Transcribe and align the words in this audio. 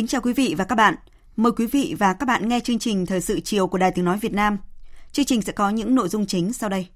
Kính 0.00 0.06
chào 0.06 0.20
quý 0.20 0.32
vị 0.32 0.54
và 0.58 0.64
các 0.64 0.74
bạn. 0.74 0.94
Mời 1.36 1.52
quý 1.52 1.66
vị 1.66 1.94
và 1.98 2.12
các 2.12 2.26
bạn 2.26 2.48
nghe 2.48 2.60
chương 2.60 2.78
trình 2.78 3.06
Thời 3.06 3.20
sự 3.20 3.40
chiều 3.40 3.66
của 3.66 3.78
Đài 3.78 3.90
Tiếng 3.90 4.04
Nói 4.04 4.18
Việt 4.18 4.32
Nam. 4.32 4.58
Chương 5.12 5.24
trình 5.24 5.42
sẽ 5.42 5.52
có 5.52 5.70
những 5.70 5.94
nội 5.94 6.08
dung 6.08 6.26
chính 6.26 6.52
sau 6.52 6.68
đây. 6.68 6.86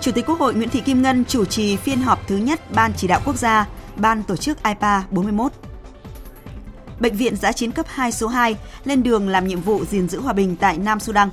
Chủ 0.00 0.12
tịch 0.12 0.26
Quốc 0.26 0.38
hội 0.38 0.54
Nguyễn 0.54 0.68
Thị 0.68 0.80
Kim 0.80 1.02
Ngân 1.02 1.24
chủ 1.24 1.44
trì 1.44 1.76
phiên 1.76 1.98
họp 1.98 2.28
thứ 2.28 2.36
nhất 2.36 2.60
Ban 2.74 2.92
Chỉ 2.96 3.08
đạo 3.08 3.20
Quốc 3.24 3.36
gia, 3.36 3.68
Ban 3.96 4.22
tổ 4.22 4.36
chức 4.36 4.62
IPA 4.64 5.04
41. 5.10 5.52
Bệnh 7.00 7.16
viện 7.16 7.36
giã 7.36 7.52
chiến 7.52 7.72
cấp 7.72 7.86
2 7.88 8.12
số 8.12 8.26
2 8.26 8.56
lên 8.84 9.02
đường 9.02 9.28
làm 9.28 9.46
nhiệm 9.46 9.60
vụ 9.60 9.84
gìn 9.84 10.08
giữ 10.08 10.20
hòa 10.20 10.32
bình 10.32 10.56
tại 10.56 10.78
Nam 10.78 11.00
Sudan 11.00 11.28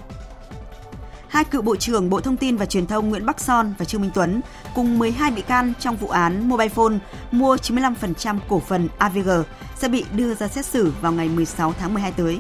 hai 1.32 1.44
cựu 1.44 1.62
Bộ 1.62 1.76
trưởng 1.76 2.10
Bộ 2.10 2.22
Thông 2.22 2.38
tin 2.38 2.58
và 2.58 2.66
Truyền 2.66 2.88
thông 2.88 3.10
Nguyễn 3.10 3.26
Bắc 3.26 3.40
Son 3.40 3.74
và 3.78 3.86
Trương 3.86 4.02
Minh 4.02 4.12
Tuấn 4.14 4.42
cùng 4.76 5.00
12 5.00 5.32
bị 5.32 5.42
can 5.42 5.74
trong 5.80 5.96
vụ 5.96 6.08
án 6.08 6.50
Mobile 6.50 6.70
Phone 6.70 6.96
mua 7.32 7.56
95% 7.56 8.38
cổ 8.50 8.60
phần 8.60 8.88
AVG 8.98 9.30
sẽ 9.76 9.88
bị 9.88 10.06
đưa 10.16 10.36
ra 10.36 10.48
xét 10.48 10.66
xử 10.66 10.94
vào 11.02 11.12
ngày 11.12 11.30
16 11.30 11.74
tháng 11.80 11.94
12 11.94 12.12
tới. 12.12 12.40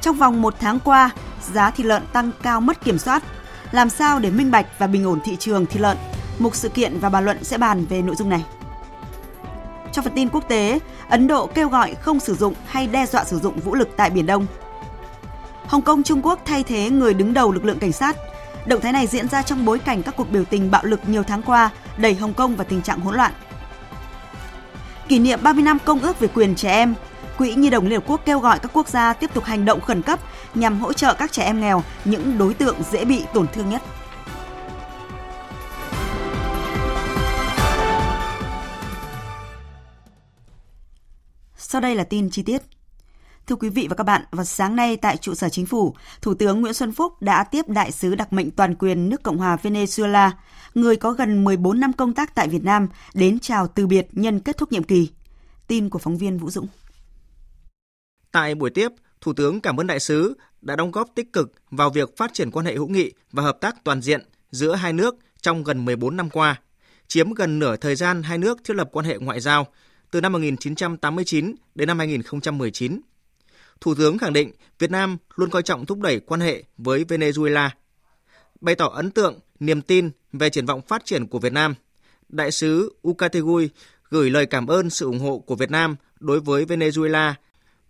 Trong 0.00 0.16
vòng 0.16 0.42
một 0.42 0.54
tháng 0.60 0.78
qua, 0.80 1.10
giá 1.52 1.70
thịt 1.70 1.86
lợn 1.86 2.02
tăng 2.12 2.30
cao 2.42 2.60
mất 2.60 2.84
kiểm 2.84 2.98
soát. 2.98 3.22
Làm 3.72 3.90
sao 3.90 4.18
để 4.18 4.30
minh 4.30 4.50
bạch 4.50 4.66
và 4.78 4.86
bình 4.86 5.04
ổn 5.04 5.20
thị 5.24 5.36
trường 5.36 5.66
thịt 5.66 5.80
lợn? 5.80 5.96
Mục 6.38 6.54
sự 6.54 6.68
kiện 6.68 6.98
và 6.98 7.08
bàn 7.08 7.24
luận 7.24 7.44
sẽ 7.44 7.58
bàn 7.58 7.84
về 7.84 8.02
nội 8.02 8.16
dung 8.16 8.28
này. 8.28 8.44
Trong 9.92 10.04
phần 10.04 10.14
tin 10.14 10.28
quốc 10.28 10.44
tế, 10.48 10.78
Ấn 11.08 11.26
Độ 11.26 11.46
kêu 11.46 11.68
gọi 11.68 11.94
không 11.94 12.20
sử 12.20 12.34
dụng 12.34 12.54
hay 12.66 12.86
đe 12.86 13.06
dọa 13.06 13.24
sử 13.24 13.38
dụng 13.38 13.60
vũ 13.60 13.74
lực 13.74 13.88
tại 13.96 14.10
Biển 14.10 14.26
Đông– 14.26 14.46
Hồng 15.68 15.82
Kông 15.82 16.02
Trung 16.02 16.20
Quốc 16.22 16.40
thay 16.44 16.62
thế 16.62 16.90
người 16.90 17.14
đứng 17.14 17.34
đầu 17.34 17.52
lực 17.52 17.64
lượng 17.64 17.78
cảnh 17.78 17.92
sát. 17.92 18.16
Động 18.66 18.80
thái 18.80 18.92
này 18.92 19.06
diễn 19.06 19.28
ra 19.28 19.42
trong 19.42 19.64
bối 19.64 19.78
cảnh 19.78 20.02
các 20.02 20.16
cuộc 20.16 20.30
biểu 20.30 20.44
tình 20.44 20.70
bạo 20.70 20.84
lực 20.84 21.00
nhiều 21.06 21.22
tháng 21.22 21.42
qua 21.42 21.70
đẩy 21.96 22.14
Hồng 22.14 22.34
Kông 22.34 22.56
vào 22.56 22.66
tình 22.68 22.82
trạng 22.82 23.00
hỗn 23.00 23.14
loạn. 23.14 23.32
Kỷ 25.08 25.18
niệm 25.18 25.38
30 25.42 25.62
năm 25.62 25.78
Công 25.84 26.00
ước 26.00 26.20
về 26.20 26.28
quyền 26.34 26.54
trẻ 26.54 26.70
em, 26.70 26.94
Quỹ 27.38 27.54
Nhi 27.54 27.70
đồng 27.70 27.86
Liên 27.86 28.00
Hợp 28.00 28.04
Quốc 28.06 28.20
kêu 28.24 28.38
gọi 28.38 28.58
các 28.58 28.70
quốc 28.72 28.88
gia 28.88 29.12
tiếp 29.12 29.30
tục 29.34 29.44
hành 29.44 29.64
động 29.64 29.80
khẩn 29.80 30.02
cấp 30.02 30.20
nhằm 30.54 30.80
hỗ 30.80 30.92
trợ 30.92 31.14
các 31.14 31.32
trẻ 31.32 31.44
em 31.44 31.60
nghèo, 31.60 31.82
những 32.04 32.38
đối 32.38 32.54
tượng 32.54 32.76
dễ 32.90 33.04
bị 33.04 33.24
tổn 33.34 33.46
thương 33.52 33.68
nhất. 33.70 33.82
Sau 41.56 41.80
đây 41.80 41.94
là 41.94 42.04
tin 42.04 42.30
chi 42.30 42.42
tiết. 42.42 42.62
Thưa 43.48 43.56
quý 43.56 43.68
vị 43.68 43.86
và 43.90 43.96
các 43.96 44.04
bạn, 44.04 44.22
vào 44.30 44.44
sáng 44.44 44.76
nay 44.76 44.96
tại 44.96 45.16
trụ 45.16 45.34
sở 45.34 45.48
chính 45.48 45.66
phủ, 45.66 45.94
Thủ 46.22 46.34
tướng 46.34 46.60
Nguyễn 46.60 46.74
Xuân 46.74 46.92
Phúc 46.92 47.22
đã 47.22 47.44
tiếp 47.44 47.68
đại 47.68 47.92
sứ 47.92 48.14
đặc 48.14 48.32
mệnh 48.32 48.50
toàn 48.50 48.74
quyền 48.74 49.08
nước 49.08 49.22
Cộng 49.22 49.38
hòa 49.38 49.56
Venezuela, 49.62 50.30
người 50.74 50.96
có 50.96 51.12
gần 51.12 51.44
14 51.44 51.80
năm 51.80 51.92
công 51.92 52.14
tác 52.14 52.34
tại 52.34 52.48
Việt 52.48 52.64
Nam, 52.64 52.88
đến 53.14 53.38
chào 53.38 53.68
từ 53.68 53.86
biệt 53.86 54.06
nhân 54.12 54.40
kết 54.40 54.56
thúc 54.56 54.72
nhiệm 54.72 54.82
kỳ. 54.82 55.08
Tin 55.66 55.90
của 55.90 55.98
phóng 55.98 56.18
viên 56.18 56.38
Vũ 56.38 56.50
Dũng. 56.50 56.66
Tại 58.32 58.54
buổi 58.54 58.70
tiếp, 58.70 58.88
Thủ 59.20 59.32
tướng 59.32 59.60
cảm 59.60 59.80
ơn 59.80 59.86
đại 59.86 60.00
sứ 60.00 60.34
đã 60.60 60.76
đóng 60.76 60.90
góp 60.90 61.08
tích 61.14 61.32
cực 61.32 61.52
vào 61.70 61.90
việc 61.90 62.16
phát 62.16 62.34
triển 62.34 62.50
quan 62.50 62.66
hệ 62.66 62.74
hữu 62.74 62.88
nghị 62.88 63.12
và 63.32 63.42
hợp 63.42 63.58
tác 63.60 63.84
toàn 63.84 64.02
diện 64.02 64.22
giữa 64.50 64.74
hai 64.74 64.92
nước 64.92 65.16
trong 65.42 65.64
gần 65.64 65.84
14 65.84 66.16
năm 66.16 66.30
qua, 66.30 66.60
chiếm 67.06 67.32
gần 67.32 67.58
nửa 67.58 67.76
thời 67.76 67.94
gian 67.96 68.22
hai 68.22 68.38
nước 68.38 68.64
thiết 68.64 68.74
lập 68.74 68.88
quan 68.92 69.06
hệ 69.06 69.18
ngoại 69.18 69.40
giao 69.40 69.66
từ 70.10 70.20
năm 70.20 70.32
1989 70.32 71.54
đến 71.74 71.88
năm 71.88 71.98
2019. 71.98 73.00
Thủ 73.80 73.94
tướng 73.94 74.18
khẳng 74.18 74.32
định 74.32 74.52
Việt 74.78 74.90
Nam 74.90 75.16
luôn 75.36 75.50
coi 75.50 75.62
trọng 75.62 75.86
thúc 75.86 76.00
đẩy 76.00 76.20
quan 76.20 76.40
hệ 76.40 76.62
với 76.78 77.04
Venezuela. 77.04 77.70
Bày 78.60 78.74
tỏ 78.74 78.86
ấn 78.86 79.10
tượng, 79.10 79.40
niềm 79.60 79.82
tin 79.82 80.10
về 80.32 80.50
triển 80.50 80.66
vọng 80.66 80.80
phát 80.82 81.04
triển 81.04 81.26
của 81.26 81.38
Việt 81.38 81.52
Nam, 81.52 81.74
Đại 82.28 82.50
sứ 82.50 82.96
Ukategui 83.08 83.70
gửi 84.10 84.30
lời 84.30 84.46
cảm 84.46 84.66
ơn 84.66 84.90
sự 84.90 85.06
ủng 85.06 85.18
hộ 85.18 85.38
của 85.38 85.54
Việt 85.54 85.70
Nam 85.70 85.96
đối 86.20 86.40
với 86.40 86.64
Venezuela 86.64 87.32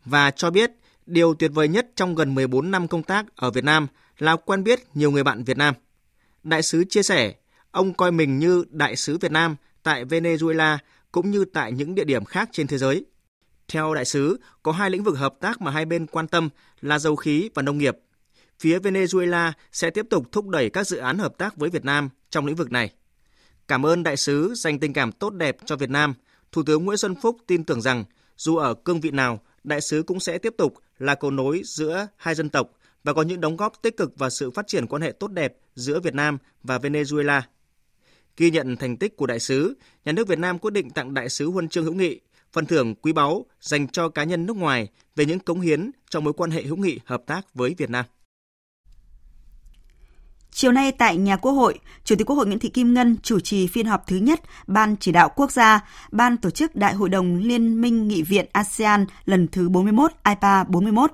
và 0.04 0.30
cho 0.30 0.50
biết 0.50 0.70
điều 1.06 1.34
tuyệt 1.34 1.50
vời 1.54 1.68
nhất 1.68 1.88
trong 1.96 2.14
gần 2.14 2.34
14 2.34 2.70
năm 2.70 2.88
công 2.88 3.02
tác 3.02 3.36
ở 3.36 3.50
Việt 3.50 3.64
Nam 3.64 3.86
là 4.18 4.36
quen 4.36 4.64
biết 4.64 4.80
nhiều 4.94 5.10
người 5.10 5.24
bạn 5.24 5.44
Việt 5.44 5.56
Nam. 5.56 5.74
Đại 6.42 6.62
sứ 6.62 6.84
chia 6.84 7.02
sẻ, 7.02 7.34
ông 7.70 7.94
coi 7.94 8.12
mình 8.12 8.38
như 8.38 8.64
đại 8.70 8.96
sứ 8.96 9.18
Việt 9.18 9.32
Nam 9.32 9.56
tại 9.82 10.04
Venezuela 10.04 10.78
cũng 11.12 11.30
như 11.30 11.44
tại 11.44 11.72
những 11.72 11.94
địa 11.94 12.04
điểm 12.04 12.24
khác 12.24 12.48
trên 12.52 12.66
thế 12.66 12.78
giới. 12.78 13.04
Theo 13.68 13.94
đại 13.94 14.04
sứ, 14.04 14.40
có 14.62 14.72
hai 14.72 14.90
lĩnh 14.90 15.02
vực 15.02 15.18
hợp 15.18 15.34
tác 15.40 15.60
mà 15.60 15.70
hai 15.70 15.84
bên 15.84 16.06
quan 16.06 16.28
tâm 16.28 16.48
là 16.80 16.98
dầu 16.98 17.16
khí 17.16 17.50
và 17.54 17.62
nông 17.62 17.78
nghiệp. 17.78 17.96
Phía 18.60 18.78
Venezuela 18.78 19.52
sẽ 19.72 19.90
tiếp 19.90 20.06
tục 20.10 20.32
thúc 20.32 20.48
đẩy 20.48 20.70
các 20.70 20.86
dự 20.86 20.96
án 20.96 21.18
hợp 21.18 21.38
tác 21.38 21.56
với 21.56 21.70
Việt 21.70 21.84
Nam 21.84 22.08
trong 22.30 22.46
lĩnh 22.46 22.56
vực 22.56 22.72
này. 22.72 22.92
Cảm 23.68 23.86
ơn 23.86 24.02
đại 24.02 24.16
sứ 24.16 24.54
dành 24.54 24.78
tình 24.78 24.92
cảm 24.92 25.12
tốt 25.12 25.30
đẹp 25.30 25.56
cho 25.64 25.76
Việt 25.76 25.90
Nam. 25.90 26.14
Thủ 26.52 26.62
tướng 26.62 26.84
Nguyễn 26.84 26.98
Xuân 26.98 27.14
Phúc 27.22 27.36
tin 27.46 27.64
tưởng 27.64 27.82
rằng 27.82 28.04
dù 28.36 28.56
ở 28.56 28.74
cương 28.74 29.00
vị 29.00 29.10
nào, 29.10 29.40
đại 29.64 29.80
sứ 29.80 30.02
cũng 30.02 30.20
sẽ 30.20 30.38
tiếp 30.38 30.54
tục 30.58 30.74
là 30.98 31.14
cầu 31.14 31.30
nối 31.30 31.62
giữa 31.64 32.08
hai 32.16 32.34
dân 32.34 32.48
tộc 32.48 32.70
và 33.04 33.12
có 33.12 33.22
những 33.22 33.40
đóng 33.40 33.56
góp 33.56 33.82
tích 33.82 33.96
cực 33.96 34.18
vào 34.18 34.30
sự 34.30 34.50
phát 34.50 34.66
triển 34.66 34.86
quan 34.86 35.02
hệ 35.02 35.12
tốt 35.12 35.28
đẹp 35.28 35.56
giữa 35.74 36.00
Việt 36.00 36.14
Nam 36.14 36.38
và 36.62 36.78
Venezuela. 36.78 37.40
Ghi 38.36 38.50
nhận 38.50 38.76
thành 38.76 38.96
tích 38.96 39.16
của 39.16 39.26
đại 39.26 39.40
sứ, 39.40 39.74
nhà 40.04 40.12
nước 40.12 40.28
Việt 40.28 40.38
Nam 40.38 40.58
quyết 40.58 40.72
định 40.72 40.90
tặng 40.90 41.14
đại 41.14 41.28
sứ 41.28 41.46
huân 41.46 41.68
chương 41.68 41.84
hữu 41.84 41.94
nghị 41.94 42.20
phần 42.52 42.66
thưởng 42.66 42.94
quý 42.94 43.12
báu 43.12 43.46
dành 43.60 43.88
cho 43.88 44.08
cá 44.08 44.24
nhân 44.24 44.46
nước 44.46 44.56
ngoài 44.56 44.88
về 45.16 45.24
những 45.24 45.38
cống 45.38 45.60
hiến 45.60 45.90
trong 46.10 46.24
mối 46.24 46.32
quan 46.32 46.50
hệ 46.50 46.62
hữu 46.62 46.76
nghị 46.76 46.98
hợp 47.04 47.22
tác 47.26 47.54
với 47.54 47.74
Việt 47.78 47.90
Nam. 47.90 48.04
Chiều 50.50 50.72
nay 50.72 50.92
tại 50.92 51.16
nhà 51.16 51.36
Quốc 51.36 51.52
hội, 51.52 51.78
Chủ 52.04 52.16
tịch 52.16 52.26
Quốc 52.26 52.36
hội 52.36 52.46
Nguyễn 52.46 52.58
Thị 52.58 52.68
Kim 52.68 52.94
Ngân 52.94 53.16
chủ 53.22 53.40
trì 53.40 53.66
phiên 53.66 53.86
họp 53.86 54.06
thứ 54.06 54.16
nhất 54.16 54.40
Ban 54.66 54.96
Chỉ 54.96 55.12
đạo 55.12 55.28
Quốc 55.36 55.52
gia, 55.52 55.80
Ban 56.10 56.36
tổ 56.36 56.50
chức 56.50 56.76
Đại 56.76 56.94
hội 56.94 57.08
đồng 57.08 57.36
Liên 57.36 57.80
minh 57.80 58.08
Nghị 58.08 58.22
viện 58.22 58.46
ASEAN 58.52 59.06
lần 59.24 59.48
thứ 59.48 59.68
41, 59.68 60.12
IPA 60.24 60.64
41. 60.64 61.10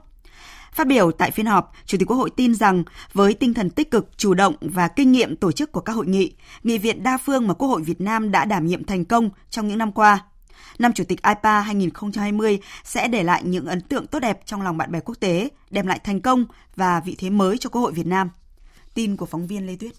Phát 0.73 0.87
biểu 0.87 1.13
tại 1.13 1.31
phiên 1.31 1.47
họp, 1.47 1.73
Chủ 1.87 1.99
tịch 1.99 2.09
Quốc 2.09 2.17
hội 2.17 2.31
tin 2.31 2.55
rằng 2.55 2.85
với 3.13 3.35
tinh 3.35 3.55
thần 3.55 3.71
tích 3.71 3.91
cực, 3.91 4.09
chủ 4.17 4.35
động 4.35 4.55
và 4.61 4.89
kinh 4.89 5.13
nghiệm 5.13 5.37
tổ 5.37 5.53
chức 5.53 5.73
của 5.73 5.81
các 5.81 5.93
hội 5.93 6.07
nghị, 6.07 6.33
nghị 6.63 6.79
viện 6.79 7.03
đa 7.03 7.19
phương 7.19 7.47
mà 7.47 7.55
Quốc 7.55 7.69
hội 7.69 7.83
Việt 7.83 8.01
Nam 8.01 8.31
đã 8.31 8.45
đảm 8.45 8.67
nhiệm 8.67 8.85
thành 8.85 9.05
công 9.05 9.31
trong 9.51 9.69
những 9.69 9.79
năm 9.79 9.93
qua 9.93 10.21
năm 10.79 10.93
Chủ 10.93 11.05
tịch 11.05 11.23
IPA 11.23 11.61
2020 11.61 12.59
sẽ 12.85 13.09
để 13.09 13.23
lại 13.23 13.43
những 13.45 13.67
ấn 13.67 13.81
tượng 13.81 14.07
tốt 14.07 14.21
đẹp 14.21 14.41
trong 14.47 14.63
lòng 14.63 14.77
bạn 14.77 14.93
bè 14.93 15.01
quốc 15.01 15.15
tế, 15.21 15.49
đem 15.71 15.87
lại 15.87 16.01
thành 16.05 16.21
công 16.21 16.45
và 16.77 17.01
vị 17.01 17.15
thế 17.19 17.31
mới 17.31 17.59
cho 17.59 17.71
Quốc 17.71 17.83
hội 17.83 17.93
Việt 17.93 18.07
Nam. 18.07 18.31
Tin 18.95 19.17
của 19.17 19.27
phóng 19.27 19.47
viên 19.47 19.67
Lê 19.67 19.77
Tuyết. 19.77 19.93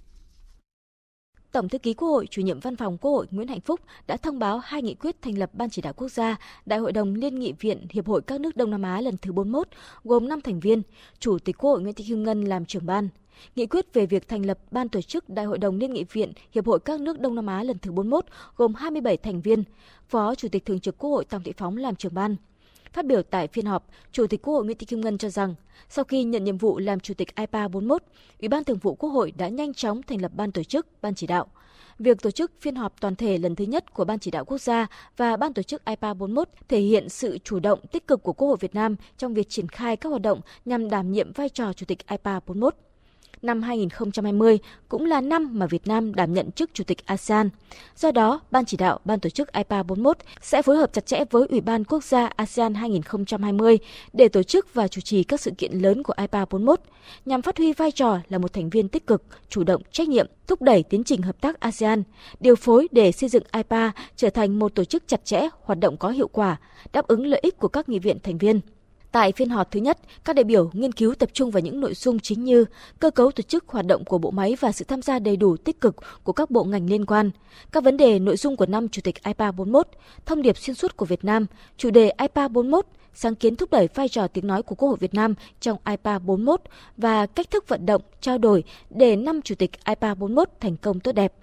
Tổng 1.52 1.70
thư 1.70 1.78
ký 1.78 1.94
Quốc 1.94 2.08
hội, 2.08 2.28
chủ 2.32 2.42
nhiệm 2.42 2.60
văn 2.60 2.76
phòng 2.76 2.98
Quốc 2.98 3.12
hội 3.12 3.28
Nguyễn 3.32 3.48
Hạnh 3.48 3.62
Phúc 3.62 3.80
đã 4.08 4.18
thông 4.18 4.40
báo 4.40 4.60
hai 4.64 4.82
nghị 4.82 4.96
quyết 4.96 5.22
thành 5.22 5.38
lập 5.38 5.50
Ban 5.54 5.70
chỉ 5.70 5.82
đạo 5.82 5.94
quốc 5.94 6.10
gia, 6.10 6.36
Đại 6.66 6.80
hội 6.80 6.92
đồng 6.92 7.16
Liên 7.16 7.40
nghị 7.40 7.54
viện 7.60 7.88
Hiệp 7.90 8.08
hội 8.08 8.22
các 8.22 8.42
nước 8.42 8.56
Đông 8.56 8.72
Nam 8.72 8.82
Á 8.82 9.02
lần 9.02 9.18
thứ 9.18 9.32
41, 9.32 9.68
gồm 10.04 10.28
5 10.28 10.42
thành 10.42 10.60
viên, 10.60 10.82
Chủ 11.20 11.40
tịch 11.40 11.58
Quốc 11.58 11.70
hội 11.70 11.82
Nguyễn 11.82 11.94
Thị 11.94 12.04
Kim 12.08 12.24
Ngân 12.24 12.44
làm 12.44 12.66
trưởng 12.66 12.86
ban. 12.86 13.10
Nghị 13.56 13.66
quyết 13.66 13.94
về 13.94 14.06
việc 14.06 14.28
thành 14.28 14.46
lập 14.46 14.60
Ban 14.72 14.90
tổ 14.90 15.02
chức 15.02 15.30
Đại 15.30 15.46
hội 15.46 15.58
đồng 15.58 15.78
Liên 15.78 15.94
nghị 15.94 16.04
viện 16.04 16.32
Hiệp 16.52 16.66
hội 16.66 16.80
các 16.80 17.02
nước 17.02 17.20
Đông 17.20 17.36
Nam 17.36 17.46
Á 17.46 17.64
lần 17.64 17.78
thứ 17.80 17.92
41 17.92 18.26
gồm 18.56 18.74
27 18.74 19.18
thành 19.18 19.42
viên, 19.42 19.64
Phó 20.08 20.36
Chủ 20.36 20.48
tịch 20.48 20.66
Thường 20.66 20.80
trực 20.80 20.98
Quốc 20.98 21.10
hội 21.10 21.26
Tòng 21.26 21.44
Thị 21.44 21.54
Phóng 21.58 21.78
làm 21.78 21.96
trưởng 21.96 22.14
ban. 22.14 22.36
Phát 22.94 23.06
biểu 23.06 23.24
tại 23.24 23.48
phiên 23.48 23.66
họp, 23.66 23.90
Chủ 24.12 24.28
tịch 24.28 24.42
Quốc 24.42 24.54
hội 24.54 24.66
Nguyễn 24.66 24.78
Thị 24.78 24.86
Kim 24.86 25.02
Ngân 25.02 25.18
cho 25.18 25.30
rằng, 25.30 25.56
sau 25.90 26.06
khi 26.06 26.24
nhận 26.24 26.44
nhiệm 26.44 26.58
vụ 26.58 26.80
làm 26.80 27.00
Chủ 27.00 27.14
tịch 27.14 27.36
IPA 27.36 27.68
41, 27.68 28.04
Ủy 28.40 28.50
ban 28.50 28.64
Thường 28.64 28.78
vụ 28.78 28.96
Quốc 28.96 29.10
hội 29.10 29.32
đã 29.38 29.48
nhanh 29.48 29.74
chóng 29.74 30.04
thành 30.04 30.22
lập 30.22 30.32
ban 30.36 30.52
tổ 30.52 30.64
chức, 30.64 30.88
ban 31.02 31.16
chỉ 31.16 31.28
đạo. 31.28 31.48
Việc 32.00 32.22
tổ 32.22 32.32
chức 32.32 32.52
phiên 32.62 32.76
họp 32.76 33.02
toàn 33.02 33.16
thể 33.16 33.38
lần 33.38 33.56
thứ 33.56 33.66
nhất 33.66 33.94
của 33.94 34.06
Ban 34.06 34.20
chỉ 34.20 34.32
đạo 34.32 34.46
quốc 34.46 34.62
gia 34.62 34.88
và 35.18 35.38
Ban 35.38 35.54
tổ 35.54 35.62
chức 35.62 35.86
IPA 35.86 36.14
41 36.14 36.50
thể 36.68 36.80
hiện 36.80 37.10
sự 37.10 37.38
chủ 37.44 37.60
động 37.60 37.80
tích 37.92 38.08
cực 38.08 38.24
của 38.24 38.34
Quốc 38.34 38.48
hội 38.48 38.58
Việt 38.60 38.76
Nam 38.76 38.96
trong 39.18 39.34
việc 39.34 39.50
triển 39.50 39.68
khai 39.68 39.98
các 39.98 40.10
hoạt 40.10 40.22
động 40.22 40.42
nhằm 40.66 40.90
đảm 40.90 41.12
nhiệm 41.12 41.32
vai 41.32 41.50
trò 41.50 41.74
Chủ 41.74 41.86
tịch 41.86 42.08
IPA 42.08 42.40
41 42.48 42.76
năm 43.42 43.62
2020 43.62 44.60
cũng 44.90 45.06
là 45.06 45.22
năm 45.22 45.60
mà 45.60 45.66
Việt 45.66 45.88
Nam 45.88 46.16
đảm 46.16 46.34
nhận 46.34 46.52
chức 46.52 46.70
Chủ 46.74 46.84
tịch 46.84 47.06
ASEAN. 47.06 47.50
Do 47.96 48.12
đó, 48.12 48.42
Ban 48.52 48.66
chỉ 48.66 48.78
đạo, 48.78 49.00
Ban 49.06 49.20
tổ 49.20 49.30
chức 49.30 49.54
IPA 49.54 49.84
41 49.84 50.18
sẽ 50.42 50.62
phối 50.62 50.78
hợp 50.78 50.94
chặt 50.94 51.06
chẽ 51.06 51.24
với 51.32 51.48
Ủy 51.50 51.62
ban 51.62 51.84
Quốc 51.84 52.04
gia 52.04 52.28
ASEAN 52.28 52.74
2020 52.74 53.78
để 54.14 54.28
tổ 54.28 54.44
chức 54.44 54.74
và 54.74 54.88
chủ 54.88 55.02
trì 55.02 55.24
các 55.24 55.42
sự 55.42 55.52
kiện 55.58 55.72
lớn 55.72 56.04
của 56.04 56.14
IPA 56.18 56.46
41 56.50 56.80
nhằm 57.26 57.42
phát 57.42 57.58
huy 57.58 57.74
vai 57.74 57.92
trò 57.92 58.20
là 58.30 58.38
một 58.38 58.54
thành 58.54 58.70
viên 58.70 58.90
tích 58.90 59.08
cực, 59.08 59.24
chủ 59.50 59.64
động, 59.64 59.82
trách 59.92 60.10
nhiệm, 60.10 60.28
thúc 60.48 60.62
đẩy 60.62 60.84
tiến 60.84 61.04
trình 61.04 61.22
hợp 61.22 61.42
tác 61.42 61.60
ASEAN, 61.60 62.04
điều 62.40 62.56
phối 62.56 62.88
để 62.92 63.12
xây 63.12 63.30
dựng 63.30 63.44
IPA 63.54 63.92
trở 64.16 64.30
thành 64.30 64.60
một 64.60 64.76
tổ 64.76 64.84
chức 64.84 65.08
chặt 65.08 65.26
chẽ, 65.26 65.50
hoạt 65.64 65.80
động 65.80 65.98
có 65.98 66.10
hiệu 66.10 66.28
quả, 66.28 66.58
đáp 66.94 67.08
ứng 67.08 67.26
lợi 67.26 67.40
ích 67.44 67.58
của 67.58 67.68
các 67.68 67.90
nghị 67.90 68.00
viện 68.00 68.18
thành 68.24 68.38
viên. 68.38 68.62
Tại 69.16 69.32
phiên 69.32 69.50
họp 69.50 69.72
thứ 69.72 69.80
nhất, 69.80 69.98
các 70.26 70.36
đại 70.36 70.44
biểu 70.44 70.70
nghiên 70.74 70.92
cứu 70.92 71.16
tập 71.16 71.30
trung 71.34 71.52
vào 71.52 71.62
những 71.62 71.80
nội 71.80 71.94
dung 71.94 72.20
chính 72.20 72.44
như 72.44 72.66
cơ 73.00 73.12
cấu 73.12 73.32
tổ 73.32 73.42
chức 73.42 73.68
hoạt 73.68 73.86
động 73.86 74.06
của 74.06 74.18
bộ 74.18 74.32
máy 74.32 74.56
và 74.60 74.72
sự 74.72 74.86
tham 74.88 75.02
gia 75.02 75.20
đầy 75.20 75.38
đủ 75.38 75.58
tích 75.58 75.82
cực 75.82 75.96
của 76.24 76.34
các 76.34 76.52
bộ 76.52 76.64
ngành 76.64 76.90
liên 76.90 77.06
quan, 77.06 77.32
các 77.72 77.84
vấn 77.84 77.98
đề 77.98 78.20
nội 78.20 78.38
dung 78.38 78.58
của 78.58 78.66
năm 78.66 78.90
Chủ 78.90 79.02
tịch 79.02 79.24
IPA 79.24 79.52
41, 79.52 79.88
thông 80.26 80.42
điệp 80.42 80.58
xuyên 80.58 80.76
suốt 80.76 80.98
của 80.98 81.06
Việt 81.06 81.26
Nam, 81.26 81.46
chủ 81.78 81.90
đề 81.90 82.12
IPA 82.18 82.48
41, 82.48 82.86
sáng 83.14 83.36
kiến 83.36 83.56
thúc 83.56 83.72
đẩy 83.72 83.88
vai 83.96 84.10
trò 84.10 84.28
tiếng 84.28 84.48
nói 84.48 84.64
của 84.64 84.76
Quốc 84.76 84.90
hội 84.90 84.98
Việt 85.00 85.14
Nam 85.14 85.34
trong 85.60 85.78
IPA 85.86 86.20
41 86.20 86.62
và 86.98 87.26
cách 87.26 87.52
thức 87.52 87.68
vận 87.68 87.86
động, 87.86 88.02
trao 88.22 88.38
đổi 88.38 88.64
để 88.90 89.16
năm 89.16 89.42
Chủ 89.42 89.56
tịch 89.56 89.72
IPA 89.86 90.16
41 90.16 90.50
thành 90.60 90.78
công 90.78 91.00
tốt 91.00 91.12
đẹp. 91.12 91.34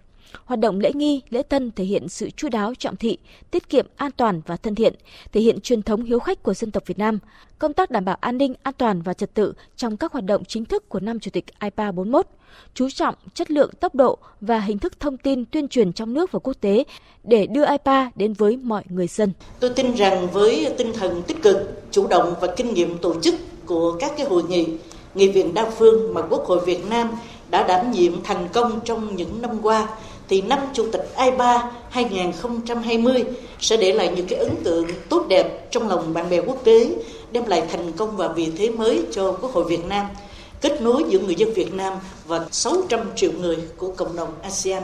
Hoạt 0.44 0.60
động 0.60 0.80
lễ 0.80 0.92
nghi, 0.94 1.22
lễ 1.30 1.42
tân 1.42 1.70
thể 1.70 1.84
hiện 1.84 2.08
sự 2.08 2.30
chu 2.30 2.48
đáo 2.48 2.74
trọng 2.78 2.96
thị, 2.96 3.18
tiết 3.50 3.68
kiệm, 3.68 3.86
an 3.96 4.10
toàn 4.16 4.40
và 4.46 4.56
thân 4.56 4.74
thiện, 4.74 4.94
thể 5.32 5.40
hiện 5.40 5.60
truyền 5.60 5.82
thống 5.82 6.04
hiếu 6.04 6.18
khách 6.18 6.42
của 6.42 6.54
dân 6.54 6.70
tộc 6.70 6.86
Việt 6.86 6.98
Nam. 6.98 7.18
Công 7.58 7.72
tác 7.72 7.90
đảm 7.90 8.04
bảo 8.04 8.16
an 8.20 8.38
ninh, 8.38 8.54
an 8.62 8.74
toàn 8.78 9.02
và 9.02 9.14
trật 9.14 9.34
tự 9.34 9.52
trong 9.76 9.96
các 9.96 10.12
hoạt 10.12 10.24
động 10.24 10.44
chính 10.44 10.64
thức 10.64 10.88
của 10.88 11.00
năm 11.00 11.20
Chủ 11.20 11.30
tịch 11.30 11.44
IPA 11.60 11.92
41, 11.92 12.26
chú 12.74 12.90
trọng 12.90 13.14
chất 13.34 13.50
lượng, 13.50 13.70
tốc 13.80 13.94
độ 13.94 14.18
và 14.40 14.60
hình 14.60 14.78
thức 14.78 15.00
thông 15.00 15.16
tin 15.16 15.44
tuyên 15.44 15.68
truyền 15.68 15.92
trong 15.92 16.14
nước 16.14 16.32
và 16.32 16.38
quốc 16.38 16.56
tế 16.60 16.84
để 17.24 17.46
đưa 17.46 17.66
IPA 17.66 18.10
đến 18.14 18.32
với 18.32 18.56
mọi 18.56 18.82
người 18.88 19.06
dân. 19.06 19.32
Tôi 19.60 19.70
tin 19.70 19.94
rằng 19.94 20.28
với 20.32 20.74
tinh 20.78 20.92
thần 20.92 21.22
tích 21.22 21.42
cực, 21.42 21.56
chủ 21.90 22.06
động 22.06 22.34
và 22.40 22.48
kinh 22.56 22.74
nghiệm 22.74 22.98
tổ 22.98 23.20
chức 23.20 23.34
của 23.66 23.96
các 24.00 24.12
cái 24.16 24.26
hội 24.26 24.42
nghị, 24.42 24.66
nghị 25.14 25.28
viện 25.28 25.54
đa 25.54 25.70
phương 25.70 26.14
mà 26.14 26.22
Quốc 26.22 26.44
hội 26.44 26.60
Việt 26.66 26.86
Nam 26.90 27.10
đã 27.50 27.66
đảm 27.66 27.90
nhiệm 27.90 28.22
thành 28.22 28.48
công 28.52 28.80
trong 28.84 29.16
những 29.16 29.42
năm 29.42 29.50
qua 29.62 29.88
thì 30.28 30.42
năm 30.42 30.58
Chủ 30.72 30.88
tịch 30.92 31.14
IPA 31.18 31.70
2020 31.90 33.24
sẽ 33.60 33.76
để 33.76 33.92
lại 33.92 34.12
những 34.16 34.26
cái 34.26 34.38
ấn 34.38 34.54
tượng 34.64 34.86
tốt 35.08 35.26
đẹp 35.28 35.70
trong 35.70 35.88
lòng 35.88 36.14
bạn 36.14 36.30
bè 36.30 36.40
quốc 36.40 36.64
tế, 36.64 36.96
đem 37.32 37.46
lại 37.46 37.66
thành 37.70 37.92
công 37.92 38.16
và 38.16 38.28
vị 38.28 38.52
thế 38.56 38.70
mới 38.70 39.04
cho 39.12 39.32
Quốc 39.40 39.52
hội 39.52 39.64
Việt 39.64 39.84
Nam, 39.88 40.06
kết 40.60 40.82
nối 40.82 41.04
giữa 41.08 41.18
người 41.18 41.34
dân 41.34 41.52
Việt 41.54 41.74
Nam 41.74 41.92
và 42.26 42.46
600 42.50 43.00
triệu 43.16 43.32
người 43.32 43.56
của 43.76 43.94
cộng 43.96 44.16
đồng 44.16 44.40
ASEAN. 44.42 44.82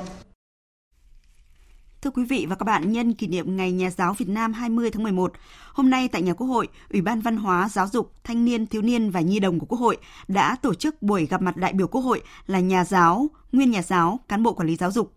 Thưa 2.03 2.11
quý 2.11 2.25
vị 2.25 2.47
và 2.49 2.57
các 2.57 2.65
bạn, 2.65 2.93
nhân 2.93 3.15
kỷ 3.15 3.27
niệm 3.27 3.57
Ngày 3.57 3.73
Nhà 3.73 3.91
giáo 3.91 4.15
Việt 4.19 4.29
Nam 4.29 4.53
20 4.53 4.91
tháng 4.91 5.03
11, 5.03 5.33
hôm 5.73 5.91
nay 5.91 6.09
tại 6.09 6.23
nhà 6.23 6.33
Quốc 6.33 6.47
hội, 6.47 6.69
Ủy 6.91 7.01
ban 7.01 7.21
Văn 7.21 7.37
hóa, 7.37 7.69
Giáo 7.73 7.87
dục, 7.93 8.13
Thanh 8.25 8.45
niên, 8.45 8.67
Thiếu 8.67 8.83
niên 8.83 9.11
và 9.11 9.21
Nhi 9.21 9.41
đồng 9.41 9.59
của 9.59 9.67
Quốc 9.67 9.79
hội 9.79 9.97
đã 10.29 10.57
tổ 10.63 10.75
chức 10.75 11.03
buổi 11.03 11.27
gặp 11.27 11.43
mặt 11.43 11.57
đại 11.57 11.73
biểu 11.73 11.87
Quốc 11.87 12.01
hội 12.01 12.23
là 12.47 12.61
nhà 12.61 12.85
giáo, 12.85 13.27
nguyên 13.53 13.71
nhà 13.71 13.83
giáo, 13.83 14.21
cán 14.29 14.43
bộ 14.43 14.53
quản 14.53 14.69
lý 14.69 14.77
giáo 14.77 14.91
dục, 14.91 15.13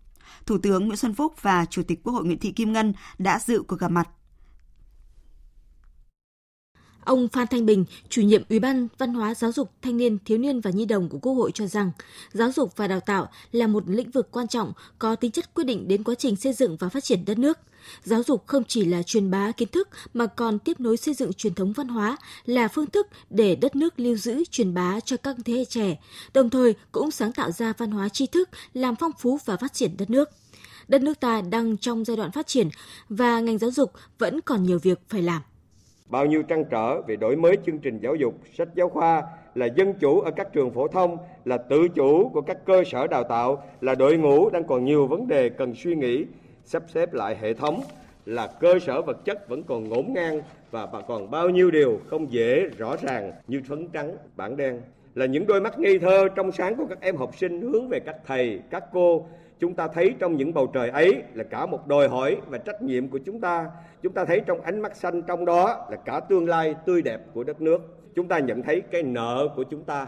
Thủ 0.46 0.58
tướng 0.58 0.86
Nguyễn 0.86 0.96
Xuân 0.96 1.14
Phúc 1.14 1.34
và 1.42 1.64
Chủ 1.64 1.82
tịch 1.82 2.00
Quốc 2.04 2.12
hội 2.12 2.24
Nguyễn 2.24 2.38
Thị 2.38 2.52
Kim 2.52 2.72
Ngân 2.72 2.92
đã 3.18 3.38
dự 3.38 3.62
cuộc 3.68 3.76
gặp 3.76 3.90
mặt. 3.90 4.08
Ông 7.04 7.28
Phan 7.28 7.46
Thanh 7.46 7.66
Bình, 7.66 7.84
chủ 8.08 8.22
nhiệm 8.22 8.42
Ủy 8.48 8.58
ban 8.58 8.88
Văn 8.98 9.14
hóa 9.14 9.34
Giáo 9.34 9.52
dục, 9.52 9.70
Thanh 9.82 9.96
niên, 9.96 10.18
Thiếu 10.24 10.38
niên 10.38 10.60
và 10.60 10.70
Nhi 10.70 10.84
đồng 10.84 11.08
của 11.08 11.18
Quốc 11.18 11.32
hội 11.32 11.50
cho 11.54 11.66
rằng, 11.66 11.90
giáo 12.32 12.52
dục 12.52 12.76
và 12.76 12.88
đào 12.88 13.00
tạo 13.00 13.28
là 13.52 13.66
một 13.66 13.84
lĩnh 13.86 14.10
vực 14.10 14.28
quan 14.30 14.48
trọng 14.48 14.72
có 14.98 15.16
tính 15.16 15.30
chất 15.30 15.54
quyết 15.54 15.64
định 15.64 15.88
đến 15.88 16.04
quá 16.04 16.14
trình 16.14 16.36
xây 16.36 16.52
dựng 16.52 16.76
và 16.76 16.88
phát 16.88 17.04
triển 17.04 17.24
đất 17.24 17.38
nước. 17.38 17.58
Giáo 18.04 18.22
dục 18.22 18.46
không 18.46 18.64
chỉ 18.64 18.84
là 18.84 19.02
truyền 19.02 19.30
bá 19.30 19.52
kiến 19.52 19.68
thức 19.68 19.88
mà 20.14 20.26
còn 20.26 20.58
tiếp 20.58 20.80
nối 20.80 20.96
xây 20.96 21.14
dựng 21.14 21.32
truyền 21.32 21.54
thống 21.54 21.72
văn 21.72 21.88
hóa, 21.88 22.16
là 22.44 22.68
phương 22.68 22.86
thức 22.86 23.06
để 23.30 23.56
đất 23.56 23.76
nước 23.76 24.00
lưu 24.00 24.16
giữ 24.16 24.44
truyền 24.50 24.74
bá 24.74 25.00
cho 25.00 25.16
các 25.16 25.36
thế 25.44 25.52
hệ 25.52 25.64
trẻ, 25.64 25.96
đồng 26.34 26.50
thời 26.50 26.74
cũng 26.92 27.10
sáng 27.10 27.32
tạo 27.32 27.50
ra 27.50 27.72
văn 27.78 27.90
hóa 27.90 28.08
tri 28.08 28.26
thức 28.26 28.48
làm 28.74 28.96
phong 28.96 29.12
phú 29.18 29.38
và 29.44 29.56
phát 29.56 29.72
triển 29.72 29.96
đất 29.96 30.10
nước. 30.10 30.28
Đất 30.88 31.02
nước 31.02 31.20
ta 31.20 31.40
đang 31.40 31.76
trong 31.76 32.04
giai 32.04 32.16
đoạn 32.16 32.30
phát 32.30 32.46
triển 32.46 32.68
và 33.08 33.40
ngành 33.40 33.58
giáo 33.58 33.70
dục 33.70 33.92
vẫn 34.18 34.40
còn 34.40 34.62
nhiều 34.62 34.78
việc 34.78 35.00
phải 35.08 35.22
làm 35.22 35.42
bao 36.12 36.26
nhiêu 36.26 36.42
trăn 36.42 36.64
trở 36.64 37.00
về 37.00 37.16
đổi 37.16 37.36
mới 37.36 37.56
chương 37.66 37.78
trình 37.78 37.98
giáo 37.98 38.14
dục, 38.14 38.34
sách 38.54 38.68
giáo 38.74 38.88
khoa, 38.88 39.22
là 39.54 39.66
dân 39.66 39.94
chủ 39.94 40.20
ở 40.20 40.30
các 40.30 40.52
trường 40.52 40.70
phổ 40.70 40.88
thông, 40.88 41.18
là 41.44 41.58
tự 41.58 41.88
chủ 41.88 42.28
của 42.28 42.40
các 42.40 42.64
cơ 42.64 42.82
sở 42.86 43.06
đào 43.06 43.24
tạo, 43.24 43.62
là 43.80 43.94
đội 43.94 44.16
ngũ 44.16 44.50
đang 44.50 44.64
còn 44.64 44.84
nhiều 44.84 45.06
vấn 45.06 45.28
đề 45.28 45.48
cần 45.48 45.74
suy 45.74 45.94
nghĩ, 45.94 46.24
sắp 46.64 46.82
xếp 46.94 47.14
lại 47.14 47.36
hệ 47.40 47.54
thống, 47.54 47.80
là 48.26 48.46
cơ 48.60 48.78
sở 48.78 49.02
vật 49.02 49.24
chất 49.24 49.48
vẫn 49.48 49.62
còn 49.62 49.88
ngổn 49.88 50.12
ngang 50.12 50.40
và 50.70 50.86
còn 51.08 51.30
bao 51.30 51.50
nhiêu 51.50 51.70
điều 51.70 52.00
không 52.06 52.32
dễ 52.32 52.66
rõ 52.78 52.96
ràng 53.02 53.32
như 53.46 53.62
phấn 53.68 53.88
trắng, 53.88 54.16
bảng 54.36 54.56
đen. 54.56 54.80
Là 55.14 55.26
những 55.26 55.46
đôi 55.46 55.60
mắt 55.60 55.78
ngây 55.78 55.98
thơ 55.98 56.28
trong 56.36 56.52
sáng 56.52 56.76
của 56.76 56.86
các 56.88 57.00
em 57.00 57.16
học 57.16 57.30
sinh 57.36 57.60
hướng 57.60 57.88
về 57.88 58.00
các 58.00 58.16
thầy, 58.26 58.60
các 58.70 58.84
cô 58.92 59.26
chúng 59.62 59.74
ta 59.74 59.88
thấy 59.94 60.14
trong 60.18 60.36
những 60.36 60.54
bầu 60.54 60.70
trời 60.74 60.90
ấy 60.90 61.22
là 61.34 61.44
cả 61.44 61.66
một 61.66 61.86
đòi 61.86 62.08
hỏi 62.08 62.36
và 62.48 62.58
trách 62.58 62.82
nhiệm 62.82 63.08
của 63.08 63.18
chúng 63.18 63.40
ta. 63.40 63.66
Chúng 64.02 64.12
ta 64.12 64.24
thấy 64.24 64.40
trong 64.46 64.60
ánh 64.60 64.82
mắt 64.82 64.96
xanh 64.96 65.22
trong 65.22 65.44
đó 65.44 65.86
là 65.90 65.96
cả 66.04 66.20
tương 66.20 66.48
lai 66.48 66.74
tươi 66.86 67.02
đẹp 67.02 67.20
của 67.34 67.44
đất 67.44 67.60
nước. 67.60 67.78
Chúng 68.14 68.28
ta 68.28 68.38
nhận 68.38 68.62
thấy 68.62 68.82
cái 68.90 69.02
nợ 69.02 69.48
của 69.56 69.64
chúng 69.70 69.84
ta. 69.84 70.06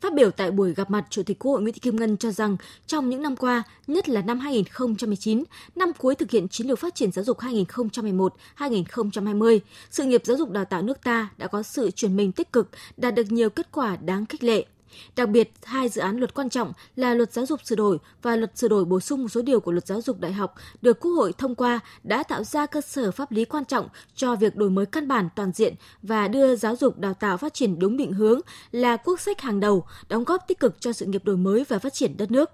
Phát 0.00 0.14
biểu 0.14 0.30
tại 0.30 0.50
buổi 0.50 0.74
gặp 0.74 0.90
mặt, 0.90 1.04
Chủ 1.10 1.22
tịch 1.22 1.38
Quốc 1.38 1.52
hội 1.52 1.62
Nguyễn 1.62 1.74
Thị 1.74 1.80
Kim 1.80 1.96
Ngân 1.96 2.16
cho 2.16 2.30
rằng 2.30 2.56
trong 2.86 3.08
những 3.08 3.22
năm 3.22 3.36
qua, 3.36 3.62
nhất 3.86 4.08
là 4.08 4.22
năm 4.22 4.38
2019, 4.38 5.44
năm 5.76 5.92
cuối 5.98 6.14
thực 6.14 6.30
hiện 6.30 6.48
chiến 6.48 6.66
lược 6.66 6.78
phát 6.78 6.94
triển 6.94 7.12
giáo 7.12 7.24
dục 7.24 7.38
2011-2020, 7.38 9.58
sự 9.90 10.04
nghiệp 10.04 10.22
giáo 10.24 10.36
dục 10.36 10.50
đào 10.50 10.64
tạo 10.64 10.82
nước 10.82 11.04
ta 11.04 11.28
đã 11.36 11.46
có 11.46 11.62
sự 11.62 11.90
chuyển 11.90 12.16
mình 12.16 12.32
tích 12.32 12.52
cực, 12.52 12.68
đạt 12.96 13.14
được 13.14 13.32
nhiều 13.32 13.50
kết 13.50 13.72
quả 13.72 13.96
đáng 13.96 14.26
khích 14.26 14.44
lệ. 14.44 14.66
Đặc 15.16 15.28
biệt, 15.28 15.52
hai 15.64 15.88
dự 15.88 16.00
án 16.00 16.16
luật 16.16 16.34
quan 16.34 16.50
trọng 16.50 16.72
là 16.96 17.14
luật 17.14 17.32
giáo 17.32 17.46
dục 17.46 17.60
sửa 17.64 17.76
đổi 17.76 17.98
và 18.22 18.36
luật 18.36 18.58
sửa 18.58 18.68
đổi 18.68 18.84
bổ 18.84 19.00
sung 19.00 19.22
một 19.22 19.28
số 19.28 19.42
điều 19.42 19.60
của 19.60 19.72
luật 19.72 19.86
giáo 19.86 20.00
dục 20.02 20.20
đại 20.20 20.32
học 20.32 20.54
được 20.82 21.00
Quốc 21.00 21.12
hội 21.12 21.32
thông 21.38 21.54
qua 21.54 21.80
đã 22.02 22.22
tạo 22.22 22.44
ra 22.44 22.66
cơ 22.66 22.80
sở 22.80 23.10
pháp 23.10 23.32
lý 23.32 23.44
quan 23.44 23.64
trọng 23.64 23.88
cho 24.14 24.36
việc 24.36 24.56
đổi 24.56 24.70
mới 24.70 24.86
căn 24.86 25.08
bản 25.08 25.28
toàn 25.36 25.52
diện 25.52 25.74
và 26.02 26.28
đưa 26.28 26.56
giáo 26.56 26.76
dục 26.76 26.98
đào 26.98 27.14
tạo 27.14 27.36
phát 27.36 27.54
triển 27.54 27.78
đúng 27.78 27.96
định 27.96 28.12
hướng 28.12 28.40
là 28.72 28.96
quốc 28.96 29.20
sách 29.20 29.40
hàng 29.40 29.60
đầu, 29.60 29.84
đóng 30.08 30.24
góp 30.24 30.48
tích 30.48 30.60
cực 30.60 30.80
cho 30.80 30.92
sự 30.92 31.06
nghiệp 31.06 31.24
đổi 31.24 31.36
mới 31.36 31.64
và 31.68 31.78
phát 31.78 31.94
triển 31.94 32.16
đất 32.16 32.30
nước. 32.30 32.50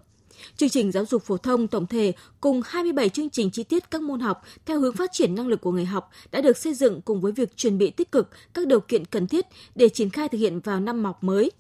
Chương 0.57 0.69
trình 0.69 0.93
giáo 0.93 1.05
dục 1.05 1.23
phổ 1.23 1.37
thông 1.37 1.69
tổng 1.69 1.87
thể 1.87 2.13
cùng 2.41 2.63
27 2.65 3.09
chương 3.09 3.31
trình 3.31 3.51
chi 3.51 3.63
tiết 3.63 3.91
các 3.91 4.03
môn 4.03 4.21
học 4.21 4.43
theo 4.67 4.81
hướng 4.81 4.97
phát 4.97 5.11
triển 5.13 5.35
năng 5.35 5.47
lực 5.47 5.61
của 5.61 5.73
người 5.73 5.85
học 5.85 6.11
đã 6.31 6.41
được 6.41 6.57
xây 6.57 6.75
dựng 6.75 7.01
cùng 7.01 7.21
với 7.21 7.33
việc 7.33 7.57
chuẩn 7.57 7.79
bị 7.79 7.91
tích 7.91 8.13
cực 8.13 8.29
các 8.55 8.67
điều 8.67 8.81
kiện 8.81 9.05
cần 9.05 9.27
thiết 9.27 9.47
để 9.75 9.89
triển 9.89 10.11
khai 10.11 10.29
thực 10.29 10.39
hiện 10.39 10.61
vào 10.61 10.81
năm 10.81 11.05
học 11.05 11.25
mới 11.25 11.51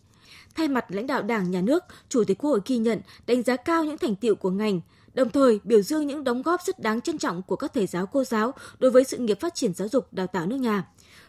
Thay 0.54 0.68
mặt 0.68 0.84
lãnh 0.88 1.06
đạo 1.06 1.22
Đảng, 1.22 1.50
Nhà 1.50 1.60
nước, 1.60 1.84
Chủ 2.08 2.24
tịch 2.24 2.38
Quốc 2.38 2.50
hội 2.50 2.60
ghi 2.66 2.78
nhận, 2.78 3.00
đánh 3.26 3.42
giá 3.42 3.56
cao 3.56 3.84
những 3.84 3.98
thành 3.98 4.16
tiệu 4.16 4.34
của 4.34 4.50
ngành, 4.50 4.80
đồng 5.14 5.30
thời 5.30 5.60
biểu 5.64 5.82
dương 5.82 6.06
những 6.06 6.24
đóng 6.24 6.42
góp 6.42 6.60
rất 6.62 6.78
đáng 6.78 7.00
trân 7.00 7.18
trọng 7.18 7.42
của 7.42 7.56
các 7.56 7.72
thầy 7.74 7.86
giáo 7.86 8.06
cô 8.06 8.24
giáo 8.24 8.54
đối 8.78 8.90
với 8.90 9.04
sự 9.04 9.16
nghiệp 9.16 9.40
phát 9.40 9.54
triển 9.54 9.74
giáo 9.74 9.88
dục 9.88 10.12
đào 10.12 10.26
tạo 10.26 10.46
nước 10.46 10.56
nhà. 10.56 10.88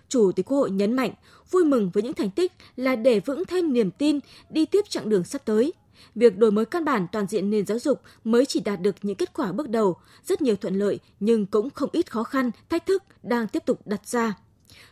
Chủ 0.10 0.32
tịch 0.32 0.46
Quốc 0.46 0.58
hội 0.58 0.72
nhấn 0.72 0.94
mạnh, 0.94 1.14
vui 1.52 1.66
mừng 1.66 1.90
với 1.90 2.04
những 2.04 2.14
thành 2.14 2.32
tích 2.32 2.52
là 2.76 2.96
để 2.96 3.20
vững 3.20 3.46
thêm 3.46 3.74
niềm 3.74 3.92
tin 3.92 4.20
đi 4.50 4.66
tiếp 4.66 4.86
chặng 4.90 5.10
đường 5.10 5.24
sắp 5.24 5.42
tới. 5.46 5.74
Việc 6.16 6.38
đổi 6.38 6.52
mới 6.52 6.66
căn 6.66 6.86
bản 6.86 7.08
toàn 7.12 7.28
diện 7.28 7.50
nền 7.50 7.66
giáo 7.66 7.80
dục 7.80 8.02
mới 8.24 8.46
chỉ 8.46 8.60
đạt 8.60 8.82
được 8.82 8.96
những 9.02 9.16
kết 9.16 9.34
quả 9.34 9.52
bước 9.52 9.70
đầu, 9.70 9.98
rất 10.26 10.42
nhiều 10.42 10.56
thuận 10.56 10.76
lợi 10.76 11.00
nhưng 11.20 11.46
cũng 11.46 11.70
không 11.70 11.90
ít 11.92 12.12
khó 12.12 12.24
khăn, 12.24 12.52
thách 12.70 12.86
thức 12.86 13.04
đang 13.24 13.48
tiếp 13.48 13.64
tục 13.66 13.88
đặt 13.88 14.08
ra. 14.08 14.34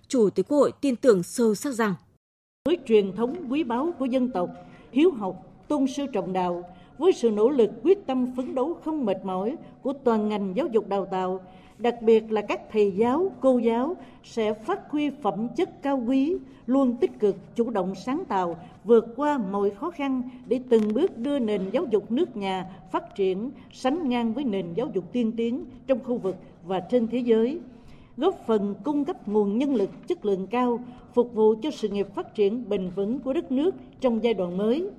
Chủ 0.08 0.30
tịch 0.30 0.48
Quốc 0.48 0.58
hội 0.58 0.72
tin 0.82 0.96
tưởng 0.96 1.24
sâu 1.24 1.56
sắc 1.56 1.72
rằng 1.72 1.96
với 2.67 2.77
truyền 2.86 3.12
thống 3.12 3.36
quý 3.50 3.63
báu 3.63 3.91
của 4.00 4.05
dân 4.05 4.29
tộc, 4.29 4.50
hiếu 4.91 5.12
học, 5.12 5.46
tôn 5.67 5.88
sư 5.88 6.05
trọng 6.08 6.34
đạo, 6.34 6.63
với 6.98 7.12
sự 7.13 7.32
nỗ 7.32 7.50
lực 7.50 7.72
quyết 7.84 8.05
tâm 8.08 8.27
phấn 8.36 8.55
đấu 8.55 8.74
không 8.84 9.05
mệt 9.05 9.25
mỏi 9.25 9.55
của 9.82 9.93
toàn 9.93 10.29
ngành 10.29 10.53
giáo 10.55 10.67
dục 10.67 10.88
đào 10.88 11.05
tạo, 11.05 11.39
đặc 11.77 11.96
biệt 12.01 12.32
là 12.32 12.41
các 12.41 12.62
thầy 12.72 12.91
giáo, 12.91 13.32
cô 13.39 13.58
giáo 13.58 13.96
sẽ 14.24 14.53
phát 14.53 14.91
huy 14.91 15.10
phẩm 15.10 15.48
chất 15.55 15.82
cao 15.82 16.03
quý, 16.08 16.38
luôn 16.67 16.96
tích 17.01 17.20
cực, 17.20 17.36
chủ 17.55 17.70
động 17.70 17.96
sáng 17.96 18.25
tạo, 18.25 18.58
vượt 18.84 19.05
qua 19.15 19.38
mọi 19.51 19.70
khó 19.70 19.91
khăn 19.91 20.22
để 20.46 20.60
từng 20.70 20.93
bước 20.93 21.17
đưa 21.17 21.39
nền 21.39 21.62
giáo 21.72 21.86
dục 21.86 22.12
nước 22.12 22.38
nhà 22.38 22.70
phát 22.91 23.15
triển 23.15 23.51
sánh 23.72 24.10
ngang 24.10 24.34
với 24.34 24.43
nền 24.43 24.74
giáo 24.74 24.88
dục 24.93 25.03
tiên 25.12 25.32
tiến 25.38 25.65
trong 25.88 26.00
khu 26.03 26.17
vực 26.17 26.36
và 26.65 26.79
trên 26.79 27.08
thế 27.08 27.17
giới 27.17 27.60
góp 28.17 28.36
phần 28.48 28.75
cung 28.84 29.05
cấp 29.05 29.27
nguồn 29.27 29.58
nhân 29.58 29.75
lực 29.75 29.89
chất 30.08 30.25
lượng 30.25 30.48
cao 30.48 30.79
phục 31.13 31.34
vụ 31.34 31.55
cho 31.62 31.72
sự 31.72 31.89
nghiệp 31.89 32.08
phát 32.15 32.36
triển 32.36 32.70
bền 32.70 32.89
vững 32.96 33.20
của 33.20 33.34
đất 33.34 33.51
nước 33.51 33.75
trong 34.01 34.24
giai 34.24 34.34
đoạn 34.34 34.58
mới. 34.58 34.89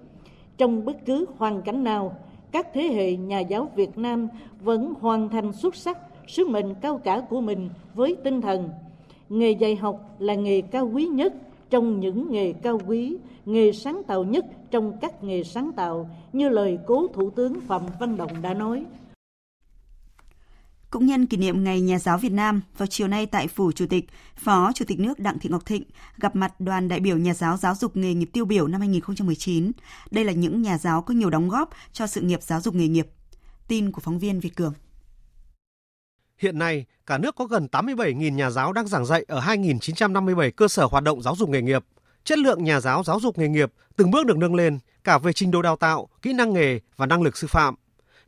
Trong 0.57 0.85
bất 0.85 1.07
cứ 1.07 1.27
hoàn 1.37 1.63
cảnh 1.63 1.85
nào, 1.85 2.17
các 2.53 2.69
thế 2.75 2.83
hệ 2.83 3.17
nhà 3.17 3.41
giáo 3.41 3.71
Việt 3.77 3.99
Nam 3.99 4.29
vẫn 4.61 4.95
hoàn 5.01 5.29
thành 5.29 5.53
xuất 5.53 5.75
sắc 5.75 5.99
sứ 6.29 6.49
mệnh 6.49 6.75
cao 6.75 6.99
cả 6.99 7.21
của 7.31 7.41
mình 7.41 7.71
với 7.95 8.17
tinh 8.25 8.41
thần 8.41 8.69
nghề 9.29 9.51
dạy 9.51 9.77
học 9.77 10.17
là 10.19 10.35
nghề 10.35 10.61
cao 10.61 10.91
quý 10.95 11.07
nhất 11.07 11.35
trong 11.71 12.01
những 12.01 12.33
nghề 12.33 12.53
cao 12.53 12.81
quý, 12.87 13.17
nghề 13.47 13.73
sáng 13.73 14.03
tạo 14.07 14.25
nhất 14.25 14.45
trong 14.71 14.93
các 15.01 15.25
nghề 15.25 15.43
sáng 15.43 15.73
tạo 15.73 16.09
như 16.33 16.49
lời 16.49 16.79
cố 16.87 17.07
Thủ 17.13 17.31
tướng 17.31 17.61
Phạm 17.61 17.83
Văn 18.01 18.17
Đồng 18.17 18.43
đã 18.43 18.55
nói. 18.55 18.85
Cũng 20.95 21.07
nhân 21.07 21.27
kỷ 21.27 21.37
niệm 21.37 21.65
Ngày 21.65 21.81
Nhà 21.81 21.99
giáo 21.99 22.19
Việt 22.19 22.33
Nam, 22.33 22.61
vào 22.79 22.87
chiều 22.87 23.09
nay 23.09 23.27
tại 23.27 23.49
Phủ 23.49 23.73
Chủ 23.73 23.87
tịch, 23.87 24.05
Phó 24.37 24.73
Chủ 24.75 24.85
tịch 24.89 25.01
nước 25.01 25.19
Đặng 25.19 25.39
Thị 25.39 25.49
Ngọc 25.49 25.67
Thịnh 25.67 25.83
gặp 26.17 26.37
mặt 26.37 26.61
đoàn 26.61 26.89
đại 26.89 27.01
biểu 27.01 27.17
nhà 27.17 27.35
giáo 27.35 27.57
giáo 27.57 27.75
dục 27.75 27.97
nghề 27.97 28.15
nghiệp 28.15 28.29
tiêu 28.33 28.45
biểu 28.45 28.67
năm 28.67 28.81
2019. 28.81 29.73
Đây 30.11 30.25
là 30.25 30.33
những 30.33 30.63
nhà 30.63 30.79
giáo 30.79 31.03
có 31.03 31.15
nhiều 31.15 31.31
đóng 31.31 31.49
góp 31.49 31.71
cho 31.93 32.07
sự 32.07 32.21
nghiệp 32.21 32.43
giáo 32.43 32.61
dục 32.61 32.75
nghề 32.75 32.89
nghiệp. 32.89 33.07
Tin 33.69 33.93
của 33.93 34.01
phóng 34.01 34.19
viên 34.19 34.41
Việt 34.41 34.57
Cường. 34.57 34.73
Hiện 36.39 36.59
nay, 36.59 36.85
cả 37.07 37.19
nước 37.19 37.35
có 37.37 37.45
gần 37.45 37.69
87.000 37.73 38.35
nhà 38.35 38.51
giáo 38.51 38.73
đang 38.73 38.89
giảng 38.89 39.07
dạy 39.07 39.25
ở 39.29 39.41
2.957 39.41 40.51
cơ 40.57 40.69
sở 40.69 40.85
hoạt 40.85 41.05
động 41.05 41.23
giáo 41.23 41.37
dục 41.37 41.49
nghề 41.49 41.63
nghiệp. 41.63 41.85
Chất 42.25 42.39
lượng 42.39 42.65
nhà 42.65 42.81
giáo 42.81 43.05
giáo 43.05 43.21
dục 43.21 43.39
nghề 43.39 43.49
nghiệp 43.49 43.73
từng 43.97 44.11
bước 44.11 44.27
được 44.27 44.37
nâng 44.37 44.55
lên 44.55 44.79
cả 45.05 45.19
về 45.19 45.33
trình 45.33 45.51
độ 45.51 45.63
đào 45.63 45.77
tạo, 45.77 46.09
kỹ 46.23 46.33
năng 46.33 46.53
nghề 46.53 46.81
và 46.97 47.07
năng 47.07 47.23
lực 47.23 47.37
sư 47.37 47.47
phạm. 47.47 47.75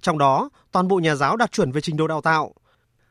Trong 0.06 0.18
đó, 0.18 0.48
toàn 0.72 0.88
bộ 0.88 0.96
nhà 0.96 1.14
giáo 1.14 1.36
đạt 1.36 1.52
chuẩn 1.52 1.72
về 1.72 1.80
trình 1.80 1.96
độ 1.96 2.06
đào 2.06 2.20
tạo. 2.20 2.54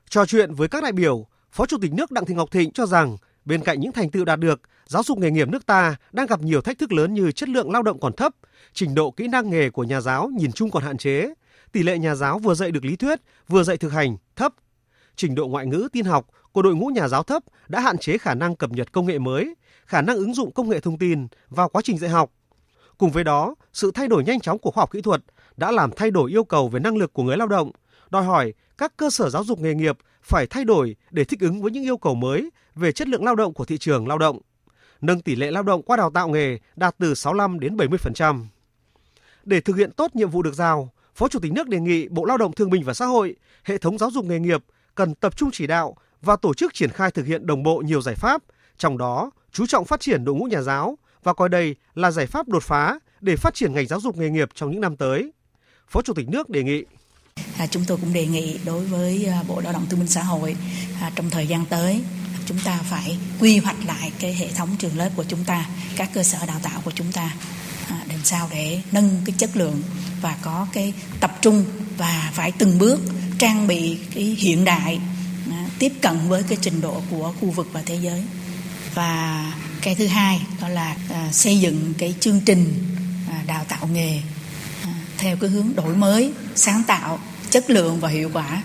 Trò 0.10 0.25
chuyện 0.25 0.54
với 0.54 0.68
các 0.68 0.84
đại 0.84 0.92
biểu, 0.92 1.25
Phó 1.52 1.66
Chủ 1.66 1.78
tịch 1.82 1.94
nước 1.94 2.12
Đặng 2.12 2.25
Thị 2.25 2.34
Ngọc 2.34 2.52
Thịnh 2.52 2.72
cho 2.72 2.86
rằng 2.86 3.18
bên 3.46 3.62
cạnh 3.62 3.80
những 3.80 3.92
thành 3.92 4.10
tựu 4.10 4.25
đạt 4.25 4.40
được, 4.40 4.62
giáo 4.88 5.04
dục 5.04 5.18
nghề 5.18 5.32
nghiệp 5.32 5.50
nước 5.50 5.66
ta 5.66 5.96
đang 6.12 6.28
gặp 6.28 6.42
nhiều 6.42 6.62
thách 6.62 6.80
thức 6.80 6.92
lớn 6.92 7.14
như 7.14 7.32
chất 7.32 7.50
lượng 7.50 7.72
lao 7.72 7.84
động 7.84 8.00
còn 8.00 8.14
thấp, 8.14 8.36
trình 8.74 8.96
độ 8.96 9.12
kỹ 9.12 9.28
năng 9.28 9.50
nghề 9.50 9.70
của 9.70 9.84
nhà 9.84 10.02
giáo 10.02 10.30
nhìn 10.38 10.52
chung 10.52 10.72
còn 10.72 10.84
hạn 10.84 10.98
chế, 10.98 11.34
tỷ 11.72 11.84
lệ 11.84 11.98
nhà 11.98 12.16
giáo 12.16 12.40
vừa 12.40 12.54
dạy 12.54 12.72
được 12.72 12.86
lý 12.86 12.96
thuyết, 12.96 13.20
vừa 13.48 13.64
dạy 13.64 13.78
thực 13.78 13.90
hành 13.90 14.18
thấp 14.36 14.54
trình 15.16 15.36
độ 15.36 15.48
ngoại 15.48 15.66
ngữ 15.66 15.88
tin 15.92 16.06
học 16.06 16.28
của 16.52 16.62
đội 16.62 16.75
ngũ 16.75 16.88
nhà 16.88 17.08
giáo 17.08 17.24
thấp 17.24 17.44
đã 17.68 17.80
hạn 17.80 17.98
chế 17.98 18.18
khả 18.18 18.34
năng 18.34 18.56
cập 18.56 18.72
nhật 18.72 18.92
công 18.92 19.06
nghệ 19.06 19.20
mới, 19.20 19.56
khả 19.86 20.02
năng 20.02 20.16
ứng 20.16 20.34
dụng 20.34 20.52
công 20.52 20.70
nghệ 20.70 20.80
thông 20.80 20.98
tin 20.98 21.28
vào 21.50 21.70
quá 21.70 21.82
trình 21.82 21.98
dạy 21.98 22.10
học. 22.10 22.32
Cùng 22.98 23.12
với 23.12 23.24
đó, 23.24 23.56
sự 23.74 23.92
thay 23.92 24.08
đổi 24.08 24.24
nhanh 24.24 24.40
chóng 24.40 24.60
của 24.60 24.72
khoa 24.72 24.82
học 24.82 24.92
kỹ 24.92 25.02
thuật 25.02 25.22
đã 25.58 25.72
làm 25.72 25.92
thay 25.96 26.12
đổi 26.12 26.32
yêu 26.32 26.44
cầu 26.44 26.70
về 26.70 26.80
năng 26.80 26.98
lực 26.98 27.14
của 27.14 27.24
người 27.24 27.38
lao 27.38 27.48
động, 27.48 27.72
đòi 28.10 28.24
hỏi 28.24 28.54
các 28.78 28.98
cơ 28.98 29.10
sở 29.10 29.30
giáo 29.30 29.44
dục 29.44 29.60
nghề 29.60 29.74
nghiệp 29.74 29.98
phải 30.24 30.48
thay 30.48 30.66
đổi 30.66 30.96
để 31.12 31.24
thích 31.24 31.40
ứng 31.40 31.62
với 31.62 31.72
những 31.72 31.84
yêu 31.84 31.98
cầu 31.98 32.16
mới 32.16 32.50
về 32.76 32.92
chất 32.92 33.08
lượng 33.08 33.26
lao 33.26 33.36
động 33.36 33.54
của 33.54 33.66
thị 33.66 33.78
trường 33.78 34.08
lao 34.08 34.18
động. 34.18 34.40
Nâng 35.02 35.22
tỷ 35.22 35.36
lệ 35.36 35.52
lao 35.52 35.64
động 35.64 35.82
qua 35.82 35.98
đào 35.98 36.12
tạo 36.12 36.30
nghề 36.30 36.58
đạt 36.76 36.96
từ 36.98 37.14
65 37.14 37.60
đến 37.60 37.78
70%. 37.78 38.46
Để 39.44 39.62
thực 39.62 39.76
hiện 39.76 39.92
tốt 39.92 40.16
nhiệm 40.16 40.30
vụ 40.30 40.42
được 40.42 40.54
giao, 40.54 40.90
Phó 41.16 41.28
Chủ 41.28 41.40
tịch 41.40 41.54
nước 41.54 41.68
đề 41.68 41.80
nghị 41.80 42.08
Bộ 42.08 42.26
Lao 42.26 42.38
động 42.38 42.54
Thương 42.54 42.70
binh 42.70 42.84
và 42.84 42.94
Xã 42.94 43.06
hội, 43.06 43.36
hệ 43.64 43.78
thống 43.78 43.98
giáo 43.98 44.12
dục 44.12 44.26
nghề 44.26 44.40
nghiệp 44.40 44.64
cần 44.96 45.16
tập 45.16 45.38
trung 45.38 45.50
chỉ 45.54 45.68
đạo 45.68 45.96
và 46.22 46.36
tổ 46.36 46.54
chức 46.54 46.74
triển 46.74 46.90
khai 46.90 47.12
thực 47.12 47.26
hiện 47.26 47.48
đồng 47.48 47.64
bộ 47.64 47.78
nhiều 47.78 48.02
giải 48.02 48.16
pháp, 48.16 48.44
trong 48.78 48.98
đó 48.98 49.32
chú 49.52 49.66
trọng 49.66 49.86
phát 49.86 50.00
triển 50.00 50.26
đội 50.26 50.36
ngũ 50.36 50.46
nhà 50.46 50.62
giáo 50.62 50.98
và 51.24 51.34
coi 51.34 51.50
đây 51.50 51.76
là 51.94 52.12
giải 52.12 52.28
pháp 52.28 52.48
đột 52.48 52.64
phá 52.64 53.00
để 53.22 53.36
phát 53.36 53.54
triển 53.54 53.74
ngành 53.74 53.88
giáo 53.88 54.00
dục 54.00 54.18
nghề 54.18 54.30
nghiệp 54.30 54.50
trong 54.54 54.72
những 54.72 54.82
năm 54.82 54.96
tới. 54.96 55.32
Phó 55.89 56.01
Chủ 56.01 56.13
tịch 56.13 56.30
nước 56.30 56.50
đề 56.50 56.63
nghị. 56.63 56.84
À, 57.58 57.68
chúng 57.68 57.84
tôi 57.88 57.98
cũng 57.98 58.13
đề 58.13 58.25
nghị 58.25 58.58
đối 58.65 58.86
với 58.86 59.25
à, 59.25 59.44
Bộ 59.48 59.60
Lao 59.60 59.74
động 59.74 59.86
Thương 59.89 60.00
binh 60.00 60.10
Xã 60.10 60.24
hội 60.24 60.56
à, 61.01 61.12
trong 61.15 61.30
thời 61.30 61.48
gian 61.48 61.65
tới 61.65 62.01
chúng 62.46 62.60
ta 62.60 62.80
phải 62.89 63.18
quy 63.39 63.58
hoạch 63.58 63.86
lại 63.86 64.12
cái 64.20 64.34
hệ 64.34 64.48
thống 64.48 64.75
trường 64.80 64.98
lớp 64.98 65.10
của 65.15 65.24
chúng 65.24 65.44
ta, 65.44 65.65
các 65.96 66.10
cơ 66.13 66.24
sở 66.24 66.46
đào 66.46 66.60
tạo 66.63 66.82
của 66.86 66.92
chúng 66.92 67.12
ta 67.12 67.34
à, 67.89 68.06
làm 68.10 68.20
sao 68.24 68.50
để 68.51 68.82
nâng 68.92 69.22
cái 69.25 69.36
chất 69.38 69.58
lượng 69.58 69.82
và 70.22 70.38
có 70.42 70.68
cái 70.74 70.94
tập 71.20 71.38
trung 71.42 71.65
và 71.98 72.32
phải 72.34 72.51
từng 72.51 72.80
bước 72.80 73.00
trang 73.38 73.68
bị 73.68 73.98
cái 74.15 74.24
hiện 74.24 74.65
đại 74.65 75.00
à, 75.51 75.68
tiếp 75.80 75.94
cận 76.01 76.20
với 76.27 76.44
cái 76.44 76.58
trình 76.62 76.82
độ 76.82 77.01
của 77.12 77.34
khu 77.39 77.51
vực 77.51 77.68
và 77.72 77.82
thế 77.86 77.96
giới. 77.96 78.24
Và 78.94 79.54
cái 79.82 79.96
thứ 79.96 80.08
hai 80.08 80.42
đó 80.62 80.70
là 80.70 80.96
à, 81.10 81.32
xây 81.32 81.60
dựng 81.60 81.94
cái 81.98 82.15
chương 82.20 82.42
trình 82.46 82.74
à, 83.30 83.44
đào 83.48 83.65
tạo 83.70 83.88
nghề 83.88 84.22
theo 85.18 85.38
cái 85.42 85.50
hướng 85.50 85.76
đổi 85.76 85.96
mới 85.96 86.34
sáng 86.56 86.82
tạo 86.88 87.20
chất 87.50 87.70
lượng 87.70 87.98
và 88.00 88.10
hiệu 88.10 88.30
quả. 88.34 88.64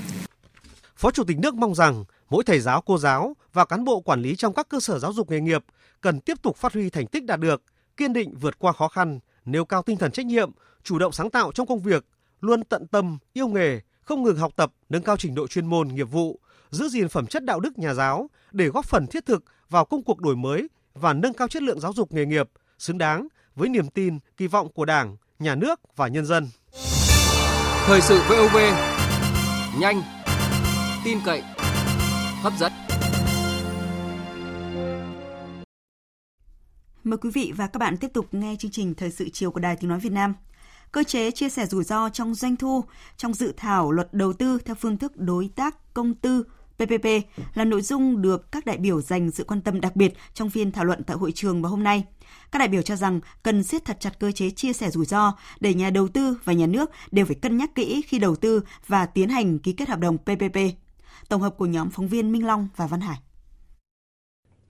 Phó 0.96 1.10
Chủ 1.10 1.24
tịch 1.24 1.38
nước 1.38 1.54
mong 1.54 1.74
rằng 1.74 2.04
mỗi 2.30 2.44
thầy 2.44 2.60
giáo, 2.60 2.82
cô 2.86 2.98
giáo 2.98 3.36
và 3.52 3.64
cán 3.64 3.84
bộ 3.84 4.00
quản 4.00 4.22
lý 4.22 4.36
trong 4.36 4.54
các 4.54 4.68
cơ 4.68 4.80
sở 4.80 4.98
giáo 4.98 5.12
dục 5.12 5.30
nghề 5.30 5.40
nghiệp 5.40 5.64
cần 6.00 6.20
tiếp 6.20 6.42
tục 6.42 6.56
phát 6.56 6.74
huy 6.74 6.90
thành 6.90 7.06
tích 7.06 7.24
đạt 7.24 7.40
được, 7.40 7.62
kiên 7.96 8.12
định 8.12 8.34
vượt 8.40 8.58
qua 8.58 8.72
khó 8.72 8.88
khăn, 8.88 9.20
nêu 9.44 9.64
cao 9.64 9.82
tinh 9.82 9.96
thần 9.96 10.12
trách 10.12 10.26
nhiệm, 10.26 10.50
chủ 10.84 10.98
động 10.98 11.12
sáng 11.12 11.30
tạo 11.30 11.52
trong 11.52 11.66
công 11.66 11.80
việc, 11.80 12.06
luôn 12.40 12.64
tận 12.64 12.86
tâm, 12.86 13.18
yêu 13.32 13.48
nghề, 13.48 13.80
không 14.02 14.22
ngừng 14.22 14.36
học 14.36 14.52
tập, 14.56 14.72
nâng 14.88 15.02
cao 15.02 15.16
trình 15.16 15.34
độ 15.34 15.46
chuyên 15.46 15.66
môn, 15.66 15.88
nghiệp 15.88 16.10
vụ, 16.10 16.40
giữ 16.70 16.88
gìn 16.88 17.08
phẩm 17.08 17.26
chất 17.26 17.44
đạo 17.44 17.60
đức 17.60 17.78
nhà 17.78 17.94
giáo 17.94 18.30
để 18.52 18.68
góp 18.68 18.84
phần 18.84 19.06
thiết 19.06 19.26
thực 19.26 19.44
vào 19.68 19.84
công 19.84 20.02
cuộc 20.02 20.20
đổi 20.20 20.36
mới 20.36 20.68
và 20.94 21.12
nâng 21.12 21.34
cao 21.34 21.48
chất 21.48 21.62
lượng 21.62 21.80
giáo 21.80 21.92
dục 21.92 22.12
nghề 22.12 22.26
nghiệp, 22.26 22.50
xứng 22.78 22.98
đáng 22.98 23.28
với 23.54 23.68
niềm 23.68 23.88
tin, 23.88 24.18
kỳ 24.36 24.46
vọng 24.46 24.72
của 24.72 24.84
Đảng, 24.84 25.16
Nhà 25.40 25.54
nước 25.54 25.80
và 25.96 26.08
nhân 26.08 26.26
dân. 26.26 26.48
Thời 27.86 28.00
sự 28.00 28.20
VOV, 28.28 28.56
nhanh, 29.80 30.02
tin 31.04 31.18
cậy, 31.24 31.42
hấp 32.42 32.52
dẫn. 32.58 32.72
Mời 37.04 37.18
quý 37.18 37.30
vị 37.34 37.52
và 37.56 37.66
các 37.66 37.78
bạn 37.78 37.96
tiếp 37.96 38.10
tục 38.14 38.26
nghe 38.32 38.56
chương 38.58 38.70
trình 38.70 38.94
Thời 38.94 39.10
sự 39.10 39.28
chiều 39.32 39.50
của 39.50 39.60
Đài 39.60 39.76
Tiếng 39.76 39.90
Nói 39.90 39.98
Việt 40.00 40.12
Nam 40.12 40.34
cơ 40.92 41.04
chế 41.04 41.30
chia 41.30 41.48
sẻ 41.48 41.66
rủi 41.66 41.84
ro 41.84 42.08
trong 42.08 42.34
doanh 42.34 42.56
thu 42.56 42.84
trong 43.16 43.34
dự 43.34 43.52
thảo 43.56 43.92
luật 43.92 44.14
đầu 44.14 44.32
tư 44.32 44.58
theo 44.64 44.74
phương 44.74 44.96
thức 44.96 45.12
đối 45.16 45.50
tác 45.56 45.94
công 45.94 46.14
tư 46.14 46.44
PPP 46.80 47.06
là 47.54 47.64
nội 47.64 47.82
dung 47.82 48.22
được 48.22 48.52
các 48.52 48.66
đại 48.66 48.76
biểu 48.76 49.00
dành 49.00 49.30
sự 49.30 49.44
quan 49.44 49.60
tâm 49.60 49.80
đặc 49.80 49.96
biệt 49.96 50.12
trong 50.34 50.50
phiên 50.50 50.72
thảo 50.72 50.84
luận 50.84 51.02
tại 51.06 51.16
hội 51.16 51.32
trường 51.32 51.62
vào 51.62 51.70
hôm 51.70 51.82
nay. 51.82 52.04
Các 52.52 52.58
đại 52.58 52.68
biểu 52.68 52.82
cho 52.82 52.96
rằng 52.96 53.20
cần 53.42 53.62
siết 53.64 53.84
thật 53.84 53.96
chặt 54.00 54.18
cơ 54.20 54.32
chế 54.32 54.50
chia 54.50 54.72
sẻ 54.72 54.90
rủi 54.90 55.04
ro 55.04 55.36
để 55.60 55.74
nhà 55.74 55.90
đầu 55.90 56.08
tư 56.08 56.36
và 56.44 56.52
nhà 56.52 56.66
nước 56.66 56.90
đều 57.10 57.26
phải 57.26 57.34
cân 57.34 57.56
nhắc 57.56 57.74
kỹ 57.74 58.02
khi 58.06 58.18
đầu 58.18 58.36
tư 58.36 58.62
và 58.86 59.06
tiến 59.06 59.28
hành 59.28 59.58
ký 59.58 59.72
kết 59.72 59.88
hợp 59.88 60.00
đồng 60.00 60.18
PPP. 60.18 60.58
Tổng 61.28 61.42
hợp 61.42 61.54
của 61.58 61.66
nhóm 61.66 61.90
phóng 61.90 62.08
viên 62.08 62.32
Minh 62.32 62.46
Long 62.46 62.68
và 62.76 62.86
Văn 62.86 63.00
Hải. 63.00 63.18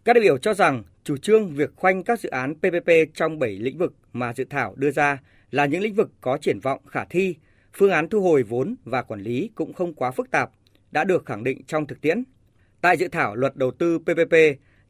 Các 0.05 0.13
đại 0.13 0.23
biểu 0.23 0.39
cho 0.39 0.55
rằng 0.55 0.83
chủ 1.05 1.17
trương 1.17 1.55
việc 1.55 1.71
khoanh 1.77 2.03
các 2.03 2.21
dự 2.21 2.29
án 2.29 2.55
PPP 2.55 2.91
trong 3.15 3.39
7 3.39 3.51
lĩnh 3.51 3.79
vực 3.79 3.95
mà 4.13 4.33
dự 4.33 4.45
thảo 4.51 4.75
đưa 4.77 4.91
ra 4.91 5.19
là 5.51 5.67
những 5.67 5.83
lĩnh 5.83 5.95
vực 5.95 6.11
có 6.21 6.39
triển 6.39 6.61
vọng 6.61 6.81
khả 6.87 7.05
thi, 7.05 7.35
phương 7.73 7.91
án 7.91 8.09
thu 8.09 8.23
hồi 8.23 8.43
vốn 8.43 8.75
và 8.85 9.03
quản 9.03 9.23
lý 9.23 9.51
cũng 9.55 9.73
không 9.73 9.95
quá 9.95 10.11
phức 10.11 10.31
tạp, 10.31 10.51
đã 10.91 11.05
được 11.05 11.27
khẳng 11.27 11.45
định 11.45 11.63
trong 11.67 11.87
thực 11.87 12.01
tiễn. 12.01 12.25
Tại 12.81 12.97
dự 12.97 13.09
thảo 13.09 13.37
luật 13.37 13.57
đầu 13.57 13.71
tư 13.71 13.99
PPP, 13.99 14.35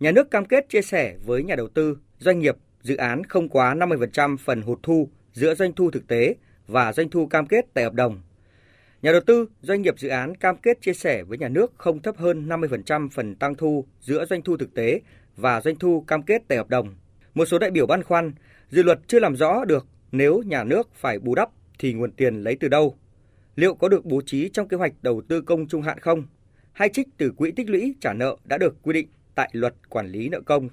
nhà 0.01 0.13
nước 0.13 0.31
cam 0.31 0.45
kết 0.45 0.69
chia 0.69 0.83
sẻ 0.83 1.17
với 1.25 1.43
nhà 1.43 1.57
đầu 1.57 1.69
tư, 1.69 1.99
doanh 2.19 2.39
nghiệp 2.39 2.57
dự 2.83 2.97
án 2.97 3.25
không 3.25 3.49
quá 3.49 3.75
50% 3.75 4.37
phần 4.37 4.63
hụt 4.63 4.79
thu 4.83 5.09
giữa 5.33 5.55
doanh 5.55 5.73
thu 5.73 5.91
thực 5.91 6.07
tế 6.07 6.35
và 6.67 6.93
doanh 6.93 7.11
thu 7.11 7.27
cam 7.27 7.47
kết 7.47 7.67
tại 7.75 7.85
hợp 7.85 7.95
đồng. 7.95 8.21
Nhà 9.03 9.13
đầu 9.13 9.21
tư, 9.21 9.49
doanh 9.61 9.83
nghiệp 9.83 9.99
dự 9.99 10.09
án 10.09 10.35
cam 10.35 10.57
kết 10.57 10.81
chia 10.81 10.93
sẻ 10.93 11.23
với 11.23 11.39
nhà 11.39 11.49
nước 11.49 11.73
không 11.77 12.03
thấp 12.03 12.17
hơn 12.17 12.49
50% 12.49 13.09
phần 13.09 13.35
tăng 13.35 13.55
thu 13.55 13.87
giữa 14.01 14.25
doanh 14.25 14.43
thu 14.43 14.57
thực 14.57 14.75
tế 14.75 15.01
và 15.37 15.61
doanh 15.61 15.77
thu 15.77 16.05
cam 16.07 16.23
kết 16.23 16.43
tại 16.49 16.59
hợp 16.59 16.69
đồng. 16.69 16.95
Một 17.35 17.45
số 17.45 17.59
đại 17.59 17.71
biểu 17.71 17.87
băn 17.87 18.03
khoăn, 18.03 18.33
dự 18.71 18.83
luật 18.83 19.01
chưa 19.07 19.21
làm 19.21 19.37
rõ 19.37 19.65
được 19.65 19.87
nếu 20.13 20.43
nhà 20.47 20.65
nước 20.65 20.89
phải 20.95 21.19
bù 21.19 21.35
đắp 21.35 21.51
thì 21.79 21.93
nguồn 21.93 22.13
tiền 22.13 22.35
lấy 22.37 22.57
từ 22.61 22.69
đâu? 22.69 22.97
Liệu 23.61 23.75
có 23.75 23.89
được 23.89 24.05
bố 24.05 24.21
trí 24.27 24.49
trong 24.49 24.69
kế 24.69 24.77
hoạch 24.77 24.93
đầu 25.03 25.23
tư 25.29 25.41
công 25.41 25.69
trung 25.69 25.83
hạn 25.83 25.99
không? 25.99 26.23
Hay 26.73 26.89
trích 26.89 27.09
từ 27.19 27.33
quỹ 27.37 27.53
tích 27.57 27.71
lũy 27.71 27.95
trả 28.01 28.13
nợ 28.13 28.37
đã 28.45 28.59
được 28.59 28.75
quy 28.83 28.93
định 28.93 29.09
tại 29.35 29.51
luật 29.53 29.75
quản 29.89 30.07
lý 30.07 30.29
nợ 30.29 30.41
công? 30.47 30.69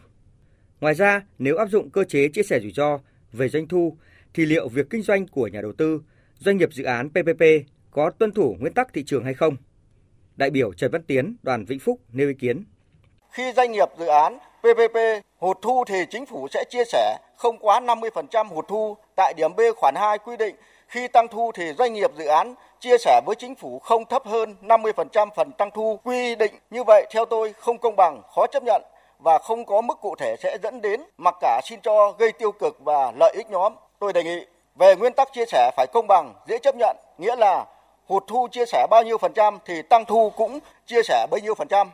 Ngoài 0.81 0.93
ra, 0.93 1.21
nếu 1.39 1.57
áp 1.57 1.65
dụng 1.65 1.89
cơ 1.89 2.03
chế 2.03 2.27
chia 2.27 2.43
sẻ 2.43 2.59
rủi 2.59 2.71
ro 2.71 2.99
về 3.31 3.49
doanh 3.49 3.67
thu 3.67 3.97
thì 4.33 4.45
liệu 4.45 4.67
việc 4.69 4.89
kinh 4.89 5.01
doanh 5.01 5.27
của 5.27 5.47
nhà 5.47 5.61
đầu 5.61 5.73
tư, 5.77 6.01
doanh 6.39 6.57
nghiệp 6.57 6.73
dự 6.73 6.83
án 6.83 7.09
PPP 7.09 7.43
có 7.91 8.09
tuân 8.09 8.31
thủ 8.31 8.55
nguyên 8.59 8.73
tắc 8.73 8.93
thị 8.93 9.03
trường 9.03 9.23
hay 9.23 9.33
không? 9.33 9.55
Đại 10.35 10.49
biểu 10.49 10.73
Trần 10.73 10.91
Văn 10.91 11.03
Tiến, 11.03 11.35
đoàn 11.43 11.65
Vĩnh 11.65 11.79
Phúc 11.79 12.01
nêu 12.11 12.27
ý 12.27 12.33
kiến. 12.33 12.63
Khi 13.31 13.51
doanh 13.55 13.71
nghiệp 13.71 13.89
dự 13.99 14.05
án 14.05 14.37
PPP 14.59 14.97
hụt 15.37 15.57
thu 15.61 15.83
thì 15.87 15.97
chính 16.09 16.25
phủ 16.25 16.47
sẽ 16.51 16.63
chia 16.69 16.83
sẻ 16.85 17.17
không 17.37 17.57
quá 17.59 17.79
50% 17.79 18.47
hụt 18.47 18.65
thu 18.67 18.97
tại 19.15 19.33
điểm 19.37 19.55
B 19.55 19.59
khoản 19.75 19.95
2 19.95 20.17
quy 20.17 20.37
định 20.37 20.55
khi 20.87 21.07
tăng 21.07 21.27
thu 21.27 21.51
thì 21.55 21.73
doanh 21.77 21.93
nghiệp 21.93 22.11
dự 22.17 22.25
án 22.25 22.53
chia 22.79 22.97
sẻ 22.97 23.21
với 23.25 23.35
chính 23.35 23.55
phủ 23.55 23.79
không 23.79 24.05
thấp 24.05 24.21
hơn 24.25 24.55
50% 24.61 25.29
phần 25.35 25.51
tăng 25.57 25.69
thu 25.73 25.99
quy 26.03 26.35
định 26.35 26.53
như 26.69 26.83
vậy 26.83 27.07
theo 27.11 27.25
tôi 27.25 27.53
không 27.53 27.77
công 27.77 27.95
bằng, 27.95 28.21
khó 28.35 28.47
chấp 28.47 28.63
nhận 28.63 28.81
và 29.19 29.39
không 29.39 29.65
có 29.65 29.81
mức 29.81 29.97
cụ 30.01 30.15
thể 30.19 30.35
sẽ 30.39 30.57
dẫn 30.63 30.81
đến 30.81 31.01
mặc 31.17 31.35
cả 31.41 31.61
xin 31.63 31.79
cho 31.83 32.15
gây 32.19 32.31
tiêu 32.31 32.51
cực 32.51 32.77
và 32.79 33.11
lợi 33.19 33.33
ích 33.37 33.49
nhóm. 33.49 33.73
Tôi 33.99 34.13
đề 34.13 34.23
nghị 34.23 34.45
về 34.79 34.95
nguyên 34.95 35.13
tắc 35.13 35.27
chia 35.33 35.45
sẻ 35.45 35.71
phải 35.77 35.87
công 35.93 36.07
bằng, 36.07 36.33
dễ 36.47 36.57
chấp 36.59 36.75
nhận, 36.75 36.97
nghĩa 37.17 37.35
là 37.35 37.65
hụt 38.05 38.23
thu 38.27 38.47
chia 38.51 38.65
sẻ 38.65 38.87
bao 38.89 39.03
nhiêu 39.03 39.17
phần 39.17 39.31
trăm 39.35 39.57
thì 39.65 39.81
tăng 39.81 40.05
thu 40.05 40.31
cũng 40.35 40.59
chia 40.85 41.03
sẻ 41.03 41.27
bấy 41.31 41.41
nhiêu 41.41 41.55
phần 41.55 41.67
trăm. 41.67 41.87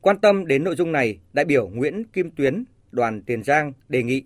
Quan 0.00 0.18
tâm 0.18 0.46
đến 0.46 0.64
nội 0.64 0.74
dung 0.76 0.92
này, 0.92 1.18
đại 1.32 1.44
biểu 1.44 1.68
Nguyễn 1.68 2.04
Kim 2.12 2.30
Tuyến, 2.36 2.64
đoàn 2.90 3.22
Tiền 3.26 3.42
Giang 3.42 3.72
đề 3.88 4.02
nghị 4.02 4.22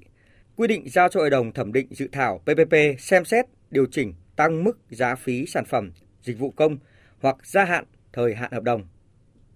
quy 0.57 0.69
định 0.69 0.89
giao 0.89 1.09
cho 1.09 1.21
Hội 1.21 1.31
đồng 1.31 1.53
thẩm 1.53 1.73
định 1.73 1.87
dự 1.91 2.09
thảo 2.13 2.41
PPP 2.45 2.75
xem 2.99 3.25
xét 3.25 3.47
điều 3.75 3.87
chỉnh 3.93 4.15
tăng 4.37 4.65
mức 4.65 4.79
giá 4.91 5.15
phí 5.15 5.47
sản 5.47 5.65
phẩm, 5.65 5.93
dịch 6.23 6.39
vụ 6.39 6.53
công 6.57 6.77
hoặc 7.23 7.37
gia 7.45 7.65
hạn 7.65 7.85
thời 8.13 8.35
hạn 8.35 8.53
hợp 8.53 8.63
đồng. 8.63 8.83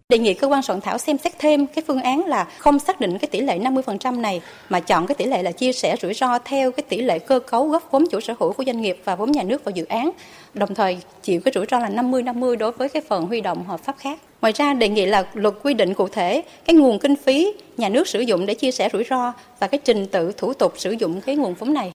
Đề 0.09 0.19
nghị 0.19 0.35
cơ 0.35 0.47
quan 0.47 0.63
soạn 0.63 0.81
thảo 0.81 0.99
xem 0.99 1.19
xét 1.19 1.33
thêm 1.39 1.67
cái 1.67 1.85
phương 1.87 2.03
án 2.03 2.27
là 2.27 2.45
không 2.45 2.79
xác 2.79 3.01
định 3.01 3.19
cái 3.19 3.29
tỷ 3.33 3.41
lệ 3.41 3.59
50% 3.59 4.21
này 4.21 4.41
mà 4.69 4.81
chọn 4.81 5.07
cái 5.07 5.15
tỷ 5.15 5.25
lệ 5.25 5.43
là 5.43 5.53
chia 5.53 5.73
sẻ 5.73 5.97
rủi 6.03 6.15
ro 6.15 6.39
theo 6.39 6.73
cái 6.73 6.85
tỷ 6.89 7.01
lệ 7.01 7.19
cơ 7.19 7.41
cấu 7.41 7.69
góp 7.69 7.89
vốn 7.91 8.05
chủ 8.11 8.21
sở 8.21 8.35
hữu 8.39 8.53
của 8.53 8.65
doanh 8.65 8.81
nghiệp 8.81 8.99
và 9.05 9.17
vốn 9.17 9.33
nhà 9.33 9.43
nước 9.43 9.65
vào 9.65 9.71
dự 9.71 9.85
án, 9.85 10.11
đồng 10.55 10.75
thời 10.75 10.99
chịu 11.23 11.41
cái 11.45 11.53
rủi 11.55 11.67
ro 11.71 11.79
là 11.79 11.89
50-50 11.89 12.57
đối 12.57 12.73
với 12.73 12.89
cái 12.89 13.03
phần 13.09 13.27
huy 13.27 13.41
động 13.41 13.65
hợp 13.65 13.81
pháp 13.85 13.97
khác. 13.99 14.21
Ngoài 14.41 14.53
ra 14.57 14.75
đề 14.75 14.89
nghị 14.89 15.07
là 15.07 15.27
luật 15.35 15.55
quy 15.63 15.75
định 15.75 15.95
cụ 15.95 16.09
thể 16.09 16.43
cái 16.65 16.77
nguồn 16.77 16.99
kinh 16.99 17.17
phí 17.17 17.53
nhà 17.77 17.89
nước 17.89 18.09
sử 18.09 18.21
dụng 18.21 18.47
để 18.47 18.55
chia 18.55 18.71
sẻ 18.71 18.89
rủi 18.93 19.05
ro 19.05 19.33
và 19.59 19.67
cái 19.67 19.81
trình 19.85 20.07
tự 20.07 20.33
thủ 20.37 20.55
tục 20.55 20.73
sử 20.77 20.91
dụng 20.91 21.21
cái 21.21 21.37
nguồn 21.37 21.55
vốn 21.55 21.75
này. 21.75 21.93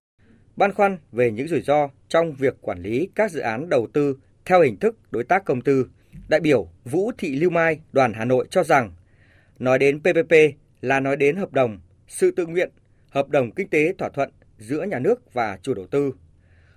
Băn 0.55 0.73
khoăn 0.73 0.97
về 1.11 1.31
những 1.31 1.47
rủi 1.47 1.61
ro 1.61 1.89
trong 2.07 2.33
việc 2.33 2.57
quản 2.61 2.81
lý 2.81 3.09
các 3.15 3.31
dự 3.31 3.39
án 3.39 3.69
đầu 3.69 3.87
tư 3.93 4.17
theo 4.45 4.61
hình 4.61 4.77
thức 4.77 4.97
đối 5.11 5.23
tác 5.23 5.45
công 5.45 5.61
tư, 5.61 5.87
đại 6.27 6.39
biểu 6.39 6.67
Vũ 6.85 7.11
Thị 7.17 7.35
Lưu 7.35 7.49
Mai, 7.49 7.79
đoàn 7.91 8.13
Hà 8.13 8.25
Nội 8.25 8.47
cho 8.49 8.63
rằng 8.63 8.91
nói 9.59 9.79
đến 9.79 9.99
PPP 9.99 10.33
là 10.81 10.99
nói 10.99 11.17
đến 11.17 11.35
hợp 11.35 11.53
đồng, 11.53 11.79
sự 12.07 12.31
tự 12.31 12.45
nguyện, 12.45 12.69
hợp 13.09 13.29
đồng 13.29 13.51
kinh 13.51 13.69
tế 13.69 13.93
thỏa 13.97 14.09
thuận 14.09 14.29
giữa 14.57 14.83
nhà 14.83 14.99
nước 14.99 15.33
và 15.33 15.57
chủ 15.61 15.73
đầu 15.73 15.87
tư. 15.87 16.13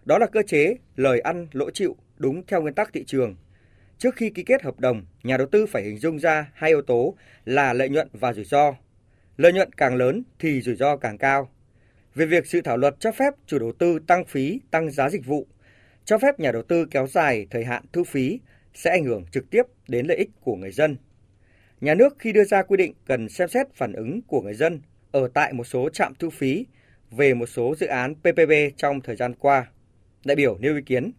Đó 0.04 0.18
là 0.18 0.26
cơ 0.26 0.42
chế 0.46 0.76
lời 0.96 1.20
ăn 1.20 1.46
lỗ 1.52 1.70
chịu 1.70 1.96
đúng 2.16 2.46
theo 2.46 2.62
nguyên 2.62 2.74
tắc 2.74 2.92
thị 2.92 3.04
trường. 3.06 3.36
Trước 3.98 4.16
khi 4.16 4.30
ký 4.30 4.42
kết 4.42 4.62
hợp 4.62 4.80
đồng, 4.80 5.06
nhà 5.22 5.36
đầu 5.36 5.46
tư 5.46 5.66
phải 5.66 5.82
hình 5.82 5.98
dung 5.98 6.18
ra 6.18 6.50
hai 6.54 6.70
yếu 6.70 6.82
tố 6.82 7.14
là 7.44 7.72
lợi 7.72 7.88
nhuận 7.88 8.08
và 8.12 8.32
rủi 8.32 8.44
ro. 8.44 8.74
Lợi 9.36 9.52
nhuận 9.52 9.72
càng 9.72 9.96
lớn 9.96 10.22
thì 10.38 10.60
rủi 10.60 10.76
ro 10.76 10.96
càng 10.96 11.18
cao. 11.18 11.50
Về 12.16 12.26
việc 12.26 12.46
dự 12.46 12.60
thảo 12.60 12.76
luật 12.76 12.96
cho 13.00 13.12
phép 13.12 13.34
chủ 13.46 13.58
đầu 13.58 13.72
tư 13.78 13.98
tăng 14.06 14.24
phí, 14.24 14.60
tăng 14.70 14.90
giá 14.90 15.10
dịch 15.10 15.26
vụ, 15.26 15.46
cho 16.04 16.18
phép 16.18 16.40
nhà 16.40 16.52
đầu 16.52 16.62
tư 16.62 16.86
kéo 16.90 17.06
dài 17.06 17.46
thời 17.50 17.64
hạn 17.64 17.82
thu 17.92 18.04
phí 18.04 18.40
sẽ 18.74 18.90
ảnh 18.90 19.04
hưởng 19.04 19.24
trực 19.32 19.50
tiếp 19.50 19.62
đến 19.88 20.06
lợi 20.06 20.16
ích 20.16 20.30
của 20.40 20.56
người 20.56 20.72
dân. 20.72 20.96
Nhà 21.80 21.94
nước 21.94 22.16
khi 22.18 22.32
đưa 22.32 22.44
ra 22.44 22.62
quy 22.62 22.76
định 22.76 22.94
cần 23.06 23.28
xem 23.28 23.48
xét 23.48 23.66
phản 23.74 23.92
ứng 23.92 24.20
của 24.22 24.40
người 24.40 24.54
dân 24.54 24.80
ở 25.12 25.28
tại 25.34 25.52
một 25.52 25.64
số 25.64 25.88
trạm 25.88 26.14
thu 26.18 26.30
phí 26.30 26.66
về 27.10 27.34
một 27.34 27.46
số 27.46 27.74
dự 27.78 27.86
án 27.86 28.14
PPP 28.14 28.76
trong 28.76 29.00
thời 29.00 29.16
gian 29.16 29.34
qua. 29.34 29.66
Đại 30.24 30.36
biểu 30.36 30.58
nêu 30.58 30.74
ý 30.74 30.82
kiến 30.86 31.12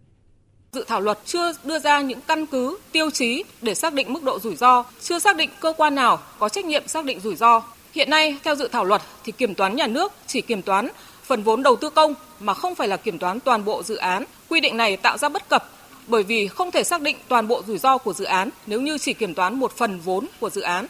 dự 0.72 0.86
thảo 0.88 1.02
luật 1.02 1.20
chưa 1.26 1.52
đưa 1.64 1.80
ra 1.80 2.02
những 2.02 2.20
căn 2.28 2.46
cứ, 2.46 2.78
tiêu 2.92 3.12
chí 3.12 3.44
để 3.62 3.76
xác 3.76 3.94
định 3.94 4.14
mức 4.14 4.24
độ 4.24 4.40
rủi 4.40 4.56
ro, 4.56 4.86
chưa 5.02 5.20
xác 5.20 5.38
định 5.38 5.50
cơ 5.62 5.74
quan 5.78 5.96
nào 5.96 6.20
có 6.40 6.50
trách 6.50 6.66
nhiệm 6.66 6.88
xác 6.88 7.06
định 7.06 7.20
rủi 7.20 7.36
ro. 7.36 7.64
Hiện 7.94 8.10
nay, 8.10 8.38
theo 8.44 8.56
dự 8.56 8.68
thảo 8.72 8.86
luật 8.86 9.02
thì 9.24 9.32
kiểm 9.32 9.56
toán 9.56 9.76
nhà 9.76 9.88
nước 9.88 10.12
chỉ 10.28 10.42
kiểm 10.42 10.62
toán 10.62 10.88
phần 11.24 11.44
vốn 11.44 11.64
đầu 11.64 11.76
tư 11.76 11.90
công 11.90 12.14
mà 12.40 12.54
không 12.54 12.76
phải 12.76 12.88
là 12.88 12.98
kiểm 12.98 13.20
toán 13.20 13.40
toàn 13.40 13.66
bộ 13.66 13.84
dự 13.84 13.96
án. 13.96 14.24
Quy 14.50 14.62
định 14.62 14.78
này 14.78 14.98
tạo 14.98 15.18
ra 15.18 15.30
bất 15.30 15.50
cập 15.50 15.64
bởi 16.08 16.24
vì 16.24 16.48
không 16.48 16.72
thể 16.72 16.84
xác 16.84 17.02
định 17.02 17.16
toàn 17.28 17.48
bộ 17.48 17.64
rủi 17.68 17.78
ro 17.78 17.98
của 17.98 18.14
dự 18.14 18.26
án 18.26 18.50
nếu 18.68 18.82
như 18.82 18.98
chỉ 18.98 19.14
kiểm 19.14 19.34
toán 19.34 19.56
một 19.56 19.72
phần 19.72 20.00
vốn 20.00 20.26
của 20.40 20.50
dự 20.50 20.62
án. 20.62 20.86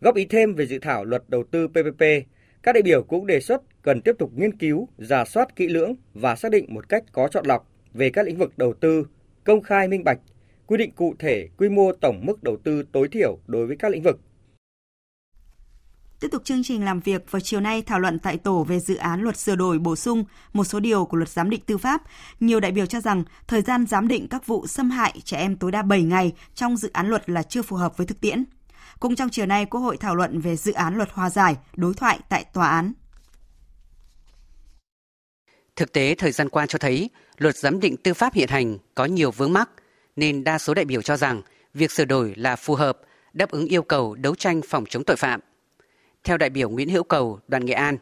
Góp 0.00 0.14
ý 0.14 0.24
thêm 0.24 0.54
về 0.54 0.66
dự 0.66 0.78
thảo 0.78 1.04
luật 1.04 1.22
đầu 1.28 1.44
tư 1.50 1.68
PPP, 1.68 2.02
các 2.62 2.72
đại 2.72 2.82
biểu 2.82 3.02
cũng 3.02 3.26
đề 3.26 3.40
xuất 3.40 3.62
cần 3.82 4.00
tiếp 4.00 4.12
tục 4.18 4.30
nghiên 4.36 4.58
cứu, 4.58 4.88
giả 4.98 5.24
soát 5.24 5.56
kỹ 5.56 5.68
lưỡng 5.68 5.94
và 6.14 6.36
xác 6.36 6.50
định 6.50 6.66
một 6.68 6.88
cách 6.88 7.04
có 7.12 7.28
chọn 7.28 7.46
lọc 7.46 7.66
về 7.94 8.10
các 8.10 8.26
lĩnh 8.26 8.38
vực 8.38 8.58
đầu 8.58 8.74
tư, 8.80 9.06
công 9.44 9.62
khai 9.62 9.88
minh 9.88 10.04
bạch, 10.04 10.18
quy 10.66 10.76
định 10.76 10.90
cụ 10.92 11.14
thể 11.18 11.48
quy 11.58 11.68
mô 11.68 11.92
tổng 11.92 12.20
mức 12.26 12.42
đầu 12.42 12.56
tư 12.64 12.82
tối 12.92 13.08
thiểu 13.12 13.38
đối 13.46 13.66
với 13.66 13.76
các 13.76 13.90
lĩnh 13.90 14.02
vực. 14.02 14.20
Tiếp 16.20 16.28
tục 16.32 16.44
chương 16.44 16.62
trình 16.62 16.84
làm 16.84 17.00
việc 17.00 17.30
vào 17.30 17.40
chiều 17.40 17.60
nay 17.60 17.82
thảo 17.82 18.00
luận 18.00 18.18
tại 18.18 18.38
tổ 18.38 18.64
về 18.64 18.80
dự 18.80 18.96
án 18.96 19.20
luật 19.20 19.36
sửa 19.36 19.56
đổi 19.56 19.78
bổ 19.78 19.96
sung 19.96 20.24
một 20.52 20.64
số 20.64 20.80
điều 20.80 21.04
của 21.04 21.16
luật 21.16 21.28
giám 21.28 21.50
định 21.50 21.60
tư 21.66 21.78
pháp. 21.78 22.02
Nhiều 22.40 22.60
đại 22.60 22.72
biểu 22.72 22.86
cho 22.86 23.00
rằng 23.00 23.24
thời 23.46 23.62
gian 23.62 23.86
giám 23.86 24.08
định 24.08 24.28
các 24.28 24.46
vụ 24.46 24.66
xâm 24.66 24.90
hại 24.90 25.20
trẻ 25.24 25.38
em 25.38 25.56
tối 25.56 25.72
đa 25.72 25.82
7 25.82 26.02
ngày 26.02 26.32
trong 26.54 26.76
dự 26.76 26.90
án 26.92 27.08
luật 27.08 27.30
là 27.30 27.42
chưa 27.42 27.62
phù 27.62 27.76
hợp 27.76 27.96
với 27.96 28.06
thực 28.06 28.20
tiễn. 28.20 28.44
Cũng 29.00 29.16
trong 29.16 29.28
chiều 29.28 29.46
nay, 29.46 29.66
Quốc 29.66 29.80
hội 29.80 29.96
thảo 29.96 30.14
luận 30.14 30.40
về 30.40 30.56
dự 30.56 30.72
án 30.72 30.96
luật 30.96 31.10
hòa 31.12 31.30
giải, 31.30 31.56
đối 31.76 31.94
thoại 31.94 32.18
tại 32.28 32.44
tòa 32.52 32.68
án. 32.68 32.92
Thực 35.76 35.92
tế 35.92 36.14
thời 36.14 36.32
gian 36.32 36.48
qua 36.48 36.66
cho 36.66 36.78
thấy, 36.78 37.10
luật 37.38 37.56
giám 37.56 37.80
định 37.80 37.96
tư 37.96 38.14
pháp 38.14 38.34
hiện 38.34 38.48
hành 38.48 38.78
có 38.94 39.04
nhiều 39.04 39.30
vướng 39.30 39.52
mắc, 39.52 39.70
nên 40.16 40.44
đa 40.44 40.58
số 40.58 40.74
đại 40.74 40.84
biểu 40.84 41.02
cho 41.02 41.16
rằng 41.16 41.42
việc 41.74 41.90
sửa 41.90 42.04
đổi 42.04 42.34
là 42.36 42.56
phù 42.56 42.74
hợp, 42.74 42.98
đáp 43.32 43.50
ứng 43.50 43.66
yêu 43.66 43.82
cầu 43.82 44.14
đấu 44.14 44.34
tranh 44.34 44.60
phòng 44.68 44.84
chống 44.88 45.04
tội 45.04 45.16
phạm. 45.16 45.40
Theo 46.24 46.36
đại 46.36 46.50
biểu 46.50 46.68
Nguyễn 46.68 46.88
Hữu 46.88 47.02
Cầu, 47.02 47.40
đoàn 47.48 47.66
Nghệ 47.66 47.74
An, 47.74 47.98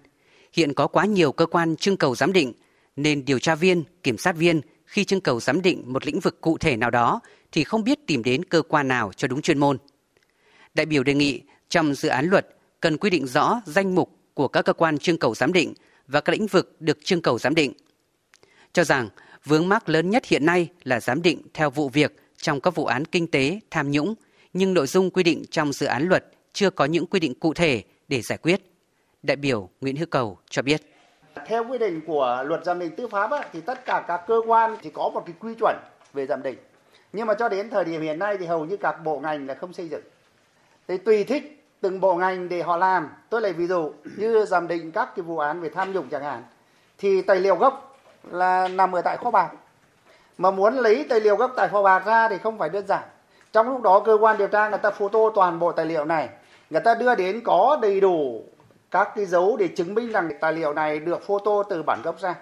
hiện 0.52 0.74
có 0.74 0.86
quá 0.86 1.04
nhiều 1.04 1.32
cơ 1.32 1.46
quan 1.46 1.76
trưng 1.76 1.96
cầu 1.96 2.14
giám 2.14 2.32
định, 2.32 2.52
nên 2.96 3.24
điều 3.24 3.38
tra 3.38 3.54
viên, 3.54 3.84
kiểm 4.02 4.18
sát 4.18 4.36
viên 4.36 4.60
khi 4.84 5.04
trưng 5.04 5.20
cầu 5.20 5.40
giám 5.40 5.62
định 5.62 5.82
một 5.86 6.06
lĩnh 6.06 6.20
vực 6.20 6.40
cụ 6.40 6.58
thể 6.58 6.76
nào 6.76 6.90
đó 6.90 7.20
thì 7.52 7.64
không 7.64 7.84
biết 7.84 8.06
tìm 8.06 8.22
đến 8.22 8.44
cơ 8.44 8.62
quan 8.62 8.88
nào 8.88 9.12
cho 9.16 9.28
đúng 9.28 9.42
chuyên 9.42 9.58
môn. 9.58 9.78
Đại 10.74 10.86
biểu 10.86 11.02
đề 11.02 11.14
nghị 11.14 11.42
trong 11.68 11.94
dự 11.94 12.08
án 12.08 12.26
luật 12.26 12.46
cần 12.80 12.96
quy 12.96 13.10
định 13.10 13.26
rõ 13.26 13.62
danh 13.66 13.94
mục 13.94 14.16
của 14.34 14.48
các 14.48 14.62
cơ 14.62 14.72
quan 14.72 14.98
trưng 14.98 15.18
cầu 15.18 15.34
giám 15.34 15.52
định 15.52 15.74
và 16.06 16.20
các 16.20 16.32
lĩnh 16.32 16.46
vực 16.46 16.76
được 16.80 16.98
trưng 17.04 17.22
cầu 17.22 17.38
giám 17.38 17.54
định. 17.54 17.72
Cho 18.72 18.84
rằng 18.84 19.08
vướng 19.44 19.68
mắc 19.68 19.88
lớn 19.88 20.10
nhất 20.10 20.26
hiện 20.26 20.46
nay 20.46 20.68
là 20.84 21.00
giám 21.00 21.22
định 21.22 21.42
theo 21.54 21.70
vụ 21.70 21.88
việc 21.88 22.16
trong 22.36 22.60
các 22.60 22.74
vụ 22.74 22.84
án 22.84 23.04
kinh 23.04 23.26
tế, 23.26 23.60
tham 23.70 23.90
nhũng, 23.90 24.14
nhưng 24.52 24.74
nội 24.74 24.86
dung 24.86 25.10
quy 25.10 25.22
định 25.22 25.44
trong 25.50 25.72
dự 25.72 25.86
án 25.86 26.08
luật 26.08 26.24
chưa 26.52 26.70
có 26.70 26.84
những 26.84 27.06
quy 27.06 27.20
định 27.20 27.34
cụ 27.34 27.54
thể 27.54 27.84
để 28.08 28.20
giải 28.20 28.38
quyết. 28.38 28.60
Đại 29.22 29.36
biểu 29.36 29.68
Nguyễn 29.80 29.96
Hữu 29.96 30.06
Cầu 30.10 30.38
cho 30.50 30.62
biết. 30.62 30.80
Theo 31.46 31.64
quy 31.68 31.78
định 31.78 32.00
của 32.06 32.42
luật 32.46 32.64
giám 32.64 32.78
định 32.78 32.96
tư 32.96 33.08
pháp 33.08 33.30
thì 33.52 33.60
tất 33.60 33.84
cả 33.84 34.04
các 34.08 34.20
cơ 34.26 34.40
quan 34.46 34.76
chỉ 34.82 34.90
có 34.90 35.10
một 35.14 35.22
cái 35.26 35.34
quy 35.40 35.54
chuẩn 35.54 35.76
về 36.12 36.26
giám 36.26 36.42
định. 36.42 36.58
Nhưng 37.12 37.26
mà 37.26 37.34
cho 37.34 37.48
đến 37.48 37.70
thời 37.70 37.84
điểm 37.84 38.02
hiện 38.02 38.18
nay 38.18 38.36
thì 38.38 38.46
hầu 38.46 38.64
như 38.64 38.76
các 38.76 39.04
bộ 39.04 39.18
ngành 39.20 39.46
là 39.46 39.54
không 39.54 39.72
xây 39.72 39.88
dựng. 39.88 40.02
Thì 40.88 40.98
tùy 40.98 41.24
thích 41.24 41.64
từng 41.80 42.00
bộ 42.00 42.14
ngành 42.14 42.48
để 42.48 42.62
họ 42.62 42.76
làm. 42.76 43.08
Tôi 43.30 43.40
lấy 43.40 43.52
ví 43.52 43.66
dụ 43.66 43.92
như 44.16 44.44
giám 44.44 44.68
định 44.68 44.92
các 44.92 45.08
cái 45.16 45.22
vụ 45.22 45.38
án 45.38 45.60
về 45.60 45.68
tham 45.68 45.92
nhũng 45.92 46.08
chẳng 46.08 46.22
hạn. 46.22 46.42
Thì 46.98 47.22
tài 47.22 47.40
liệu 47.40 47.56
gốc 47.56 47.98
là 48.30 48.68
nằm 48.68 48.92
ở 48.92 49.02
tại 49.02 49.16
kho 49.16 49.30
bạc. 49.30 49.50
Mà 50.38 50.50
muốn 50.50 50.74
lấy 50.74 51.06
tài 51.08 51.20
liệu 51.20 51.36
gốc 51.36 51.52
tại 51.56 51.68
kho 51.68 51.82
bạc 51.82 52.02
ra 52.06 52.28
thì 52.28 52.38
không 52.38 52.58
phải 52.58 52.68
đơn 52.68 52.86
giản. 52.86 53.08
Trong 53.52 53.68
lúc 53.68 53.82
đó 53.82 54.02
cơ 54.06 54.18
quan 54.20 54.38
điều 54.38 54.48
tra 54.48 54.68
người 54.68 54.78
ta 54.78 54.90
photo 54.90 55.18
toàn 55.34 55.58
bộ 55.58 55.72
tài 55.72 55.86
liệu 55.86 56.04
này 56.04 56.28
người 56.70 56.80
ta 56.80 56.94
đưa 56.94 57.14
đến 57.14 57.40
có 57.44 57.78
đầy 57.82 58.00
đủ 58.00 58.44
các 58.90 59.08
cái 59.16 59.26
dấu 59.26 59.56
để 59.56 59.68
chứng 59.68 59.94
minh 59.94 60.12
rằng 60.12 60.30
tài 60.40 60.52
liệu 60.52 60.74
này 60.74 60.98
được 60.98 61.26
photo 61.26 61.62
từ 61.62 61.82
bản 61.82 62.00
gốc 62.04 62.20
ra. 62.20 62.34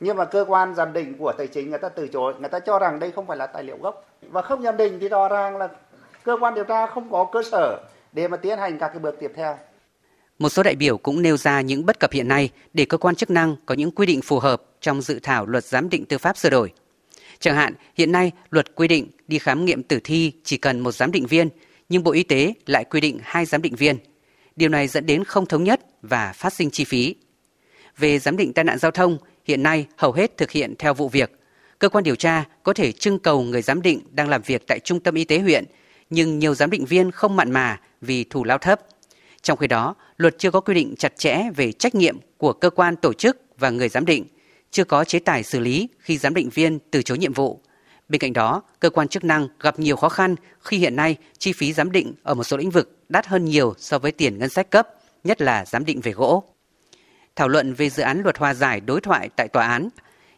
Nhưng 0.00 0.16
mà 0.16 0.24
cơ 0.24 0.44
quan 0.48 0.74
giám 0.74 0.92
định 0.92 1.14
của 1.18 1.32
tài 1.38 1.46
chính 1.46 1.70
người 1.70 1.78
ta 1.78 1.88
từ 1.88 2.08
chối. 2.08 2.34
Người 2.40 2.48
ta 2.48 2.58
cho 2.58 2.78
rằng 2.78 2.98
đây 2.98 3.10
không 3.10 3.26
phải 3.26 3.36
là 3.36 3.46
tài 3.46 3.64
liệu 3.64 3.78
gốc. 3.78 4.04
Và 4.22 4.42
không 4.42 4.62
giám 4.62 4.76
định 4.76 4.98
thì 5.00 5.08
rõ 5.08 5.28
ràng 5.28 5.56
là 5.56 5.68
cơ 6.24 6.36
quan 6.40 6.54
điều 6.54 6.64
tra 6.64 6.86
không 6.86 7.10
có 7.10 7.24
cơ 7.32 7.42
sở 7.50 7.78
để 8.12 8.28
mà 8.28 8.36
tiến 8.36 8.58
hành 8.58 8.78
các 8.78 8.88
cái 8.88 8.98
bước 8.98 9.16
tiếp 9.20 9.32
theo. 9.36 9.58
Một 10.38 10.48
số 10.48 10.62
đại 10.62 10.76
biểu 10.76 10.98
cũng 10.98 11.22
nêu 11.22 11.36
ra 11.36 11.60
những 11.60 11.86
bất 11.86 12.00
cập 12.00 12.12
hiện 12.12 12.28
nay 12.28 12.50
để 12.72 12.84
cơ 12.84 12.98
quan 12.98 13.14
chức 13.14 13.30
năng 13.30 13.56
có 13.66 13.74
những 13.74 13.90
quy 13.90 14.06
định 14.06 14.22
phù 14.22 14.38
hợp 14.38 14.62
trong 14.80 15.02
dự 15.02 15.18
thảo 15.22 15.46
luật 15.46 15.64
giám 15.64 15.88
định 15.88 16.04
tư 16.04 16.18
pháp 16.18 16.36
sửa 16.36 16.50
đổi. 16.50 16.72
Chẳng 17.38 17.56
hạn, 17.56 17.74
hiện 17.94 18.12
nay 18.12 18.32
luật 18.50 18.74
quy 18.74 18.88
định 18.88 19.10
đi 19.28 19.38
khám 19.38 19.64
nghiệm 19.64 19.82
tử 19.82 20.00
thi 20.04 20.32
chỉ 20.44 20.56
cần 20.56 20.80
một 20.80 20.92
giám 20.92 21.12
định 21.12 21.26
viên, 21.26 21.48
nhưng 21.88 22.04
Bộ 22.04 22.12
Y 22.12 22.22
tế 22.22 22.52
lại 22.66 22.84
quy 22.84 23.00
định 23.00 23.18
hai 23.22 23.44
giám 23.44 23.62
định 23.62 23.74
viên. 23.76 23.96
Điều 24.56 24.68
này 24.68 24.88
dẫn 24.88 25.06
đến 25.06 25.24
không 25.24 25.46
thống 25.46 25.64
nhất 25.64 25.80
và 26.02 26.32
phát 26.32 26.52
sinh 26.52 26.70
chi 26.70 26.84
phí. 26.84 27.14
Về 27.98 28.18
giám 28.18 28.36
định 28.36 28.52
tai 28.52 28.64
nạn 28.64 28.78
giao 28.78 28.90
thông, 28.90 29.18
hiện 29.44 29.62
nay 29.62 29.86
hầu 29.96 30.12
hết 30.12 30.36
thực 30.36 30.50
hiện 30.50 30.74
theo 30.78 30.94
vụ 30.94 31.08
việc. 31.08 31.32
Cơ 31.78 31.88
quan 31.88 32.04
điều 32.04 32.16
tra 32.16 32.44
có 32.62 32.72
thể 32.72 32.92
trưng 32.92 33.18
cầu 33.18 33.42
người 33.42 33.62
giám 33.62 33.82
định 33.82 34.00
đang 34.10 34.28
làm 34.28 34.42
việc 34.42 34.66
tại 34.66 34.78
trung 34.78 35.00
tâm 35.00 35.14
y 35.14 35.24
tế 35.24 35.38
huyện, 35.38 35.64
nhưng 36.10 36.38
nhiều 36.38 36.54
giám 36.54 36.70
định 36.70 36.84
viên 36.84 37.10
không 37.10 37.36
mặn 37.36 37.50
mà 37.52 37.80
vì 38.00 38.24
thù 38.24 38.44
lao 38.44 38.58
thấp. 38.58 38.80
Trong 39.42 39.58
khi 39.58 39.66
đó, 39.66 39.94
luật 40.16 40.38
chưa 40.38 40.50
có 40.50 40.60
quy 40.60 40.74
định 40.74 40.94
chặt 40.98 41.12
chẽ 41.18 41.42
về 41.56 41.72
trách 41.72 41.94
nhiệm 41.94 42.16
của 42.36 42.52
cơ 42.52 42.70
quan 42.70 42.96
tổ 42.96 43.12
chức 43.12 43.38
và 43.58 43.70
người 43.70 43.88
giám 43.88 44.04
định, 44.04 44.24
chưa 44.70 44.84
có 44.84 45.04
chế 45.04 45.18
tài 45.18 45.42
xử 45.42 45.60
lý 45.60 45.88
khi 45.98 46.18
giám 46.18 46.34
định 46.34 46.48
viên 46.48 46.78
từ 46.90 47.02
chối 47.02 47.18
nhiệm 47.18 47.32
vụ. 47.32 47.60
Bên 48.08 48.18
cạnh 48.18 48.32
đó, 48.32 48.62
cơ 48.80 48.90
quan 48.90 49.08
chức 49.08 49.24
năng 49.24 49.48
gặp 49.60 49.78
nhiều 49.78 49.96
khó 49.96 50.08
khăn 50.08 50.34
khi 50.60 50.78
hiện 50.78 50.96
nay 50.96 51.16
chi 51.38 51.52
phí 51.52 51.72
giám 51.72 51.92
định 51.92 52.14
ở 52.22 52.34
một 52.34 52.44
số 52.44 52.56
lĩnh 52.56 52.70
vực 52.70 52.98
đắt 53.08 53.26
hơn 53.26 53.44
nhiều 53.44 53.74
so 53.78 53.98
với 53.98 54.12
tiền 54.12 54.38
ngân 54.38 54.48
sách 54.48 54.70
cấp, 54.70 54.88
nhất 55.24 55.40
là 55.40 55.64
giám 55.64 55.84
định 55.84 56.00
về 56.00 56.12
gỗ. 56.12 56.44
Thảo 57.36 57.48
luận 57.48 57.74
về 57.74 57.90
dự 57.90 58.02
án 58.02 58.22
luật 58.22 58.38
hòa 58.38 58.54
giải 58.54 58.80
đối 58.80 59.00
thoại 59.00 59.28
tại 59.36 59.48
tòa 59.48 59.66
án, 59.66 59.88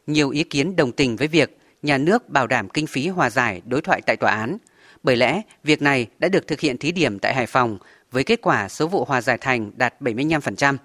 nhiều 0.07 0.31
ý 0.31 0.45
kiến 0.45 0.77
đồng 0.77 0.93
tình 0.93 1.17
với 1.17 1.29
việc 1.29 1.59
nhà 1.83 1.99
nước 1.99 2.29
bảo 2.29 2.47
đảm 2.47 2.69
kinh 2.69 2.87
phí 2.87 3.09
hòa 3.09 3.31
giải 3.31 3.63
đối 3.67 3.81
thoại 3.81 4.01
tại 4.07 4.17
tòa 4.17 4.31
án. 4.31 4.59
Bởi 5.03 5.17
lẽ, 5.17 5.43
việc 5.65 5.83
này 5.83 6.07
đã 6.19 6.29
được 6.29 6.47
thực 6.47 6.61
hiện 6.61 6.79
thí 6.79 6.93
điểm 6.93 7.19
tại 7.19 7.35
Hải 7.35 7.47
Phòng 7.47 7.79
với 8.11 8.25
kết 8.25 8.41
quả 8.43 8.69
số 8.69 8.87
vụ 8.87 9.05
hòa 9.05 9.21
giải 9.21 9.39
thành 9.39 9.73
đạt 9.77 9.95
75%. 10.01 10.77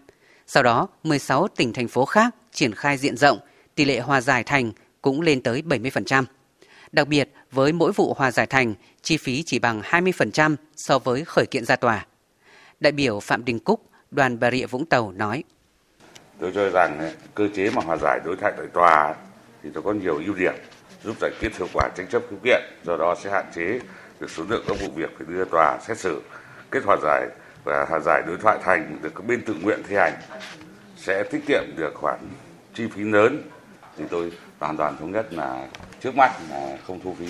Sau 0.47 0.63
đó, 0.63 0.87
16 1.03 1.47
tỉnh 1.47 1.73
thành 1.73 1.87
phố 1.87 2.05
khác 2.05 2.35
triển 2.51 2.75
khai 2.75 2.97
diện 2.97 3.17
rộng, 3.17 3.39
tỷ 3.75 3.85
lệ 3.85 3.99
hòa 3.99 4.21
giải 4.21 4.43
thành 4.43 4.71
cũng 5.01 5.21
lên 5.21 5.41
tới 5.41 5.61
70%. 5.61 6.23
Đặc 6.93 7.07
biệt, 7.07 7.29
với 7.51 7.71
mỗi 7.71 7.91
vụ 7.91 8.13
hòa 8.13 8.31
giải 8.31 8.45
thành, 8.45 8.73
chi 9.01 9.17
phí 9.17 9.43
chỉ 9.43 9.59
bằng 9.59 9.81
20% 9.81 10.55
so 10.75 10.99
với 10.99 11.25
khởi 11.25 11.45
kiện 11.45 11.65
ra 11.65 11.75
tòa. 11.75 12.05
Đại 12.79 12.91
biểu 12.91 13.19
Phạm 13.19 13.45
Đình 13.45 13.59
Cúc, 13.59 13.81
đoàn 14.11 14.39
Bà 14.39 14.51
Rịa 14.51 14.65
Vũng 14.65 14.85
Tàu 14.85 15.11
nói. 15.11 15.43
Tôi 16.39 16.51
cho 16.55 16.69
rằng 16.69 16.99
ờ, 16.99 17.11
cơ 17.35 17.47
chế 17.55 17.69
mà 17.69 17.81
hòa 17.81 17.97
giải 18.01 18.19
đối 18.25 18.35
thoại 18.35 18.53
tại 18.57 18.67
tòa 18.73 19.15
thì 19.63 19.69
nó 19.73 19.81
có 19.81 19.93
nhiều 19.93 20.21
ưu 20.25 20.35
điểm 20.35 20.53
giúp 21.03 21.15
giải 21.21 21.31
quyết 21.39 21.57
hiệu 21.57 21.67
quả 21.73 21.89
tranh 21.97 22.07
chấp 22.07 22.21
khiếu 22.29 22.39
kiện, 22.43 22.61
do 22.85 22.97
đó 22.97 23.15
sẽ 23.23 23.31
hạn 23.31 23.45
chế 23.55 23.79
được 24.19 24.31
số 24.31 24.43
lượng 24.49 24.63
các 24.67 24.77
vụ 24.81 24.87
việc 24.95 25.09
phải 25.17 25.27
đưa 25.29 25.45
tòa 25.45 25.79
xét 25.87 25.97
xử. 25.97 26.21
Kết 26.71 26.83
hòa 26.85 26.97
giải 27.03 27.27
và 27.63 27.85
hòa 27.89 27.99
giải 28.05 28.23
đối 28.27 28.37
thoại 28.37 28.59
thành 28.63 28.97
được 29.01 29.15
các 29.15 29.25
bên 29.25 29.41
tự 29.45 29.55
nguyện 29.61 29.79
thi 29.87 29.95
hành 29.95 30.13
sẽ 30.97 31.23
tiết 31.23 31.41
kiệm 31.47 31.63
được 31.77 31.93
khoản 31.95 32.19
chi 32.73 32.83
phí 32.95 33.03
lớn 33.03 33.41
thì 33.97 34.03
tôi 34.09 34.31
hoàn 34.59 34.77
toàn 34.77 34.97
thống 34.97 35.11
nhất 35.11 35.33
là 35.33 35.67
trước 36.03 36.15
mắt 36.15 36.31
là 36.49 36.77
không 36.87 36.99
thu 37.03 37.13
phí. 37.13 37.25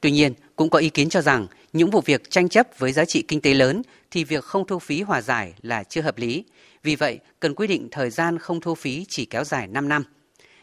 Tuy 0.00 0.10
nhiên, 0.10 0.34
cũng 0.56 0.70
có 0.70 0.78
ý 0.78 0.90
kiến 0.90 1.08
cho 1.08 1.20
rằng 1.20 1.46
những 1.72 1.90
vụ 1.90 2.00
việc 2.00 2.30
tranh 2.30 2.48
chấp 2.48 2.66
với 2.78 2.92
giá 2.92 3.04
trị 3.04 3.24
kinh 3.28 3.40
tế 3.40 3.54
lớn 3.54 3.82
thì 4.10 4.24
việc 4.24 4.44
không 4.44 4.66
thu 4.66 4.78
phí 4.78 5.02
hòa 5.02 5.22
giải 5.22 5.54
là 5.62 5.84
chưa 5.84 6.00
hợp 6.00 6.18
lý. 6.18 6.44
Vì 6.82 6.96
vậy, 6.96 7.18
cần 7.40 7.54
quy 7.54 7.66
định 7.66 7.88
thời 7.90 8.10
gian 8.10 8.38
không 8.38 8.60
thu 8.60 8.74
phí 8.74 9.04
chỉ 9.08 9.24
kéo 9.24 9.44
dài 9.44 9.66
5 9.66 9.88
năm. 9.88 10.04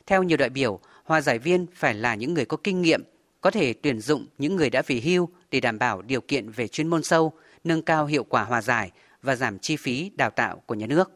Theo 0.06 0.24
nhiều 0.24 0.38
đại 0.38 0.50
biểu, 0.50 0.80
hòa 1.04 1.22
giải 1.22 1.40
viên 1.40 1.66
phải 1.76 1.94
là 1.94 2.16
những 2.16 2.34
người 2.34 2.46
có 2.46 2.58
kinh 2.58 2.82
nghiệm, 2.82 3.04
có 3.42 3.52
thể 3.52 3.74
tuyển 3.74 4.00
dụng 4.00 4.26
những 4.38 4.56
người 4.56 4.70
đã 4.70 4.82
về 4.88 5.02
hưu 5.04 5.30
để 5.52 5.60
đảm 5.60 5.80
bảo 5.80 6.02
điều 6.02 6.22
kiện 6.22 6.50
về 6.50 6.68
chuyên 6.68 6.88
môn 6.88 7.04
sâu, 7.04 7.34
nâng 7.64 7.82
cao 7.82 8.06
hiệu 8.06 8.24
quả 8.24 8.44
hòa 8.44 8.62
giải 8.62 8.92
và 9.22 9.36
giảm 9.36 9.60
chi 9.60 9.76
phí 9.76 10.12
đào 10.16 10.30
tạo 10.30 10.62
của 10.66 10.76
nhà 10.76 10.88
nước. 10.88 11.12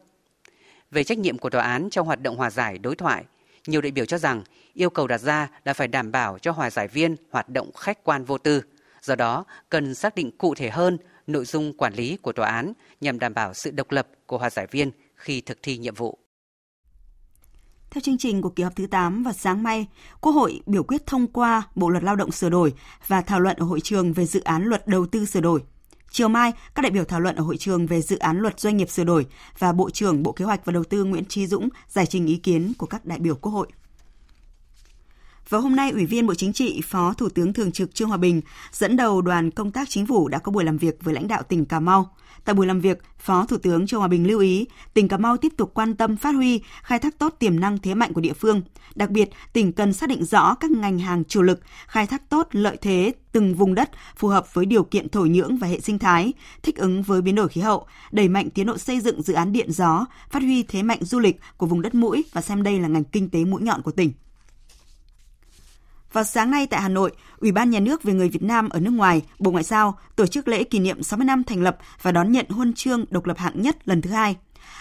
Về 0.90 1.04
trách 1.04 1.18
nhiệm 1.18 1.38
của 1.38 1.50
tòa 1.50 1.62
án 1.62 1.90
trong 1.90 2.06
hoạt 2.06 2.22
động 2.22 2.36
hòa 2.36 2.50
giải 2.50 2.78
đối 2.78 2.96
thoại, 2.96 3.24
nhiều 3.66 3.80
đại 3.80 3.90
biểu 3.90 4.04
cho 4.04 4.18
rằng 4.18 4.42
yêu 4.74 4.90
cầu 4.90 5.06
đặt 5.06 5.20
ra 5.20 5.48
là 5.64 5.72
phải 5.72 5.88
đảm 5.88 6.12
bảo 6.12 6.38
cho 6.38 6.52
hòa 6.52 6.70
giải 6.70 6.88
viên 6.88 7.16
hoạt 7.30 7.48
động 7.48 7.72
khách 7.72 8.04
quan 8.04 8.24
vô 8.24 8.38
tư. 8.38 8.62
Do 9.02 9.14
đó, 9.14 9.44
cần 9.68 9.94
xác 9.94 10.14
định 10.14 10.30
cụ 10.38 10.54
thể 10.54 10.70
hơn 10.70 10.98
nội 11.26 11.44
dung 11.44 11.72
quản 11.72 11.94
lý 11.94 12.16
của 12.16 12.32
tòa 12.32 12.48
án 12.50 12.72
nhằm 13.00 13.18
đảm 13.18 13.34
bảo 13.34 13.54
sự 13.54 13.70
độc 13.70 13.90
lập 13.90 14.08
của 14.26 14.38
hòa 14.38 14.50
giải 14.50 14.66
viên 14.70 14.90
khi 15.14 15.40
thực 15.40 15.58
thi 15.62 15.78
nhiệm 15.78 15.94
vụ. 15.94 16.18
Theo 17.90 18.00
chương 18.00 18.18
trình 18.18 18.42
của 18.42 18.48
kỳ 18.48 18.62
họp 18.62 18.76
thứ 18.76 18.86
8 18.86 19.22
vào 19.22 19.32
sáng 19.32 19.62
nay, 19.62 19.86
Quốc 20.20 20.32
hội 20.32 20.60
biểu 20.66 20.82
quyết 20.82 21.06
thông 21.06 21.26
qua 21.26 21.62
Bộ 21.74 21.88
luật 21.88 22.04
Lao 22.04 22.16
động 22.16 22.32
sửa 22.32 22.48
đổi 22.48 22.74
và 23.06 23.22
thảo 23.22 23.40
luận 23.40 23.56
ở 23.56 23.64
hội 23.64 23.80
trường 23.80 24.12
về 24.12 24.26
dự 24.26 24.40
án 24.40 24.64
luật 24.64 24.86
đầu 24.86 25.06
tư 25.06 25.24
sửa 25.24 25.40
đổi. 25.40 25.62
Chiều 26.10 26.28
mai, 26.28 26.52
các 26.74 26.82
đại 26.82 26.90
biểu 26.90 27.04
thảo 27.04 27.20
luận 27.20 27.36
ở 27.36 27.42
hội 27.42 27.56
trường 27.56 27.86
về 27.86 28.02
dự 28.02 28.18
án 28.18 28.38
luật 28.38 28.60
doanh 28.60 28.76
nghiệp 28.76 28.90
sửa 28.90 29.04
đổi 29.04 29.26
và 29.58 29.72
Bộ 29.72 29.90
trưởng 29.90 30.22
Bộ 30.22 30.32
Kế 30.32 30.44
hoạch 30.44 30.64
và 30.64 30.72
Đầu 30.72 30.84
tư 30.84 31.04
Nguyễn 31.04 31.24
Trí 31.24 31.46
Dũng 31.46 31.68
giải 31.88 32.06
trình 32.06 32.26
ý 32.26 32.36
kiến 32.36 32.72
của 32.78 32.86
các 32.86 33.04
đại 33.04 33.18
biểu 33.18 33.34
Quốc 33.34 33.52
hội. 33.52 33.68
Vào 35.48 35.60
hôm 35.60 35.76
nay, 35.76 35.90
Ủy 35.90 36.06
viên 36.06 36.26
Bộ 36.26 36.34
Chính 36.34 36.52
trị, 36.52 36.80
Phó 36.84 37.12
Thủ 37.12 37.28
tướng 37.28 37.52
Thường 37.52 37.72
trực 37.72 37.94
Trương 37.94 38.08
Hòa 38.08 38.16
Bình 38.16 38.40
dẫn 38.72 38.96
đầu 38.96 39.22
đoàn 39.22 39.50
công 39.50 39.70
tác 39.70 39.88
chính 39.88 40.06
phủ 40.06 40.28
đã 40.28 40.38
có 40.38 40.52
buổi 40.52 40.64
làm 40.64 40.78
việc 40.78 40.98
với 41.00 41.14
lãnh 41.14 41.28
đạo 41.28 41.42
tỉnh 41.42 41.64
Cà 41.64 41.80
Mau. 41.80 42.16
Tại 42.50 42.54
buổi 42.54 42.66
làm 42.66 42.80
việc, 42.80 42.98
Phó 43.18 43.46
Thủ 43.46 43.56
tướng 43.58 43.86
Trương 43.86 44.00
Hòa 44.00 44.08
Bình 44.08 44.26
lưu 44.26 44.40
ý 44.40 44.66
tỉnh 44.94 45.08
Cà 45.08 45.16
Mau 45.16 45.36
tiếp 45.36 45.52
tục 45.56 45.70
quan 45.74 45.94
tâm 45.94 46.16
phát 46.16 46.30
huy, 46.30 46.60
khai 46.82 46.98
thác 46.98 47.18
tốt 47.18 47.34
tiềm 47.38 47.60
năng 47.60 47.78
thế 47.78 47.94
mạnh 47.94 48.12
của 48.12 48.20
địa 48.20 48.32
phương. 48.32 48.62
Đặc 48.94 49.10
biệt, 49.10 49.30
tỉnh 49.52 49.72
cần 49.72 49.92
xác 49.92 50.08
định 50.08 50.24
rõ 50.24 50.54
các 50.54 50.70
ngành 50.70 50.98
hàng 50.98 51.24
chủ 51.24 51.42
lực, 51.42 51.60
khai 51.86 52.06
thác 52.06 52.28
tốt 52.28 52.48
lợi 52.52 52.76
thế 52.80 53.12
từng 53.32 53.54
vùng 53.54 53.74
đất 53.74 53.90
phù 54.16 54.28
hợp 54.28 54.54
với 54.54 54.66
điều 54.66 54.84
kiện 54.84 55.08
thổ 55.08 55.20
nhưỡng 55.20 55.56
và 55.56 55.66
hệ 55.68 55.80
sinh 55.80 55.98
thái, 55.98 56.32
thích 56.62 56.76
ứng 56.76 57.02
với 57.02 57.22
biến 57.22 57.34
đổi 57.34 57.48
khí 57.48 57.60
hậu, 57.60 57.86
đẩy 58.10 58.28
mạnh 58.28 58.50
tiến 58.50 58.66
độ 58.66 58.78
xây 58.78 59.00
dựng 59.00 59.22
dự 59.22 59.34
án 59.34 59.52
điện 59.52 59.72
gió, 59.72 60.06
phát 60.30 60.42
huy 60.42 60.62
thế 60.62 60.82
mạnh 60.82 61.04
du 61.04 61.18
lịch 61.18 61.40
của 61.56 61.66
vùng 61.66 61.82
đất 61.82 61.94
mũi 61.94 62.24
và 62.32 62.40
xem 62.40 62.62
đây 62.62 62.80
là 62.80 62.88
ngành 62.88 63.04
kinh 63.04 63.30
tế 63.30 63.44
mũi 63.44 63.62
nhọn 63.62 63.82
của 63.82 63.92
tỉnh. 63.92 64.12
Vào 66.12 66.24
sáng 66.24 66.50
nay 66.50 66.66
tại 66.66 66.80
Hà 66.80 66.88
Nội, 66.88 67.12
Ủy 67.38 67.52
ban 67.52 67.70
Nhà 67.70 67.80
nước 67.80 68.02
về 68.02 68.12
người 68.12 68.28
Việt 68.28 68.42
Nam 68.42 68.68
ở 68.68 68.80
nước 68.80 68.90
ngoài, 68.90 69.22
Bộ 69.38 69.50
Ngoại 69.50 69.64
giao 69.64 69.98
tổ 70.16 70.26
chức 70.26 70.48
lễ 70.48 70.64
kỷ 70.64 70.78
niệm 70.78 71.02
60 71.02 71.24
năm 71.24 71.44
thành 71.44 71.62
lập 71.62 71.78
và 72.02 72.12
đón 72.12 72.32
nhận 72.32 72.46
huân 72.48 72.72
chương 72.72 73.04
độc 73.10 73.26
lập 73.26 73.38
hạng 73.38 73.62
nhất 73.62 73.88
lần 73.88 74.02
thứ 74.02 74.10
hai. 74.10 74.36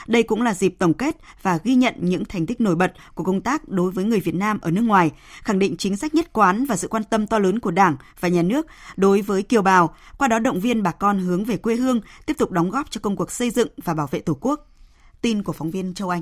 Đây 0.07 0.23
cũng 0.23 0.41
là 0.41 0.53
dịp 0.53 0.75
tổng 0.79 0.93
kết 0.93 1.17
và 1.41 1.59
ghi 1.63 1.75
nhận 1.75 1.95
những 1.99 2.25
thành 2.25 2.45
tích 2.45 2.61
nổi 2.61 2.75
bật 2.75 2.93
của 3.15 3.23
công 3.23 3.41
tác 3.41 3.69
đối 3.69 3.91
với 3.91 4.05
người 4.05 4.19
Việt 4.19 4.35
Nam 4.35 4.59
ở 4.61 4.71
nước 4.71 4.81
ngoài, 4.81 5.11
khẳng 5.43 5.59
định 5.59 5.77
chính 5.77 5.97
sách 5.97 6.15
nhất 6.15 6.33
quán 6.33 6.65
và 6.65 6.75
sự 6.75 6.87
quan 6.87 7.03
tâm 7.03 7.27
to 7.27 7.39
lớn 7.39 7.59
của 7.59 7.71
Đảng 7.71 7.95
và 8.19 8.27
Nhà 8.27 8.41
nước 8.41 8.67
đối 8.97 9.21
với 9.21 9.43
kiều 9.43 9.61
bào, 9.61 9.95
qua 10.17 10.27
đó 10.27 10.39
động 10.39 10.59
viên 10.59 10.83
bà 10.83 10.91
con 10.91 11.19
hướng 11.19 11.45
về 11.45 11.57
quê 11.57 11.75
hương, 11.75 12.01
tiếp 12.25 12.37
tục 12.37 12.51
đóng 12.51 12.69
góp 12.69 12.91
cho 12.91 13.01
công 13.03 13.15
cuộc 13.15 13.31
xây 13.31 13.49
dựng 13.49 13.67
và 13.83 13.93
bảo 13.93 14.07
vệ 14.11 14.19
Tổ 14.19 14.37
quốc. 14.41 14.67
Tin 15.21 15.43
của 15.43 15.53
phóng 15.53 15.71
viên 15.71 15.93
Châu 15.93 16.09
Anh. 16.09 16.21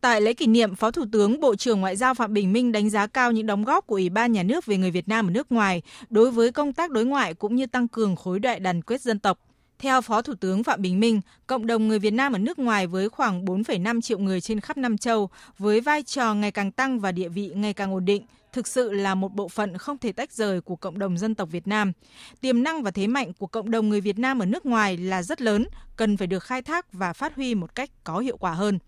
Tại 0.00 0.20
lễ 0.20 0.34
kỷ 0.34 0.46
niệm, 0.46 0.74
Phó 0.74 0.90
Thủ 0.90 1.04
tướng 1.12 1.40
Bộ 1.40 1.56
trưởng 1.56 1.80
Ngoại 1.80 1.96
giao 1.96 2.14
Phạm 2.14 2.32
Bình 2.32 2.52
Minh 2.52 2.72
đánh 2.72 2.90
giá 2.90 3.06
cao 3.06 3.32
những 3.32 3.46
đóng 3.46 3.64
góp 3.64 3.86
của 3.86 3.94
Ủy 3.94 4.08
ban 4.08 4.32
Nhà 4.32 4.42
nước 4.42 4.66
về 4.66 4.76
người 4.76 4.90
Việt 4.90 5.08
Nam 5.08 5.26
ở 5.26 5.30
nước 5.30 5.52
ngoài 5.52 5.82
đối 6.10 6.30
với 6.30 6.52
công 6.52 6.72
tác 6.72 6.90
đối 6.90 7.04
ngoại 7.04 7.34
cũng 7.34 7.56
như 7.56 7.66
tăng 7.66 7.88
cường 7.88 8.16
khối 8.16 8.38
đại 8.38 8.60
đoàn 8.60 8.82
kết 8.82 9.00
dân 9.00 9.18
tộc. 9.18 9.38
Theo 9.78 10.00
Phó 10.00 10.22
Thủ 10.22 10.34
tướng 10.40 10.64
Phạm 10.64 10.82
Bình 10.82 11.00
Minh, 11.00 11.20
cộng 11.46 11.66
đồng 11.66 11.88
người 11.88 11.98
Việt 11.98 12.10
Nam 12.10 12.32
ở 12.32 12.38
nước 12.38 12.58
ngoài 12.58 12.86
với 12.86 13.08
khoảng 13.08 13.44
4,5 13.44 14.00
triệu 14.00 14.18
người 14.18 14.40
trên 14.40 14.60
khắp 14.60 14.76
năm 14.76 14.98
châu, 14.98 15.30
với 15.58 15.80
vai 15.80 16.02
trò 16.02 16.34
ngày 16.34 16.50
càng 16.50 16.72
tăng 16.72 17.00
và 17.00 17.12
địa 17.12 17.28
vị 17.28 17.50
ngày 17.54 17.72
càng 17.72 17.92
ổn 17.92 18.04
định, 18.04 18.22
thực 18.52 18.66
sự 18.66 18.92
là 18.92 19.14
một 19.14 19.34
bộ 19.34 19.48
phận 19.48 19.78
không 19.78 19.98
thể 19.98 20.12
tách 20.12 20.32
rời 20.32 20.60
của 20.60 20.76
cộng 20.76 20.98
đồng 20.98 21.18
dân 21.18 21.34
tộc 21.34 21.48
Việt 21.52 21.66
Nam. 21.66 21.92
Tiềm 22.40 22.62
năng 22.62 22.82
và 22.82 22.90
thế 22.90 23.06
mạnh 23.06 23.32
của 23.38 23.46
cộng 23.46 23.70
đồng 23.70 23.88
người 23.88 24.00
Việt 24.00 24.18
Nam 24.18 24.38
ở 24.38 24.46
nước 24.46 24.66
ngoài 24.66 24.96
là 24.96 25.22
rất 25.22 25.40
lớn, 25.40 25.66
cần 25.96 26.16
phải 26.16 26.26
được 26.26 26.42
khai 26.42 26.62
thác 26.62 26.92
và 26.92 27.12
phát 27.12 27.34
huy 27.34 27.54
một 27.54 27.74
cách 27.74 27.90
có 28.04 28.18
hiệu 28.18 28.36
quả 28.36 28.52
hơn. 28.52 28.78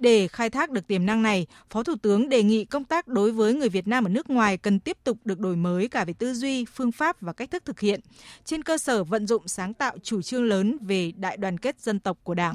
Để 0.00 0.28
khai 0.28 0.50
thác 0.50 0.70
được 0.70 0.86
tiềm 0.86 1.06
năng 1.06 1.22
này, 1.22 1.46
Phó 1.70 1.82
Thủ 1.82 1.94
tướng 2.02 2.28
đề 2.28 2.42
nghị 2.42 2.64
công 2.64 2.84
tác 2.84 3.08
đối 3.08 3.32
với 3.32 3.54
người 3.54 3.68
Việt 3.68 3.88
Nam 3.88 4.04
ở 4.04 4.08
nước 4.08 4.30
ngoài 4.30 4.56
cần 4.56 4.80
tiếp 4.80 4.96
tục 5.04 5.18
được 5.24 5.40
đổi 5.40 5.56
mới 5.56 5.88
cả 5.88 6.04
về 6.04 6.12
tư 6.18 6.34
duy, 6.34 6.64
phương 6.64 6.92
pháp 6.92 7.20
và 7.20 7.32
cách 7.32 7.50
thức 7.50 7.64
thực 7.64 7.80
hiện, 7.80 8.00
trên 8.44 8.62
cơ 8.62 8.78
sở 8.78 9.04
vận 9.04 9.26
dụng 9.26 9.48
sáng 9.48 9.74
tạo 9.74 9.96
chủ 10.02 10.22
trương 10.22 10.44
lớn 10.44 10.78
về 10.80 11.12
đại 11.16 11.36
đoàn 11.36 11.58
kết 11.58 11.80
dân 11.80 11.98
tộc 11.98 12.18
của 12.22 12.34
Đảng. 12.34 12.54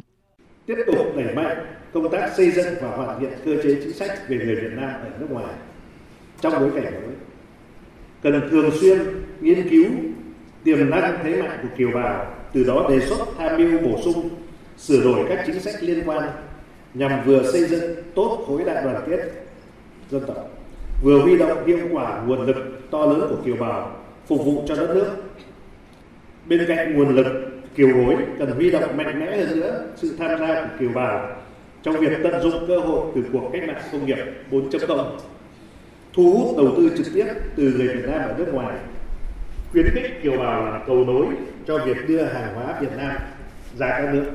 Tiếp 0.65 0.75
tục 0.87 0.95
đẩy 1.15 1.35
mạnh 1.35 1.75
công 1.93 2.11
tác 2.11 2.31
xây 2.37 2.51
dựng 2.51 2.73
và 2.81 2.89
hoàn 2.89 3.19
thiện 3.19 3.31
cơ 3.45 3.51
chế 3.63 3.75
chính 3.83 3.93
sách 3.93 4.29
về 4.29 4.37
người 4.37 4.55
Việt 4.55 4.71
Nam 4.75 4.89
ở 4.89 5.09
nước 5.19 5.27
ngoài 5.31 5.53
trong 6.41 6.53
bối 6.59 6.71
cảnh 6.75 6.93
mới. 6.93 7.15
Cần 8.23 8.47
thường 8.51 8.69
xuyên 8.81 8.99
nghiên 9.41 9.69
cứu 9.69 9.85
tiềm 10.63 10.89
năng 10.89 11.19
thế 11.23 11.41
mạnh 11.41 11.59
của 11.61 11.75
kiều 11.77 11.91
bào, 11.93 12.35
từ 12.53 12.63
đó 12.63 12.87
đề 12.89 12.99
xuất 13.07 13.27
tham 13.37 13.57
mưu 13.57 13.79
bổ 13.79 14.01
sung, 14.03 14.29
sửa 14.77 15.03
đổi 15.03 15.25
các 15.29 15.43
chính 15.47 15.59
sách 15.59 15.75
liên 15.83 16.03
quan 16.05 16.29
nhằm 16.95 17.23
vừa 17.25 17.51
xây 17.51 17.67
dựng 17.67 17.95
tốt 18.15 18.45
khối 18.47 18.63
đại 18.63 18.83
đoàn 18.83 19.03
kết 19.09 19.19
dân 20.09 20.21
tộc, 20.27 20.49
vừa 21.03 21.19
huy 21.19 21.37
động 21.37 21.65
hiệu 21.67 21.87
quả 21.91 22.21
nguồn 22.25 22.45
lực 22.45 22.81
to 22.91 23.05
lớn 23.05 23.27
của 23.29 23.37
kiều 23.45 23.55
bào 23.55 23.95
phục 24.27 24.45
vụ 24.45 24.63
cho 24.67 24.75
đất 24.75 24.89
nước. 24.95 25.11
Bên 26.45 26.65
cạnh 26.67 26.93
nguồn 26.93 27.15
lực 27.15 27.25
kiều 27.75 28.05
hối 28.05 28.15
cần 28.39 28.51
huy 28.51 28.71
động 28.71 28.97
mạnh 28.97 29.19
mẽ 29.19 29.37
hơn 29.37 29.59
nữa 29.59 29.83
sự 29.95 30.15
tham 30.19 30.39
gia 30.39 30.61
của 30.61 30.69
kiều 30.79 30.89
bào 30.89 31.35
trong 31.83 31.99
việc 31.99 32.11
tận 32.23 32.41
dụng 32.41 32.65
cơ 32.67 32.79
hội 32.79 33.11
từ 33.15 33.23
cuộc 33.33 33.49
cách 33.53 33.61
mạng 33.67 33.81
công 33.91 34.05
nghiệp 34.05 34.17
4.0, 34.51 35.05
thu 36.13 36.33
hút 36.33 36.57
đầu 36.57 36.73
tư 36.77 36.91
trực 36.97 37.13
tiếp 37.13 37.25
từ 37.55 37.63
người 37.63 37.87
Việt 37.87 38.05
Nam 38.07 38.21
ở 38.21 38.35
nước 38.37 38.53
ngoài, 38.53 38.75
khuyến 39.71 39.85
khích 39.93 40.23
kiều 40.23 40.37
bào 40.37 40.65
làm 40.65 40.81
cầu 40.87 41.05
nối 41.05 41.25
cho 41.67 41.77
việc 41.77 41.97
đưa 42.07 42.23
hàng 42.23 42.55
hóa 42.55 42.79
Việt 42.81 42.97
Nam 42.97 43.15
ra 43.77 43.89
các 43.89 44.13
nước. 44.13 44.25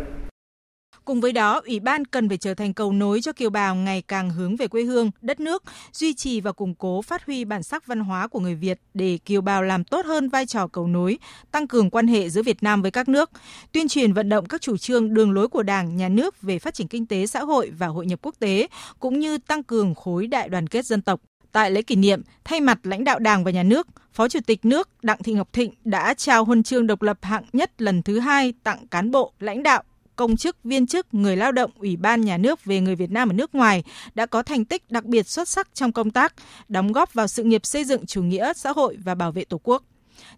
Cùng 1.11 1.20
với 1.20 1.33
đó, 1.33 1.62
Ủy 1.66 1.81
ban 1.81 2.05
cần 2.05 2.29
phải 2.29 2.38
trở 2.38 2.55
thành 2.55 2.75
cầu 2.75 2.92
nối 2.92 3.20
cho 3.20 3.33
kiều 3.33 3.51
bào 3.51 3.75
ngày 3.75 4.03
càng 4.03 4.31
hướng 4.31 4.57
về 4.57 4.68
quê 4.68 4.83
hương, 4.83 5.11
đất 5.20 5.40
nước, 5.40 5.62
duy 5.92 6.14
trì 6.14 6.40
và 6.40 6.53
củng 6.53 6.75
cố 6.75 7.03
phát 7.03 7.27
huy 7.27 7.44
bản 7.44 7.62
sắc 7.62 7.87
văn 7.87 8.01
hóa 8.01 8.29
của 8.29 8.40
người 8.40 8.55
Việt 8.55 8.81
để 8.94 9.18
kiều 9.25 9.40
bào 9.40 9.62
làm 9.62 9.85
tốt 9.85 10.07
hơn 10.07 10.29
vai 10.29 10.46
trò 10.46 10.66
cầu 10.66 10.87
nối, 10.87 11.18
tăng 11.51 11.68
cường 11.68 11.90
quan 11.90 12.07
hệ 12.07 12.31
giữa 12.31 12.42
Việt 12.42 12.62
Nam 12.62 12.83
với 12.83 12.90
các 12.90 13.09
nước, 13.09 13.31
tuyên 13.73 13.88
truyền 13.88 14.12
vận 14.12 14.29
động 14.29 14.46
các 14.46 14.61
chủ 14.61 14.77
trương 14.77 15.14
đường 15.14 15.33
lối 15.33 15.49
của 15.49 15.62
Đảng, 15.62 15.96
Nhà 15.96 16.09
nước 16.09 16.42
về 16.42 16.59
phát 16.59 16.75
triển 16.75 16.88
kinh 16.88 17.07
tế 17.07 17.27
xã 17.27 17.44
hội 17.44 17.70
và 17.79 17.87
hội 17.87 18.07
nhập 18.07 18.18
quốc 18.23 18.35
tế, 18.38 18.66
cũng 19.01 19.18
như 19.18 19.38
tăng 19.38 19.62
cường 19.62 19.94
khối 19.94 20.27
đại 20.27 20.49
đoàn 20.49 20.66
kết 20.66 20.87
dân 20.87 21.03
tộc. 21.03 21.20
Tại 21.53 21.70
lễ 21.70 21.83
kỷ 21.83 21.96
niệm, 21.96 22.23
thay 22.44 22.61
mặt 22.61 22.79
lãnh 22.83 23.05
đạo 23.05 23.18
Đảng 23.18 23.44
và 23.44 23.51
Nhà 23.51 23.62
nước, 23.62 23.87
Phó 24.12 24.29
Chủ 24.29 24.38
tịch 24.46 24.64
nước 24.64 24.88
Đặng 25.03 25.23
Thị 25.23 25.33
Ngọc 25.33 25.53
Thịnh 25.53 25.75
đã 25.85 26.14
trao 26.14 26.44
huân 26.44 26.62
chương 26.62 26.87
độc 26.87 27.03
lập 27.03 27.18
hạng 27.23 27.44
nhất 27.53 27.83
lần 27.83 28.03
thứ 28.03 28.18
hai 28.18 28.55
tặng 28.62 28.87
cán 28.87 29.11
bộ, 29.11 29.33
lãnh 29.40 29.62
đạo, 29.62 29.83
công 30.21 30.37
chức, 30.37 30.57
viên 30.65 30.87
chức, 30.87 31.15
người 31.15 31.37
lao 31.37 31.53
động, 31.53 31.71
Ủy 31.79 31.97
ban 31.97 32.21
Nhà 32.21 32.37
nước 32.37 32.65
về 32.65 32.81
người 32.81 32.95
Việt 32.95 33.11
Nam 33.11 33.29
ở 33.29 33.33
nước 33.33 33.55
ngoài 33.55 33.85
đã 34.15 34.27
có 34.27 34.43
thành 34.43 34.65
tích 34.65 34.91
đặc 34.91 35.05
biệt 35.05 35.29
xuất 35.29 35.49
sắc 35.49 35.69
trong 35.75 35.93
công 35.93 36.11
tác, 36.11 36.35
đóng 36.69 36.93
góp 36.93 37.15
vào 37.15 37.27
sự 37.27 37.43
nghiệp 37.43 37.67
xây 37.67 37.85
dựng 37.85 38.07
chủ 38.07 38.23
nghĩa 38.23 38.53
xã 38.57 38.73
hội 38.73 38.99
và 39.05 39.15
bảo 39.15 39.33
vệ 39.33 39.45
Tổ 39.45 39.61
quốc. 39.63 39.83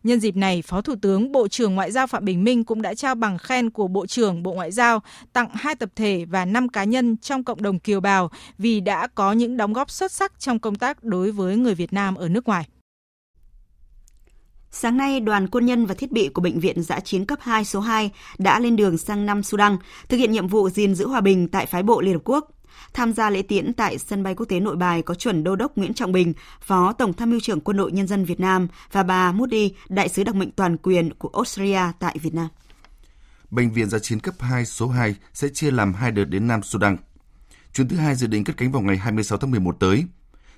Nhân 0.02 0.20
dịp 0.20 0.36
này, 0.36 0.62
Phó 0.62 0.80
Thủ 0.80 0.94
tướng 1.02 1.32
Bộ 1.32 1.48
trưởng 1.48 1.74
Ngoại 1.74 1.90
giao 1.92 2.06
Phạm 2.06 2.24
Bình 2.24 2.44
Minh 2.44 2.64
cũng 2.64 2.82
đã 2.82 2.94
trao 2.94 3.14
bằng 3.14 3.38
khen 3.38 3.70
của 3.70 3.88
Bộ 3.88 4.06
trưởng 4.06 4.42
Bộ 4.42 4.52
Ngoại 4.52 4.72
giao 4.72 5.02
tặng 5.32 5.48
hai 5.54 5.74
tập 5.74 5.90
thể 5.96 6.24
và 6.28 6.44
năm 6.44 6.68
cá 6.68 6.84
nhân 6.84 7.16
trong 7.16 7.44
cộng 7.44 7.62
đồng 7.62 7.78
kiều 7.78 8.00
bào 8.00 8.30
vì 8.58 8.80
đã 8.80 9.06
có 9.06 9.32
những 9.32 9.56
đóng 9.56 9.72
góp 9.72 9.90
xuất 9.90 10.12
sắc 10.12 10.32
trong 10.38 10.58
công 10.58 10.74
tác 10.74 11.04
đối 11.04 11.30
với 11.30 11.56
người 11.56 11.74
Việt 11.74 11.92
Nam 11.92 12.14
ở 12.14 12.28
nước 12.28 12.46
ngoài. 12.46 12.68
Sáng 14.74 14.96
nay, 14.96 15.20
đoàn 15.20 15.48
quân 15.48 15.66
nhân 15.66 15.86
và 15.86 15.94
thiết 15.94 16.12
bị 16.12 16.28
của 16.28 16.42
Bệnh 16.42 16.60
viện 16.60 16.82
Giã 16.82 17.00
chiến 17.00 17.24
cấp 17.26 17.38
2 17.42 17.64
số 17.64 17.80
2 17.80 18.10
đã 18.38 18.60
lên 18.60 18.76
đường 18.76 18.98
sang 18.98 19.26
Nam 19.26 19.42
Sudan, 19.42 19.76
thực 20.08 20.16
hiện 20.16 20.32
nhiệm 20.32 20.48
vụ 20.48 20.70
gìn 20.70 20.94
giữ 20.94 21.08
hòa 21.08 21.20
bình 21.20 21.48
tại 21.48 21.66
phái 21.66 21.82
bộ 21.82 22.00
Liên 22.00 22.14
Hợp 22.14 22.20
Quốc. 22.24 22.50
Tham 22.94 23.12
gia 23.12 23.30
lễ 23.30 23.42
tiễn 23.42 23.72
tại 23.72 23.98
sân 23.98 24.22
bay 24.22 24.34
quốc 24.34 24.46
tế 24.46 24.60
Nội 24.60 24.76
Bài 24.76 25.02
có 25.02 25.14
chuẩn 25.14 25.44
đô 25.44 25.56
đốc 25.56 25.78
Nguyễn 25.78 25.94
Trọng 25.94 26.12
Bình, 26.12 26.32
Phó 26.60 26.92
Tổng 26.92 27.12
tham 27.12 27.30
mưu 27.30 27.40
trưởng 27.40 27.60
Quân 27.60 27.76
đội 27.76 27.92
Nhân 27.92 28.06
dân 28.06 28.24
Việt 28.24 28.40
Nam 28.40 28.68
và 28.92 29.02
bà 29.02 29.32
Moody, 29.32 29.74
đại 29.88 30.08
sứ 30.08 30.24
đặc 30.24 30.34
mệnh 30.34 30.50
toàn 30.50 30.76
quyền 30.76 31.14
của 31.14 31.30
Australia 31.32 31.92
tại 31.98 32.16
Việt 32.22 32.34
Nam. 32.34 32.48
Bệnh 33.50 33.70
viện 33.70 33.88
giã 33.88 33.98
chiến 33.98 34.20
cấp 34.20 34.34
2 34.38 34.66
số 34.66 34.88
2 34.88 35.14
sẽ 35.34 35.48
chia 35.48 35.70
làm 35.70 35.94
hai 35.94 36.10
đợt 36.10 36.24
đến 36.24 36.46
Nam 36.46 36.62
Sudan. 36.62 36.96
Chuyến 37.72 37.88
thứ 37.88 37.96
hai 37.96 38.14
dự 38.14 38.26
định 38.26 38.44
cất 38.44 38.56
cánh 38.56 38.72
vào 38.72 38.82
ngày 38.82 38.96
26 38.96 39.38
tháng 39.38 39.50
11 39.50 39.76
tới. 39.80 40.04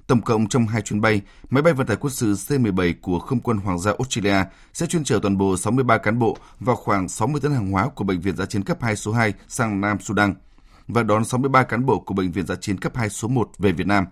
Tổng 0.06 0.22
cộng 0.22 0.48
trong 0.48 0.66
hai 0.66 0.82
chuyến 0.82 1.00
bay, 1.00 1.22
máy 1.50 1.62
bay 1.62 1.72
vận 1.72 1.86
tải 1.86 1.96
quân 1.96 2.12
sự 2.12 2.32
C-17 2.32 2.94
của 3.02 3.18
Không 3.18 3.40
quân 3.40 3.56
Hoàng 3.56 3.78
gia 3.78 3.92
Australia 3.98 4.44
sẽ 4.72 4.86
chuyên 4.86 5.04
chở 5.04 5.18
toàn 5.22 5.38
bộ 5.38 5.56
63 5.56 5.98
cán 5.98 6.18
bộ 6.18 6.36
và 6.60 6.74
khoảng 6.74 7.08
60 7.08 7.40
tấn 7.40 7.52
hàng 7.52 7.70
hóa 7.70 7.88
của 7.88 8.04
Bệnh 8.04 8.20
viện 8.20 8.36
giã 8.36 8.46
chiến 8.46 8.64
cấp 8.64 8.78
2 8.80 8.96
số 8.96 9.12
2 9.12 9.32
sang 9.48 9.80
Nam 9.80 10.00
Sudan 10.00 10.34
và 10.88 11.02
đón 11.02 11.24
63 11.24 11.62
cán 11.62 11.86
bộ 11.86 11.98
của 11.98 12.14
Bệnh 12.14 12.32
viện 12.32 12.46
giã 12.46 12.54
chiến 12.54 12.78
cấp 12.80 12.96
2 12.96 13.10
số 13.10 13.28
1 13.28 13.50
về 13.58 13.72
Việt 13.72 13.86
Nam. 13.86 14.04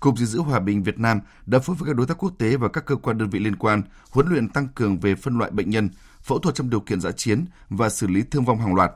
Cục 0.00 0.18
gìn 0.18 0.26
giữ 0.26 0.40
hòa 0.40 0.60
bình 0.60 0.82
Việt 0.82 0.98
Nam 0.98 1.20
đã 1.46 1.58
phối 1.58 1.76
với 1.76 1.86
các 1.86 1.96
đối 1.96 2.06
tác 2.06 2.18
quốc 2.18 2.32
tế 2.38 2.56
và 2.56 2.68
các 2.68 2.86
cơ 2.86 2.96
quan 2.96 3.18
đơn 3.18 3.30
vị 3.30 3.38
liên 3.38 3.56
quan 3.56 3.82
huấn 4.10 4.28
luyện 4.28 4.48
tăng 4.48 4.68
cường 4.68 5.00
về 5.00 5.14
phân 5.14 5.38
loại 5.38 5.50
bệnh 5.50 5.70
nhân, 5.70 5.88
phẫu 6.22 6.38
thuật 6.38 6.54
trong 6.54 6.70
điều 6.70 6.80
kiện 6.80 7.00
giã 7.00 7.12
chiến 7.12 7.44
và 7.68 7.88
xử 7.88 8.06
lý 8.06 8.22
thương 8.22 8.44
vong 8.44 8.58
hàng 8.58 8.74
loạt. 8.74 8.92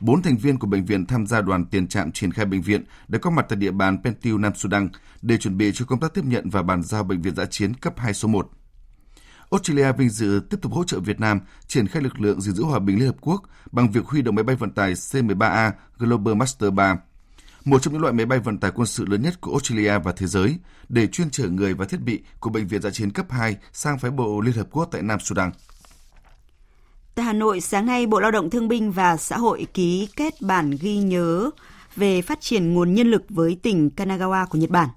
Bốn 0.00 0.22
thành 0.22 0.36
viên 0.36 0.58
của 0.58 0.66
bệnh 0.66 0.84
viện 0.84 1.06
tham 1.06 1.26
gia 1.26 1.40
đoàn 1.40 1.64
tiền 1.64 1.88
trạm 1.88 2.12
triển 2.12 2.32
khai 2.32 2.44
bệnh 2.44 2.62
viện 2.62 2.84
đã 3.08 3.18
có 3.18 3.30
mặt 3.30 3.46
tại 3.48 3.56
địa 3.56 3.70
bàn 3.70 4.02
Pentiu, 4.04 4.38
Nam 4.38 4.54
Sudan 4.54 4.88
để 5.22 5.36
chuẩn 5.36 5.56
bị 5.56 5.72
cho 5.74 5.84
công 5.84 6.00
tác 6.00 6.14
tiếp 6.14 6.24
nhận 6.24 6.50
và 6.50 6.62
bàn 6.62 6.82
giao 6.82 7.04
bệnh 7.04 7.22
viện 7.22 7.34
giã 7.34 7.44
chiến 7.44 7.74
cấp 7.74 7.94
2 7.96 8.14
số 8.14 8.28
1. 8.28 8.50
Australia 9.50 9.92
vinh 9.92 10.08
dự 10.08 10.40
tiếp 10.50 10.56
tục 10.62 10.72
hỗ 10.72 10.84
trợ 10.84 11.00
Việt 11.00 11.20
Nam 11.20 11.40
triển 11.66 11.88
khai 11.88 12.02
lực 12.02 12.20
lượng 12.20 12.40
gìn 12.40 12.54
giữ 12.54 12.64
hòa 12.64 12.78
bình 12.78 12.98
Liên 12.98 13.06
Hợp 13.06 13.16
Quốc 13.20 13.42
bằng 13.72 13.90
việc 13.90 14.06
huy 14.06 14.22
động 14.22 14.34
máy 14.34 14.44
bay 14.44 14.56
vận 14.56 14.70
tải 14.70 14.92
C-13A 14.92 15.70
Global 15.98 16.34
Master 16.34 16.72
3, 16.72 16.96
một 17.64 17.82
trong 17.82 17.92
những 17.94 18.02
loại 18.02 18.14
máy 18.14 18.26
bay 18.26 18.38
vận 18.38 18.58
tải 18.58 18.70
quân 18.74 18.86
sự 18.86 19.06
lớn 19.06 19.22
nhất 19.22 19.40
của 19.40 19.50
Australia 19.50 19.98
và 19.98 20.12
thế 20.12 20.26
giới, 20.26 20.58
để 20.88 21.06
chuyên 21.06 21.30
chở 21.30 21.48
người 21.48 21.74
và 21.74 21.84
thiết 21.84 22.00
bị 22.00 22.22
của 22.40 22.50
Bệnh 22.50 22.66
viện 22.66 22.82
giã 22.82 22.90
chiến 22.90 23.10
cấp 23.10 23.26
2 23.30 23.56
sang 23.72 23.98
phái 23.98 24.10
bộ 24.10 24.40
Liên 24.40 24.54
Hợp 24.54 24.66
Quốc 24.70 24.88
tại 24.92 25.02
Nam 25.02 25.20
Sudan. 25.20 25.50
Tại 27.14 27.26
Hà 27.26 27.32
Nội, 27.32 27.60
sáng 27.60 27.86
nay 27.86 28.06
Bộ 28.06 28.20
Lao 28.20 28.30
động 28.30 28.50
Thương 28.50 28.68
binh 28.68 28.92
và 28.92 29.16
Xã 29.16 29.36
hội 29.38 29.66
ký 29.74 30.08
kết 30.16 30.34
bản 30.40 30.70
ghi 30.80 30.96
nhớ 30.96 31.50
về 31.96 32.22
phát 32.22 32.40
triển 32.40 32.74
nguồn 32.74 32.94
nhân 32.94 33.10
lực 33.10 33.22
với 33.28 33.56
tỉnh 33.62 33.90
Kanagawa 33.96 34.46
của 34.46 34.58
Nhật 34.58 34.70
Bản. 34.70 34.88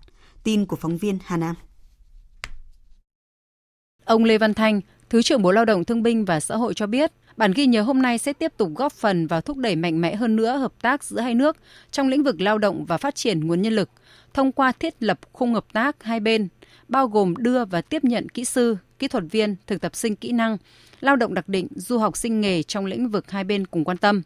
Tin 0.44 0.66
của 0.66 0.76
phóng 0.76 0.98
viên 0.98 1.18
Hà 1.26 1.38
Nam. 1.38 1.56
Ông 4.06 4.24
Lê 4.24 4.38
Văn 4.38 4.54
Thanh, 4.54 4.82
Thứ 5.10 5.22
trưởng 5.22 5.42
Bộ 5.42 5.52
Lao 5.52 5.66
động 5.66 5.86
Thương 5.86 6.04
binh 6.04 6.26
và 6.26 6.40
Xã 6.40 6.56
hội 6.56 6.74
cho 6.74 6.88
biết, 6.88 7.12
bản 7.38 7.52
ghi 7.56 7.66
nhớ 7.66 7.82
hôm 7.82 8.02
nay 8.02 8.18
sẽ 8.18 8.34
tiếp 8.34 8.54
tục 8.58 8.70
góp 8.76 8.94
phần 8.94 9.28
vào 9.28 9.42
thúc 9.42 9.58
đẩy 9.58 9.76
mạnh 9.76 10.02
mẽ 10.02 10.16
hơn 10.16 10.36
nữa 10.36 10.58
hợp 10.58 10.74
tác 10.82 11.04
giữa 11.04 11.20
hai 11.20 11.36
nước 11.36 11.58
trong 11.92 12.08
lĩnh 12.08 12.24
vực 12.24 12.42
lao 12.42 12.58
động 12.58 12.86
và 12.86 12.98
phát 12.98 13.16
triển 13.16 13.48
nguồn 13.48 13.62
nhân 13.62 13.74
lực 13.74 13.90
thông 14.34 14.52
qua 14.52 14.72
thiết 14.72 15.04
lập 15.04 15.20
khung 15.34 15.54
hợp 15.54 15.66
tác 15.74 16.04
hai 16.04 16.20
bên, 16.20 16.48
bao 16.88 17.08
gồm 17.08 17.34
đưa 17.38 17.66
và 17.66 17.82
tiếp 17.82 18.04
nhận 18.04 18.30
kỹ 18.30 18.46
sư, 18.46 18.78
kỹ 19.00 19.08
thuật 19.08 19.24
viên, 19.32 19.56
thực 19.68 19.82
tập 19.82 19.96
sinh 19.96 20.16
kỹ 20.16 20.32
năng, 20.32 20.58
lao 21.02 21.16
động 21.16 21.34
đặc 21.34 21.50
định, 21.50 21.68
du 21.76 21.98
học 21.98 22.18
sinh 22.18 22.42
nghề 22.42 22.64
trong 22.64 22.86
lĩnh 22.86 23.10
vực 23.10 23.32
hai 23.32 23.44
bên 23.44 23.68
cùng 23.68 23.84
quan 23.84 23.98
tâm. 23.98 24.22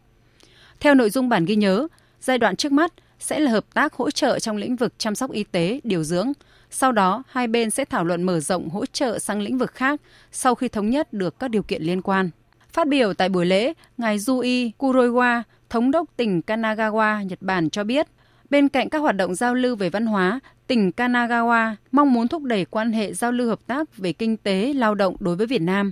Theo 0.79 0.95
nội 0.95 1.09
dung 1.09 1.29
bản 1.29 1.45
ghi 1.45 1.55
nhớ, 1.55 1.87
giai 2.21 2.37
đoạn 2.37 2.55
trước 2.55 2.71
mắt 2.71 2.93
sẽ 3.19 3.39
là 3.39 3.51
hợp 3.51 3.65
tác 3.73 3.93
hỗ 3.93 4.11
trợ 4.11 4.39
trong 4.39 4.57
lĩnh 4.57 4.75
vực 4.75 4.93
chăm 4.97 5.15
sóc 5.15 5.31
y 5.31 5.43
tế, 5.43 5.79
điều 5.83 6.03
dưỡng. 6.03 6.31
Sau 6.71 6.91
đó, 6.91 7.23
hai 7.29 7.47
bên 7.47 7.69
sẽ 7.69 7.85
thảo 7.85 8.03
luận 8.03 8.23
mở 8.23 8.39
rộng 8.39 8.69
hỗ 8.69 8.85
trợ 8.85 9.19
sang 9.19 9.41
lĩnh 9.41 9.57
vực 9.57 9.71
khác 9.71 10.01
sau 10.31 10.55
khi 10.55 10.67
thống 10.67 10.89
nhất 10.89 11.13
được 11.13 11.39
các 11.39 11.47
điều 11.47 11.63
kiện 11.63 11.83
liên 11.83 12.01
quan. 12.01 12.29
Phát 12.71 12.87
biểu 12.87 13.13
tại 13.13 13.29
buổi 13.29 13.45
lễ, 13.45 13.73
ngài 13.97 14.17
Yui 14.27 14.71
Kuroiwa, 14.77 15.41
thống 15.69 15.91
đốc 15.91 16.09
tỉnh 16.17 16.41
Kanagawa, 16.47 17.23
Nhật 17.23 17.41
Bản 17.41 17.69
cho 17.69 17.83
biết, 17.83 18.07
bên 18.49 18.69
cạnh 18.69 18.89
các 18.89 18.99
hoạt 18.99 19.15
động 19.15 19.35
giao 19.35 19.53
lưu 19.53 19.75
về 19.75 19.89
văn 19.89 20.05
hóa, 20.05 20.39
tỉnh 20.67 20.91
Kanagawa 20.97 21.75
mong 21.91 22.13
muốn 22.13 22.27
thúc 22.27 22.43
đẩy 22.43 22.65
quan 22.65 22.91
hệ 22.91 23.13
giao 23.13 23.31
lưu 23.31 23.47
hợp 23.49 23.59
tác 23.67 23.97
về 23.97 24.13
kinh 24.13 24.37
tế, 24.37 24.73
lao 24.75 24.95
động 24.95 25.15
đối 25.19 25.35
với 25.35 25.47
Việt 25.47 25.61
Nam. 25.61 25.91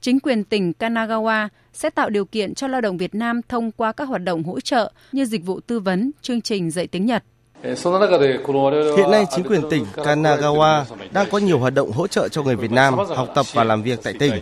Chính 0.00 0.20
quyền 0.20 0.44
tỉnh 0.44 0.72
Kanagawa 0.78 1.48
sẽ 1.72 1.90
tạo 1.90 2.10
điều 2.10 2.24
kiện 2.24 2.54
cho 2.54 2.68
lao 2.68 2.80
động 2.80 2.96
Việt 2.96 3.14
Nam 3.14 3.40
thông 3.48 3.72
qua 3.72 3.92
các 3.92 4.04
hoạt 4.04 4.22
động 4.22 4.42
hỗ 4.42 4.60
trợ 4.60 4.92
như 5.12 5.24
dịch 5.24 5.44
vụ 5.44 5.60
tư 5.60 5.80
vấn, 5.80 6.10
chương 6.22 6.40
trình 6.40 6.70
dạy 6.70 6.86
tiếng 6.86 7.06
Nhật. 7.06 7.24
Hiện 7.62 9.10
nay, 9.10 9.24
chính 9.30 9.44
quyền 9.44 9.62
tỉnh 9.70 9.84
Kanagawa 9.96 10.84
đang 11.12 11.26
có 11.30 11.38
nhiều 11.38 11.58
hoạt 11.58 11.74
động 11.74 11.92
hỗ 11.92 12.06
trợ 12.06 12.28
cho 12.28 12.42
người 12.42 12.56
Việt 12.56 12.70
Nam 12.70 12.94
học 12.94 13.28
tập 13.34 13.46
và 13.52 13.64
làm 13.64 13.82
việc 13.82 14.00
tại 14.02 14.14
tỉnh. 14.18 14.32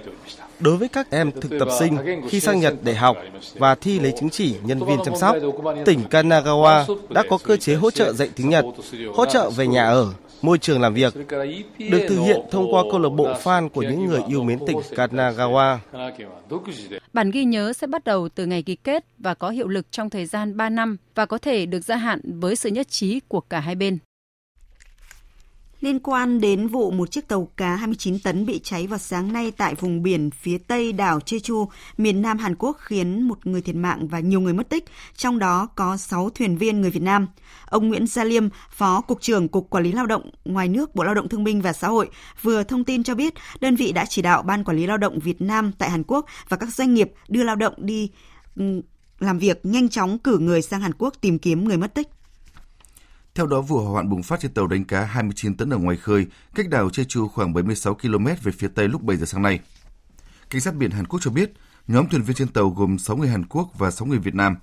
Đối 0.60 0.76
với 0.76 0.88
các 0.88 1.10
em 1.10 1.30
thực 1.40 1.52
tập 1.58 1.68
sinh 1.78 1.96
khi 2.28 2.40
sang 2.40 2.60
Nhật 2.60 2.74
để 2.82 2.94
học 2.94 3.16
và 3.54 3.74
thi 3.74 3.98
lấy 3.98 4.12
chứng 4.20 4.30
chỉ 4.30 4.54
nhân 4.64 4.84
viên 4.86 4.98
chăm 5.04 5.16
sóc, 5.16 5.36
tỉnh 5.84 6.00
Kanagawa 6.10 6.96
đã 7.08 7.22
có 7.30 7.38
cơ 7.44 7.56
chế 7.56 7.74
hỗ 7.74 7.90
trợ 7.90 8.12
dạy 8.12 8.28
tiếng 8.36 8.48
Nhật, 8.48 8.64
hỗ 9.14 9.26
trợ 9.26 9.50
về 9.50 9.66
nhà 9.66 9.84
ở, 9.84 10.12
môi 10.42 10.58
trường 10.58 10.80
làm 10.80 10.94
việc, 10.94 11.14
được 11.78 12.06
thực 12.08 12.20
hiện 12.24 12.40
thông 12.50 12.74
qua 12.74 12.82
câu 12.90 13.00
lạc 13.00 13.08
bộ 13.08 13.32
fan 13.42 13.68
của 13.68 13.82
những 13.82 14.06
người 14.06 14.20
yêu 14.28 14.42
mến 14.42 14.58
tỉnh 14.66 14.78
Kanagawa. 14.90 15.78
Bản 17.12 17.30
ghi 17.30 17.44
nhớ 17.44 17.72
sẽ 17.72 17.86
bắt 17.86 18.04
đầu 18.04 18.28
từ 18.34 18.46
ngày 18.46 18.62
ký 18.62 18.76
kết 18.76 19.04
và 19.18 19.34
có 19.34 19.50
hiệu 19.50 19.68
lực 19.68 19.86
trong 19.92 20.10
thời 20.10 20.26
gian 20.26 20.56
3 20.56 20.68
năm 20.68 20.96
và 21.14 21.26
có 21.26 21.38
thể 21.38 21.66
được 21.66 21.80
gia 21.80 21.96
hạn 21.96 22.20
với 22.40 22.56
sự 22.56 22.68
nhất 22.68 22.88
trí 22.88 23.20
của 23.28 23.40
cả 23.40 23.60
hai 23.60 23.74
bên. 23.74 23.98
Liên 25.80 25.98
quan 25.98 26.40
đến 26.40 26.66
vụ 26.66 26.90
một 26.90 27.10
chiếc 27.10 27.28
tàu 27.28 27.48
cá 27.56 27.76
29 27.76 28.18
tấn 28.18 28.46
bị 28.46 28.60
cháy 28.64 28.86
vào 28.86 28.98
sáng 28.98 29.32
nay 29.32 29.52
tại 29.56 29.74
vùng 29.74 30.02
biển 30.02 30.30
phía 30.30 30.58
tây 30.58 30.92
đảo 30.92 31.18
Jeju, 31.18 31.66
miền 31.98 32.22
Nam 32.22 32.38
Hàn 32.38 32.54
Quốc 32.58 32.76
khiến 32.80 33.22
một 33.22 33.46
người 33.46 33.62
thiệt 33.62 33.76
mạng 33.76 34.08
và 34.08 34.20
nhiều 34.20 34.40
người 34.40 34.52
mất 34.52 34.68
tích, 34.68 34.84
trong 35.16 35.38
đó 35.38 35.68
có 35.74 35.96
6 35.96 36.30
thuyền 36.30 36.56
viên 36.58 36.80
người 36.80 36.90
Việt 36.90 37.02
Nam. 37.02 37.28
Ông 37.66 37.88
Nguyễn 37.88 38.06
Gia 38.06 38.24
Liêm, 38.24 38.48
Phó 38.70 39.00
Cục 39.00 39.20
trưởng 39.20 39.48
Cục 39.48 39.70
Quản 39.70 39.84
lý 39.84 39.92
Lao 39.92 40.06
động 40.06 40.30
ngoài 40.44 40.68
nước 40.68 40.94
Bộ 40.94 41.04
Lao 41.04 41.14
động 41.14 41.28
Thương 41.28 41.44
binh 41.44 41.62
và 41.62 41.72
Xã 41.72 41.88
hội, 41.88 42.08
vừa 42.42 42.62
thông 42.62 42.84
tin 42.84 43.02
cho 43.02 43.14
biết 43.14 43.34
đơn 43.60 43.76
vị 43.76 43.92
đã 43.92 44.04
chỉ 44.08 44.22
đạo 44.22 44.42
Ban 44.42 44.64
Quản 44.64 44.76
lý 44.76 44.86
Lao 44.86 44.98
động 44.98 45.18
Việt 45.18 45.40
Nam 45.40 45.72
tại 45.78 45.90
Hàn 45.90 46.02
Quốc 46.06 46.26
và 46.48 46.56
các 46.56 46.74
doanh 46.74 46.94
nghiệp 46.94 47.12
đưa 47.28 47.42
lao 47.42 47.56
động 47.56 47.74
đi 47.76 48.10
ừ, 48.56 48.82
làm 49.18 49.38
việc 49.38 49.60
nhanh 49.62 49.88
chóng 49.88 50.18
cử 50.18 50.38
người 50.38 50.62
sang 50.62 50.80
Hàn 50.80 50.92
Quốc 50.98 51.14
tìm 51.20 51.38
kiếm 51.38 51.68
người 51.68 51.76
mất 51.76 51.94
tích. 51.94 52.08
Theo 53.34 53.46
đó, 53.46 53.60
vụ 53.60 53.80
hỏa 53.80 53.90
hoạn 53.90 54.08
bùng 54.08 54.22
phát 54.22 54.40
trên 54.40 54.54
tàu 54.54 54.66
đánh 54.66 54.84
cá 54.84 55.04
29 55.04 55.56
tấn 55.56 55.70
ở 55.70 55.78
ngoài 55.78 55.96
khơi, 55.96 56.26
cách 56.54 56.68
đảo 56.68 56.88
Jeju 56.88 57.28
khoảng 57.28 57.52
76 57.52 57.94
km 57.94 58.26
về 58.42 58.52
phía 58.52 58.68
tây 58.68 58.88
lúc 58.88 59.02
7 59.02 59.16
giờ 59.16 59.26
sáng 59.26 59.42
nay. 59.42 59.60
Cảnh 60.50 60.60
sát 60.60 60.74
biển 60.74 60.90
Hàn 60.90 61.06
Quốc 61.06 61.20
cho 61.22 61.30
biết, 61.30 61.52
nhóm 61.88 62.08
thuyền 62.08 62.22
viên 62.22 62.36
trên 62.36 62.48
tàu 62.48 62.70
gồm 62.70 62.98
6 62.98 63.16
người 63.16 63.28
Hàn 63.28 63.46
Quốc 63.46 63.70
và 63.78 63.90
6 63.90 64.06
người 64.06 64.18
Việt 64.18 64.34
Nam. 64.34 64.56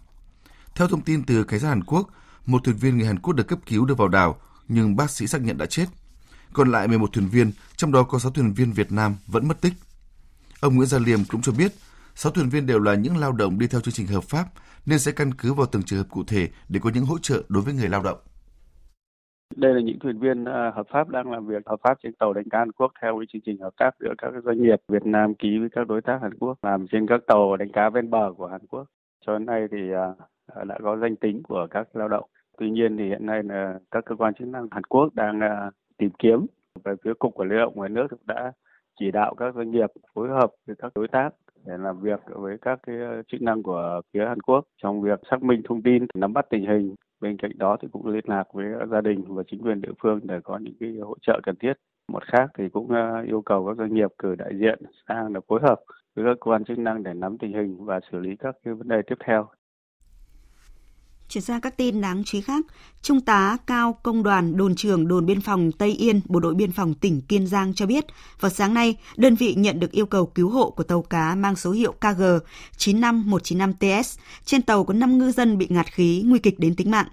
Theo 0.76 0.88
thông 0.88 1.02
tin 1.02 1.24
từ 1.24 1.44
cảnh 1.44 1.60
sát 1.60 1.68
Hàn 1.68 1.84
Quốc, 1.84 2.10
một 2.46 2.64
thuyền 2.64 2.78
viên 2.78 2.98
người 2.98 3.08
Hàn 3.08 3.20
Quốc 3.20 3.34
được 3.34 3.48
cấp 3.48 3.60
cứu 3.66 3.86
đưa 3.86 3.96
vào 3.96 4.08
đảo, 4.08 4.40
nhưng 4.68 4.96
bác 4.96 5.12
sĩ 5.12 5.28
xác 5.28 5.42
nhận 5.42 5.58
đã 5.58 5.66
chết. 5.66 5.86
Còn 6.54 6.72
lại 6.72 6.88
11 6.88 7.10
thuyền 7.14 7.30
viên, 7.30 7.52
trong 7.76 7.92
đó 7.92 8.04
có 8.04 8.20
6 8.20 8.32
thuyền 8.32 8.54
viên 8.54 8.74
Việt 8.74 8.92
Nam 8.92 9.16
vẫn 9.28 9.48
mất 9.48 9.62
tích. 9.62 9.74
Ông 10.60 10.76
Nguyễn 10.76 10.88
Gia 10.88 11.00
Liêm 11.00 11.26
cũng 11.26 11.42
cho 11.42 11.52
biết, 11.52 11.74
6 12.16 12.32
thuyền 12.32 12.50
viên 12.50 12.66
đều 12.66 12.80
là 12.80 12.96
những 12.96 13.18
lao 13.18 13.32
động 13.32 13.60
đi 13.60 13.68
theo 13.68 13.82
chương 13.82 13.94
trình 13.94 14.08
hợp 14.08 14.24
pháp, 14.24 14.48
nên 14.86 15.00
sẽ 15.00 15.12
căn 15.12 15.34
cứ 15.34 15.54
vào 15.54 15.66
từng 15.66 15.84
trường 15.84 16.00
hợp 16.00 16.10
cụ 16.10 16.24
thể 16.28 16.50
để 16.70 16.80
có 16.84 16.90
những 16.90 17.06
hỗ 17.06 17.20
trợ 17.20 17.44
đối 17.50 17.64
với 17.64 17.74
người 17.74 17.90
lao 17.90 18.04
động. 18.04 18.18
Đây 19.56 19.74
là 19.74 19.82
những 19.82 20.00
thuyền 20.00 20.20
viên 20.20 20.46
à, 20.46 20.72
hợp 20.76 20.88
pháp 20.90 21.10
đang 21.10 21.32
làm 21.32 21.48
việc 21.48 21.68
hợp 21.68 21.80
pháp 21.84 21.98
trên 22.04 22.14
tàu 22.14 22.34
đánh 22.34 22.50
cá 22.50 22.60
Hàn 22.60 22.72
Quốc 22.72 22.92
theo 23.02 23.24
chương 23.30 23.42
trình 23.46 23.58
hợp 23.62 23.74
tác 23.78 23.92
giữa 24.00 24.14
các 24.18 24.34
doanh 24.44 24.62
nghiệp 24.62 24.82
Việt 24.88 25.06
Nam 25.06 25.36
ký 25.36 25.58
với 25.60 25.70
các 25.72 25.88
đối 25.88 26.02
tác 26.02 26.20
Hàn 26.22 26.34
Quốc 26.40 26.58
làm 26.62 26.88
trên 26.92 27.08
các 27.08 27.22
tàu 27.28 27.58
đánh 27.58 27.72
cá 27.72 27.90
ven 27.90 28.10
bờ 28.10 28.34
của 28.38 28.48
Hàn 28.48 28.62
Quốc. 28.68 28.86
Cho 29.26 29.34
đến 29.34 29.46
nay 29.46 29.68
thì 29.72 29.92
à, 29.92 30.14
à, 30.56 30.64
đã 30.64 30.78
có 30.84 30.98
danh 30.98 31.16
tính 31.16 31.44
của 31.44 31.68
các 31.72 31.96
lao 31.96 32.08
động. 32.08 32.30
Tuy 32.58 32.70
nhiên 32.70 32.98
thì 32.98 33.08
hiện 33.08 33.26
nay 33.26 33.44
là 33.44 33.80
các 33.92 34.06
cơ 34.06 34.16
quan 34.16 34.34
chức 34.34 34.48
năng 34.48 34.68
Hàn 34.72 34.84
Quốc 34.84 35.16
đang 35.16 35.40
tìm 35.98 36.10
kiếm 36.20 36.46
về 36.84 36.94
phía 37.04 37.14
cục 37.20 37.34
quản 37.34 37.50
lý 37.50 37.56
lao 37.56 37.66
động 37.66 37.76
ngoài 37.76 37.90
nước 37.90 38.08
đã 38.26 38.52
chỉ 39.00 39.12
đạo 39.12 39.36
các 39.36 39.56
doanh 39.56 39.72
nghiệp 39.72 39.92
phối 40.14 40.30
hợp 40.30 40.52
với 40.68 40.76
các 40.76 40.92
đối 40.96 41.08
tác 41.08 41.30
để 41.66 41.78
làm 41.78 42.00
việc 42.00 42.20
với 42.26 42.58
các 42.62 42.80
cái 42.88 42.96
chức 43.32 43.42
năng 43.42 43.64
của 43.64 44.02
phía 44.14 44.26
Hàn 44.26 44.42
Quốc 44.42 44.66
trong 44.84 45.02
việc 45.02 45.20
xác 45.32 45.44
minh 45.44 45.62
thông 45.66 45.82
tin, 45.82 46.06
nắm 46.16 46.34
bắt 46.34 46.46
tình 46.50 46.66
hình 46.66 46.96
Bên 47.22 47.38
cạnh 47.38 47.52
đó 47.58 47.78
thì 47.82 47.88
cũng 47.92 48.08
liên 48.08 48.24
lạc 48.28 48.44
với 48.54 48.66
gia 48.92 49.02
đình 49.02 49.24
và 49.28 49.44
chính 49.48 49.62
quyền 49.62 49.82
địa 49.82 49.92
phương 50.02 50.20
để 50.24 50.40
có 50.44 50.58
những 50.58 50.74
cái 50.80 50.94
hỗ 51.02 51.16
trợ 51.22 51.40
cần 51.44 51.56
thiết. 51.60 51.74
Một 52.08 52.24
khác 52.26 52.52
thì 52.58 52.70
cũng 52.70 52.90
ờ, 52.90 53.22
yêu 53.22 53.42
cầu 53.42 53.66
các 53.68 53.78
doanh 53.78 53.94
nghiệp 53.94 54.10
cử 54.18 54.36
đại 54.36 54.52
diện 54.60 54.80
sang 55.08 55.34
để 55.34 55.40
phối 55.48 55.60
hợp 55.64 55.82
với 56.16 56.26
các 56.26 56.38
cơ 56.42 56.52
quan 56.52 56.66
chức 56.66 56.78
năng 56.80 57.04
để 57.04 57.14
nắm 57.14 57.38
tình 57.38 57.54
hình 57.54 57.86
và 57.86 58.00
xử 58.12 58.20
lý 58.20 58.36
các 58.36 58.56
cái 58.64 58.74
vấn 58.74 58.88
đề 58.88 59.02
tiếp 59.08 59.16
theo. 59.26 59.48
Chuyển 61.30 61.44
sang 61.44 61.62
các 61.62 61.78
tin 61.78 62.02
đáng 62.02 62.24
chú 62.26 62.38
ý 62.38 62.42
khác, 62.42 62.66
Trung 63.02 63.22
tá 63.22 63.58
Cao 63.68 64.00
Công 64.04 64.24
đoàn 64.24 64.58
Đồn 64.58 64.76
trưởng 64.76 65.08
Đồn 65.08 65.26
Biên 65.26 65.42
phòng 65.42 65.72
Tây 65.72 65.92
Yên, 65.92 66.22
Bộ 66.26 66.40
đội 66.40 66.56
Biên 66.56 66.72
phòng 66.72 66.94
tỉnh 66.94 67.22
Kiên 67.22 67.48
Giang 67.48 67.74
cho 67.74 67.86
biết, 67.86 68.06
vào 68.40 68.52
sáng 68.52 68.74
nay, 68.74 68.96
đơn 69.18 69.36
vị 69.36 69.56
nhận 69.56 69.80
được 69.80 69.92
yêu 69.92 70.06
cầu 70.06 70.26
cứu 70.26 70.50
hộ 70.50 70.70
của 70.70 70.84
tàu 70.84 71.02
cá 71.02 71.36
mang 71.36 71.56
số 71.56 71.72
hiệu 71.72 71.92
KG 71.92 72.24
95195TS. 72.78 74.18
Trên 74.46 74.62
tàu 74.62 74.84
có 74.84 74.94
5 74.94 75.18
ngư 75.18 75.32
dân 75.32 75.58
bị 75.58 75.68
ngạt 75.70 75.86
khí, 75.94 76.24
nguy 76.26 76.40
kịch 76.40 76.60
đến 76.60 76.76
tính 76.76 76.92
mạng. 76.92 77.08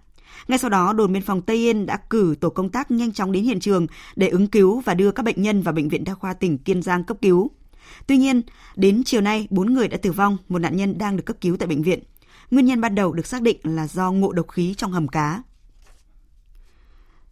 Ngay 0.48 0.58
sau 0.58 0.70
đó, 0.70 0.92
đồn 0.92 1.12
biên 1.12 1.22
phòng 1.22 1.42
Tây 1.42 1.56
Yên 1.56 1.86
đã 1.86 1.96
cử 2.10 2.34
tổ 2.40 2.50
công 2.50 2.68
tác 2.68 2.90
nhanh 2.90 3.12
chóng 3.12 3.32
đến 3.32 3.44
hiện 3.44 3.60
trường 3.60 3.86
để 4.16 4.28
ứng 4.28 4.46
cứu 4.46 4.80
và 4.80 4.94
đưa 4.94 5.10
các 5.10 5.22
bệnh 5.22 5.42
nhân 5.42 5.62
vào 5.62 5.74
bệnh 5.74 5.88
viện 5.88 6.04
đa 6.04 6.14
khoa 6.14 6.34
tỉnh 6.34 6.58
Kiên 6.58 6.82
Giang 6.82 7.04
cấp 7.04 7.16
cứu. 7.22 7.50
Tuy 8.06 8.16
nhiên, 8.16 8.42
đến 8.76 9.02
chiều 9.04 9.20
nay, 9.20 9.46
4 9.50 9.74
người 9.74 9.88
đã 9.88 9.96
tử 9.96 10.12
vong, 10.12 10.36
một 10.48 10.58
nạn 10.58 10.76
nhân 10.76 10.98
đang 10.98 11.16
được 11.16 11.22
cấp 11.26 11.36
cứu 11.40 11.56
tại 11.56 11.66
bệnh 11.66 11.82
viện. 11.82 12.00
Nguyên 12.50 12.66
nhân 12.66 12.80
ban 12.80 12.94
đầu 12.94 13.12
được 13.12 13.26
xác 13.26 13.42
định 13.42 13.58
là 13.62 13.86
do 13.86 14.12
ngộ 14.12 14.32
độc 14.32 14.48
khí 14.48 14.74
trong 14.76 14.92
hầm 14.92 15.08
cá. 15.08 15.42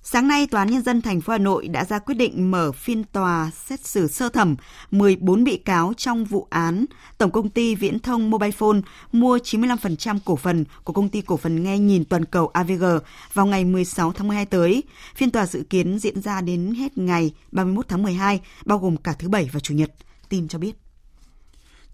Sáng 0.05 0.29
nay, 0.29 0.47
Tòa 0.47 0.61
án 0.61 0.71
Nhân 0.71 0.83
dân 0.83 1.03
thành 1.03 1.21
phố 1.21 1.33
Hà 1.33 1.39
Nội 1.39 1.69
đã 1.69 1.85
ra 1.85 1.99
quyết 1.99 2.15
định 2.15 2.51
mở 2.51 2.73
phiên 2.73 3.05
tòa 3.05 3.51
xét 3.55 3.87
xử 3.87 4.09
sơ 4.09 4.29
thẩm 4.29 4.57
14 4.91 5.45
bị 5.45 5.57
cáo 5.57 5.93
trong 5.97 6.25
vụ 6.25 6.47
án 6.51 6.85
Tổng 7.19 7.31
công 7.31 7.49
ty 7.49 7.75
Viễn 7.75 7.99
thông 7.99 8.31
Mobile 8.31 8.51
Phone 8.51 8.79
mua 9.13 9.37
95% 9.37 10.19
cổ 10.25 10.37
phần 10.37 10.65
của 10.85 10.93
công 10.93 11.09
ty 11.09 11.21
cổ 11.21 11.37
phần 11.37 11.63
nghe 11.63 11.79
nhìn 11.79 12.05
toàn 12.05 12.25
cầu 12.25 12.49
AVG 12.49 12.85
vào 13.35 13.47
ngày 13.47 13.65
16 13.65 14.13
tháng 14.13 14.29
12 14.29 14.47
tới. 14.47 14.83
Phiên 15.15 15.31
tòa 15.31 15.47
dự 15.47 15.63
kiến 15.71 15.99
diễn 15.99 16.23
ra 16.23 16.41
đến 16.41 16.75
hết 16.75 16.99
ngày 16.99 17.35
31 17.53 17.89
tháng 17.89 18.03
12, 18.03 18.41
bao 18.65 18.79
gồm 18.79 18.97
cả 18.97 19.13
thứ 19.13 19.29
Bảy 19.29 19.51
và 19.53 19.61
Chủ 19.61 19.75
nhật. 19.75 19.91
Tin 20.29 20.49
cho 20.49 20.59
biết. 20.59 20.73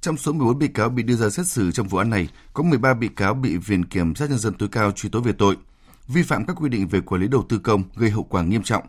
Trong 0.01 0.17
số 0.17 0.33
14 0.33 0.59
bị 0.59 0.69
cáo 0.69 0.89
bị 0.89 1.03
đưa 1.03 1.17
ra 1.17 1.31
xét 1.31 1.47
xử 1.47 1.71
trong 1.71 1.89
vụ 1.89 1.99
án 1.99 2.11
này, 2.11 2.29
có 2.53 2.63
13 2.63 2.95
bị 2.95 3.09
cáo 3.09 3.35
bị 3.35 3.57
Viện 3.57 3.85
Kiểm 3.85 4.15
sát 4.15 4.31
Nhân 4.31 4.39
dân 4.39 4.55
tối 4.55 4.69
cao 4.73 4.93
truy 4.93 5.09
tố 5.09 5.21
về 5.21 5.33
tội 5.33 5.57
vi 6.09 6.23
phạm 6.23 6.47
các 6.47 6.57
quy 6.61 6.69
định 6.69 6.89
về 6.89 7.01
quản 7.01 7.21
lý 7.21 7.29
đầu 7.29 7.45
tư 7.49 7.59
công 7.59 7.83
gây 7.97 8.11
hậu 8.11 8.23
quả 8.23 8.43
nghiêm 8.43 8.63
trọng, 8.63 8.85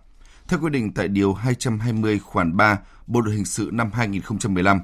theo 0.48 0.60
quy 0.60 0.69
định 0.69 0.93
tại 0.93 1.08
Điều 1.08 1.34
220 1.34 2.19
khoản 2.19 2.58
3 2.58 2.80
Bộ 3.08 3.22
Luật 3.22 3.36
Hình 3.36 3.45
sự 3.45 3.69
năm 3.74 3.91
2015. 3.93 4.80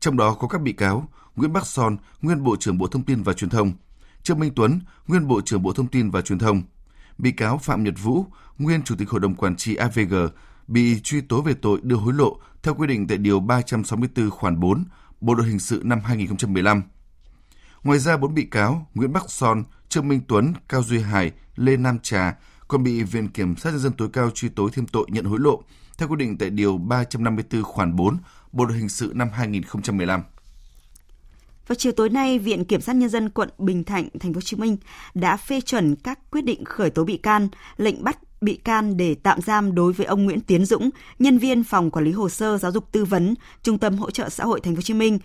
Trong 0.00 0.16
đó 0.16 0.34
có 0.34 0.48
các 0.48 0.60
bị 0.60 0.72
cáo 0.72 1.08
Nguyễn 1.36 1.52
Bắc 1.52 1.66
Son, 1.66 1.96
nguyên 2.22 2.44
Bộ 2.44 2.56
trưởng 2.56 2.78
Bộ 2.78 2.86
Thông 2.86 3.02
tin 3.02 3.22
và 3.22 3.32
Truyền 3.32 3.50
thông, 3.50 3.72
Trương 4.22 4.38
Minh 4.38 4.52
Tuấn, 4.56 4.80
nguyên 5.06 5.28
Bộ 5.28 5.40
trưởng 5.40 5.62
Bộ 5.62 5.72
Thông 5.72 5.86
tin 5.86 6.10
và 6.10 6.20
Truyền 6.20 6.38
thông, 6.38 6.62
bị 7.18 7.32
cáo 7.32 7.58
Phạm 7.58 7.84
Nhật 7.84 7.94
Vũ, 8.02 8.26
nguyên 8.58 8.82
Chủ 8.82 8.94
tịch 8.98 9.10
Hội 9.10 9.20
đồng 9.20 9.34
Quản 9.34 9.56
trị 9.56 9.74
AVG, 9.74 10.14
bị 10.68 11.00
truy 11.00 11.20
tố 11.20 11.42
về 11.42 11.54
tội 11.54 11.80
đưa 11.82 11.96
hối 11.96 12.14
lộ 12.14 12.36
theo 12.62 12.74
quy 12.74 12.86
định 12.86 13.06
tại 13.06 13.18
Điều 13.18 13.40
364 13.40 14.30
khoản 14.30 14.60
4 14.60 14.84
Bộ 15.20 15.34
Luật 15.34 15.48
Hình 15.48 15.58
sự 15.58 15.80
năm 15.84 16.00
2015. 16.04 16.82
Ngoài 17.82 17.98
ra, 17.98 18.16
bốn 18.16 18.34
bị 18.34 18.44
cáo 18.50 18.86
Nguyễn 18.94 19.12
Bắc 19.12 19.30
Son, 19.30 19.64
Trương 19.88 20.08
Minh 20.08 20.20
Tuấn, 20.28 20.52
Cao 20.68 20.82
Duy 20.82 21.00
Hải, 21.00 21.32
Lê 21.56 21.76
Nam 21.76 21.98
Trà 21.98 22.36
còn 22.68 22.82
bị 22.82 23.02
Viện 23.02 23.28
Kiểm 23.28 23.56
sát 23.56 23.70
Nhân 23.70 23.78
dân 23.78 23.92
tối 23.92 24.08
cao 24.12 24.30
truy 24.30 24.48
tố 24.48 24.68
thêm 24.72 24.86
tội 24.86 25.06
nhận 25.08 25.24
hối 25.24 25.38
lộ 25.40 25.62
theo 25.98 26.08
quy 26.08 26.16
định 26.16 26.38
tại 26.38 26.50
Điều 26.50 26.78
354 26.78 27.62
khoản 27.62 27.96
4 27.96 28.16
Bộ 28.52 28.64
Luật 28.64 28.78
Hình 28.78 28.88
sự 28.88 29.12
năm 29.14 29.28
2015. 29.32 30.22
Vào 31.66 31.76
chiều 31.76 31.92
tối 31.92 32.08
nay, 32.08 32.38
Viện 32.38 32.64
Kiểm 32.64 32.80
sát 32.80 32.96
Nhân 32.96 33.08
dân 33.08 33.30
quận 33.30 33.48
Bình 33.58 33.84
Thạnh, 33.84 34.08
Thành 34.20 34.32
phố 34.32 34.36
Hồ 34.36 34.40
Chí 34.40 34.56
Minh 34.56 34.76
đã 35.14 35.36
phê 35.36 35.60
chuẩn 35.60 35.96
các 35.96 36.18
quyết 36.30 36.44
định 36.44 36.64
khởi 36.64 36.90
tố 36.90 37.04
bị 37.04 37.16
can, 37.16 37.48
lệnh 37.76 38.04
bắt 38.04 38.18
bị 38.40 38.56
can 38.56 38.96
để 38.96 39.14
tạm 39.22 39.40
giam 39.40 39.74
đối 39.74 39.92
với 39.92 40.06
ông 40.06 40.24
Nguyễn 40.24 40.40
Tiến 40.40 40.64
Dũng, 40.64 40.90
nhân 41.18 41.38
viên 41.38 41.64
phòng 41.64 41.90
quản 41.90 42.04
lý 42.04 42.12
hồ 42.12 42.28
sơ 42.28 42.58
giáo 42.58 42.72
dục 42.72 42.92
tư 42.92 43.04
vấn, 43.04 43.34
Trung 43.62 43.78
tâm 43.78 43.98
hỗ 43.98 44.10
trợ 44.10 44.28
xã 44.28 44.44
hội 44.44 44.60
Thành 44.60 44.74
phố 44.74 44.78
Hồ 44.78 44.82
Chí 44.82 44.94
Minh 44.94 45.18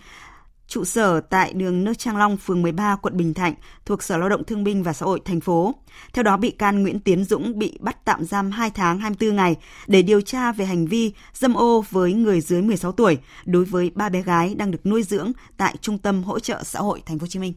trụ 0.72 0.84
sở 0.84 1.20
tại 1.20 1.52
đường 1.52 1.84
nước 1.84 1.98
Trang 1.98 2.16
Long, 2.16 2.36
phường 2.36 2.62
13, 2.62 2.96
quận 2.96 3.16
Bình 3.16 3.34
Thạnh, 3.34 3.54
thuộc 3.86 4.02
Sở 4.02 4.16
Lao 4.16 4.28
động 4.28 4.44
Thương 4.44 4.64
binh 4.64 4.82
và 4.82 4.92
Xã 4.92 5.06
hội 5.06 5.20
thành 5.24 5.40
phố. 5.40 5.74
Theo 6.12 6.22
đó, 6.22 6.36
bị 6.36 6.50
can 6.50 6.82
Nguyễn 6.82 7.00
Tiến 7.00 7.24
Dũng 7.24 7.58
bị 7.58 7.78
bắt 7.80 8.04
tạm 8.04 8.24
giam 8.24 8.50
2 8.50 8.70
tháng 8.70 8.98
24 8.98 9.36
ngày 9.36 9.56
để 9.86 10.02
điều 10.02 10.20
tra 10.20 10.52
về 10.52 10.64
hành 10.64 10.86
vi 10.86 11.12
dâm 11.34 11.54
ô 11.54 11.84
với 11.90 12.12
người 12.12 12.40
dưới 12.40 12.62
16 12.62 12.92
tuổi 12.92 13.18
đối 13.44 13.64
với 13.64 13.90
ba 13.94 14.08
bé 14.08 14.22
gái 14.22 14.54
đang 14.54 14.70
được 14.70 14.86
nuôi 14.86 15.02
dưỡng 15.02 15.32
tại 15.56 15.76
Trung 15.80 15.98
tâm 15.98 16.22
hỗ 16.22 16.38
trợ 16.38 16.62
xã 16.64 16.80
hội 16.80 17.02
thành 17.06 17.18
phố 17.18 17.22
Hồ 17.22 17.28
Chí 17.28 17.38
Minh. 17.38 17.52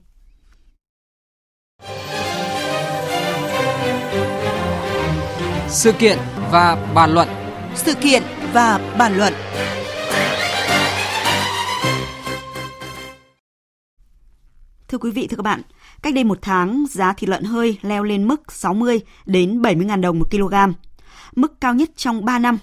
Sự 5.76 5.92
kiện 5.92 6.18
và 6.52 6.92
bàn 6.96 7.14
luận. 7.14 7.28
Sự 7.76 7.94
kiện 7.94 8.24
và 8.54 8.96
bàn 8.98 9.18
luận. 9.18 9.34
Thưa 14.88 14.98
quý 14.98 15.12
vị, 15.12 15.28
thưa 15.28 15.38
các 15.38 15.44
bạn, 15.44 15.62
cách 16.02 16.14
đây 16.14 16.24
một 16.24 16.38
tháng, 16.42 16.86
giá 16.90 17.14
thịt 17.14 17.30
lợn 17.30 17.44
hơi 17.44 17.78
leo 17.82 18.04
lên 18.04 18.28
mức 18.28 18.52
60 18.52 19.02
đến 19.26 19.62
70 19.62 19.86
ngàn 19.86 20.02
đồng 20.02 20.20
một 20.20 20.32
kg, 20.32 20.56
mức 21.36 21.62
cao 21.62 21.74
nhất 21.74 21.90
trong 21.96 22.26
3 22.26 22.40
năm. 22.40 22.58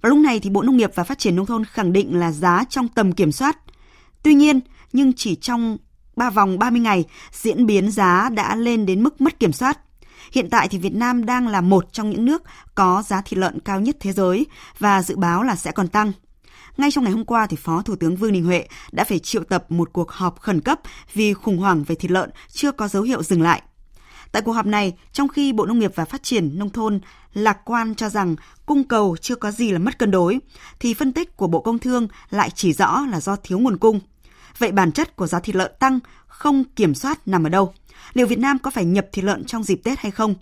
Và 0.00 0.08
lúc 0.08 0.18
này 0.18 0.40
thì 0.40 0.50
Bộ 0.50 0.62
Nông 0.62 0.76
nghiệp 0.76 0.90
và 0.94 1.04
Phát 1.04 1.18
triển 1.18 1.36
Nông 1.36 1.46
thôn 1.46 1.64
khẳng 1.64 1.92
định 1.92 2.18
là 2.18 2.32
giá 2.32 2.64
trong 2.70 2.88
tầm 2.88 3.12
kiểm 3.12 3.32
soát. 3.32 3.58
Tuy 4.22 4.34
nhiên, 4.34 4.60
nhưng 4.92 5.12
chỉ 5.12 5.34
trong 5.34 5.76
3 6.16 6.30
vòng 6.30 6.58
30 6.58 6.80
ngày, 6.80 7.04
diễn 7.32 7.66
biến 7.66 7.90
giá 7.90 8.28
đã 8.28 8.56
lên 8.56 8.86
đến 8.86 9.02
mức 9.02 9.20
mất 9.20 9.40
kiểm 9.40 9.52
soát. 9.52 9.78
Hiện 10.34 10.50
tại 10.50 10.68
thì 10.68 10.78
Việt 10.78 10.94
Nam 10.94 11.26
đang 11.26 11.48
là 11.48 11.60
một 11.60 11.92
trong 11.92 12.10
những 12.10 12.24
nước 12.24 12.42
có 12.74 13.02
giá 13.06 13.20
thịt 13.20 13.38
lợn 13.38 13.60
cao 13.60 13.80
nhất 13.80 13.96
thế 14.00 14.12
giới 14.12 14.46
và 14.78 15.02
dự 15.02 15.16
báo 15.16 15.42
là 15.42 15.56
sẽ 15.56 15.72
còn 15.72 15.88
tăng. 15.88 16.12
Ngay 16.76 16.90
trong 16.90 17.04
ngày 17.04 17.12
hôm 17.12 17.24
qua 17.24 17.46
thì 17.46 17.56
Phó 17.56 17.82
Thủ 17.82 17.96
tướng 17.96 18.16
Vương 18.16 18.32
Đình 18.32 18.44
Huệ 18.44 18.68
đã 18.92 19.04
phải 19.04 19.18
triệu 19.18 19.44
tập 19.44 19.64
một 19.68 19.92
cuộc 19.92 20.10
họp 20.10 20.40
khẩn 20.40 20.60
cấp 20.60 20.80
vì 21.12 21.34
khủng 21.34 21.58
hoảng 21.58 21.84
về 21.84 21.94
thịt 21.94 22.10
lợn 22.10 22.30
chưa 22.48 22.72
có 22.72 22.88
dấu 22.88 23.02
hiệu 23.02 23.22
dừng 23.22 23.42
lại. 23.42 23.62
Tại 24.32 24.42
cuộc 24.42 24.52
họp 24.52 24.66
này, 24.66 24.92
trong 25.12 25.28
khi 25.28 25.52
Bộ 25.52 25.66
Nông 25.66 25.78
nghiệp 25.78 25.92
và 25.94 26.04
Phát 26.04 26.22
triển 26.22 26.58
Nông 26.58 26.70
thôn 26.70 27.00
lạc 27.34 27.58
quan 27.64 27.94
cho 27.94 28.08
rằng 28.08 28.36
cung 28.66 28.84
cầu 28.84 29.16
chưa 29.20 29.34
có 29.34 29.50
gì 29.50 29.72
là 29.72 29.78
mất 29.78 29.98
cân 29.98 30.10
đối, 30.10 30.38
thì 30.80 30.94
phân 30.94 31.12
tích 31.12 31.36
của 31.36 31.46
Bộ 31.46 31.60
Công 31.60 31.78
Thương 31.78 32.08
lại 32.30 32.50
chỉ 32.54 32.72
rõ 32.72 33.06
là 33.10 33.20
do 33.20 33.36
thiếu 33.36 33.58
nguồn 33.58 33.76
cung. 33.76 34.00
Vậy 34.58 34.72
bản 34.72 34.92
chất 34.92 35.16
của 35.16 35.26
giá 35.26 35.40
thịt 35.40 35.56
lợn 35.56 35.72
tăng 35.78 35.98
không 36.26 36.64
kiểm 36.64 36.94
soát 36.94 37.28
nằm 37.28 37.46
ở 37.46 37.48
đâu? 37.48 37.74
Liệu 38.12 38.26
Việt 38.26 38.38
Nam 38.38 38.58
có 38.58 38.70
phải 38.70 38.84
nhập 38.84 39.06
thịt 39.12 39.24
lợn 39.24 39.44
trong 39.44 39.62
dịp 39.62 39.80
Tết 39.84 39.98
hay 39.98 40.10
không? 40.10 40.34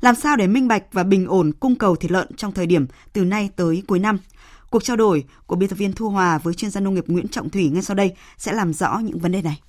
Làm 0.00 0.14
sao 0.14 0.36
để 0.36 0.46
minh 0.46 0.68
bạch 0.68 0.82
và 0.92 1.02
bình 1.02 1.26
ổn 1.26 1.52
cung 1.60 1.74
cầu 1.74 1.96
thịt 1.96 2.10
lợn 2.10 2.28
trong 2.36 2.52
thời 2.52 2.66
điểm 2.66 2.86
từ 3.12 3.24
nay 3.24 3.50
tới 3.56 3.82
cuối 3.86 3.98
năm? 3.98 4.18
Cuộc 4.70 4.84
trao 4.84 4.96
đổi 4.96 5.24
của 5.46 5.56
biên 5.56 5.68
tập 5.68 5.76
viên 5.76 5.92
Thu 5.92 6.08
Hòa 6.08 6.38
với 6.38 6.54
chuyên 6.54 6.70
gia 6.70 6.80
nông 6.80 6.94
nghiệp 6.94 7.04
Nguyễn 7.06 7.28
Trọng 7.28 7.50
Thủy 7.50 7.70
ngay 7.72 7.82
sau 7.82 7.94
đây 7.94 8.12
sẽ 8.36 8.52
làm 8.52 8.72
rõ 8.72 8.98
những 9.04 9.18
vấn 9.18 9.32
đề 9.32 9.42
này. 9.42 9.60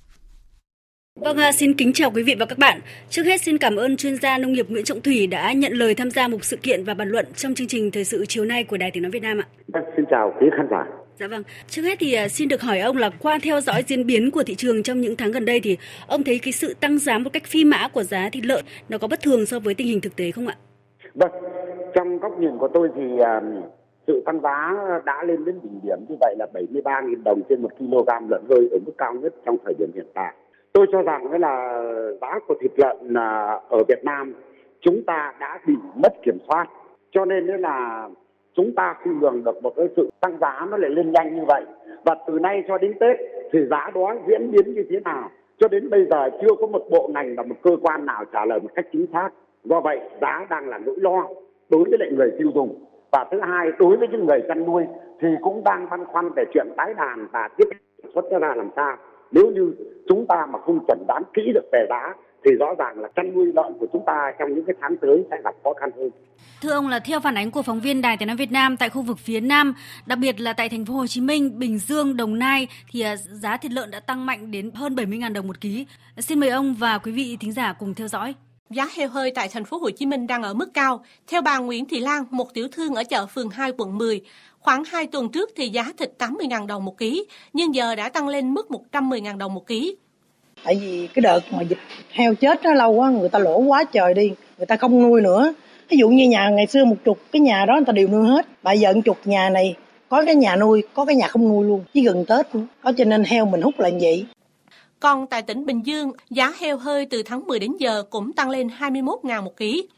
Vâng, 1.20 1.36
à, 1.36 1.52
xin 1.52 1.74
kính 1.74 1.92
chào 1.92 2.10
quý 2.10 2.22
vị 2.22 2.34
và 2.38 2.46
các 2.46 2.58
bạn. 2.58 2.80
Trước 3.10 3.22
hết 3.26 3.42
xin 3.42 3.58
cảm 3.58 3.76
ơn 3.76 3.96
chuyên 3.96 4.16
gia 4.16 4.38
nông 4.38 4.52
nghiệp 4.52 4.66
Nguyễn 4.70 4.84
Trọng 4.84 5.00
Thủy 5.00 5.26
đã 5.26 5.52
nhận 5.52 5.72
lời 5.72 5.94
tham 5.94 6.10
gia 6.10 6.28
một 6.28 6.44
sự 6.44 6.56
kiện 6.56 6.84
và 6.84 6.94
bàn 6.94 7.08
luận 7.08 7.26
trong 7.36 7.54
chương 7.54 7.68
trình 7.68 7.90
thời 7.90 8.04
sự 8.04 8.24
chiều 8.28 8.44
nay 8.44 8.64
của 8.64 8.76
Đài 8.76 8.90
Tiếng 8.90 9.02
nói 9.02 9.10
Việt 9.10 9.22
Nam 9.22 9.38
ạ. 9.38 9.46
Vâng, 9.72 9.84
xin 9.96 10.04
chào 10.10 10.32
quý 10.40 10.46
khán 10.56 10.66
giả. 10.70 11.01
Dạ 11.22 11.28
vâng. 11.28 11.42
Trước 11.66 11.82
hết 11.82 11.98
thì 12.00 12.14
à, 12.14 12.28
xin 12.28 12.48
được 12.48 12.60
hỏi 12.60 12.80
ông 12.80 12.96
là 12.96 13.10
qua 13.22 13.38
theo 13.42 13.60
dõi 13.60 13.82
diễn 13.86 14.06
biến 14.06 14.30
của 14.30 14.42
thị 14.42 14.54
trường 14.54 14.82
trong 14.82 15.00
những 15.00 15.16
tháng 15.16 15.32
gần 15.32 15.44
đây 15.44 15.60
thì 15.62 15.76
ông 16.08 16.24
thấy 16.24 16.38
cái 16.42 16.52
sự 16.52 16.74
tăng 16.80 16.98
giá 16.98 17.18
một 17.18 17.30
cách 17.32 17.42
phi 17.46 17.64
mã 17.64 17.88
của 17.92 18.02
giá 18.02 18.28
thịt 18.32 18.44
lợn 18.44 18.64
nó 18.88 18.98
có 18.98 19.08
bất 19.08 19.20
thường 19.22 19.46
so 19.46 19.58
với 19.58 19.74
tình 19.74 19.86
hình 19.86 20.00
thực 20.00 20.16
tế 20.16 20.30
không 20.30 20.46
ạ? 20.46 20.56
Vâng, 21.14 21.30
trong 21.94 22.18
góc 22.18 22.38
nhìn 22.38 22.58
của 22.58 22.68
tôi 22.74 22.88
thì 22.96 23.02
à, 23.24 23.40
sự 24.06 24.22
tăng 24.26 24.40
giá 24.40 24.74
đã 25.04 25.24
lên 25.24 25.44
đến 25.44 25.58
đỉnh 25.62 25.80
điểm 25.82 25.98
như 26.08 26.14
vậy 26.20 26.34
là 26.38 26.46
73.000 26.54 27.22
đồng 27.22 27.42
trên 27.48 27.62
một 27.62 27.70
kg 27.78 28.28
lợn 28.28 28.42
hơi 28.50 28.68
ở 28.72 28.78
mức 28.86 28.92
cao 28.98 29.14
nhất 29.14 29.34
trong 29.46 29.56
thời 29.64 29.74
điểm 29.78 29.90
hiện 29.94 30.06
tại. 30.14 30.34
Tôi 30.72 30.86
cho 30.92 31.02
rằng 31.02 31.40
là 31.40 31.82
giá 32.20 32.38
của 32.48 32.54
thịt 32.60 32.72
lợn 32.76 33.14
à, 33.14 33.60
ở 33.68 33.78
Việt 33.88 34.04
Nam 34.04 34.34
chúng 34.80 35.02
ta 35.06 35.34
đã 35.40 35.60
bị 35.66 35.74
mất 35.94 36.12
kiểm 36.24 36.38
soát. 36.48 36.66
Cho 37.10 37.24
nên 37.24 37.46
là 37.46 38.08
chúng 38.54 38.72
ta 38.74 38.94
không 39.04 39.20
lường 39.20 39.44
được 39.44 39.62
một 39.62 39.72
cái 39.76 39.86
sự 39.96 40.10
tăng 40.20 40.38
giá 40.40 40.66
nó 40.70 40.76
lại 40.76 40.90
lên 40.90 41.12
nhanh 41.12 41.36
như 41.36 41.42
vậy. 41.48 41.64
Và 42.04 42.16
từ 42.26 42.38
nay 42.38 42.64
cho 42.68 42.78
đến 42.78 42.94
Tết 43.00 43.16
thì 43.52 43.58
giá 43.70 43.90
đó 43.94 44.14
diễn 44.28 44.50
biến 44.52 44.74
như 44.74 44.84
thế 44.90 45.00
nào? 45.00 45.30
Cho 45.58 45.68
đến 45.68 45.90
bây 45.90 46.06
giờ 46.10 46.30
chưa 46.42 46.54
có 46.60 46.66
một 46.66 46.82
bộ 46.90 47.10
ngành 47.14 47.34
và 47.36 47.42
một 47.42 47.56
cơ 47.62 47.70
quan 47.82 48.06
nào 48.06 48.24
trả 48.32 48.44
lời 48.44 48.60
một 48.60 48.70
cách 48.74 48.86
chính 48.92 49.06
xác. 49.12 49.30
Do 49.64 49.80
vậy, 49.80 50.00
giá 50.20 50.46
đang 50.50 50.68
là 50.68 50.78
nỗi 50.78 50.96
lo 50.98 51.28
đối 51.70 51.84
với 51.84 51.98
lại 51.98 52.08
người 52.12 52.30
tiêu 52.38 52.48
dùng 52.54 52.84
và 53.12 53.26
thứ 53.30 53.40
hai, 53.40 53.68
đối 53.78 53.96
với 53.96 54.08
những 54.08 54.26
người 54.26 54.42
chăn 54.48 54.66
nuôi 54.66 54.84
thì 55.20 55.28
cũng 55.42 55.64
đang 55.64 55.86
băn 55.90 56.04
khoăn 56.04 56.30
về 56.36 56.44
chuyện 56.54 56.66
tái 56.76 56.94
đàn 56.94 57.26
và 57.32 57.48
tiếp 57.56 57.64
xuất 58.14 58.24
ra 58.30 58.54
làm 58.54 58.70
sao 58.76 58.96
nếu 59.32 59.50
như 59.50 59.74
chúng 60.08 60.26
ta 60.26 60.46
mà 60.46 60.58
không 60.58 60.78
chuẩn 60.86 60.98
đoán 61.08 61.22
kỹ 61.34 61.52
được 61.54 61.68
về 61.72 61.86
giá 61.88 62.14
thì 62.44 62.50
rõ 62.50 62.66
ràng 62.78 63.00
là 63.00 63.08
chăn 63.16 63.34
nuôi 63.34 63.46
lợn 63.54 63.72
của 63.80 63.86
chúng 63.92 64.02
ta 64.06 64.32
trong 64.38 64.54
những 64.54 64.64
cái 64.66 64.76
tháng 64.80 64.96
tới 64.96 65.24
sẽ 65.30 65.36
gặp 65.44 65.54
khó 65.64 65.72
khăn 65.80 65.90
hơn. 65.96 66.10
Thưa 66.62 66.70
ông 66.70 66.88
là 66.88 66.98
theo 66.98 67.20
phản 67.20 67.34
ánh 67.34 67.50
của 67.50 67.62
phóng 67.62 67.80
viên 67.80 68.02
Đài 68.02 68.16
Tiếng 68.16 68.26
nói 68.26 68.36
Việt 68.36 68.52
Nam 68.52 68.76
tại 68.76 68.88
khu 68.88 69.02
vực 69.02 69.18
phía 69.18 69.40
Nam, 69.40 69.74
đặc 70.06 70.18
biệt 70.18 70.40
là 70.40 70.52
tại 70.52 70.68
thành 70.68 70.84
phố 70.84 70.94
Hồ 70.94 71.06
Chí 71.06 71.20
Minh, 71.20 71.58
Bình 71.58 71.78
Dương, 71.78 72.16
Đồng 72.16 72.38
Nai 72.38 72.68
thì 72.90 73.00
à, 73.00 73.16
giá 73.16 73.56
thịt 73.56 73.72
lợn 73.72 73.90
đã 73.90 74.00
tăng 74.00 74.26
mạnh 74.26 74.50
đến 74.50 74.70
hơn 74.74 74.94
70.000 74.94 75.32
đồng 75.32 75.46
một 75.46 75.60
ký. 75.60 75.86
Xin 76.18 76.40
mời 76.40 76.48
ông 76.48 76.74
và 76.74 76.98
quý 76.98 77.12
vị 77.12 77.36
thính 77.40 77.52
giả 77.52 77.72
cùng 77.72 77.94
theo 77.94 78.08
dõi. 78.08 78.34
Giá 78.70 78.88
heo 78.96 79.08
hơi 79.08 79.32
tại 79.34 79.48
thành 79.52 79.64
phố 79.64 79.78
Hồ 79.78 79.90
Chí 79.90 80.06
Minh 80.06 80.26
đang 80.26 80.42
ở 80.42 80.54
mức 80.54 80.70
cao. 80.74 81.04
Theo 81.26 81.42
bà 81.42 81.58
Nguyễn 81.58 81.84
Thị 81.84 82.00
Lan, 82.00 82.24
một 82.30 82.54
tiểu 82.54 82.68
thương 82.72 82.94
ở 82.94 83.04
chợ 83.04 83.26
phường 83.26 83.50
2 83.50 83.72
quận 83.78 83.98
10, 83.98 84.20
khoảng 84.58 84.84
2 84.84 85.06
tuần 85.06 85.28
trước 85.32 85.50
thì 85.56 85.68
giá 85.68 85.84
thịt 85.98 86.12
80.000 86.18 86.66
đồng 86.66 86.84
một 86.84 86.98
ký, 86.98 87.26
nhưng 87.52 87.74
giờ 87.74 87.94
đã 87.94 88.08
tăng 88.08 88.28
lên 88.28 88.54
mức 88.54 88.66
110.000 88.92 89.38
đồng 89.38 89.54
một 89.54 89.66
ký. 89.66 89.96
Tại 90.64 90.74
vì 90.74 91.08
cái 91.14 91.20
đợt 91.20 91.40
mà 91.52 91.62
dịch 91.62 91.78
heo 92.10 92.34
chết 92.34 92.62
nó 92.62 92.74
lâu 92.74 92.92
quá, 92.92 93.10
người 93.10 93.28
ta 93.28 93.38
lỗ 93.38 93.58
quá 93.58 93.84
trời 93.84 94.14
đi, 94.14 94.32
người 94.58 94.66
ta 94.66 94.76
không 94.76 95.02
nuôi 95.02 95.20
nữa. 95.20 95.54
Ví 95.88 95.96
dụ 95.98 96.08
như 96.08 96.28
nhà 96.28 96.48
ngày 96.48 96.66
xưa 96.66 96.84
một 96.84 96.96
chục 97.04 97.18
cái 97.32 97.40
nhà 97.40 97.64
đó 97.64 97.74
người 97.74 97.84
ta 97.84 97.92
đều 97.92 98.08
nuôi 98.08 98.26
hết. 98.26 98.46
Bây 98.62 98.78
giờ 98.78 98.92
một 98.92 99.00
chục 99.04 99.18
nhà 99.24 99.50
này 99.50 99.74
có 100.08 100.24
cái 100.26 100.34
nhà 100.34 100.56
nuôi, 100.56 100.82
có 100.94 101.04
cái 101.04 101.16
nhà 101.16 101.28
không 101.28 101.48
nuôi 101.48 101.66
luôn, 101.66 101.84
chỉ 101.94 102.04
gần 102.04 102.24
Tết 102.28 102.46
luôn. 102.52 102.66
Cho 102.96 103.04
nên 103.04 103.24
heo 103.24 103.46
mình 103.46 103.62
hút 103.62 103.80
là 103.80 103.90
vậy. 104.00 104.26
Còn 105.00 105.26
tại 105.26 105.42
tỉnh 105.42 105.66
Bình 105.66 105.86
Dương, 105.86 106.12
giá 106.30 106.52
heo 106.58 106.76
hơi 106.76 107.06
từ 107.06 107.22
tháng 107.22 107.46
10 107.46 107.58
đến 107.58 107.72
giờ 107.78 108.02
cũng 108.10 108.32
tăng 108.32 108.50
lên 108.50 108.68
21.000 108.78 109.42
một 109.42 109.56
ký. 109.56 109.88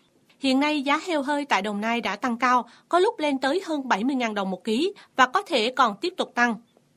Hiện 0.40 0.60
nay 0.60 0.82
giá 0.82 1.00
heo 1.06 1.22
hơi 1.22 1.44
tại 1.44 1.62
Đồng 1.62 1.80
Nai 1.80 2.00
đã 2.00 2.16
tăng 2.16 2.36
cao, 2.36 2.64
có 2.88 2.98
lúc 2.98 3.18
lên 3.18 3.38
tới 3.38 3.60
hơn 3.66 3.80
70.000 3.80 4.34
đồng 4.34 4.50
một 4.50 4.64
ký 4.64 4.92
và 5.16 5.26
có 5.26 5.42
thể 5.42 5.70
còn 5.70 5.96
tiếp 6.00 6.14
tục 6.16 6.34
tăng. 6.34 6.54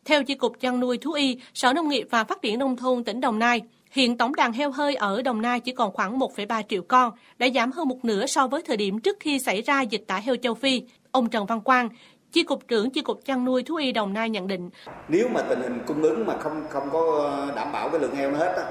Theo 0.08 0.24
Chi 0.24 0.36
cục 0.36 0.60
chăn 0.60 0.80
nuôi 0.80 0.98
thú 0.98 1.12
y, 1.12 1.38
Sở 1.54 1.74
Nông 1.74 1.90
nghiệp 1.90 2.08
và 2.10 2.24
Phát 2.24 2.42
triển 2.42 2.60
Nông 2.60 2.78
thôn 2.78 3.04
tỉnh 3.04 3.22
Đồng 3.22 3.40
Nai, 3.40 3.62
Hiện 3.92 4.18
tổng 4.18 4.36
đàn 4.36 4.54
heo 4.54 4.72
hơi 4.72 4.96
ở 4.96 5.22
Đồng 5.22 5.42
Nai 5.42 5.60
chỉ 5.60 5.72
còn 5.72 5.94
khoảng 5.94 6.20
1,3 6.20 6.64
triệu 6.70 6.82
con, 6.88 7.12
đã 7.38 7.48
giảm 7.56 7.72
hơn 7.72 7.88
một 7.88 8.06
nửa 8.06 8.26
so 8.26 8.48
với 8.48 8.62
thời 8.62 8.78
điểm 8.78 9.00
trước 9.00 9.18
khi 9.20 9.40
xảy 9.40 9.62
ra 9.62 9.82
dịch 9.82 10.04
tả 10.08 10.18
heo 10.18 10.36
châu 10.36 10.54
Phi. 10.54 10.82
Ông 11.12 11.30
Trần 11.30 11.46
Văn 11.46 11.62
Quang, 11.62 11.90
Chi 12.32 12.44
cục 12.44 12.68
trưởng 12.68 12.90
Chi 12.90 13.02
cục 13.02 13.26
chăn 13.26 13.46
nuôi 13.46 13.64
thú 13.64 13.76
y 13.76 13.92
Đồng 13.92 14.14
Nai 14.14 14.30
nhận 14.30 14.48
định. 14.48 14.70
Nếu 15.08 15.30
mà 15.30 15.42
tình 15.42 15.62
hình 15.62 15.80
cung 15.88 16.02
ứng 16.02 16.26
mà 16.26 16.38
không 16.38 16.64
không 16.70 16.90
có 16.92 17.32
đảm 17.56 17.72
bảo 17.72 17.90
cái 17.90 18.00
lượng 18.00 18.16
heo 18.16 18.32
nó 18.32 18.38
hết 18.38 18.54
á, 18.58 18.64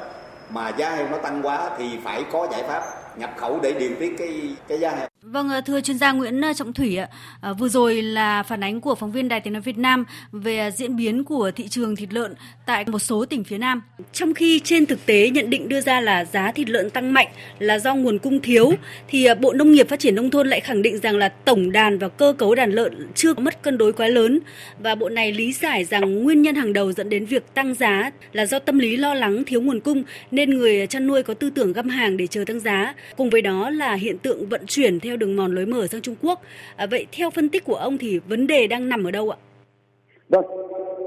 mà 0.51 0.68
giá 0.68 0.91
heo 0.91 1.09
nó 1.09 1.18
tăng 1.18 1.43
quá 1.43 1.70
thì 1.78 1.84
phải 2.05 2.24
có 2.32 2.49
giải 2.53 2.62
pháp 2.62 2.82
nhập 3.18 3.30
khẩu 3.37 3.61
để 3.62 3.72
điều 3.72 3.91
tiết 4.01 4.14
cái 4.18 4.57
cái 4.68 4.78
giá 4.78 4.91
heo. 4.91 5.09
Vâng, 5.32 5.48
ờ, 5.48 5.60
thưa 5.60 5.80
chuyên 5.80 5.98
gia 5.98 6.12
Nguyễn 6.12 6.40
ờ, 6.40 6.52
Trọng 6.52 6.72
Thủy 6.72 6.96
ạ, 6.96 7.08
ờ, 7.40 7.54
vừa 7.54 7.68
rồi 7.68 8.02
là 8.02 8.42
phản 8.42 8.60
ánh 8.60 8.80
của 8.80 8.94
phóng 8.94 9.12
viên 9.12 9.28
Đài 9.28 9.40
Tiếng 9.40 9.52
nói 9.52 9.62
Việt 9.62 9.78
Nam 9.78 10.04
về 10.32 10.70
diễn 10.76 10.96
biến 10.96 11.24
của 11.24 11.50
thị 11.56 11.68
trường 11.68 11.96
thịt 11.96 12.12
lợn 12.12 12.34
tại 12.66 12.84
một 12.86 12.98
số 12.98 13.24
tỉnh 13.24 13.44
phía 13.44 13.58
Nam. 13.58 13.82
Trong 14.12 14.34
khi 14.34 14.60
trên 14.64 14.86
thực 14.86 15.06
tế 15.06 15.30
nhận 15.30 15.50
định 15.50 15.68
đưa 15.68 15.80
ra 15.80 16.00
là 16.00 16.24
giá 16.24 16.52
thịt 16.52 16.68
lợn 16.68 16.90
tăng 16.90 17.12
mạnh 17.12 17.28
là 17.58 17.78
do 17.78 17.94
nguồn 17.94 18.18
cung 18.18 18.40
thiếu, 18.40 18.72
thì 19.08 19.26
Bộ 19.40 19.52
Nông 19.52 19.72
nghiệp 19.72 19.88
Phát 19.88 20.00
triển 20.00 20.14
nông 20.14 20.30
thôn 20.30 20.48
lại 20.48 20.60
khẳng 20.60 20.82
định 20.82 20.98
rằng 20.98 21.16
là 21.16 21.28
tổng 21.28 21.72
đàn 21.72 21.98
và 21.98 22.08
cơ 22.08 22.34
cấu 22.38 22.54
đàn 22.54 22.72
lợn 22.72 23.08
chưa 23.14 23.34
có 23.34 23.42
mất 23.42 23.62
cân 23.62 23.78
đối 23.78 23.92
quá 23.92 24.08
lớn 24.08 24.40
và 24.78 24.94
bộ 24.94 25.08
này 25.08 25.32
lý 25.32 25.52
giải 25.52 25.84
rằng 25.84 26.22
nguyên 26.22 26.42
nhân 26.42 26.54
hàng 26.54 26.72
đầu 26.72 26.92
dẫn 26.92 27.08
đến 27.08 27.26
việc 27.26 27.54
tăng 27.54 27.74
giá 27.74 28.10
là 28.32 28.46
do 28.46 28.58
tâm 28.58 28.78
lý 28.78 28.96
lo 28.96 29.14
lắng 29.14 29.44
thiếu 29.44 29.60
nguồn 29.62 29.80
cung 29.80 30.02
nên 30.30 30.50
người 30.50 30.86
chăn 30.86 31.06
nuôi 31.06 31.22
có 31.22 31.34
tư 31.34 31.50
tưởng 31.50 31.72
găm 31.72 31.88
hàng 31.88 32.16
để 32.16 32.26
chờ 32.26 32.44
tăng 32.46 32.60
giá. 32.60 32.94
Cùng 33.16 33.30
với 33.30 33.42
đó 33.42 33.70
là 33.70 33.94
hiện 33.94 34.18
tượng 34.18 34.48
vận 34.48 34.66
chuyển 34.66 35.00
theo 35.00 35.15
theo 35.16 35.28
đường 35.28 35.36
mòn 35.36 35.54
lối 35.54 35.66
mở 35.66 35.86
sang 35.86 36.00
Trung 36.00 36.14
Quốc. 36.22 36.38
À, 36.76 36.86
vậy 36.90 37.06
theo 37.12 37.30
phân 37.30 37.48
tích 37.48 37.64
của 37.64 37.74
ông 37.74 37.98
thì 37.98 38.20
vấn 38.28 38.46
đề 38.46 38.66
đang 38.66 38.88
nằm 38.88 39.04
ở 39.04 39.10
đâu 39.10 39.30
ạ? 39.30 39.36
Vâng, 40.28 40.44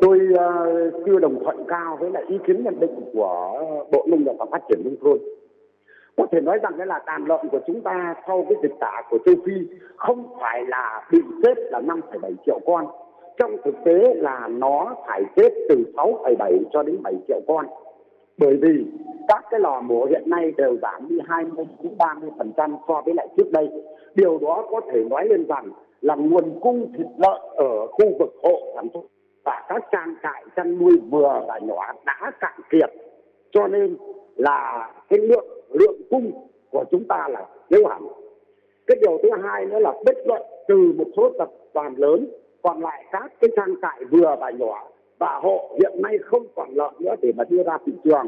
tôi 0.01 0.19
uh, 0.33 0.93
chưa 1.05 1.19
đồng 1.19 1.39
thuận 1.43 1.63
cao 1.67 1.97
với 1.99 2.11
lại 2.11 2.23
ý 2.29 2.37
kiến 2.47 2.63
nhận 2.63 2.79
định 2.79 2.95
của 3.13 3.59
Bộ 3.91 4.05
Nông 4.09 4.23
nghiệp 4.23 4.31
và 4.39 4.45
Phát 4.51 4.61
triển 4.69 4.81
nông 4.85 4.95
thôn. 5.01 5.17
Có 6.17 6.27
thể 6.31 6.41
nói 6.41 6.59
rằng 6.63 6.73
cái 6.77 6.87
là 6.87 6.99
đàn 7.05 7.25
lợn 7.25 7.39
của 7.51 7.59
chúng 7.67 7.81
ta 7.81 8.15
sau 8.27 8.45
cái 8.49 8.57
dịch 8.63 8.75
tả 8.79 9.01
của 9.09 9.17
châu 9.25 9.35
Phi 9.45 9.53
không 9.95 10.27
phải 10.41 10.65
là 10.67 11.07
bị 11.11 11.19
chết 11.43 11.57
là 11.57 11.81
5,7 11.81 12.33
triệu 12.45 12.59
con. 12.65 12.87
Trong 13.37 13.55
thực 13.65 13.75
tế 13.85 14.13
là 14.15 14.47
nó 14.47 14.95
phải 15.07 15.23
chết 15.35 15.49
từ 15.69 15.75
6,7 15.95 16.63
cho 16.73 16.83
đến 16.83 17.03
7 17.03 17.13
triệu 17.27 17.41
con 17.47 17.65
bởi 18.39 18.57
vì 18.61 18.85
các 19.27 19.45
cái 19.49 19.59
lò 19.59 19.81
mổ 19.81 20.05
hiện 20.05 20.23
nay 20.25 20.51
đều 20.57 20.77
giảm 20.81 21.07
đi 21.09 21.17
20 21.27 21.65
đến 21.83 21.93
30 21.97 22.29
phần 22.37 22.51
trăm 22.57 22.75
so 22.87 23.01
với 23.05 23.13
lại 23.13 23.27
trước 23.37 23.51
đây. 23.51 23.69
Điều 24.15 24.37
đó 24.37 24.67
có 24.71 24.81
thể 24.91 25.03
nói 25.03 25.25
lên 25.25 25.45
rằng 25.47 25.69
là 26.01 26.15
nguồn 26.15 26.59
cung 26.59 26.93
thịt 26.97 27.07
lợn 27.17 27.41
ở 27.55 27.87
khu 27.87 28.17
vực 28.19 28.35
hộ 28.43 28.59
sản 28.75 28.87
xuất 28.93 29.01
và 29.43 29.65
các 29.69 29.83
trang 29.91 30.15
trại 30.23 30.43
chăn 30.55 30.79
nuôi 30.79 30.99
vừa 31.09 31.45
và 31.47 31.59
nhỏ 31.59 31.93
đã 32.05 32.31
cạn 32.39 32.59
kiệt. 32.69 32.89
Cho 33.51 33.67
nên 33.67 33.97
là 34.35 34.91
cái 35.09 35.19
lượng 35.19 35.47
lượng 35.69 36.01
cung 36.09 36.31
của 36.71 36.83
chúng 36.91 37.03
ta 37.03 37.27
là 37.29 37.45
thiếu 37.69 37.87
hẳn. 37.87 38.01
Cái 38.87 38.97
điều 39.01 39.17
thứ 39.23 39.29
hai 39.43 39.65
nữa 39.65 39.79
là 39.79 39.93
bất 40.05 40.17
luận 40.25 40.41
từ 40.67 40.93
một 40.97 41.07
số 41.17 41.29
tập 41.37 41.49
đoàn 41.73 41.95
lớn, 41.97 42.27
còn 42.61 42.81
lại 42.81 43.05
các 43.11 43.33
cái 43.41 43.49
trang 43.55 43.75
trại 43.81 44.05
vừa 44.11 44.35
và 44.39 44.49
nhỏ 44.49 44.87
và 45.19 45.39
hộ 45.43 45.77
hiện 45.79 46.01
nay 46.01 46.17
không 46.17 46.43
còn 46.55 46.69
lợn 46.73 46.93
nữa 46.99 47.15
để 47.21 47.31
mà 47.37 47.43
đưa 47.49 47.63
ra 47.63 47.77
thị 47.85 47.93
trường. 48.03 48.27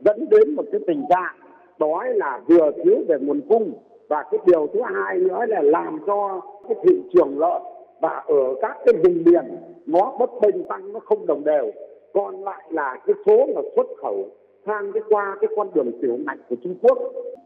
Dẫn 0.00 0.28
đến 0.30 0.54
một 0.54 0.64
cái 0.72 0.80
tình 0.86 1.04
trạng, 1.08 1.34
đó 1.78 2.04
là 2.14 2.40
vừa 2.48 2.70
thiếu 2.84 2.96
về 3.08 3.16
nguồn 3.20 3.40
cung. 3.48 3.72
Và 4.08 4.24
cái 4.30 4.40
điều 4.46 4.66
thứ 4.66 4.80
hai 4.94 5.18
nữa 5.18 5.44
là 5.48 5.62
làm 5.62 5.98
cho 6.06 6.40
cái 6.68 6.76
thị 6.84 7.02
trường 7.14 7.38
lợn 7.38 7.62
và 8.00 8.24
ở 8.26 8.54
các 8.62 8.76
cái 8.84 8.94
vùng 9.04 9.24
miền, 9.24 9.56
nó 9.86 10.16
bất 10.18 10.30
bình 10.42 10.64
tăng, 10.68 10.92
nó 10.92 11.00
không 11.00 11.26
đồng 11.26 11.44
đều. 11.44 11.70
Còn 12.12 12.44
lại 12.44 12.64
là 12.70 12.96
cái 13.06 13.14
số 13.26 13.46
mà 13.54 13.60
xuất 13.76 13.86
khẩu 14.02 14.24
sang 14.66 14.92
cái 14.92 15.02
qua 15.08 15.36
cái 15.40 15.50
con 15.56 15.68
đường 15.74 15.92
tiểu 16.02 16.18
ngạch 16.26 16.38
của 16.48 16.56
Trung 16.62 16.74
Quốc, 16.82 16.98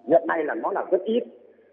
hiện 0.08 0.22
nay 0.26 0.44
là 0.44 0.54
nó 0.54 0.72
là 0.72 0.84
rất 0.90 1.00
ít. 1.04 1.22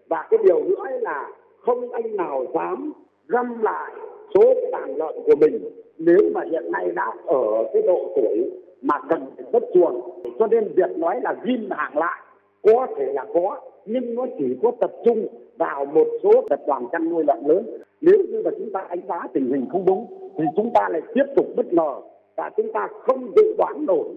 Và 0.08 0.26
cái 0.30 0.38
điều 0.44 0.64
nữa 0.64 0.84
là 1.00 1.28
không 1.60 1.92
anh 1.92 2.16
nào 2.16 2.44
dám 2.54 2.92
găm 3.28 3.62
lại 3.62 3.92
số 4.34 4.54
đàn 4.72 4.96
lợn 4.96 5.14
của 5.26 5.34
mình 5.40 5.70
nếu 6.00 6.18
mà 6.34 6.40
hiện 6.50 6.72
nay 6.72 6.90
đã 6.94 7.12
ở 7.26 7.64
cái 7.72 7.82
độ 7.82 8.12
tuổi 8.16 8.50
mà 8.82 8.94
cần 9.08 9.26
phải 9.36 9.44
xuất 9.52 9.62
chuồng, 9.74 10.00
cho 10.38 10.46
nên 10.46 10.72
việc 10.76 10.98
nói 10.98 11.20
là 11.22 11.36
ghim 11.44 11.68
hàng 11.70 11.98
lại, 11.98 12.20
có 12.62 12.86
thể 12.96 13.12
là 13.12 13.26
có, 13.34 13.60
nhưng 13.86 14.14
nó 14.14 14.26
chỉ 14.38 14.56
có 14.62 14.72
tập 14.80 14.92
trung 15.04 15.26
vào 15.58 15.84
một 15.84 16.06
số 16.22 16.30
tập 16.50 16.60
đoàn 16.66 16.86
chăn 16.92 17.10
nuôi 17.10 17.24
lợn 17.26 17.38
lớn. 17.46 17.66
Nếu 18.00 18.16
như 18.28 18.42
mà 18.44 18.50
chúng 18.58 18.72
ta 18.72 18.86
đánh 18.88 19.00
giá 19.08 19.20
tình 19.32 19.52
hình 19.52 19.66
không 19.72 19.84
đúng, 19.86 20.06
thì 20.38 20.44
chúng 20.56 20.70
ta 20.74 20.88
lại 20.88 21.02
tiếp 21.14 21.24
tục 21.36 21.46
bất 21.56 21.72
ngờ 21.72 21.94
và 22.36 22.50
chúng 22.56 22.72
ta 22.72 22.88
không 22.92 23.32
dự 23.36 23.54
đoán 23.58 23.86
nổi 23.86 24.08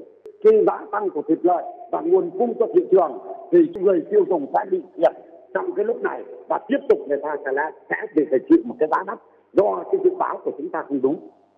khi 0.44 0.64
giá 0.68 0.86
tăng 0.92 1.10
của 1.10 1.22
thịt 1.28 1.40
lợn 1.42 1.64
và 1.92 2.02
nguồn 2.02 2.30
cung 2.40 2.54
cho 2.60 2.66
thị 2.76 2.82
trường, 2.92 3.20
thì 3.52 3.60
người 3.82 4.02
tiêu 4.12 4.26
dùng 4.30 4.46
sẽ 4.54 4.60
bị 4.72 4.82
thiệt 4.98 5.14
trong 5.54 5.72
cái 5.76 5.86
lúc 5.86 6.02
này 6.02 6.24
và 6.50 6.60
tiếp 6.68 6.78
tục 6.90 7.00
người 7.08 7.20
ta 7.24 7.36
sẽ 7.46 7.52
sẽ 7.90 7.96
bị 8.16 8.24
phải 8.30 8.40
chịu 8.50 8.58
một 8.66 8.76
cái 8.80 8.90
giá 8.92 9.04
đắt 9.08 9.20
do 9.54 9.84
cái 9.92 10.02
dự 10.04 10.12
báo 10.18 10.40
của 10.44 10.52
chúng 10.58 10.70
ta 10.70 10.84
không 10.88 11.02
đúng. 11.02 11.16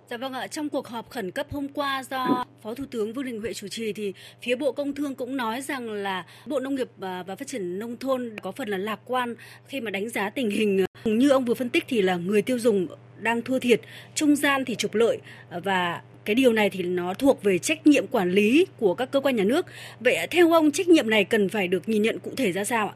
Dạ 0.10 0.18
vâng 0.18 0.34
ạ, 0.34 0.48
trong 0.48 0.70
cuộc 0.70 0.88
họp 0.88 1.10
khẩn 1.10 1.32
cấp 1.32 1.48
hôm 1.52 1.68
qua 1.74 2.04
do 2.10 2.46
Phó 2.62 2.74
Thủ 2.74 2.84
tướng 2.92 3.14
Vương 3.14 3.26
Đình 3.26 3.42
Huệ 3.42 3.54
chủ 3.54 3.68
trì 3.68 3.94
thì 3.94 4.14
phía 4.42 4.56
Bộ 4.56 4.72
Công 4.72 4.94
Thương 4.94 5.16
cũng 5.16 5.38
nói 5.38 5.62
rằng 5.62 5.90
là 5.90 6.26
Bộ 6.48 6.60
Nông 6.60 6.76
nghiệp 6.76 6.88
và 6.98 7.24
Phát 7.28 7.48
triển 7.48 7.80
Nông 7.80 7.98
thôn 7.98 8.36
có 8.42 8.52
phần 8.52 8.70
là 8.70 8.78
lạc 8.78 9.00
quan 9.06 9.36
khi 9.66 9.82
mà 9.82 9.92
đánh 9.92 10.10
giá 10.10 10.30
tình 10.30 10.50
hình. 10.50 10.86
Như 11.06 11.30
ông 11.30 11.46
vừa 11.46 11.54
phân 11.54 11.70
tích 11.70 11.84
thì 11.88 12.02
là 12.02 12.16
người 12.16 12.42
tiêu 12.42 12.60
dùng 12.60 12.88
đang 13.22 13.42
thua 13.42 13.60
thiệt, 13.60 13.82
trung 14.16 14.36
gian 14.36 14.66
thì 14.66 14.76
trục 14.76 14.96
lợi 14.96 15.18
và 15.64 16.02
cái 16.26 16.36
điều 16.36 16.54
này 16.54 16.70
thì 16.70 16.84
nó 16.84 17.14
thuộc 17.14 17.44
về 17.44 17.58
trách 17.58 17.88
nhiệm 17.88 18.08
quản 18.08 18.32
lý 18.32 18.66
của 18.80 18.94
các 18.94 19.12
cơ 19.12 19.20
quan 19.20 19.36
nhà 19.36 19.44
nước. 19.44 19.66
Vậy 20.00 20.18
theo 20.32 20.52
ông 20.52 20.72
trách 20.72 20.88
nhiệm 20.88 21.10
này 21.10 21.24
cần 21.24 21.50
phải 21.50 21.68
được 21.68 21.90
nhìn 21.90 22.02
nhận 22.02 22.20
cụ 22.20 22.32
thể 22.38 22.52
ra 22.52 22.64
sao 22.64 22.88
ạ? 22.88 22.96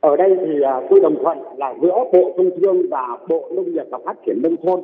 Ở 0.00 0.16
đây 0.16 0.30
thì 0.46 0.52
à, 0.64 0.80
tôi 0.90 1.00
đồng 1.00 1.16
thuận 1.22 1.38
là 1.58 1.74
giữa 1.82 1.94
Bộ 2.12 2.34
Công 2.36 2.50
Thương 2.62 2.90
và 2.90 3.18
Bộ 3.28 3.50
Nông 3.56 3.74
nghiệp 3.74 3.84
và 3.90 3.98
Phát 4.04 4.14
triển 4.26 4.42
Nông 4.42 4.56
thôn 4.62 4.80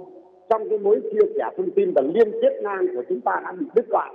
trong 0.48 0.68
cái 0.68 0.78
mối 0.78 1.00
chia 1.12 1.26
sẻ 1.34 1.50
thông 1.56 1.70
tin 1.70 1.92
và 1.94 2.02
liên 2.14 2.30
kết 2.42 2.60
ngang 2.62 2.86
của 2.94 3.02
chúng 3.08 3.20
ta 3.20 3.40
đã 3.44 3.52
bị 3.60 3.66
đứt 3.74 3.86
đoạn. 3.88 4.14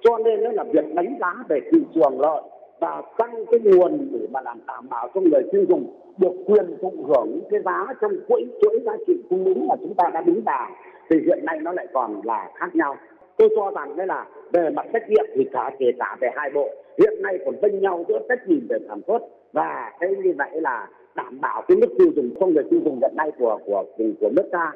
Cho 0.00 0.18
nên 0.18 0.44
đó 0.44 0.50
là 0.52 0.64
việc 0.64 0.94
đánh 0.94 1.16
giá 1.20 1.34
về 1.48 1.60
thị 1.72 1.78
trường 1.94 2.20
lợi 2.20 2.42
và 2.80 3.02
tăng 3.18 3.44
cái 3.50 3.60
nguồn 3.60 4.08
để 4.12 4.26
mà 4.30 4.40
làm 4.40 4.58
đảm 4.66 4.88
bảo 4.88 5.08
cho 5.14 5.20
người 5.20 5.42
tiêu 5.52 5.64
dùng 5.68 5.86
được 6.18 6.32
quyền 6.46 6.76
thụ 6.82 6.92
hưởng 7.06 7.40
cái 7.50 7.60
giá 7.64 7.86
trong 8.00 8.12
chuỗi 8.28 8.46
chuỗi 8.62 8.80
giá 8.84 8.92
trị 9.06 9.22
cung 9.30 9.44
ứng 9.44 9.66
mà 9.68 9.74
chúng 9.80 9.94
ta 9.94 10.10
đã 10.14 10.20
đứng 10.20 10.40
vào. 10.44 10.70
Thì 11.10 11.16
hiện 11.26 11.44
nay 11.44 11.58
nó 11.62 11.72
lại 11.72 11.86
còn 11.92 12.20
là 12.24 12.50
khác 12.54 12.76
nhau. 12.76 12.96
Tôi 13.36 13.48
cho 13.56 13.70
rằng 13.70 13.96
đây 13.96 14.06
là 14.06 14.26
về 14.52 14.70
mặt 14.70 14.86
trách 14.92 15.08
nhiệm 15.08 15.24
thì 15.34 15.44
cả 15.52 15.70
kể 15.78 15.86
cả 15.98 16.16
về 16.20 16.28
hai 16.34 16.50
bộ. 16.54 16.68
Hiện 16.98 17.22
nay 17.22 17.38
còn 17.44 17.54
tranh 17.62 17.80
nhau 17.80 18.04
giữa 18.08 18.18
trách 18.28 18.48
nhiệm 18.48 18.66
về 18.68 18.78
sản 18.88 19.00
xuất 19.06 19.22
và 19.52 19.92
cái 20.00 20.10
như 20.24 20.34
vậy 20.38 20.60
là 20.60 20.88
đảm 21.14 21.40
bảo 21.40 21.62
cái 21.68 21.76
mức 21.76 21.88
tiêu 21.98 22.08
dùng 22.16 22.30
cho 22.40 22.46
người 22.46 22.64
tiêu 22.70 22.80
dùng 22.84 22.98
hiện 23.02 23.16
nay 23.16 23.30
của 23.38 23.58
của 23.64 23.84
của, 23.96 24.04
của 24.20 24.30
nước 24.36 24.48
ta. 24.52 24.72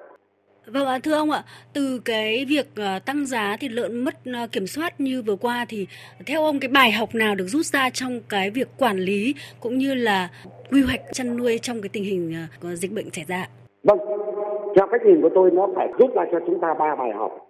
Vâng 0.72 0.86
ạ, 0.86 0.98
thưa 1.02 1.14
ông 1.14 1.30
ạ, 1.30 1.42
từ 1.74 2.00
cái 2.04 2.44
việc 2.48 2.66
ờ, 2.76 2.98
tăng 3.06 3.26
giá 3.26 3.56
thịt 3.60 3.72
lợn 3.72 4.04
mất 4.04 4.14
ờ, 4.24 4.46
kiểm 4.52 4.66
soát 4.66 5.00
như 5.00 5.22
vừa 5.26 5.36
qua 5.36 5.66
thì 5.68 5.86
theo 6.26 6.42
ông 6.42 6.58
cái 6.60 6.68
bài 6.68 6.92
học 6.92 7.08
nào 7.14 7.34
được 7.34 7.44
rút 7.46 7.66
ra 7.66 7.90
trong 7.90 8.20
cái 8.28 8.50
việc 8.50 8.68
quản 8.78 8.98
lý 8.98 9.34
cũng 9.60 9.78
như 9.78 9.94
là 9.94 10.28
quy 10.70 10.82
hoạch 10.82 11.00
chăn 11.12 11.36
nuôi 11.36 11.58
trong 11.62 11.80
cái 11.82 11.88
tình 11.92 12.04
hình 12.04 12.34
ờ, 12.34 12.58
có 12.62 12.74
dịch 12.74 12.92
bệnh 12.92 13.10
xảy 13.10 13.24
ra? 13.28 13.48
Vâng, 13.82 13.98
theo 14.76 14.86
cách 14.92 15.00
nhìn 15.04 15.20
của 15.22 15.30
tôi 15.34 15.50
nó 15.50 15.68
phải 15.74 15.88
rút 15.98 16.14
ra 16.14 16.24
cho 16.32 16.38
chúng 16.46 16.60
ta 16.60 16.74
ba 16.78 16.94
bài 16.94 17.10
học. 17.14 17.46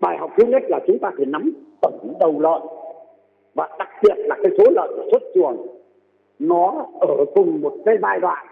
Bài 0.00 0.16
học 0.18 0.30
thứ 0.38 0.44
nhất 0.46 0.62
là 0.68 0.78
chúng 0.86 0.98
ta 0.98 1.10
phải 1.16 1.26
nắm 1.26 1.52
tổng 1.82 2.16
đầu 2.20 2.40
lợn 2.40 2.62
và 3.54 3.68
đặc 3.78 3.88
biệt 4.02 4.14
là 4.16 4.36
cái 4.42 4.52
số 4.58 4.64
lợn 4.70 5.08
xuất 5.10 5.22
chuồng 5.34 5.66
nó 6.38 6.86
ở 7.00 7.24
cùng 7.34 7.60
một 7.60 7.76
cái 7.84 7.96
giai 8.02 8.20
đoạn 8.20 8.46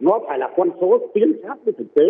nó 0.00 0.18
phải 0.26 0.38
là 0.38 0.50
con 0.56 0.70
số 0.80 0.98
tiến 1.14 1.32
sát 1.42 1.54
với 1.64 1.74
thực 1.78 1.94
tế 1.94 2.02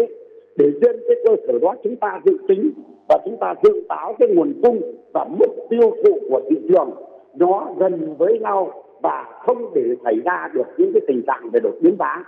để 0.56 0.66
trên 0.82 0.96
cái 1.08 1.16
cơ 1.24 1.36
sở 1.46 1.58
đó 1.58 1.74
chúng 1.84 1.96
ta 1.96 2.20
dự 2.24 2.36
tính 2.48 2.70
và 3.08 3.18
chúng 3.24 3.36
ta 3.40 3.54
dự 3.62 3.82
báo 3.88 4.14
cái 4.18 4.28
nguồn 4.28 4.52
cung 4.62 4.80
và 5.12 5.24
mức 5.38 5.46
tiêu 5.70 5.90
thụ 6.04 6.18
của 6.30 6.40
thị 6.50 6.56
trường 6.68 6.90
nó 7.34 7.74
gần 7.78 8.14
với 8.18 8.38
nhau 8.38 8.84
và 9.02 9.40
không 9.46 9.74
để 9.74 9.82
xảy 10.04 10.14
ra 10.24 10.48
được 10.54 10.66
những 10.78 10.92
cái 10.94 11.00
tình 11.06 11.22
trạng 11.26 11.50
về 11.52 11.60
đột 11.60 11.74
biến 11.80 11.96
giá. 11.98 12.24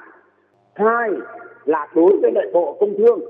Hai 0.74 1.10
là 1.64 1.88
đối 1.94 2.16
với 2.22 2.30
lại 2.34 2.46
Bộ 2.52 2.76
Công 2.80 2.96
Thương, 2.98 3.20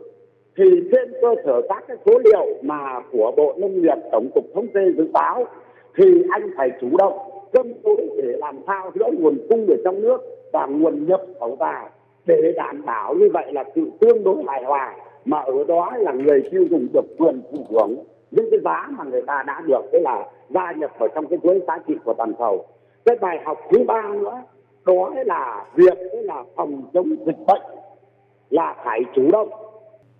thì 0.57 0.65
trên 0.93 1.13
cơ 1.23 1.35
sở 1.45 1.63
các 1.69 1.85
cái 1.89 1.97
số 2.07 2.19
liệu 2.25 2.47
mà 2.63 3.01
của 3.13 3.33
Bộ 3.37 3.55
Nông 3.59 3.83
nghiệp 3.83 3.99
Tổng 4.13 4.29
cục 4.35 4.45
Thống 4.55 4.67
kê 4.75 4.81
dự 4.97 5.07
báo, 5.13 5.45
thì 5.97 6.23
anh 6.31 6.51
phải 6.57 6.71
chủ 6.81 6.89
động 6.99 7.19
cân 7.53 7.75
đối 7.85 7.97
để 8.17 8.37
làm 8.39 8.57
sao 8.67 8.91
giữa 8.95 9.11
nguồn 9.19 9.39
cung 9.49 9.67
ở 9.67 9.77
trong 9.85 10.01
nước 10.01 10.21
và 10.53 10.67
nguồn 10.67 11.07
nhập 11.07 11.21
khẩu 11.41 11.57
vào 11.57 11.89
để 12.27 12.53
đảm 12.57 12.83
bảo 12.85 13.15
như 13.15 13.31
vậy 13.33 13.53
là 13.53 13.65
sự 13.75 13.91
tương 14.01 14.25
đối 14.25 14.45
hài 14.47 14.65
hòa, 14.65 14.95
mà 15.25 15.39
ở 15.39 15.65
đó 15.69 15.93
là 15.97 16.13
người 16.13 16.43
tiêu 16.51 16.65
dùng 16.71 16.87
được 16.93 17.05
quyền 17.19 17.43
thụ 17.53 17.59
hưởng 17.71 17.97
những 18.31 18.49
cái 18.51 18.61
giá 18.65 18.89
mà 18.91 19.05
người 19.05 19.23
ta 19.23 19.43
đã 19.47 19.63
được, 19.67 19.83
tức 19.93 19.99
là 20.03 20.29
gia 20.51 20.73
nhập 20.73 20.91
vào 20.99 21.09
trong 21.15 21.27
cái 21.27 21.39
chuỗi 21.43 21.61
giá 21.69 21.79
trị 21.87 21.95
của 22.05 22.15
toàn 22.19 22.33
cầu. 22.39 22.65
Cái 23.05 23.17
bài 23.21 23.39
học 23.45 23.59
thứ 23.71 23.85
ba 23.87 24.03
nữa, 24.09 24.43
đó 24.87 25.15
là 25.27 25.67
việc 25.75 25.99
là 26.13 26.45
phòng 26.57 26.83
chống 26.95 27.09
dịch 27.27 27.39
bệnh 27.47 27.63
là 28.51 28.77
phải 28.85 29.01
chủ 29.15 29.31
động. 29.33 29.49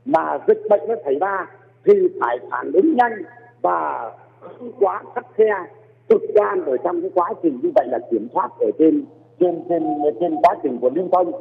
Mà 0.05 0.39
dịch 0.49 0.63
bệnh 0.71 0.81
nó 0.89 0.95
xảy 1.05 1.15
ra 1.21 1.47
thì 1.85 1.93
phải 2.21 2.39
phản 2.51 2.73
ứng 2.73 2.97
nhanh 2.97 3.23
và 3.63 4.11
không 4.41 4.73
quá 4.81 5.03
khắt 5.15 5.27
khe, 5.35 5.55
cực 6.09 6.23
đoan 6.35 6.65
ở 6.65 6.77
trong 6.77 7.01
cái 7.01 7.11
quá 7.15 7.33
trình 7.43 7.61
như 7.63 7.71
vậy 7.75 7.87
là 7.91 7.99
kiểm 8.11 8.29
soát 8.35 8.49
ở 8.61 8.71
trên 8.79 9.05
trên 9.41 9.63
trên 9.69 9.83
trên 10.21 10.37
quá 10.43 10.55
trình 10.63 10.79
của 10.81 10.91
lưu 10.95 11.09
thông 11.13 11.33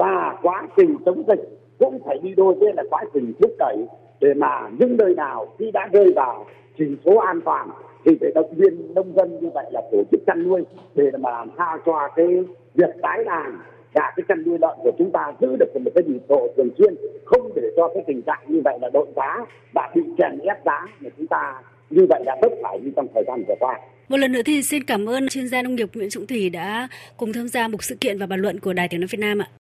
và 0.00 0.36
quá 0.42 0.68
trình 0.76 0.96
chống 1.06 1.22
dịch 1.28 1.40
cũng 1.78 1.98
phải 2.06 2.18
đi 2.22 2.34
đôi 2.36 2.54
với 2.54 2.72
là 2.76 2.82
quá 2.90 3.04
trình 3.14 3.32
thúc 3.40 3.50
đẩy 3.58 3.76
để 4.20 4.34
mà 4.34 4.68
những 4.78 4.96
nơi 4.96 5.14
nào 5.14 5.46
khi 5.58 5.70
đã 5.70 5.88
rơi 5.92 6.12
vào 6.16 6.46
chỉ 6.78 6.84
số 7.04 7.16
an 7.16 7.40
toàn 7.44 7.68
thì 8.04 8.12
phải 8.20 8.30
động 8.34 8.54
viên 8.56 8.94
nông 8.94 9.12
dân 9.16 9.38
như 9.40 9.50
vậy 9.54 9.64
là 9.72 9.82
tổ 9.92 10.02
chức 10.10 10.20
chăn 10.26 10.48
nuôi 10.48 10.62
để 10.94 11.10
mà 11.20 11.30
làm 11.30 11.50
sao 11.58 11.78
cho 11.86 12.08
cái 12.16 12.26
việc 12.74 12.90
tái 13.02 13.24
đàn 13.24 13.58
và 13.94 14.12
cái 14.16 14.24
chăn 14.28 14.42
nuôi 14.46 14.58
lợn 14.60 14.78
của 14.82 14.92
chúng 14.98 15.10
ta 15.10 15.32
giữ 15.40 15.56
được 15.58 15.76
một 15.84 15.90
cái 15.94 16.04
nhịp 16.06 16.22
độ 16.28 16.48
thường 16.56 16.68
xuyên, 16.78 16.94
không 17.24 17.50
để 17.54 17.62
cho 17.76 17.88
cái 17.94 18.04
tình 18.06 18.22
trạng 18.22 18.40
như 18.46 18.60
vậy 18.64 18.78
là 18.82 18.90
đội 18.92 19.06
giá 19.16 19.36
và 19.74 19.90
bị 19.94 20.02
chèn 20.18 20.38
ép 20.38 20.64
giá 20.64 20.86
mà 21.00 21.10
chúng 21.18 21.26
ta 21.26 21.62
như 21.90 22.06
vậy 22.08 22.22
đã 22.26 22.36
bất 22.42 22.52
phải 22.62 22.80
như 22.80 22.90
trong 22.96 23.06
thời 23.14 23.24
gian 23.26 23.44
vừa 23.48 23.54
qua. 23.60 23.78
Một 24.08 24.16
lần 24.16 24.32
nữa 24.32 24.42
thì 24.46 24.62
xin 24.62 24.84
cảm 24.84 25.08
ơn 25.08 25.28
chuyên 25.28 25.48
gia 25.48 25.62
nông 25.62 25.74
nghiệp 25.74 25.88
Nguyễn 25.94 26.10
Trọng 26.10 26.26
Thủy 26.26 26.50
đã 26.50 26.88
cùng 27.16 27.32
tham 27.32 27.48
gia 27.48 27.68
một 27.68 27.84
sự 27.84 27.96
kiện 28.00 28.18
và 28.18 28.26
bàn 28.26 28.40
luận 28.40 28.60
của 28.60 28.72
Đài 28.72 28.88
Tiếng 28.88 29.00
nói 29.00 29.08
Việt 29.10 29.20
Nam 29.20 29.38
ạ. 29.38 29.59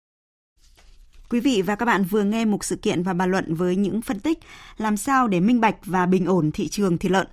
Quý 1.33 1.41
vị 1.41 1.63
và 1.63 1.75
các 1.75 1.87
bạn 1.87 2.05
vừa 2.05 2.25
nghe 2.25 2.45
một 2.45 2.65
sự 2.65 2.77
kiện 2.77 3.03
và 3.03 3.13
bàn 3.13 3.31
luận 3.31 3.55
với 3.55 3.77
những 3.77 4.03
phân 4.03 4.21
tích 4.21 4.39
làm 4.77 4.97
sao 4.97 5.29
để 5.29 5.41
minh 5.41 5.61
bạch 5.61 5.77
và 5.85 6.07
bình 6.07 6.27
ổn 6.27 6.53
thị 6.53 6.69
trường 6.69 6.99
thịt 6.99 7.13
lợn. 7.13 7.27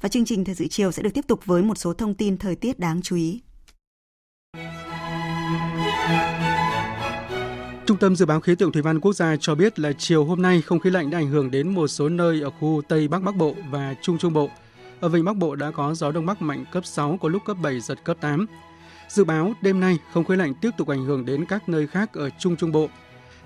Và 0.00 0.08
chương 0.08 0.24
trình 0.24 0.44
Thời 0.44 0.54
sự 0.54 0.66
chiều 0.66 0.92
sẽ 0.92 1.02
được 1.02 1.10
tiếp 1.14 1.24
tục 1.28 1.46
với 1.46 1.62
một 1.62 1.78
số 1.78 1.92
thông 1.92 2.14
tin 2.14 2.38
thời 2.38 2.56
tiết 2.56 2.78
đáng 2.78 3.02
chú 3.02 3.16
ý. 3.16 3.40
Trung 7.86 7.96
tâm 8.00 8.16
Dự 8.16 8.26
báo 8.26 8.40
Khí 8.40 8.54
tượng 8.54 8.72
Thủy 8.72 8.82
văn 8.82 9.00
Quốc 9.00 9.12
gia 9.12 9.36
cho 9.36 9.54
biết 9.54 9.78
là 9.78 9.92
chiều 9.92 10.24
hôm 10.24 10.42
nay 10.42 10.62
không 10.62 10.80
khí 10.80 10.90
lạnh 10.90 11.10
đã 11.10 11.18
ảnh 11.18 11.28
hưởng 11.28 11.50
đến 11.50 11.74
một 11.74 11.88
số 11.88 12.08
nơi 12.08 12.40
ở 12.40 12.50
khu 12.50 12.82
Tây 12.88 13.08
Bắc 13.08 13.22
Bắc 13.22 13.36
Bộ 13.36 13.54
và 13.70 13.94
Trung 14.02 14.18
Trung 14.18 14.32
Bộ. 14.32 14.50
Ở 15.00 15.08
Vịnh 15.08 15.24
Bắc 15.24 15.36
Bộ 15.36 15.54
đã 15.54 15.70
có 15.70 15.94
gió 15.94 16.12
Đông 16.12 16.26
Bắc 16.26 16.42
mạnh 16.42 16.64
cấp 16.72 16.86
6, 16.86 17.18
có 17.20 17.28
lúc 17.28 17.42
cấp 17.44 17.56
7, 17.62 17.80
giật 17.80 18.04
cấp 18.04 18.16
8. 18.20 18.46
Dự 19.08 19.24
báo 19.24 19.52
đêm 19.60 19.80
nay 19.80 19.98
không 20.12 20.24
khí 20.24 20.36
lạnh 20.36 20.54
tiếp 20.54 20.70
tục 20.76 20.88
ảnh 20.88 21.04
hưởng 21.04 21.24
đến 21.24 21.44
các 21.48 21.68
nơi 21.68 21.86
khác 21.86 22.12
ở 22.12 22.30
Trung 22.38 22.56
Trung 22.56 22.72
Bộ. 22.72 22.88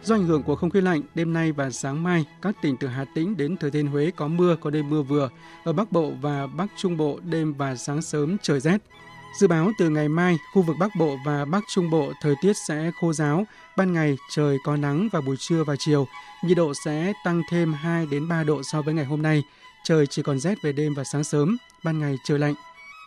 Do 0.02 0.14
ảnh 0.14 0.26
hưởng 0.26 0.42
của 0.42 0.56
không 0.56 0.70
khí 0.70 0.80
lạnh, 0.80 1.02
đêm 1.14 1.32
nay 1.32 1.52
và 1.52 1.70
sáng 1.70 2.02
mai, 2.02 2.24
các 2.42 2.56
tỉnh 2.62 2.76
từ 2.76 2.88
Hà 2.88 3.04
Tĩnh 3.14 3.36
đến 3.36 3.56
Thừa 3.56 3.70
Thiên 3.70 3.86
Huế 3.86 4.10
có 4.16 4.28
mưa, 4.28 4.56
có 4.60 4.70
đêm 4.70 4.90
mưa 4.90 5.02
vừa. 5.02 5.30
Ở 5.64 5.72
Bắc 5.72 5.92
Bộ 5.92 6.12
và 6.20 6.46
Bắc 6.46 6.66
Trung 6.76 6.96
Bộ, 6.96 7.18
đêm 7.24 7.54
và 7.54 7.76
sáng 7.76 8.02
sớm 8.02 8.36
trời 8.42 8.60
rét. 8.60 8.78
Dự 9.40 9.48
báo 9.48 9.70
từ 9.78 9.90
ngày 9.90 10.08
mai, 10.08 10.36
khu 10.54 10.62
vực 10.62 10.76
Bắc 10.80 10.90
Bộ 10.98 11.16
và 11.26 11.44
Bắc 11.44 11.64
Trung 11.74 11.90
Bộ 11.90 12.12
thời 12.22 12.34
tiết 12.42 12.52
sẽ 12.68 12.90
khô 13.00 13.12
giáo, 13.12 13.46
ban 13.76 13.92
ngày 13.92 14.16
trời 14.30 14.56
có 14.64 14.76
nắng 14.76 15.08
vào 15.12 15.22
buổi 15.22 15.36
trưa 15.38 15.64
và 15.64 15.76
chiều, 15.78 16.06
nhiệt 16.44 16.56
độ 16.56 16.72
sẽ 16.84 17.12
tăng 17.24 17.42
thêm 17.50 17.72
2 17.72 18.06
đến 18.10 18.28
3 18.28 18.44
độ 18.44 18.62
so 18.62 18.82
với 18.82 18.94
ngày 18.94 19.04
hôm 19.04 19.22
nay. 19.22 19.42
Trời 19.84 20.06
chỉ 20.06 20.22
còn 20.22 20.40
rét 20.40 20.62
về 20.62 20.72
đêm 20.72 20.94
và 20.94 21.04
sáng 21.04 21.24
sớm, 21.24 21.56
ban 21.84 21.98
ngày 21.98 22.16
trời 22.24 22.38
lạnh. 22.38 22.54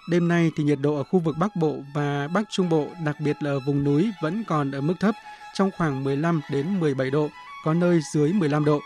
Đêm 0.09 0.27
nay 0.27 0.51
thì 0.55 0.63
nhiệt 0.63 0.79
độ 0.81 0.95
ở 0.95 1.03
khu 1.03 1.19
vực 1.19 1.35
Bắc 1.39 1.55
Bộ 1.55 1.75
và 1.93 2.27
Bắc 2.33 2.43
Trung 2.49 2.69
Bộ, 2.69 2.87
đặc 3.05 3.15
biệt 3.19 3.35
là 3.41 3.51
ở 3.51 3.59
vùng 3.59 3.83
núi 3.83 4.11
vẫn 4.21 4.43
còn 4.47 4.71
ở 4.71 4.81
mức 4.81 4.93
thấp, 4.99 5.15
trong 5.53 5.71
khoảng 5.77 6.03
15 6.03 6.41
đến 6.51 6.79
17 6.79 7.11
độ, 7.11 7.29
có 7.65 7.73
nơi 7.73 7.99
dưới 8.13 8.33
15 8.33 8.65
độ. 8.65 8.81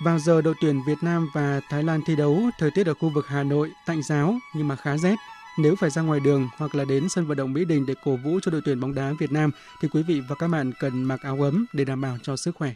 Vào 0.00 0.18
giờ 0.18 0.40
đội 0.42 0.54
tuyển 0.60 0.82
Việt 0.86 0.98
Nam 1.02 1.28
và 1.34 1.60
Thái 1.70 1.82
Lan 1.82 2.00
thi 2.06 2.16
đấu, 2.16 2.42
thời 2.58 2.70
tiết 2.70 2.86
ở 2.86 2.94
khu 2.94 3.08
vực 3.08 3.26
Hà 3.28 3.42
Nội 3.42 3.70
tạnh 3.86 4.02
giáo 4.02 4.34
nhưng 4.54 4.68
mà 4.68 4.76
khá 4.76 4.96
rét. 4.96 5.16
Nếu 5.58 5.76
phải 5.76 5.90
ra 5.90 6.02
ngoài 6.02 6.20
đường 6.20 6.48
hoặc 6.56 6.74
là 6.74 6.84
đến 6.84 7.08
sân 7.08 7.26
vận 7.26 7.36
động 7.36 7.52
Mỹ 7.52 7.64
Đình 7.64 7.86
để 7.86 7.94
cổ 8.04 8.16
vũ 8.16 8.40
cho 8.42 8.50
đội 8.50 8.60
tuyển 8.64 8.80
bóng 8.80 8.94
đá 8.94 9.12
Việt 9.18 9.32
Nam 9.32 9.50
thì 9.80 9.88
quý 9.88 10.02
vị 10.02 10.20
và 10.28 10.36
các 10.36 10.48
bạn 10.48 10.72
cần 10.80 11.04
mặc 11.04 11.20
áo 11.22 11.44
ấm 11.44 11.66
để 11.72 11.84
đảm 11.84 12.00
bảo 12.00 12.18
cho 12.22 12.36
sức 12.36 12.56
khỏe. 12.56 12.72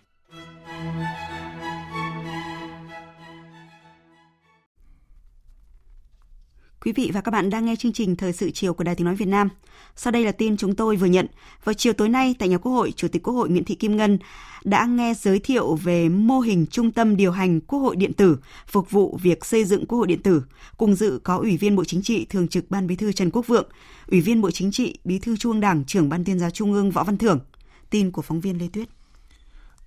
Quý 6.85 6.93
vị 6.93 7.11
và 7.14 7.20
các 7.20 7.30
bạn 7.30 7.51
đang 7.51 7.64
nghe 7.64 7.76
chương 7.76 7.93
trình 7.93 8.16
Thời 8.16 8.33
sự 8.33 8.51
chiều 8.51 8.74
của 8.74 8.85
Đài 8.85 8.95
Tiếng 8.95 9.05
Nói 9.05 9.14
Việt 9.14 9.28
Nam. 9.28 9.49
Sau 9.97 10.11
đây 10.11 10.24
là 10.24 10.33
tin 10.33 10.57
chúng 10.57 10.74
tôi 10.74 10.97
vừa 10.97 11.07
nhận. 11.07 11.26
Vào 11.64 11.74
chiều 11.74 11.93
tối 11.93 12.09
nay 12.09 12.35
tại 12.39 12.49
nhà 12.49 12.59
Quốc 12.59 12.72
hội, 12.72 12.93
Chủ 12.97 13.09
tịch 13.09 13.22
Quốc 13.22 13.35
hội 13.35 13.49
Nguyễn 13.49 13.64
Thị 13.64 13.74
Kim 13.74 13.97
Ngân 13.97 14.18
đã 14.64 14.87
nghe 14.87 15.14
giới 15.14 15.39
thiệu 15.39 15.74
về 15.74 16.09
mô 16.09 16.41
hình 16.41 16.66
trung 16.66 16.93
tâm 16.93 17.16
điều 17.16 17.33
hành 17.33 17.61
Quốc 17.61 17.78
hội 17.78 17.97
điện 17.97 18.12
tử 18.12 18.39
phục 18.66 18.91
vụ 18.91 19.18
việc 19.22 19.45
xây 19.45 19.64
dựng 19.64 19.87
Quốc 19.87 19.99
hội 19.99 20.07
điện 20.07 20.22
tử. 20.22 20.43
Cùng 20.76 20.95
dự 20.95 21.20
có 21.24 21.37
Ủy 21.37 21.57
viên 21.57 21.76
Bộ 21.76 21.85
Chính 21.85 22.03
trị, 22.03 22.26
Thường 22.30 22.49
trực 22.49 22.70
Ban 22.70 22.87
Bí 22.87 22.97
thư 22.97 23.12
Trần 23.12 23.30
Quốc 23.30 23.47
Vượng, 23.47 23.68
Ủy 24.07 24.20
viên 24.20 24.41
Bộ 24.41 24.51
Chính 24.51 24.72
trị, 24.72 24.99
Bí 25.05 25.18
thư 25.18 25.37
Trung 25.37 25.53
ương 25.53 25.61
Đảng, 25.61 25.85
Trưởng 25.85 26.09
Ban 26.09 26.24
Tuyên 26.24 26.39
giáo 26.39 26.51
Trung 26.51 26.72
ương 26.72 26.91
Võ 26.91 27.05
Văn 27.05 27.18
Thưởng. 27.18 27.41
Tin 27.91 28.11
của 28.11 28.22
phóng 28.22 28.41
viên 28.41 28.59
Lê 28.59 28.68
Tuyết. 28.72 28.89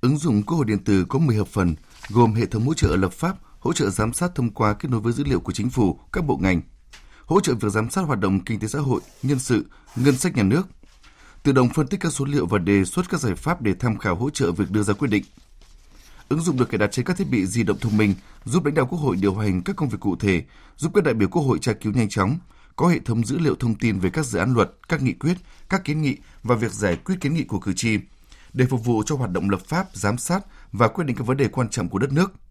Ứng 0.02 0.18
dụng 0.18 0.44
Quốc 0.44 0.58
hội 0.58 0.66
điện 0.66 0.84
tử 0.86 1.06
có 1.10 1.20
10 1.20 1.36
hợp 1.36 1.48
phần, 1.48 1.76
gồm 2.10 2.34
hệ 2.34 2.46
thống 2.46 2.66
hỗ 2.66 2.74
trợ 2.74 2.96
lập 2.96 3.14
pháp, 3.14 3.38
hỗ 3.60 3.74
trợ 3.74 3.90
giám 3.90 4.14
sát 4.14 4.36
thông 4.36 4.50
qua 4.50 4.74
kết 4.74 4.90
nối 4.92 5.02
với 5.02 5.14
dữ 5.14 5.24
liệu 5.24 5.40
của 5.40 5.52
chính 5.52 5.70
phủ, 5.70 6.00
các 6.12 6.26
bộ 6.26 6.38
ngành, 6.38 6.62
hỗ 7.26 7.40
trợ 7.40 7.54
việc 7.54 7.70
giám 7.70 7.90
sát 7.90 8.02
hoạt 8.02 8.20
động 8.20 8.40
kinh 8.40 8.60
tế 8.60 8.68
xã 8.68 8.80
hội, 8.80 9.02
nhân 9.24 9.40
sự, 9.40 9.66
ngân 9.96 10.18
sách 10.18 10.36
nhà 10.36 10.44
nước, 10.44 10.68
tự 11.44 11.52
động 11.52 11.70
phân 11.70 11.88
tích 11.88 12.00
các 12.00 12.14
số 12.14 12.26
liệu 12.26 12.46
và 12.46 12.58
đề 12.60 12.86
xuất 12.86 13.10
các 13.10 13.20
giải 13.20 13.36
pháp 13.36 13.62
để 13.62 13.74
tham 13.80 13.98
khảo 13.98 14.16
hỗ 14.16 14.30
trợ 14.30 14.52
việc 14.52 14.72
đưa 14.72 14.84
ra 14.84 14.94
quyết 14.94 15.08
định. 15.08 15.24
Ứng 16.30 16.42
dụng 16.42 16.58
được 16.58 16.70
cài 16.70 16.78
đặt 16.78 16.92
trên 16.92 17.06
các 17.06 17.18
thiết 17.18 17.30
bị 17.30 17.46
di 17.46 17.64
động 17.64 17.78
thông 17.80 17.98
minh, 17.98 18.14
giúp 18.46 18.66
lãnh 18.66 18.74
đạo 18.74 18.86
Quốc 18.86 19.00
hội 19.00 19.16
điều 19.16 19.36
hành 19.36 19.62
các 19.62 19.76
công 19.76 19.90
việc 19.90 19.98
cụ 20.00 20.16
thể, 20.16 20.44
giúp 20.78 20.92
các 20.96 21.04
đại 21.04 21.14
biểu 21.14 21.30
Quốc 21.30 21.42
hội 21.42 21.60
tra 21.60 21.74
cứu 21.74 21.94
nhanh 21.94 22.10
chóng, 22.10 22.38
có 22.76 22.88
hệ 22.88 23.00
thống 23.00 23.26
dữ 23.26 23.38
liệu 23.38 23.56
thông 23.56 23.76
tin 23.76 24.00
về 24.00 24.10
các 24.10 24.26
dự 24.26 24.40
án 24.40 24.54
luật, 24.54 24.72
các 24.90 25.02
nghị 25.02 25.14
quyết, 25.14 25.38
các 25.70 25.84
kiến 25.84 26.02
nghị 26.02 26.18
và 26.44 26.56
việc 26.56 26.72
giải 26.72 26.96
quyết 26.96 27.16
kiến 27.22 27.34
nghị 27.34 27.44
của 27.44 27.60
cử 27.60 27.74
tri, 27.74 27.98
để 28.54 28.66
phục 28.66 28.86
vụ 28.86 29.04
cho 29.06 29.16
hoạt 29.16 29.32
động 29.32 29.50
lập 29.50 29.62
pháp, 29.68 29.88
giám 29.94 30.18
sát 30.18 30.46
và 30.72 30.88
quyết 30.88 31.06
định 31.06 31.16
các 31.16 31.28
vấn 31.28 31.38
đề 31.38 31.48
quan 31.48 31.70
trọng 31.70 31.90
của 31.90 32.00
đất 32.00 32.12
nước– 32.12 32.34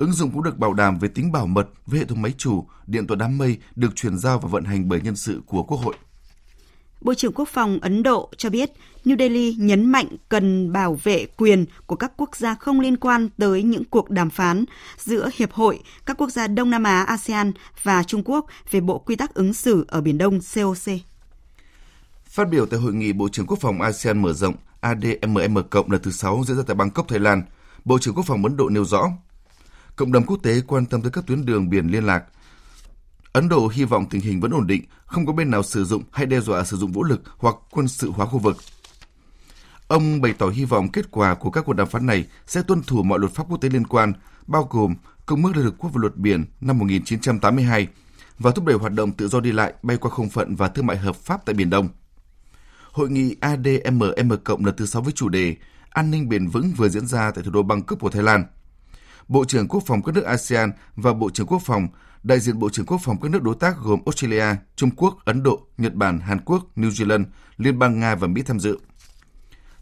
Ứng 0.00 0.12
dụng 0.12 0.30
cũng 0.30 0.42
được 0.42 0.58
bảo 0.58 0.74
đảm 0.74 0.98
về 0.98 1.08
tính 1.08 1.32
bảo 1.32 1.46
mật 1.46 1.68
với 1.86 2.00
hệ 2.00 2.06
thống 2.06 2.22
máy 2.22 2.32
chủ, 2.38 2.66
điện 2.86 3.06
toán 3.06 3.18
đám 3.18 3.38
mây 3.38 3.58
được 3.76 3.96
chuyển 3.96 4.18
giao 4.18 4.38
và 4.38 4.48
vận 4.48 4.64
hành 4.64 4.88
bởi 4.88 5.00
nhân 5.00 5.16
sự 5.16 5.40
của 5.46 5.62
Quốc 5.62 5.78
hội. 5.78 5.94
Bộ 7.00 7.14
trưởng 7.14 7.32
Quốc 7.32 7.48
phòng 7.48 7.78
Ấn 7.82 8.02
Độ 8.02 8.30
cho 8.36 8.50
biết 8.50 8.70
New 9.04 9.18
Delhi 9.18 9.54
nhấn 9.54 9.86
mạnh 9.86 10.06
cần 10.28 10.72
bảo 10.72 10.98
vệ 11.02 11.26
quyền 11.36 11.64
của 11.86 11.96
các 11.96 12.12
quốc 12.16 12.36
gia 12.36 12.54
không 12.54 12.80
liên 12.80 12.96
quan 12.96 13.28
tới 13.38 13.62
những 13.62 13.84
cuộc 13.84 14.10
đàm 14.10 14.30
phán 14.30 14.64
giữa 14.98 15.30
Hiệp 15.34 15.52
hội 15.52 15.80
các 16.06 16.16
quốc 16.18 16.30
gia 16.30 16.46
Đông 16.46 16.70
Nam 16.70 16.82
Á 16.82 17.02
ASEAN 17.02 17.52
và 17.82 18.02
Trung 18.02 18.22
Quốc 18.24 18.46
về 18.70 18.80
Bộ 18.80 18.98
Quy 18.98 19.16
tắc 19.16 19.34
ứng 19.34 19.54
xử 19.54 19.84
ở 19.88 20.00
Biển 20.00 20.18
Đông 20.18 20.40
COC. 20.54 20.92
Phát 22.24 22.48
biểu 22.50 22.66
tại 22.66 22.80
hội 22.80 22.94
nghị 22.94 23.12
Bộ 23.12 23.28
trưởng 23.28 23.46
Quốc 23.46 23.58
phòng 23.60 23.82
ASEAN 23.82 24.22
mở 24.22 24.32
rộng 24.32 24.54
ADMM 24.80 25.58
cộng 25.70 25.90
lần 25.90 26.02
thứ 26.02 26.10
6 26.10 26.44
diễn 26.46 26.56
ra 26.56 26.62
tại 26.66 26.74
Bangkok, 26.74 27.08
Thái 27.08 27.18
Lan, 27.18 27.42
Bộ 27.84 27.98
trưởng 27.98 28.14
Quốc 28.14 28.24
phòng 28.26 28.44
Ấn 28.44 28.56
Độ 28.56 28.68
nêu 28.68 28.84
rõ 28.84 29.10
Cộng 30.00 30.12
đồng 30.12 30.26
quốc 30.26 30.36
tế 30.42 30.60
quan 30.66 30.86
tâm 30.86 31.02
tới 31.02 31.10
các 31.10 31.26
tuyến 31.26 31.44
đường 31.44 31.70
biển 31.70 31.86
liên 31.86 32.04
lạc. 32.04 32.24
Ấn 33.32 33.48
Độ 33.48 33.68
hy 33.68 33.84
vọng 33.84 34.06
tình 34.10 34.20
hình 34.20 34.40
vẫn 34.40 34.50
ổn 34.50 34.66
định, 34.66 34.84
không 35.04 35.26
có 35.26 35.32
bên 35.32 35.50
nào 35.50 35.62
sử 35.62 35.84
dụng 35.84 36.02
hay 36.12 36.26
đe 36.26 36.40
dọa 36.40 36.64
sử 36.64 36.76
dụng 36.76 36.92
vũ 36.92 37.04
lực 37.04 37.22
hoặc 37.38 37.56
quân 37.70 37.88
sự 37.88 38.10
hóa 38.10 38.26
khu 38.26 38.38
vực. 38.38 38.56
Ông 39.88 40.20
bày 40.20 40.34
tỏ 40.38 40.48
hy 40.48 40.64
vọng 40.64 40.88
kết 40.88 41.10
quả 41.10 41.34
của 41.34 41.50
các 41.50 41.64
cuộc 41.64 41.72
đàm 41.72 41.88
phán 41.88 42.06
này 42.06 42.26
sẽ 42.46 42.62
tuân 42.62 42.82
thủ 42.82 43.02
mọi 43.02 43.18
luật 43.18 43.32
pháp 43.32 43.44
quốc 43.48 43.60
tế 43.60 43.68
liên 43.68 43.86
quan, 43.86 44.12
bao 44.46 44.68
gồm 44.70 44.94
Công 45.26 45.44
ước 45.44 45.56
Liên 45.56 45.64
Hợp 45.64 45.74
Quốc 45.78 45.90
về 45.90 45.98
luật 46.00 46.16
biển 46.16 46.44
năm 46.60 46.78
1982 46.78 47.88
và 48.38 48.50
thúc 48.50 48.64
đẩy 48.64 48.76
hoạt 48.76 48.92
động 48.92 49.12
tự 49.12 49.28
do 49.28 49.40
đi 49.40 49.52
lại, 49.52 49.72
bay 49.82 49.96
qua 49.96 50.10
không 50.10 50.28
phận 50.28 50.56
và 50.56 50.68
thương 50.68 50.86
mại 50.86 50.96
hợp 50.96 51.16
pháp 51.16 51.46
tại 51.46 51.54
Biển 51.54 51.70
Đông. 51.70 51.88
Hội 52.92 53.10
nghị 53.10 53.36
ADMM 53.40 54.32
cộng 54.44 54.64
lần 54.64 54.76
thứ 54.76 54.86
6 54.86 55.02
với 55.02 55.12
chủ 55.12 55.28
đề 55.28 55.56
An 55.90 56.10
ninh 56.10 56.28
bền 56.28 56.46
vững 56.46 56.72
vừa 56.76 56.88
diễn 56.88 57.06
ra 57.06 57.30
tại 57.30 57.44
thủ 57.44 57.50
đô 57.50 57.62
Bangkok 57.62 58.00
của 58.00 58.10
Thái 58.10 58.22
Lan– 58.22 58.44
Bộ 59.30 59.44
trưởng 59.44 59.68
Quốc 59.68 59.82
phòng 59.86 60.02
các 60.02 60.14
nước 60.14 60.24
ASEAN 60.24 60.72
và 60.96 61.12
Bộ 61.12 61.30
trưởng 61.30 61.46
Quốc 61.46 61.62
phòng, 61.64 61.88
đại 62.22 62.40
diện 62.40 62.58
Bộ 62.58 62.70
trưởng 62.70 62.86
Quốc 62.86 63.00
phòng 63.04 63.20
các 63.20 63.30
nước 63.30 63.42
đối 63.42 63.54
tác 63.54 63.76
gồm 63.82 64.00
Australia, 64.06 64.44
Trung 64.76 64.90
Quốc, 64.90 65.18
Ấn 65.24 65.42
Độ, 65.42 65.66
Nhật 65.78 65.94
Bản, 65.94 66.20
Hàn 66.20 66.40
Quốc, 66.40 66.66
New 66.76 66.90
Zealand, 66.90 67.24
Liên 67.56 67.78
bang 67.78 68.00
Nga 68.00 68.14
và 68.14 68.26
Mỹ 68.26 68.42
tham 68.42 68.60
dự. 68.60 68.78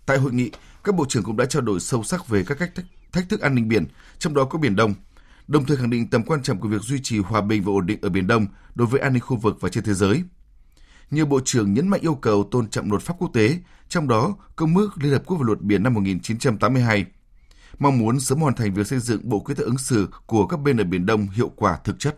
Tại 0.07 0.19
hội 0.19 0.33
nghị, 0.33 0.51
các 0.85 0.95
bộ 0.95 1.05
trưởng 1.09 1.23
cũng 1.23 1.37
đã 1.37 1.45
trao 1.45 1.63
đổi 1.63 1.81
sâu 1.81 2.03
sắc 2.03 2.29
về 2.29 2.45
các 2.47 2.59
cách 2.59 2.71
thách 3.13 3.29
thức 3.29 3.41
an 3.41 3.55
ninh 3.55 3.69
biển, 3.69 3.87
trong 4.19 4.35
đó 4.35 4.45
có 4.45 4.59
Biển 4.59 4.77
Đông, 4.77 4.95
đồng 5.47 5.65
thời 5.65 5.77
khẳng 5.77 5.91
định 5.91 6.11
tầm 6.11 6.23
quan 6.23 6.43
trọng 6.43 6.61
của 6.61 6.69
việc 6.69 6.83
duy 6.83 7.01
trì 7.03 7.19
hòa 7.19 7.41
bình 7.41 7.63
và 7.63 7.73
ổn 7.73 7.87
định 7.87 7.99
ở 8.03 8.09
Biển 8.09 8.27
Đông 8.27 8.47
đối 8.75 8.87
với 8.87 9.01
an 9.01 9.13
ninh 9.13 9.23
khu 9.23 9.37
vực 9.37 9.57
và 9.61 9.69
trên 9.69 9.85
thế 9.85 9.95
giới. 9.95 10.23
Nhiều 11.11 11.27
bộ 11.27 11.41
trưởng 11.45 11.75
nhấn 11.75 11.89
mạnh 11.89 12.01
yêu 12.01 12.15
cầu 12.15 12.49
tôn 12.51 12.71
trọng 12.71 12.91
luật 12.91 13.03
pháp 13.03 13.15
quốc 13.19 13.31
tế, 13.35 13.59
trong 13.89 14.09
đó 14.09 14.37
Công 14.57 14.77
ước 14.77 14.91
Liên 14.97 15.13
Hợp 15.13 15.23
Quốc 15.27 15.37
về 15.37 15.45
luật 15.47 15.61
biển 15.61 15.83
năm 15.83 15.95
1982 15.95 17.07
mong 17.79 17.99
muốn 17.99 18.21
sớm 18.21 18.39
hoàn 18.39 18.55
thành 18.55 18.75
việc 18.75 18.87
xây 18.87 18.99
dựng 18.99 19.21
bộ 19.25 19.39
quy 19.39 19.55
tắc 19.55 19.67
ứng 19.67 19.79
xử 19.79 20.09
của 20.27 20.47
các 20.47 20.57
bên 20.57 20.81
ở 20.81 20.85
Biển 20.85 21.07
Đông 21.07 21.27
hiệu 21.29 21.51
quả 21.57 21.79
thực 21.85 21.99
chất. 21.99 22.17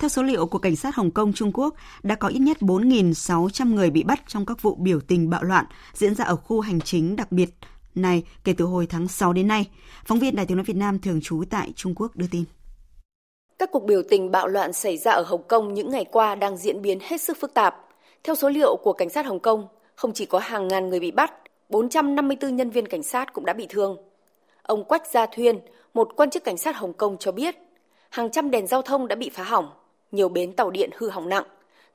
Theo 0.00 0.08
số 0.08 0.22
liệu 0.22 0.46
của 0.46 0.58
cảnh 0.58 0.76
sát 0.76 0.96
Hồng 0.96 1.10
Kông 1.10 1.32
Trung 1.32 1.52
Quốc, 1.52 1.74
đã 2.02 2.14
có 2.14 2.28
ít 2.28 2.38
nhất 2.38 2.56
4.600 2.60 3.74
người 3.74 3.90
bị 3.90 4.02
bắt 4.02 4.20
trong 4.26 4.46
các 4.46 4.62
vụ 4.62 4.74
biểu 4.74 5.00
tình 5.00 5.30
bạo 5.30 5.42
loạn 5.42 5.64
diễn 5.94 6.14
ra 6.14 6.24
ở 6.24 6.36
khu 6.36 6.60
hành 6.60 6.80
chính 6.80 7.16
đặc 7.16 7.32
biệt 7.32 7.50
này 7.94 8.22
kể 8.44 8.52
từ 8.52 8.64
hồi 8.64 8.86
tháng 8.86 9.08
6 9.08 9.32
đến 9.32 9.48
nay. 9.48 9.70
Phóng 10.04 10.18
viên 10.18 10.36
Đài 10.36 10.46
tiếng 10.46 10.56
nói 10.56 10.64
Việt 10.64 10.76
Nam 10.76 10.98
thường 10.98 11.20
trú 11.20 11.44
tại 11.50 11.72
Trung 11.76 11.94
Quốc 11.94 12.16
đưa 12.16 12.26
tin. 12.30 12.44
Các 13.58 13.68
cuộc 13.72 13.84
biểu 13.84 14.02
tình 14.10 14.30
bạo 14.30 14.48
loạn 14.48 14.72
xảy 14.72 14.98
ra 14.98 15.12
ở 15.12 15.22
Hồng 15.22 15.42
Kông 15.48 15.74
những 15.74 15.90
ngày 15.90 16.04
qua 16.04 16.34
đang 16.34 16.56
diễn 16.56 16.82
biến 16.82 16.98
hết 17.02 17.20
sức 17.20 17.36
phức 17.40 17.54
tạp. 17.54 17.76
Theo 18.24 18.34
số 18.34 18.48
liệu 18.48 18.76
của 18.82 18.92
cảnh 18.92 19.10
sát 19.10 19.26
Hồng 19.26 19.40
Kông, 19.40 19.68
không 19.94 20.12
chỉ 20.12 20.26
có 20.26 20.38
hàng 20.38 20.68
ngàn 20.68 20.88
người 20.88 21.00
bị 21.00 21.10
bắt, 21.10 21.32
454 21.68 22.56
nhân 22.56 22.70
viên 22.70 22.88
cảnh 22.88 23.02
sát 23.02 23.32
cũng 23.32 23.44
đã 23.44 23.52
bị 23.52 23.66
thương. 23.70 24.11
Ông 24.62 24.84
Quách 24.84 25.06
Gia 25.06 25.26
Thuyên, 25.26 25.60
một 25.94 26.16
quan 26.16 26.30
chức 26.30 26.44
cảnh 26.44 26.56
sát 26.56 26.76
Hồng 26.76 26.92
Kông 26.92 27.16
cho 27.18 27.32
biết, 27.32 27.56
hàng 28.10 28.30
trăm 28.30 28.50
đèn 28.50 28.66
giao 28.66 28.82
thông 28.82 29.08
đã 29.08 29.16
bị 29.16 29.30
phá 29.30 29.42
hỏng, 29.42 29.70
nhiều 30.12 30.28
bến 30.28 30.52
tàu 30.52 30.70
điện 30.70 30.90
hư 30.96 31.08
hỏng 31.08 31.28
nặng, 31.28 31.44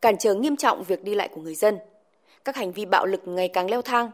cản 0.02 0.18
trở 0.18 0.34
nghiêm 0.34 0.56
trọng 0.56 0.84
việc 0.84 1.04
đi 1.04 1.16
lại 1.16 1.28
của 1.28 1.42
người 1.42 1.56
dân. 1.56 1.78
Các 2.46 2.56
hành 2.56 2.72
vi 2.72 2.86
bạo 2.86 3.06
lực 3.06 3.28
ngày 3.28 3.48
càng 3.48 3.70
leo 3.70 3.82
thang. 3.82 4.12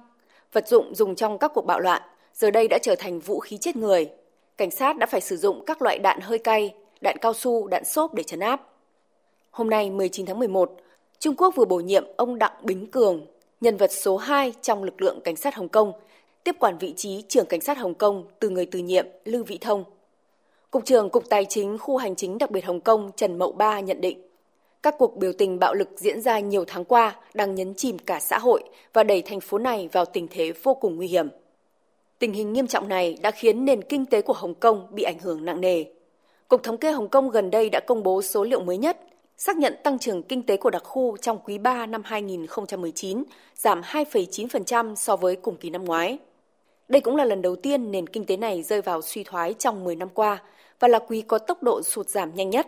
Vật 0.52 0.68
dụng 0.68 0.96
dùng 0.96 1.16
trong 1.16 1.38
các 1.38 1.52
cuộc 1.54 1.66
bạo 1.66 1.80
loạn 1.80 2.02
giờ 2.34 2.52
đây 2.52 2.68
đã 2.68 2.78
trở 2.82 2.96
thành 2.96 3.20
vũ 3.20 3.40
khí 3.40 3.58
chết 3.58 3.76
người. 3.76 4.10
Cảnh 4.58 4.72
sát 4.72 4.98
đã 4.98 5.06
phải 5.06 5.22
sử 5.22 5.38
dụng 5.38 5.64
các 5.66 5.82
loại 5.82 6.00
đạn 6.00 6.20
hơi 6.22 6.38
cay, 6.38 6.74
đạn 7.02 7.18
cao 7.22 7.34
su, 7.34 7.68
đạn 7.68 7.86
xốp 7.86 8.14
để 8.14 8.24
trấn 8.24 8.40
áp. 8.40 8.62
Hôm 9.52 9.70
nay 9.70 9.90
19 9.90 10.26
tháng 10.26 10.40
11, 10.40 10.72
Trung 11.20 11.36
Quốc 11.36 11.56
vừa 11.56 11.66
bổ 11.66 11.78
nhiệm 11.78 12.06
ông 12.18 12.40
Đặng 12.40 12.54
Bính 12.64 12.92
Cường, 12.92 13.26
nhân 13.62 13.78
vật 13.78 13.92
số 13.92 14.18
2 14.18 14.54
trong 14.62 14.84
lực 14.84 15.02
lượng 15.02 15.22
cảnh 15.24 15.36
sát 15.36 15.56
Hồng 15.56 15.70
Kông, 15.70 15.92
tiếp 16.44 16.56
quản 16.60 16.78
vị 16.78 16.94
trí 16.98 17.22
trưởng 17.22 17.46
cảnh 17.46 17.62
sát 17.62 17.78
Hồng 17.78 17.94
Kông 17.94 18.26
từ 18.40 18.50
người 18.50 18.66
từ 18.66 18.80
nhiệm 18.80 19.06
Lưu 19.26 19.44
Vị 19.44 19.58
Thông. 19.58 19.84
Cục 20.72 20.86
trưởng 20.86 21.10
Cục 21.10 21.30
Tài 21.30 21.46
chính 21.46 21.78
Khu 21.78 21.98
Hành 21.98 22.16
chính 22.16 22.38
đặc 22.38 22.52
biệt 22.52 22.66
Hồng 22.66 22.82
Kông 22.82 23.12
Trần 23.16 23.40
Mậu 23.40 23.52
Ba 23.52 23.80
nhận 23.80 24.02
định, 24.02 24.22
các 24.84 24.96
cuộc 24.98 25.18
biểu 25.18 25.34
tình 25.34 25.60
bạo 25.60 25.74
lực 25.74 25.90
diễn 25.96 26.22
ra 26.22 26.40
nhiều 26.40 26.66
tháng 26.68 26.86
qua 26.86 27.16
đang 27.34 27.56
nhấn 27.56 27.74
chìm 27.74 28.00
cả 28.00 28.20
xã 28.20 28.38
hội 28.38 28.64
và 28.94 29.04
đẩy 29.04 29.22
thành 29.22 29.40
phố 29.40 29.58
này 29.58 29.90
vào 29.92 30.06
tình 30.06 30.28
thế 30.32 30.52
vô 30.64 30.74
cùng 30.74 30.96
nguy 30.96 31.08
hiểm. 31.08 31.28
Tình 32.20 32.34
hình 32.34 32.54
nghiêm 32.54 32.68
trọng 32.68 32.88
này 32.88 33.18
đã 33.22 33.32
khiến 33.32 33.66
nền 33.66 33.82
kinh 33.82 34.06
tế 34.06 34.22
của 34.22 34.34
Hồng 34.34 34.54
Kông 34.54 34.88
bị 34.92 35.04
ảnh 35.04 35.20
hưởng 35.20 35.46
nặng 35.46 35.62
nề. 35.62 35.86
Cục 36.48 36.64
Thống 36.64 36.78
kê 36.78 36.92
Hồng 36.92 37.10
Kông 37.10 37.30
gần 37.30 37.52
đây 37.52 37.70
đã 37.70 37.80
công 37.88 38.04
bố 38.04 38.22
số 38.22 38.44
liệu 38.44 38.60
mới 38.60 38.78
nhất, 38.78 39.00
xác 39.38 39.58
nhận 39.58 39.76
tăng 39.84 40.00
trưởng 40.00 40.24
kinh 40.24 40.44
tế 40.44 40.58
của 40.58 40.70
đặc 40.70 40.84
khu 40.84 41.18
trong 41.18 41.40
quý 41.46 41.58
3 41.58 41.86
năm 41.86 42.02
2019 42.06 43.24
giảm 43.56 43.82
2,9% 43.82 44.96
so 44.96 45.16
với 45.16 45.36
cùng 45.36 45.58
kỳ 45.58 45.70
năm 45.70 45.86
ngoái. 45.86 46.20
Đây 46.90 47.02
cũng 47.02 47.16
là 47.16 47.26
lần 47.26 47.42
đầu 47.42 47.56
tiên 47.56 47.92
nền 47.92 48.08
kinh 48.08 48.26
tế 48.26 48.38
này 48.38 48.64
rơi 48.64 48.82
vào 48.82 49.02
suy 49.02 49.24
thoái 49.24 49.54
trong 49.54 49.84
10 49.84 49.96
năm 49.96 50.10
qua 50.14 50.42
và 50.80 50.88
là 50.88 51.00
quý 51.08 51.22
có 51.22 51.38
tốc 51.38 51.64
độ 51.64 51.82
sụt 51.82 52.10
giảm 52.10 52.36
nhanh 52.36 52.50
nhất. 52.50 52.68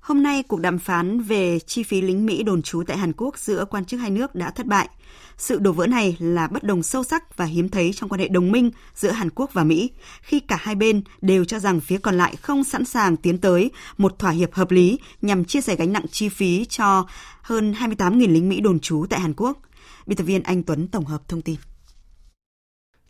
Hôm 0.00 0.22
nay, 0.22 0.42
cuộc 0.48 0.60
đàm 0.60 0.78
phán 0.78 1.20
về 1.20 1.58
chi 1.58 1.82
phí 1.82 2.00
lính 2.00 2.26
Mỹ 2.26 2.42
đồn 2.42 2.62
trú 2.62 2.82
tại 2.86 2.96
Hàn 2.96 3.12
Quốc 3.12 3.38
giữa 3.38 3.64
quan 3.64 3.84
chức 3.84 4.00
hai 4.00 4.10
nước 4.10 4.34
đã 4.34 4.50
thất 4.50 4.66
bại. 4.66 4.88
Sự 5.36 5.58
đổ 5.58 5.72
vỡ 5.72 5.86
này 5.86 6.16
là 6.20 6.46
bất 6.46 6.64
đồng 6.64 6.82
sâu 6.82 7.04
sắc 7.04 7.36
và 7.36 7.44
hiếm 7.44 7.68
thấy 7.68 7.92
trong 7.92 8.08
quan 8.08 8.20
hệ 8.20 8.28
đồng 8.28 8.52
minh 8.52 8.70
giữa 8.94 9.10
Hàn 9.10 9.30
Quốc 9.30 9.52
và 9.52 9.64
Mỹ, 9.64 9.90
khi 10.20 10.40
cả 10.40 10.56
hai 10.60 10.74
bên 10.74 11.02
đều 11.20 11.44
cho 11.44 11.58
rằng 11.58 11.80
phía 11.80 11.98
còn 11.98 12.18
lại 12.18 12.36
không 12.36 12.64
sẵn 12.64 12.84
sàng 12.84 13.16
tiến 13.16 13.38
tới 13.38 13.70
một 13.96 14.18
thỏa 14.18 14.30
hiệp 14.30 14.54
hợp 14.54 14.70
lý 14.70 14.98
nhằm 15.22 15.44
chia 15.44 15.60
sẻ 15.60 15.76
gánh 15.76 15.92
nặng 15.92 16.06
chi 16.10 16.28
phí 16.28 16.64
cho 16.64 17.06
hơn 17.42 17.72
28.000 17.72 18.32
lính 18.32 18.48
Mỹ 18.48 18.60
đồn 18.60 18.80
trú 18.80 19.06
tại 19.10 19.20
Hàn 19.20 19.34
Quốc. 19.36 19.58
Biên 20.06 20.16
tập 20.16 20.24
viên 20.24 20.42
Anh 20.42 20.62
Tuấn 20.62 20.88
tổng 20.88 21.04
hợp 21.04 21.28
thông 21.28 21.42
tin. 21.42 21.56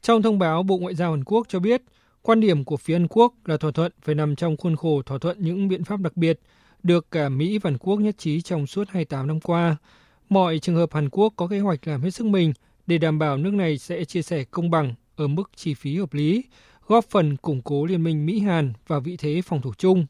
Trong 0.02 0.22
thông 0.22 0.38
báo, 0.38 0.62
Bộ 0.62 0.78
Ngoại 0.78 0.94
giao 0.94 1.10
Hàn 1.10 1.24
Quốc 1.24 1.46
cho 1.48 1.60
biết, 1.60 1.82
quan 2.22 2.40
điểm 2.40 2.64
của 2.64 2.76
phía 2.76 2.94
Hàn 2.94 3.08
Quốc 3.08 3.34
là 3.44 3.56
thỏa 3.56 3.70
thuận 3.70 3.92
phải 4.02 4.14
nằm 4.14 4.36
trong 4.36 4.56
khuôn 4.56 4.76
khổ 4.76 5.02
thỏa 5.02 5.18
thuận 5.18 5.36
những 5.40 5.68
biện 5.68 5.84
pháp 5.84 6.00
đặc 6.00 6.16
biệt 6.16 6.40
được 6.82 7.10
cả 7.10 7.28
Mỹ 7.28 7.58
và 7.58 7.70
Hàn 7.70 7.78
Quốc 7.78 7.96
nhất 7.96 8.18
trí 8.18 8.40
trong 8.40 8.66
suốt 8.66 8.88
28 8.88 9.26
năm 9.26 9.40
qua. 9.40 9.76
Mọi 10.28 10.58
trường 10.58 10.76
hợp 10.76 10.94
Hàn 10.94 11.08
Quốc 11.10 11.32
có 11.36 11.46
kế 11.46 11.58
hoạch 11.58 11.86
làm 11.86 12.02
hết 12.02 12.10
sức 12.10 12.26
mình 12.26 12.52
để 12.86 12.98
đảm 12.98 13.18
bảo 13.18 13.36
nước 13.36 13.54
này 13.54 13.78
sẽ 13.78 14.04
chia 14.04 14.22
sẻ 14.22 14.44
công 14.44 14.70
bằng 14.70 14.94
ở 15.16 15.26
mức 15.26 15.50
chi 15.56 15.74
phí 15.74 15.98
hợp 15.98 16.14
lý, 16.14 16.44
góp 16.86 17.04
phần 17.04 17.36
củng 17.36 17.62
cố 17.62 17.86
liên 17.86 18.04
minh 18.04 18.26
Mỹ-Hàn 18.26 18.72
và 18.86 18.98
vị 18.98 19.16
thế 19.16 19.42
phòng 19.44 19.62
thủ 19.62 19.72
chung. 19.78 20.06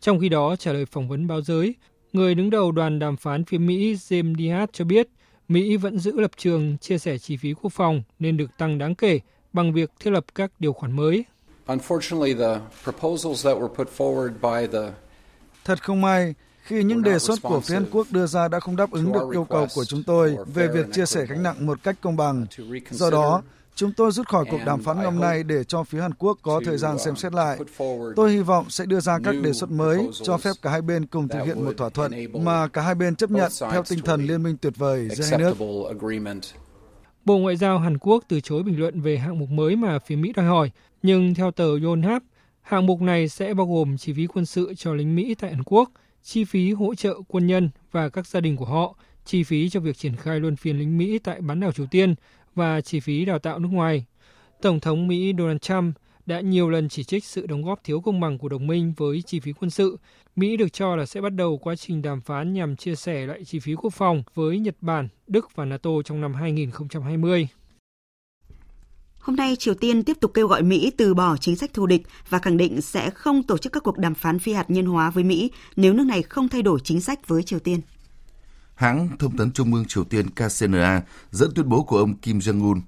Trong 0.00 0.20
khi 0.20 0.28
đó, 0.28 0.56
trả 0.56 0.72
lời 0.72 0.86
phỏng 0.86 1.08
vấn 1.08 1.26
báo 1.26 1.42
giới, 1.42 1.74
người 2.12 2.34
đứng 2.34 2.50
đầu 2.50 2.72
đoàn 2.72 2.98
đàm 2.98 3.16
phán 3.16 3.44
phía 3.44 3.58
Mỹ 3.58 3.94
James 3.94 4.34
Diaz 4.34 4.66
cho 4.72 4.84
biết 4.84 5.08
Mỹ 5.50 5.76
vẫn 5.76 5.98
giữ 5.98 6.20
lập 6.20 6.30
trường 6.36 6.78
chia 6.78 6.98
sẻ 6.98 7.18
chi 7.18 7.36
phí 7.36 7.54
quốc 7.62 7.72
phòng 7.72 8.02
nên 8.18 8.36
được 8.36 8.56
tăng 8.58 8.78
đáng 8.78 8.94
kể 8.94 9.20
bằng 9.52 9.72
việc 9.72 9.90
thiết 10.00 10.10
lập 10.10 10.24
các 10.34 10.50
điều 10.58 10.72
khoản 10.72 10.92
mới. 10.92 11.24
Thật 15.64 15.82
không 15.82 16.00
may, 16.00 16.34
khi 16.62 16.82
những 16.82 17.02
đề 17.02 17.18
xuất 17.18 17.38
của 17.42 17.60
phía 17.60 17.74
Hàn 17.74 17.86
Quốc 17.92 18.06
đưa 18.10 18.26
ra 18.26 18.48
đã 18.48 18.60
không 18.60 18.76
đáp 18.76 18.90
ứng 18.90 19.12
được 19.12 19.30
yêu 19.32 19.44
cầu 19.44 19.66
của 19.74 19.84
chúng 19.84 20.02
tôi 20.02 20.36
về 20.54 20.68
việc 20.68 20.86
chia 20.92 21.06
sẻ 21.06 21.26
gánh 21.28 21.42
nặng 21.42 21.66
một 21.66 21.82
cách 21.82 21.96
công 22.00 22.16
bằng. 22.16 22.46
Do 22.90 23.10
đó, 23.10 23.42
chúng 23.80 23.92
tôi 23.92 24.12
rút 24.12 24.28
khỏi 24.28 24.44
cuộc 24.50 24.60
đàm 24.66 24.82
phán 24.82 25.02
năm 25.02 25.20
nay 25.20 25.42
để 25.42 25.64
cho 25.64 25.82
phía 25.82 26.00
Hàn 26.00 26.14
Quốc 26.14 26.38
có 26.42 26.60
thời 26.64 26.78
gian 26.78 26.98
xem 26.98 27.16
xét 27.16 27.34
lại. 27.34 27.58
Tôi 28.16 28.32
hy 28.32 28.40
vọng 28.40 28.70
sẽ 28.70 28.86
đưa 28.86 29.00
ra 29.00 29.18
các 29.24 29.34
đề 29.42 29.52
xuất 29.52 29.70
mới 29.70 30.08
cho 30.22 30.36
phép 30.38 30.52
cả 30.62 30.70
hai 30.70 30.82
bên 30.82 31.06
cùng 31.06 31.28
thực 31.28 31.44
hiện 31.44 31.64
một 31.64 31.76
thỏa 31.76 31.88
thuận 31.88 32.12
mà 32.44 32.68
cả 32.68 32.82
hai 32.82 32.94
bên 32.94 33.16
chấp 33.16 33.30
nhận 33.30 33.50
theo 33.70 33.82
tinh 33.88 33.98
thần 34.04 34.26
liên 34.26 34.42
minh 34.42 34.56
tuyệt 34.56 34.72
vời 34.76 35.08
giữa 35.08 35.24
hai 35.24 35.38
nước. 35.38 35.56
Bộ 37.24 37.38
Ngoại 37.38 37.56
giao 37.56 37.78
Hàn 37.78 37.98
Quốc 37.98 38.24
từ 38.28 38.40
chối 38.40 38.62
bình 38.62 38.80
luận 38.80 39.00
về 39.00 39.18
hạng 39.18 39.38
mục 39.38 39.48
mới 39.50 39.76
mà 39.76 39.98
phía 39.98 40.16
Mỹ 40.16 40.32
đòi 40.36 40.46
hỏi, 40.46 40.70
nhưng 41.02 41.34
theo 41.34 41.50
tờ 41.50 41.68
Yonhap, 41.84 42.22
hạng 42.60 42.86
mục 42.86 43.00
này 43.00 43.28
sẽ 43.28 43.54
bao 43.54 43.66
gồm 43.66 43.96
chi 43.98 44.12
phí 44.12 44.26
quân 44.26 44.46
sự 44.46 44.74
cho 44.76 44.94
lính 44.94 45.16
Mỹ 45.16 45.34
tại 45.34 45.50
Hàn 45.50 45.62
Quốc, 45.62 45.90
chi 46.22 46.44
phí 46.44 46.72
hỗ 46.72 46.94
trợ 46.94 47.14
quân 47.28 47.46
nhân 47.46 47.70
và 47.92 48.08
các 48.08 48.26
gia 48.26 48.40
đình 48.40 48.56
của 48.56 48.64
họ, 48.64 48.96
chi 49.24 49.42
phí 49.42 49.68
cho 49.70 49.80
việc 49.80 49.98
triển 49.98 50.16
khai 50.16 50.40
luân 50.40 50.56
phiên 50.56 50.78
lính 50.78 50.98
Mỹ 50.98 51.18
tại 51.18 51.40
bán 51.40 51.60
đảo 51.60 51.72
Triều 51.72 51.86
Tiên 51.86 52.14
và 52.54 52.80
chi 52.80 53.00
phí 53.00 53.24
đào 53.24 53.38
tạo 53.38 53.58
nước 53.58 53.68
ngoài. 53.72 54.04
Tổng 54.62 54.80
thống 54.80 55.08
Mỹ 55.08 55.32
Donald 55.38 55.60
Trump 55.60 55.96
đã 56.26 56.40
nhiều 56.40 56.70
lần 56.70 56.88
chỉ 56.88 57.04
trích 57.04 57.24
sự 57.24 57.46
đóng 57.46 57.62
góp 57.62 57.84
thiếu 57.84 58.00
công 58.00 58.20
bằng 58.20 58.38
của 58.38 58.48
đồng 58.48 58.66
minh 58.66 58.92
với 58.96 59.22
chi 59.22 59.40
phí 59.40 59.52
quân 59.52 59.70
sự. 59.70 59.96
Mỹ 60.36 60.56
được 60.56 60.72
cho 60.72 60.96
là 60.96 61.06
sẽ 61.06 61.20
bắt 61.20 61.30
đầu 61.30 61.58
quá 61.58 61.76
trình 61.76 62.02
đàm 62.02 62.20
phán 62.20 62.52
nhằm 62.52 62.76
chia 62.76 62.94
sẻ 62.94 63.26
lại 63.26 63.44
chi 63.44 63.58
phí 63.58 63.74
quốc 63.74 63.94
phòng 63.94 64.22
với 64.34 64.58
Nhật 64.58 64.76
Bản, 64.80 65.08
Đức 65.26 65.48
và 65.54 65.64
NATO 65.64 65.90
trong 66.04 66.20
năm 66.20 66.34
2020. 66.34 67.48
Hôm 69.20 69.36
nay, 69.36 69.56
Triều 69.56 69.74
Tiên 69.74 70.02
tiếp 70.02 70.16
tục 70.20 70.30
kêu 70.34 70.46
gọi 70.46 70.62
Mỹ 70.62 70.92
từ 70.96 71.14
bỏ 71.14 71.36
chính 71.36 71.56
sách 71.56 71.74
thù 71.74 71.86
địch 71.86 72.02
và 72.28 72.38
khẳng 72.38 72.56
định 72.56 72.80
sẽ 72.80 73.10
không 73.10 73.42
tổ 73.42 73.58
chức 73.58 73.72
các 73.72 73.82
cuộc 73.82 73.98
đàm 73.98 74.14
phán 74.14 74.38
phi 74.38 74.52
hạt 74.52 74.70
nhân 74.70 74.86
hóa 74.86 75.10
với 75.10 75.24
Mỹ 75.24 75.50
nếu 75.76 75.92
nước 75.92 76.04
này 76.04 76.22
không 76.22 76.48
thay 76.48 76.62
đổi 76.62 76.80
chính 76.84 77.00
sách 77.00 77.28
với 77.28 77.42
Triều 77.42 77.58
Tiên. 77.58 77.80
Hãng 78.80 79.08
thông 79.18 79.36
tấn 79.36 79.52
Trung 79.52 79.74
ương 79.74 79.84
Triều 79.84 80.04
Tiên 80.04 80.26
KCNA 80.30 81.02
dẫn 81.30 81.50
tuyên 81.54 81.68
bố 81.68 81.82
của 81.82 81.98
ông 81.98 82.16
Kim 82.16 82.38
Jong-un. 82.38 82.80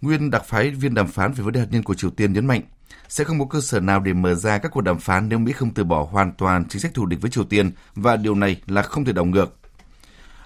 Nguyên 0.00 0.30
đặc 0.30 0.42
phái 0.46 0.70
viên 0.70 0.94
đàm 0.94 1.08
phán 1.08 1.32
về 1.32 1.44
vấn 1.44 1.52
đề 1.52 1.60
hạt 1.60 1.66
nhân 1.70 1.82
của 1.82 1.94
Triều 1.94 2.10
Tiên 2.10 2.32
nhấn 2.32 2.46
mạnh 2.46 2.62
sẽ 3.08 3.24
không 3.24 3.38
có 3.38 3.44
cơ 3.44 3.60
sở 3.60 3.80
nào 3.80 4.00
để 4.00 4.12
mở 4.12 4.34
ra 4.34 4.58
các 4.58 4.72
cuộc 4.72 4.80
đàm 4.80 4.98
phán 4.98 5.28
nếu 5.28 5.38
Mỹ 5.38 5.52
không 5.52 5.74
từ 5.74 5.84
bỏ 5.84 6.08
hoàn 6.10 6.32
toàn 6.32 6.64
chính 6.68 6.80
sách 6.80 6.94
thù 6.94 7.06
địch 7.06 7.20
với 7.20 7.30
Triều 7.30 7.44
Tiên 7.44 7.70
và 7.94 8.16
điều 8.16 8.34
này 8.34 8.62
là 8.66 8.82
không 8.82 9.04
thể 9.04 9.12
đảo 9.12 9.24
ngược. 9.24 9.56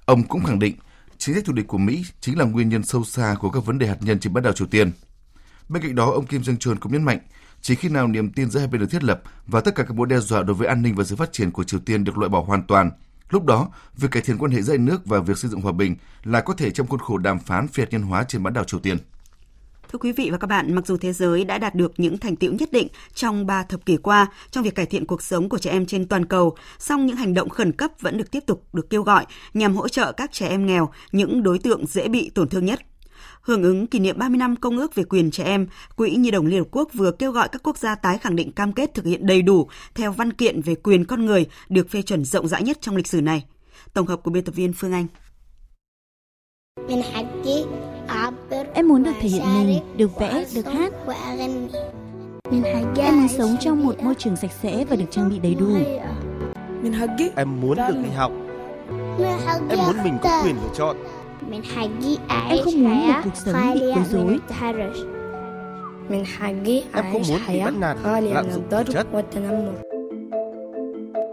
Ông 0.05 0.23
cũng 0.23 0.45
khẳng 0.45 0.59
định 0.59 0.77
chính 1.19 1.35
sách 1.35 1.45
thù 1.45 1.53
địch 1.53 1.67
của 1.67 1.79
Mỹ 1.79 2.05
chính 2.21 2.39
là 2.39 2.45
nguyên 2.45 2.69
nhân 2.69 2.83
sâu 2.83 3.05
xa 3.05 3.37
của 3.41 3.51
các 3.51 3.65
vấn 3.65 3.79
đề 3.79 3.87
hạt 3.87 3.99
nhân 4.01 4.21
trên 4.21 4.33
bán 4.33 4.45
đảo 4.45 4.53
Triều 4.53 4.67
Tiên. 4.67 4.93
Bên 5.69 5.83
cạnh 5.83 5.95
đó, 5.95 6.11
ông 6.11 6.27
Kim 6.27 6.43
Jong 6.43 6.57
Chun 6.57 6.79
cũng 6.79 6.93
nhấn 6.93 7.03
mạnh, 7.03 7.19
chỉ 7.61 7.75
khi 7.75 7.89
nào 7.89 8.09
niềm 8.09 8.33
tin 8.33 8.51
giữa 8.51 8.61
hai 8.61 8.69
bên 8.69 8.81
được 8.81 8.91
thiết 8.91 9.05
lập 9.05 9.23
và 9.47 9.61
tất 9.61 9.75
cả 9.75 9.83
các 9.83 9.97
mối 9.97 10.07
đe 10.07 10.19
dọa 10.19 10.43
đối 10.43 10.55
với 10.55 10.69
an 10.69 10.83
ninh 10.83 10.95
và 10.95 11.05
sự 11.05 11.17
phát 11.17 11.33
triển 11.33 11.51
của 11.51 11.65
Triều 11.65 11.81
Tiên 11.81 12.05
được 12.05 12.19
loại 12.19 12.29
bỏ 12.29 12.43
hoàn 12.43 12.63
toàn, 12.63 12.91
lúc 13.31 13.45
đó 13.45 13.69
việc 13.97 14.11
cải 14.11 14.23
thiện 14.23 14.39
quan 14.39 14.51
hệ 14.51 14.63
giữa 14.63 14.73
hai 14.73 14.79
nước 14.79 15.07
và 15.07 15.21
việc 15.21 15.39
xây 15.39 15.51
dựng 15.51 15.61
hòa 15.61 15.73
bình 15.73 15.97
là 16.25 16.41
có 16.41 16.55
thể 16.55 16.71
trong 16.71 16.87
khuôn 16.87 17.01
khổ 17.01 17.19
đàm 17.19 17.39
phán 17.39 17.69
phi 17.69 17.83
hạt 17.83 17.89
nhân 17.91 18.03
hóa 18.03 18.25
trên 18.29 18.43
bán 18.43 18.55
đảo 18.55 18.65
Triều 18.65 18.81
Tiên. 18.81 18.99
Thưa 19.93 19.99
quý 19.99 20.13
vị 20.13 20.29
và 20.31 20.39
các 20.39 20.47
bạn, 20.47 20.75
mặc 20.75 20.87
dù 20.87 20.97
thế 20.97 21.13
giới 21.13 21.45
đã 21.45 21.59
đạt 21.59 21.75
được 21.75 21.93
những 21.97 22.19
thành 22.19 22.37
tiệu 22.37 22.53
nhất 22.53 22.73
định 22.73 22.89
trong 23.15 23.47
ba 23.47 23.63
thập 23.63 23.87
kỷ 23.87 23.97
qua 23.97 24.27
trong 24.51 24.65
việc 24.65 24.75
cải 24.75 24.87
thiện 24.87 25.07
cuộc 25.07 25.23
sống 25.23 25.49
của 25.49 25.59
trẻ 25.59 25.71
em 25.71 25.87
trên 25.87 26.09
toàn 26.09 26.25
cầu, 26.25 26.57
song 26.79 27.07
những 27.07 27.17
hành 27.17 27.35
động 27.35 27.49
khẩn 27.49 27.73
cấp 27.73 27.91
vẫn 28.01 28.19
được 28.19 28.31
tiếp 28.31 28.41
tục 28.47 28.65
được 28.73 28.91
kêu 28.91 29.03
gọi 29.03 29.27
nhằm 29.55 29.77
hỗ 29.77 29.89
trợ 29.89 30.13
các 30.13 30.33
trẻ 30.33 30.49
em 30.49 30.67
nghèo, 30.67 30.89
những 31.13 31.43
đối 31.43 31.59
tượng 31.59 31.87
dễ 31.87 32.09
bị 32.09 32.31
tổn 32.35 32.49
thương 32.49 32.65
nhất. 32.65 32.81
Hưởng 33.47 33.63
ứng 33.63 33.87
kỷ 33.87 33.99
niệm 33.99 34.19
30 34.19 34.39
năm 34.39 34.57
Công 34.57 34.79
ước 34.79 34.95
về 34.95 35.05
quyền 35.05 35.31
trẻ 35.31 35.45
em, 35.45 35.67
Quỹ 35.97 36.11
Nhi 36.11 36.31
đồng 36.31 36.47
Liên 36.47 36.59
Hợp 36.59 36.69
Quốc 36.71 36.89
vừa 36.95 37.11
kêu 37.13 37.33
gọi 37.33 37.49
các 37.49 37.63
quốc 37.63 37.79
gia 37.79 37.95
tái 37.95 38.19
khẳng 38.19 38.37
định 38.37 38.53
cam 38.53 38.73
kết 38.73 38.95
thực 38.95 39.05
hiện 39.05 39.27
đầy 39.27 39.43
đủ 39.43 39.69
theo 39.95 40.13
văn 40.13 40.33
kiện 40.33 40.63
về 40.63 40.75
quyền 40.75 41.05
con 41.05 41.27
người 41.27 41.47
được 41.69 41.91
phê 41.91 42.03
chuẩn 42.03 42.25
rộng 42.25 42.49
rãi 42.49 42.63
nhất 42.63 42.79
trong 42.81 42.97
lịch 42.97 43.07
sử 43.07 43.21
này. 43.21 43.45
Tổng 43.95 44.07
hợp 44.07 44.23
của 44.23 44.31
biên 44.31 44.45
tập 44.45 44.55
viên 44.55 44.73
Phương 44.73 44.93
Anh. 44.93 45.07
Em 48.75 48.89
muốn 48.89 49.03
được 49.03 49.13
thể 49.21 49.29
hiện 49.29 49.43
mình, 49.55 49.81
được 49.97 50.19
vẽ, 50.21 50.45
được 50.55 50.67
hát. 50.67 50.93
Em 52.97 53.21
muốn 53.21 53.29
sống 53.29 53.57
trong 53.61 53.85
một 53.85 54.03
môi 54.03 54.15
trường 54.15 54.37
sạch 54.37 54.53
sẽ 54.63 54.85
và 54.85 54.97
được 54.97 55.07
trang 55.11 55.31
bị 55.31 55.39
đầy 55.39 55.55
đủ. 55.55 55.77
Em 57.37 57.61
muốn 57.61 57.77
được 57.77 57.97
đi 58.05 58.11
học. 58.11 58.33
Em 59.69 59.79
muốn 59.79 59.97
mình 60.05 60.19
có 60.23 60.43
quyền 60.45 60.57
lựa 60.57 60.71
chọn. 60.75 60.97
Em 62.51 62.59
không 62.65 62.83
muốn 62.85 63.07
một 63.07 63.13
cuộc 63.25 63.37
sống 63.37 63.55
bị 63.75 63.81
quấy 63.81 64.05
rối. 64.11 64.39
Em 66.93 67.05
không 67.13 67.23
muốn 67.29 67.41
bị 67.49 67.61
bắt 67.65 67.75
nạt, 67.79 67.97
lạm 68.35 68.51
dụng 68.51 68.65
thể 68.71 68.85
chất. 68.93 69.07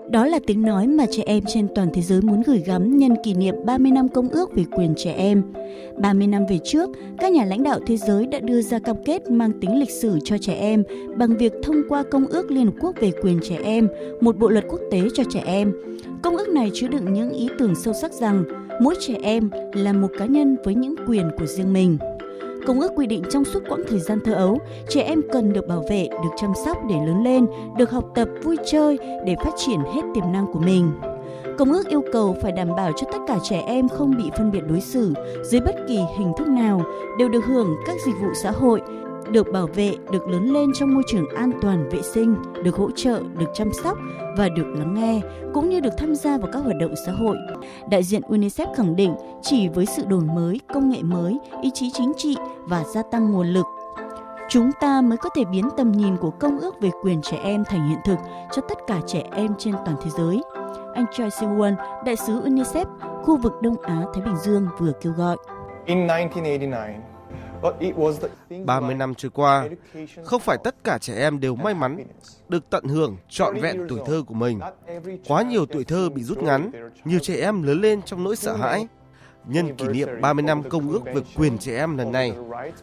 Đó 0.09 0.25
là 0.25 0.39
tiếng 0.47 0.61
nói 0.61 0.87
mà 0.87 1.05
trẻ 1.11 1.23
em 1.25 1.43
trên 1.47 1.67
toàn 1.75 1.87
thế 1.93 2.01
giới 2.01 2.21
muốn 2.21 2.41
gửi 2.45 2.63
gắm 2.65 2.97
nhân 2.97 3.15
kỷ 3.23 3.33
niệm 3.33 3.55
30 3.65 3.91
năm 3.91 4.07
Công 4.09 4.29
ước 4.29 4.53
về 4.55 4.63
quyền 4.71 4.93
trẻ 4.97 5.13
em. 5.13 5.43
30 5.97 6.27
năm 6.27 6.45
về 6.49 6.59
trước, 6.63 6.89
các 7.19 7.31
nhà 7.31 7.45
lãnh 7.45 7.63
đạo 7.63 7.79
thế 7.87 7.97
giới 7.97 8.27
đã 8.27 8.39
đưa 8.39 8.61
ra 8.61 8.79
cam 8.79 8.95
kết 9.05 9.29
mang 9.29 9.51
tính 9.61 9.79
lịch 9.79 9.89
sử 9.91 10.19
cho 10.23 10.37
trẻ 10.37 10.53
em 10.53 10.83
bằng 11.17 11.37
việc 11.37 11.53
thông 11.63 11.81
qua 11.89 12.03
Công 12.11 12.27
ước 12.27 12.51
Liên 12.51 12.65
Hợp 12.65 12.73
Quốc 12.81 12.95
về 12.99 13.11
quyền 13.21 13.39
trẻ 13.43 13.59
em, 13.63 13.87
một 14.21 14.37
bộ 14.37 14.49
luật 14.49 14.65
quốc 14.69 14.81
tế 14.91 15.01
cho 15.13 15.23
trẻ 15.29 15.43
em. 15.45 15.73
Công 16.21 16.37
ước 16.37 16.49
này 16.49 16.71
chứa 16.73 16.87
đựng 16.87 17.13
những 17.13 17.29
ý 17.29 17.49
tưởng 17.59 17.75
sâu 17.75 17.93
sắc 17.93 18.11
rằng 18.13 18.43
mỗi 18.79 18.95
trẻ 18.99 19.15
em 19.23 19.49
là 19.73 19.93
một 19.93 20.07
cá 20.17 20.25
nhân 20.25 20.57
với 20.63 20.75
những 20.75 20.95
quyền 21.07 21.31
của 21.37 21.45
riêng 21.45 21.73
mình. 21.73 21.97
Công 22.67 22.79
ước 22.79 22.91
quy 22.95 23.07
định 23.07 23.23
trong 23.29 23.45
suốt 23.45 23.59
quãng 23.69 23.81
thời 23.89 23.99
gian 23.99 24.19
thơ 24.25 24.33
ấu, 24.33 24.59
trẻ 24.89 25.01
em 25.01 25.21
cần 25.31 25.53
được 25.53 25.67
bảo 25.67 25.83
vệ, 25.89 26.07
được 26.09 26.29
chăm 26.37 26.53
sóc 26.65 26.77
để 26.89 26.95
lớn 26.95 27.23
lên, 27.23 27.45
được 27.77 27.91
học 27.91 28.11
tập, 28.15 28.27
vui 28.43 28.57
chơi 28.65 28.97
để 29.25 29.35
phát 29.43 29.53
triển 29.57 29.79
hết 29.79 30.01
tiềm 30.13 30.31
năng 30.31 30.53
của 30.53 30.59
mình. 30.59 30.91
Công 31.57 31.71
ước 31.71 31.87
yêu 31.87 32.03
cầu 32.11 32.35
phải 32.41 32.51
đảm 32.51 32.75
bảo 32.75 32.91
cho 32.91 33.07
tất 33.11 33.19
cả 33.27 33.37
trẻ 33.43 33.63
em 33.67 33.89
không 33.89 34.17
bị 34.17 34.23
phân 34.37 34.51
biệt 34.51 34.61
đối 34.69 34.81
xử 34.81 35.13
dưới 35.43 35.61
bất 35.61 35.75
kỳ 35.87 35.99
hình 36.17 36.31
thức 36.37 36.47
nào, 36.47 36.81
đều 37.19 37.29
được 37.29 37.45
hưởng 37.45 37.75
các 37.85 37.95
dịch 38.05 38.15
vụ 38.21 38.29
xã 38.43 38.51
hội, 38.51 38.81
được 39.31 39.51
bảo 39.51 39.67
vệ, 39.67 39.95
được 40.11 40.27
lớn 40.27 40.53
lên 40.53 40.73
trong 40.73 40.93
môi 40.93 41.03
trường 41.07 41.29
an 41.35 41.51
toàn 41.61 41.89
vệ 41.89 42.01
sinh, 42.01 42.35
được 42.63 42.75
hỗ 42.75 42.91
trợ, 42.91 43.21
được 43.37 43.49
chăm 43.53 43.73
sóc 43.83 43.97
và 44.37 44.49
được 44.49 44.67
lắng 44.77 44.93
nghe, 44.93 45.21
cũng 45.53 45.69
như 45.69 45.79
được 45.79 45.93
tham 45.97 46.15
gia 46.15 46.37
vào 46.37 46.49
các 46.53 46.59
hoạt 46.59 46.77
động 46.79 46.93
xã 47.05 47.11
hội. 47.11 47.37
Đại 47.89 48.03
diện 48.03 48.21
UNICEF 48.21 48.73
khẳng 48.75 48.95
định 48.95 49.15
chỉ 49.41 49.67
với 49.67 49.85
sự 49.85 50.05
đổi 50.05 50.21
mới, 50.21 50.59
công 50.73 50.89
nghệ 50.89 51.01
mới, 51.01 51.39
ý 51.61 51.71
chí 51.73 51.91
chính 51.93 52.11
trị 52.17 52.37
và 52.63 52.83
gia 52.83 53.01
tăng 53.11 53.31
nguồn 53.31 53.47
lực 53.47 53.65
chúng 54.51 54.71
ta 54.71 55.01
mới 55.01 55.17
có 55.17 55.29
thể 55.29 55.45
biến 55.45 55.69
tầm 55.77 55.91
nhìn 55.91 56.17
của 56.17 56.31
công 56.31 56.59
ước 56.59 56.81
về 56.81 56.89
quyền 57.03 57.21
trẻ 57.21 57.37
em 57.43 57.63
thành 57.65 57.89
hiện 57.89 57.99
thực 58.05 58.19
cho 58.51 58.61
tất 58.69 58.77
cả 58.87 59.01
trẻ 59.07 59.23
em 59.31 59.51
trên 59.57 59.73
toàn 59.85 59.97
thế 60.03 60.09
giới. 60.17 60.41
Anh 60.93 61.05
Choi 61.11 61.29
Siwon, 61.29 61.75
đại 62.05 62.15
sứ 62.15 62.41
UNICEF 62.41 62.85
khu 63.23 63.37
vực 63.37 63.53
Đông 63.61 63.81
Á 63.81 64.03
Thái 64.13 64.23
Bình 64.25 64.35
Dương 64.35 64.67
vừa 64.79 64.91
kêu 65.01 65.13
gọi. 65.13 65.37
In 65.85 66.07
1989, 66.07 67.10
30 68.65 68.95
năm 68.95 69.15
trôi 69.15 69.29
qua, 69.29 69.67
không 70.23 70.41
phải 70.41 70.57
tất 70.63 70.75
cả 70.83 70.97
trẻ 70.97 71.15
em 71.15 71.39
đều 71.39 71.55
may 71.55 71.73
mắn 71.73 71.97
được 72.49 72.69
tận 72.69 72.83
hưởng 72.83 73.17
trọn 73.29 73.59
vẹn 73.61 73.85
tuổi 73.89 73.99
thơ 74.05 74.23
của 74.27 74.33
mình. 74.33 74.59
Quá 75.27 75.41
nhiều 75.41 75.65
tuổi 75.65 75.83
thơ 75.83 76.09
bị 76.09 76.23
rút 76.23 76.37
ngắn, 76.37 76.71
nhiều 77.05 77.19
trẻ 77.19 77.35
em 77.41 77.63
lớn 77.63 77.81
lên 77.81 78.01
trong 78.01 78.23
nỗi 78.23 78.35
sợ 78.35 78.55
hãi. 78.55 78.87
Nhân 79.45 79.75
kỷ 79.75 79.87
niệm 79.87 80.09
30 80.21 80.43
năm 80.43 80.69
Công 80.69 80.91
ước 80.91 81.03
về 81.05 81.21
quyền 81.35 81.57
trẻ 81.57 81.77
em 81.77 81.97
lần 81.97 82.11
này, 82.11 82.33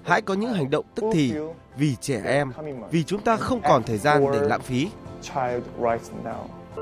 hãy 0.03 0.23
có 0.23 0.35
những 0.35 0.53
hành 0.53 0.71
động 0.71 0.85
tức 0.95 1.05
thì 1.13 1.35
vì 1.77 1.97
trẻ 1.97 2.23
em, 2.25 2.53
vì 2.91 3.05
chúng 3.05 3.21
ta 3.21 3.37
không 3.37 3.61
còn 3.69 3.83
thời 3.83 3.99
gian 3.99 4.25
để 4.33 4.41
lãng 4.41 4.61
phí. 4.61 4.89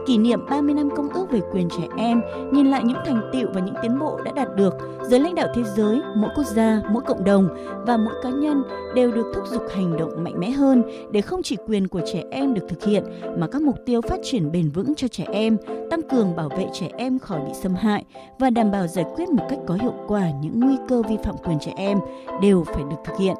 Kỷ 0.07 0.18
niệm 0.18 0.40
30 0.51 0.74
năm 0.74 0.90
Công 0.97 1.09
ước 1.09 1.30
về 1.30 1.40
quyền 1.53 1.68
trẻ 1.68 1.86
em, 1.97 2.22
nhìn 2.53 2.66
lại 2.66 2.84
những 2.84 2.99
thành 3.07 3.30
tiệu 3.32 3.49
và 3.55 3.61
những 3.61 3.74
tiến 3.82 3.99
bộ 3.99 4.20
đã 4.24 4.32
đạt 4.32 4.49
được, 4.57 4.74
giới 5.03 5.20
lãnh 5.20 5.34
đạo 5.34 5.49
thế 5.55 5.62
giới, 5.76 6.01
mỗi 6.16 6.30
quốc 6.36 6.47
gia, 6.47 6.82
mỗi 6.90 7.03
cộng 7.07 7.24
đồng 7.24 7.49
và 7.86 7.97
mỗi 7.97 8.14
cá 8.22 8.30
nhân 8.30 8.62
đều 8.94 9.12
được 9.12 9.32
thúc 9.34 9.44
giục 9.47 9.62
hành 9.74 9.97
động 9.97 10.24
mạnh 10.24 10.34
mẽ 10.40 10.51
hơn 10.51 10.82
để 11.12 11.20
không 11.20 11.42
chỉ 11.42 11.57
quyền 11.66 11.88
của 11.88 12.01
trẻ 12.12 12.22
em 12.30 12.55
được 12.55 12.62
thực 12.68 12.84
hiện 12.84 13.05
mà 13.38 13.47
các 13.47 13.62
mục 13.62 13.76
tiêu 13.86 14.01
phát 14.01 14.20
triển 14.24 14.53
bền 14.53 14.68
vững 14.68 14.94
cho 14.94 15.09
trẻ 15.09 15.24
em, 15.32 15.57
tăng 15.90 16.03
cường 16.03 16.36
bảo 16.36 16.49
vệ 16.49 16.66
trẻ 16.72 16.88
em 16.99 17.18
khỏi 17.18 17.40
bị 17.40 17.53
xâm 17.55 17.74
hại 17.74 18.05
và 18.38 18.51
đảm 18.51 18.70
bảo 18.70 18.86
giải 18.86 19.05
quyết 19.16 19.28
một 19.28 19.44
cách 19.49 19.59
có 19.66 19.74
hiệu 19.74 19.94
quả 20.09 20.30
những 20.42 20.61
nguy 20.61 20.76
cơ 20.88 21.03
vi 21.03 21.16
phạm 21.24 21.34
quyền 21.44 21.59
trẻ 21.61 21.72
em 21.76 21.99
đều 22.42 22.64
phải 22.64 22.82
được 22.90 22.97
thực 23.05 23.18
hiện. 23.18 23.36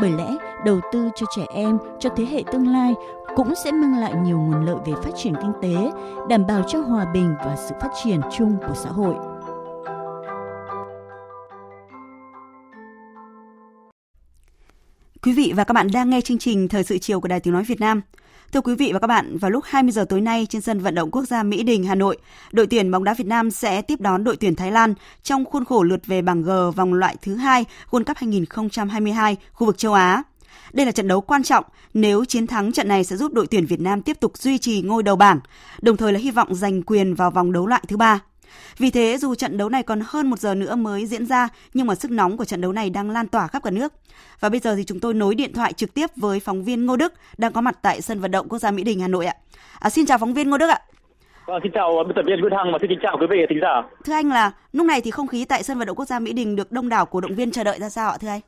Bởi 0.00 0.10
lẽ, 0.10 0.36
đầu 0.64 0.80
tư 0.92 1.08
cho 1.16 1.26
trẻ 1.36 1.46
em, 1.54 1.78
cho 1.98 2.10
thế 2.16 2.24
hệ 2.30 2.42
tương 2.52 2.68
lai 2.68 2.94
cũng 3.36 3.54
sẽ 3.54 3.72
mang 3.72 3.98
lại 3.98 4.14
nhiều 4.24 4.38
nguồn 4.38 4.64
lợi 4.64 4.76
về 4.86 4.92
phát 5.04 5.10
triển 5.16 5.34
kinh 5.42 5.52
tế, 5.62 5.90
đảm 6.28 6.46
bảo 6.46 6.62
cho 6.68 6.80
hòa 6.80 7.06
bình 7.14 7.34
và 7.38 7.56
sự 7.68 7.74
phát 7.80 7.90
triển 8.04 8.20
chung 8.36 8.56
của 8.68 8.74
xã 8.74 8.90
hội. 8.90 9.14
Quý 15.22 15.32
vị 15.32 15.52
và 15.56 15.64
các 15.64 15.72
bạn 15.72 15.88
đang 15.92 16.10
nghe 16.10 16.20
chương 16.20 16.38
trình 16.38 16.68
Thời 16.68 16.84
sự 16.84 16.98
chiều 16.98 17.20
của 17.20 17.28
Đài 17.28 17.40
Tiếng 17.40 17.54
Nói 17.54 17.64
Việt 17.64 17.80
Nam. 17.80 18.00
Thưa 18.52 18.60
quý 18.60 18.74
vị 18.74 18.90
và 18.92 18.98
các 18.98 19.06
bạn, 19.06 19.38
vào 19.38 19.50
lúc 19.50 19.64
20 19.66 19.92
giờ 19.92 20.04
tối 20.08 20.20
nay 20.20 20.46
trên 20.50 20.62
sân 20.62 20.80
vận 20.80 20.94
động 20.94 21.10
quốc 21.10 21.24
gia 21.24 21.42
Mỹ 21.42 21.62
Đình, 21.62 21.84
Hà 21.84 21.94
Nội, 21.94 22.18
đội 22.52 22.66
tuyển 22.66 22.90
bóng 22.90 23.04
đá 23.04 23.14
Việt 23.14 23.26
Nam 23.26 23.50
sẽ 23.50 23.82
tiếp 23.82 24.00
đón 24.00 24.24
đội 24.24 24.36
tuyển 24.36 24.54
Thái 24.54 24.72
Lan 24.72 24.94
trong 25.22 25.44
khuôn 25.44 25.64
khổ 25.64 25.82
lượt 25.82 26.06
về 26.06 26.22
bảng 26.22 26.42
G 26.42 26.50
vòng 26.76 26.94
loại 26.94 27.16
thứ 27.22 27.34
hai 27.34 27.64
World 27.90 28.04
Cup 28.04 28.16
2022 28.16 29.36
khu 29.52 29.66
vực 29.66 29.78
châu 29.78 29.92
Á. 29.92 30.22
Đây 30.72 30.86
là 30.86 30.92
trận 30.92 31.08
đấu 31.08 31.20
quan 31.20 31.42
trọng, 31.42 31.64
nếu 31.94 32.24
chiến 32.24 32.46
thắng 32.46 32.72
trận 32.72 32.88
này 32.88 33.04
sẽ 33.04 33.16
giúp 33.16 33.32
đội 33.32 33.46
tuyển 33.50 33.66
Việt 33.66 33.80
Nam 33.80 34.02
tiếp 34.02 34.20
tục 34.20 34.38
duy 34.38 34.58
trì 34.58 34.82
ngôi 34.82 35.02
đầu 35.02 35.16
bảng, 35.16 35.40
đồng 35.82 35.96
thời 35.96 36.12
là 36.12 36.18
hy 36.18 36.30
vọng 36.30 36.54
giành 36.54 36.82
quyền 36.82 37.14
vào 37.14 37.30
vòng 37.30 37.52
đấu 37.52 37.66
loại 37.66 37.82
thứ 37.88 37.96
ba. 37.96 38.20
Vì 38.78 38.90
thế, 38.90 39.16
dù 39.18 39.34
trận 39.34 39.58
đấu 39.58 39.68
này 39.68 39.82
còn 39.82 40.00
hơn 40.06 40.30
một 40.30 40.38
giờ 40.38 40.54
nữa 40.54 40.74
mới 40.74 41.06
diễn 41.06 41.26
ra, 41.26 41.48
nhưng 41.74 41.86
mà 41.86 41.94
sức 41.94 42.10
nóng 42.10 42.36
của 42.36 42.44
trận 42.44 42.60
đấu 42.60 42.72
này 42.72 42.90
đang 42.90 43.10
lan 43.10 43.28
tỏa 43.28 43.46
khắp 43.46 43.62
cả 43.62 43.70
nước. 43.70 43.92
Và 44.40 44.48
bây 44.48 44.60
giờ 44.60 44.76
thì 44.76 44.84
chúng 44.84 45.00
tôi 45.00 45.14
nối 45.14 45.34
điện 45.34 45.52
thoại 45.52 45.72
trực 45.72 45.94
tiếp 45.94 46.10
với 46.16 46.40
phóng 46.40 46.64
viên 46.64 46.86
Ngô 46.86 46.96
Đức 46.96 47.12
đang 47.38 47.52
có 47.52 47.60
mặt 47.60 47.78
tại 47.82 48.02
sân 48.02 48.20
vận 48.20 48.30
động 48.30 48.48
quốc 48.48 48.58
gia 48.58 48.70
Mỹ 48.70 48.82
Đình 48.82 49.00
Hà 49.00 49.08
Nội 49.08 49.26
ạ. 49.26 49.34
À, 49.78 49.90
xin 49.90 50.06
chào 50.06 50.18
phóng 50.18 50.34
viên 50.34 50.50
Ngô 50.50 50.58
Đức 50.58 50.68
ạ. 50.68 50.80
Vâng, 51.46 51.60
xin 51.62 51.72
chào 51.74 52.04
biên 52.06 52.16
tập 52.16 52.22
viên 52.26 52.40
Nguyễn 52.40 52.52
Hằng 52.52 52.72
và 52.72 52.78
xin 52.80 52.90
kính 52.90 52.98
chào 53.02 53.16
quý 53.20 53.26
vị 53.30 53.36
thính 53.48 53.58
giả. 53.62 53.82
Thưa 54.04 54.12
anh 54.12 54.28
là 54.28 54.52
lúc 54.72 54.86
này 54.86 55.00
thì 55.00 55.10
không 55.10 55.26
khí 55.26 55.44
tại 55.44 55.62
sân 55.62 55.78
vận 55.78 55.86
động 55.86 55.96
quốc 55.96 56.06
gia 56.06 56.18
Mỹ 56.18 56.32
Đình 56.32 56.56
được 56.56 56.72
đông 56.72 56.88
đảo 56.88 57.06
cổ 57.06 57.20
động 57.20 57.34
viên 57.34 57.50
chờ 57.50 57.64
đợi 57.64 57.78
ra 57.78 57.88
sao 57.88 58.10
ạ 58.10 58.18
thưa 58.20 58.28
anh? 58.28 58.40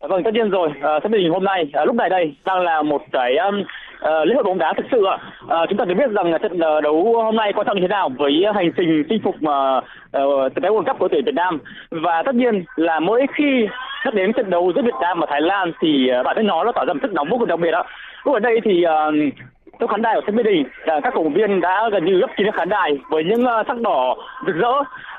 Dạ 0.00 0.08
vâng, 0.08 0.22
tất 0.22 0.34
nhiên 0.34 0.50
rồi. 0.50 0.68
À, 0.82 1.00
sân 1.02 1.12
mình 1.12 1.30
hôm 1.30 1.44
nay 1.44 1.70
à, 1.72 1.84
lúc 1.84 1.96
này 1.96 2.08
đây 2.08 2.34
đang 2.44 2.60
là 2.60 2.82
một 2.82 3.02
cái 3.12 3.36
um, 3.36 3.60
uh, 3.60 4.26
lễ 4.26 4.34
hội 4.34 4.44
bóng 4.44 4.58
đá 4.58 4.72
thực 4.76 4.86
sự 4.90 5.04
ạ. 5.04 5.18
À, 5.48 5.58
chúng 5.68 5.78
ta 5.78 5.84
được 5.84 5.94
biết 5.94 6.10
rằng 6.10 6.32
trận 6.42 6.58
ờ, 6.58 6.80
đấu 6.80 7.22
hôm 7.22 7.36
nay 7.36 7.52
quan 7.52 7.66
trọng 7.66 7.76
như 7.76 7.82
thế 7.82 7.88
nào 7.88 8.08
với 8.18 8.44
hành 8.54 8.70
trình 8.76 9.04
chinh 9.08 9.22
phục 9.24 9.34
uh, 9.34 9.84
uh, 10.18 10.52
cái 10.62 10.70
World 10.70 10.84
Cup 10.84 10.98
của 10.98 11.08
tuyển 11.08 11.24
Việt 11.24 11.34
Nam 11.34 11.58
và 11.90 12.22
tất 12.22 12.34
nhiên 12.34 12.64
là 12.76 13.00
mỗi 13.00 13.26
khi 13.34 13.66
nhắc 14.04 14.14
đến 14.14 14.32
trận 14.32 14.50
đấu 14.50 14.72
giữa 14.76 14.82
Việt 14.82 14.94
Nam 15.00 15.20
và 15.20 15.26
Thái 15.30 15.40
Lan 15.40 15.72
thì 15.80 16.10
uh, 16.20 16.24
bản 16.24 16.36
thân 16.36 16.46
nó 16.46 16.64
nó 16.64 16.72
tỏ 16.72 16.84
ra 16.84 16.92
một 16.92 17.00
sức 17.02 17.12
nóng 17.12 17.28
vô 17.30 17.38
cùng 17.38 17.48
đặc 17.48 17.60
biệt 17.60 17.74
ạ. 17.74 17.82
Lúc 18.24 18.34
ở 18.34 18.40
đây 18.40 18.60
thì 18.64 18.84
uh, 18.86 19.34
trong 19.80 19.88
khán 19.88 20.02
đài 20.02 20.14
của 20.14 20.20
sân 20.26 20.36
Mỹ 20.36 20.42
Đình, 20.42 20.64
các 20.86 21.12
cổ 21.14 21.22
động 21.22 21.32
viên 21.32 21.60
đã 21.60 21.88
gần 21.92 22.04
như 22.04 22.18
gấp 22.18 22.30
kín 22.36 22.46
khán 22.52 22.68
đài 22.68 22.98
với 23.10 23.24
những 23.24 23.44
sắc 23.66 23.80
đỏ 23.80 24.16
rực 24.46 24.56
rỡ 24.56 24.72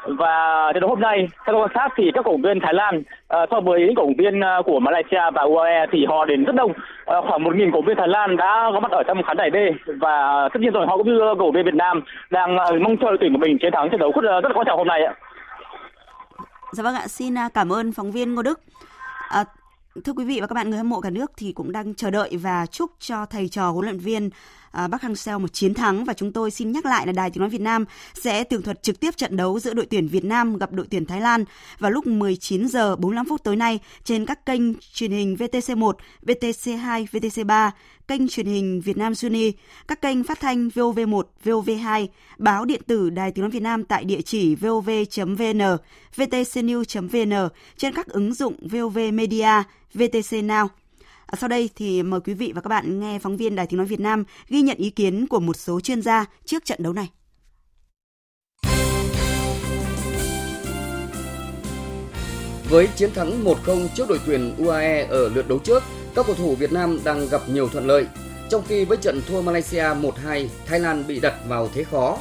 và 0.08 0.72
trận 0.74 0.82
đấu 0.82 0.90
hôm 0.90 1.00
nay 1.00 1.28
theo 1.46 1.56
quan 1.60 1.72
sát 1.74 1.90
thì 1.98 2.12
các 2.14 2.26
cổ 2.26 2.32
động 2.32 2.42
viên 2.42 2.60
Thái 2.60 2.74
Lan 2.74 3.00
uh, 3.00 3.50
so 3.52 3.60
với 3.62 3.80
những 3.80 3.96
cổ 3.96 4.04
động 4.04 4.18
viên 4.18 4.40
uh, 4.40 4.66
của 4.66 4.80
Malaysia 4.80 5.22
và 5.34 5.42
UAE 5.42 5.86
thì 5.92 6.06
họ 6.06 6.26
đến 6.26 6.44
rất 6.44 6.56
đông 6.56 6.72
uh, 6.72 6.78
khoảng 7.06 7.44
1.000 7.44 7.72
cổ 7.72 7.78
động 7.78 7.86
viên 7.86 7.98
Thái 7.98 8.08
Lan 8.08 8.38
đã 8.38 8.70
có 8.74 8.80
mặt 8.80 8.92
ở 8.92 9.04
trong 9.08 9.24
khán 9.24 9.38
đài 9.38 9.50
D 9.54 9.58
và 10.02 10.50
tất 10.54 10.60
nhiên 10.62 10.74
rồi 10.74 10.88
họ 10.88 10.98
cũng 10.98 11.08
như 11.08 11.20
cổ 11.20 11.36
động 11.36 11.52
viên 11.52 11.66
Việt 11.66 11.76
Nam 11.76 12.02
đang 12.32 12.56
uh, 12.56 12.82
mong 12.82 12.98
chờ 12.98 13.08
tuyển 13.20 13.34
của 13.34 13.40
mình 13.40 13.58
chiến 13.62 13.74
thắng 13.74 13.90
trận 13.90 14.00
đấu 14.00 14.12
rất, 14.16 14.42
rất 14.44 14.50
là 14.50 14.56
quan 14.56 14.68
trọng 14.68 14.78
hôm 14.78 14.88
nay 14.88 15.04
ạ. 15.04 15.14
Dạ 16.72 16.84
vâng 16.84 16.96
ạ, 16.96 17.08
xin 17.08 17.38
à, 17.38 17.50
cảm 17.54 17.74
ơn 17.74 17.92
phóng 17.92 18.12
viên 18.12 18.36
Ngô 18.36 18.42
Đức. 18.42 18.60
À, 19.30 19.44
thưa 20.04 20.14
quý 20.14 20.26
vị 20.26 20.38
và 20.42 20.48
các 20.48 20.54
bạn 20.54 20.70
người 20.70 20.78
hâm 20.78 20.90
mộ 20.90 21.02
cả 21.02 21.10
nước 21.10 21.32
thì 21.38 21.52
cũng 21.52 21.72
đang 21.72 21.96
chờ 21.96 22.12
đợi 22.12 22.38
và 22.44 22.66
chúc 22.66 22.92
cho 23.00 23.26
thầy 23.26 23.48
trò 23.48 23.70
huấn 23.70 23.86
luyện 23.86 23.98
viên 23.98 24.30
à, 24.72 24.88
Bắc 24.88 25.02
Hang 25.02 25.16
Seo 25.16 25.40
một 25.40 25.54
chiến 25.54 25.74
thắng 25.74 26.06
và 26.06 26.14
chúng 26.14 26.32
tôi 26.32 26.52
xin 26.52 26.72
nhắc 26.72 26.86
lại 26.86 27.08
là 27.08 27.14
Đài 27.14 27.32
Tiếng 27.32 27.42
nói 27.42 27.50
Việt 27.50 27.62
Nam 27.62 27.86
sẽ 28.14 28.44
tường 28.44 28.62
thuật 28.62 28.84
trực 28.84 29.00
tiếp 29.00 29.18
trận 29.18 29.38
đấu 29.38 29.60
giữa 29.60 29.74
đội 29.74 29.86
tuyển 29.86 30.08
Việt 30.08 30.26
Nam 30.26 30.58
gặp 30.58 30.72
đội 30.72 30.88
tuyển 30.92 31.06
Thái 31.06 31.22
Lan 31.22 31.46
vào 31.80 31.92
lúc 31.92 32.08
19 32.08 32.68
giờ 32.68 32.96
45 32.96 33.26
phút 33.26 33.44
tối 33.44 33.56
nay 33.56 33.80
trên 34.04 34.26
các 34.26 34.46
kênh 34.46 34.62
truyền 34.94 35.12
hình 35.12 35.36
VTC1, 35.40 35.94
VTC2, 36.26 37.06
VTC3, 37.12 37.72
kênh 38.08 38.28
truyền 38.28 38.46
hình 38.46 38.82
Việt 38.82 38.98
Nam 38.98 39.16
Suni, 39.16 39.52
các 39.88 40.02
kênh 40.02 40.24
phát 40.24 40.40
thanh 40.40 40.68
VOV1, 40.68 41.24
VOV2, 41.44 42.08
báo 42.38 42.66
điện 42.66 42.82
tử 42.88 43.10
Đài 43.10 43.32
Tiếng 43.32 43.44
nói 43.44 43.52
Việt 43.52 43.62
Nam 43.62 43.84
tại 43.84 44.04
địa 44.04 44.22
chỉ 44.22 44.56
vov.vn, 44.56 45.62
vtcnews.vn 46.16 47.50
trên 47.78 47.94
các 47.94 48.08
ứng 48.08 48.34
dụng 48.34 48.56
VOV 48.62 48.98
Media, 49.14 49.64
VTC 49.94 50.32
Now. 50.32 50.68
À, 51.28 51.36
sau 51.42 51.48
đây 51.48 51.70
thì 51.76 52.04
mời 52.04 52.20
quý 52.20 52.34
vị 52.34 52.52
và 52.56 52.62
các 52.62 52.68
bạn 52.68 53.00
nghe 53.00 53.20
phóng 53.20 53.38
viên 53.38 53.56
Đài 53.56 53.68
Tiếng 53.68 53.78
Nói 53.78 53.86
Việt 53.86 54.00
Nam 54.00 54.24
ghi 54.48 54.62
nhận 54.62 54.78
ý 54.78 54.90
kiến 54.90 55.28
của 55.28 55.40
một 55.40 55.56
số 55.56 55.80
chuyên 55.80 56.02
gia 56.02 56.26
trước 56.46 56.66
trận 56.66 56.84
đấu 56.84 56.94
này. 56.94 57.10
Với 62.70 62.88
chiến 62.96 63.12
thắng 63.14 63.44
1-0 63.44 63.88
trước 63.96 64.10
đội 64.10 64.20
tuyển 64.26 64.56
UAE 64.58 65.06
ở 65.10 65.30
lượt 65.30 65.48
đấu 65.48 65.60
trước, 65.60 65.84
các 66.16 66.26
cầu 66.26 66.36
thủ 66.36 66.56
Việt 66.56 66.72
Nam 66.72 67.00
đang 67.04 67.30
gặp 67.30 67.42
nhiều 67.50 67.70
thuận 67.70 67.88
lợi. 67.88 68.08
Trong 68.50 68.64
khi 68.68 68.86
với 68.86 68.98
trận 68.98 69.22
thua 69.28 69.42
Malaysia 69.42 69.84
1-2, 69.84 70.48
Thái 70.66 70.80
Lan 70.80 71.04
bị 71.08 71.20
đặt 71.20 71.34
vào 71.48 71.70
thế 71.74 71.84
khó. 71.84 72.18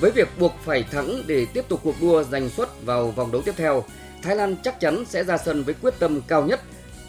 Với 0.00 0.10
việc 0.10 0.28
buộc 0.38 0.52
phải 0.64 0.82
thắng 0.82 1.22
để 1.26 1.46
tiếp 1.46 1.64
tục 1.68 1.80
cuộc 1.82 1.94
đua 2.00 2.22
giành 2.22 2.48
suất 2.48 2.68
vào 2.84 3.10
vòng 3.10 3.32
đấu 3.32 3.42
tiếp 3.42 3.54
theo, 3.56 3.84
Thái 4.22 4.36
Lan 4.36 4.56
chắc 4.62 4.80
chắn 4.80 5.04
sẽ 5.08 5.24
ra 5.24 5.38
sân 5.38 5.62
với 5.62 5.74
quyết 5.74 5.94
tâm 5.98 6.20
cao 6.28 6.46
nhất 6.46 6.60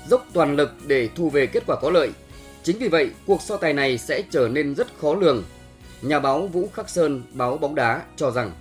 dốc 0.09 0.21
toàn 0.33 0.55
lực 0.55 0.69
để 0.87 1.09
thu 1.15 1.29
về 1.29 1.47
kết 1.47 1.63
quả 1.67 1.75
có 1.81 1.89
lợi. 1.89 2.09
Chính 2.63 2.77
vì 2.79 2.87
vậy, 2.87 3.11
cuộc 3.27 3.41
so 3.41 3.57
tài 3.57 3.73
này 3.73 3.97
sẽ 3.97 4.21
trở 4.29 4.47
nên 4.47 4.75
rất 4.75 4.87
khó 5.01 5.13
lường. 5.13 5.43
Nhà 6.01 6.19
báo 6.19 6.47
Vũ 6.47 6.63
Khắc 6.73 6.89
Sơn, 6.89 7.21
báo 7.33 7.57
bóng 7.57 7.75
đá 7.75 8.01
cho 8.15 8.31
rằng 8.31 8.51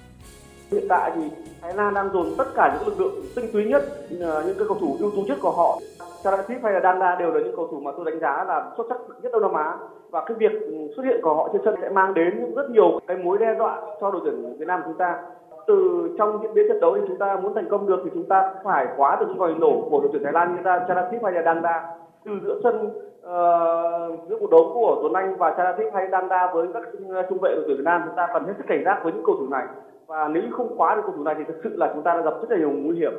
Hiện 0.70 0.86
tại 0.88 1.12
thì 1.14 1.22
Thái 1.62 1.74
Lan 1.74 1.94
đang 1.94 2.11
dồn 2.12 2.34
tất 2.38 2.44
cả 2.55 2.74
những 2.74 2.88
lực 2.88 3.01
lượng 3.01 3.24
tinh 3.36 3.53
túy 3.53 3.64
nhất, 3.64 3.84
ờ, 4.20 4.42
những 4.46 4.59
cái 4.59 4.68
cầu 4.68 4.76
thủ 4.80 4.96
ưu 5.01 5.11
tú 5.11 5.22
nhất 5.22 5.38
của 5.40 5.51
họ. 5.51 5.80
Charatip 6.24 6.62
hay 6.62 6.72
là 6.72 6.80
Danda 6.80 7.16
đều 7.18 7.30
là 7.30 7.40
những 7.40 7.57
cầu 7.57 7.68
thủ 7.70 7.80
mà 7.80 7.90
tôi 7.96 8.05
đánh 8.05 8.20
giá 8.20 8.44
là 8.44 8.72
xuất 8.76 8.86
sắc 8.88 8.96
nhất 9.22 9.32
Đông 9.32 9.42
Nam 9.42 9.53
Á 9.53 9.76
và 10.11 10.24
cái 10.26 10.36
việc 10.40 10.53
xuất 10.96 11.03
hiện 11.03 11.20
của 11.22 11.34
họ 11.34 11.49
trên 11.53 11.62
sân 11.64 11.74
sẽ 11.82 11.88
mang 11.88 12.14
đến 12.14 12.55
rất 12.57 12.70
nhiều 12.70 13.01
cái 13.07 13.16
mối 13.16 13.38
đe 13.38 13.55
dọa 13.59 13.80
cho 14.01 14.11
đội 14.11 14.20
tuyển 14.24 14.59
Việt 14.59 14.66
Nam 14.68 14.80
chúng 14.84 14.99
ta 14.99 15.22
từ 15.69 16.09
trong 16.19 16.39
diễn 16.43 16.55
biến 16.55 16.69
trận 16.69 16.81
đấu 16.81 16.95
thì 16.95 17.01
chúng 17.09 17.19
ta 17.19 17.37
muốn 17.37 17.55
thành 17.55 17.69
công 17.71 17.87
được 17.87 18.01
thì 18.05 18.11
chúng 18.14 18.29
ta 18.29 18.53
phải 18.64 18.87
khóa 18.97 19.16
được 19.21 19.27
những 19.29 19.39
vòi 19.39 19.55
nổ 19.55 19.89
của 19.91 20.01
đội 20.01 20.09
tuyển 20.12 20.23
Thái 20.25 20.33
Lan 20.33 20.57
như 20.57 20.62
ta 20.64 20.85
Chanatip 20.89 21.23
hay 21.23 21.33
là 21.33 21.43
Danda. 21.43 21.97
Từ 22.25 22.33
giữa 22.43 22.61
sân 22.62 22.87
uh, 22.87 24.29
giữa 24.29 24.37
cuộc 24.41 24.51
đấu 24.51 24.71
của 24.75 24.99
Tuấn 25.03 25.12
Anh 25.12 25.37
và 25.37 25.55
Chanatip 25.57 25.95
hay 25.95 26.09
Danda 26.12 26.51
với 26.55 26.66
các 26.75 26.83
ờ, 27.09 27.23
trung 27.29 27.39
vệ 27.43 27.55
đội 27.55 27.64
tuyển 27.66 27.77
Việt 27.77 27.85
Nam 27.85 28.03
chúng 28.07 28.16
ta 28.16 28.29
cần 28.33 28.45
hết 28.45 28.53
sức 28.59 28.64
cảnh 28.66 28.83
giác 28.85 29.01
với 29.05 29.12
những 29.12 29.25
cầu 29.27 29.37
thủ 29.39 29.47
này. 29.49 29.66
Và 30.07 30.29
nếu 30.29 30.43
như 30.43 30.49
không 30.53 30.77
khóa 30.77 30.95
được 30.95 31.03
cầu 31.05 31.14
thủ 31.16 31.23
này 31.23 31.35
thì 31.39 31.45
thực 31.49 31.61
sự 31.64 31.77
là 31.77 31.91
chúng 31.95 32.03
ta 32.03 32.14
đã 32.14 32.21
gặp 32.21 32.35
rất 32.41 32.51
là 32.51 32.57
nhiều 32.57 32.71
nguy 32.71 32.99
hiểm. 32.99 33.12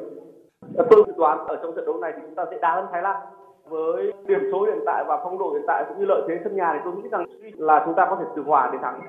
Tôi 0.78 1.04
dự 1.08 1.14
đoán 1.18 1.48
ở 1.48 1.60
trong 1.62 1.76
trận 1.76 1.86
đấu 1.86 1.98
này 1.98 2.14
thì 2.16 2.22
chúng 2.26 2.36
ta 2.36 2.46
sẽ 2.52 2.58
đá 2.62 2.76
hơn 2.76 2.86
Thái 2.92 3.02
Lan. 3.02 3.16
Với 3.70 4.14
điểm 4.26 4.40
số 4.52 4.66
hiện 4.66 4.80
tại 4.86 5.04
và 5.08 5.20
phong 5.24 5.38
độ 5.38 5.54
hiện 5.54 5.64
tại 5.68 5.86
cũng 5.88 6.00
như 6.00 6.06
lợi 6.06 6.22
thế 6.28 6.40
sân 6.44 6.56
nhà 6.56 6.72
thì 6.74 6.80
tôi 6.84 6.94
nghĩ 6.94 7.10
rằng 7.12 7.26
là 7.58 7.84
chúng 7.86 7.96
ta 7.96 8.08
có 8.10 8.16
thể 8.20 8.26
từ 8.36 8.42
hòa 8.42 8.70
để 8.74 8.80
thắng. 8.82 9.02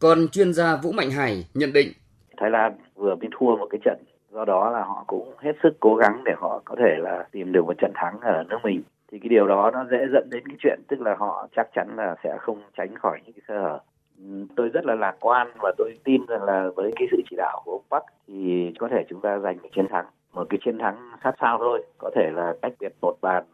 Còn 0.00 0.18
chuyên 0.32 0.52
gia 0.52 0.76
Vũ 0.82 0.92
Mạnh 0.92 1.10
Hải 1.10 1.44
nhận 1.54 1.72
định 1.72 1.88
Thái 2.36 2.50
Lan 2.50 2.72
vừa 2.94 3.14
mới 3.14 3.28
thua 3.38 3.56
một 3.56 3.66
cái 3.70 3.78
trận, 3.84 3.98
do 4.32 4.44
đó 4.44 4.70
là 4.70 4.84
họ 4.84 5.04
cũng 5.06 5.34
hết 5.38 5.52
sức 5.62 5.76
cố 5.80 5.94
gắng 5.94 6.22
để 6.24 6.32
họ 6.36 6.62
có 6.64 6.74
thể 6.78 6.96
là 6.98 7.24
tìm 7.32 7.52
được 7.52 7.66
một 7.66 7.74
trận 7.78 7.92
thắng 7.94 8.20
ở 8.20 8.44
nước 8.48 8.58
mình. 8.62 8.82
Thì 9.12 9.18
cái 9.18 9.28
điều 9.28 9.46
đó 9.46 9.70
nó 9.70 9.84
dễ 9.90 9.98
dẫn 10.12 10.28
đến 10.30 10.42
cái 10.48 10.56
chuyện 10.62 10.80
tức 10.88 11.00
là 11.00 11.14
họ 11.18 11.48
chắc 11.56 11.68
chắn 11.74 11.96
là 11.96 12.16
sẽ 12.24 12.36
không 12.40 12.62
tránh 12.76 12.98
khỏi 12.98 13.20
những 13.24 13.32
cái 13.32 13.42
sơ 13.48 13.62
hở. 13.62 13.80
Ừ, 14.18 14.46
tôi 14.56 14.68
rất 14.68 14.84
là 14.84 14.94
lạc 14.94 15.16
quan 15.20 15.50
và 15.62 15.72
tôi 15.78 15.94
tin 16.04 16.26
rằng 16.26 16.42
là 16.42 16.68
với 16.76 16.92
cái 16.96 17.08
sự 17.10 17.22
chỉ 17.30 17.36
đạo 17.36 17.62
của 17.64 17.72
ông 17.72 17.82
Park 17.90 18.04
thì 18.28 18.72
có 18.78 18.88
thể 18.88 19.04
chúng 19.08 19.20
ta 19.20 19.38
giành 19.38 19.58
được 19.62 19.68
chiến 19.76 19.86
thắng. 19.90 20.06
Một 20.32 20.46
cái 20.50 20.58
chiến 20.64 20.78
thắng 20.78 21.10
sát 21.24 21.32
sao 21.40 21.58
thôi, 21.58 21.84
có 21.98 22.10
thể 22.14 22.30
là 22.34 22.54
cách 22.62 22.72
biệt 22.80 22.92
một 23.00 23.16
bàn. 23.20 23.44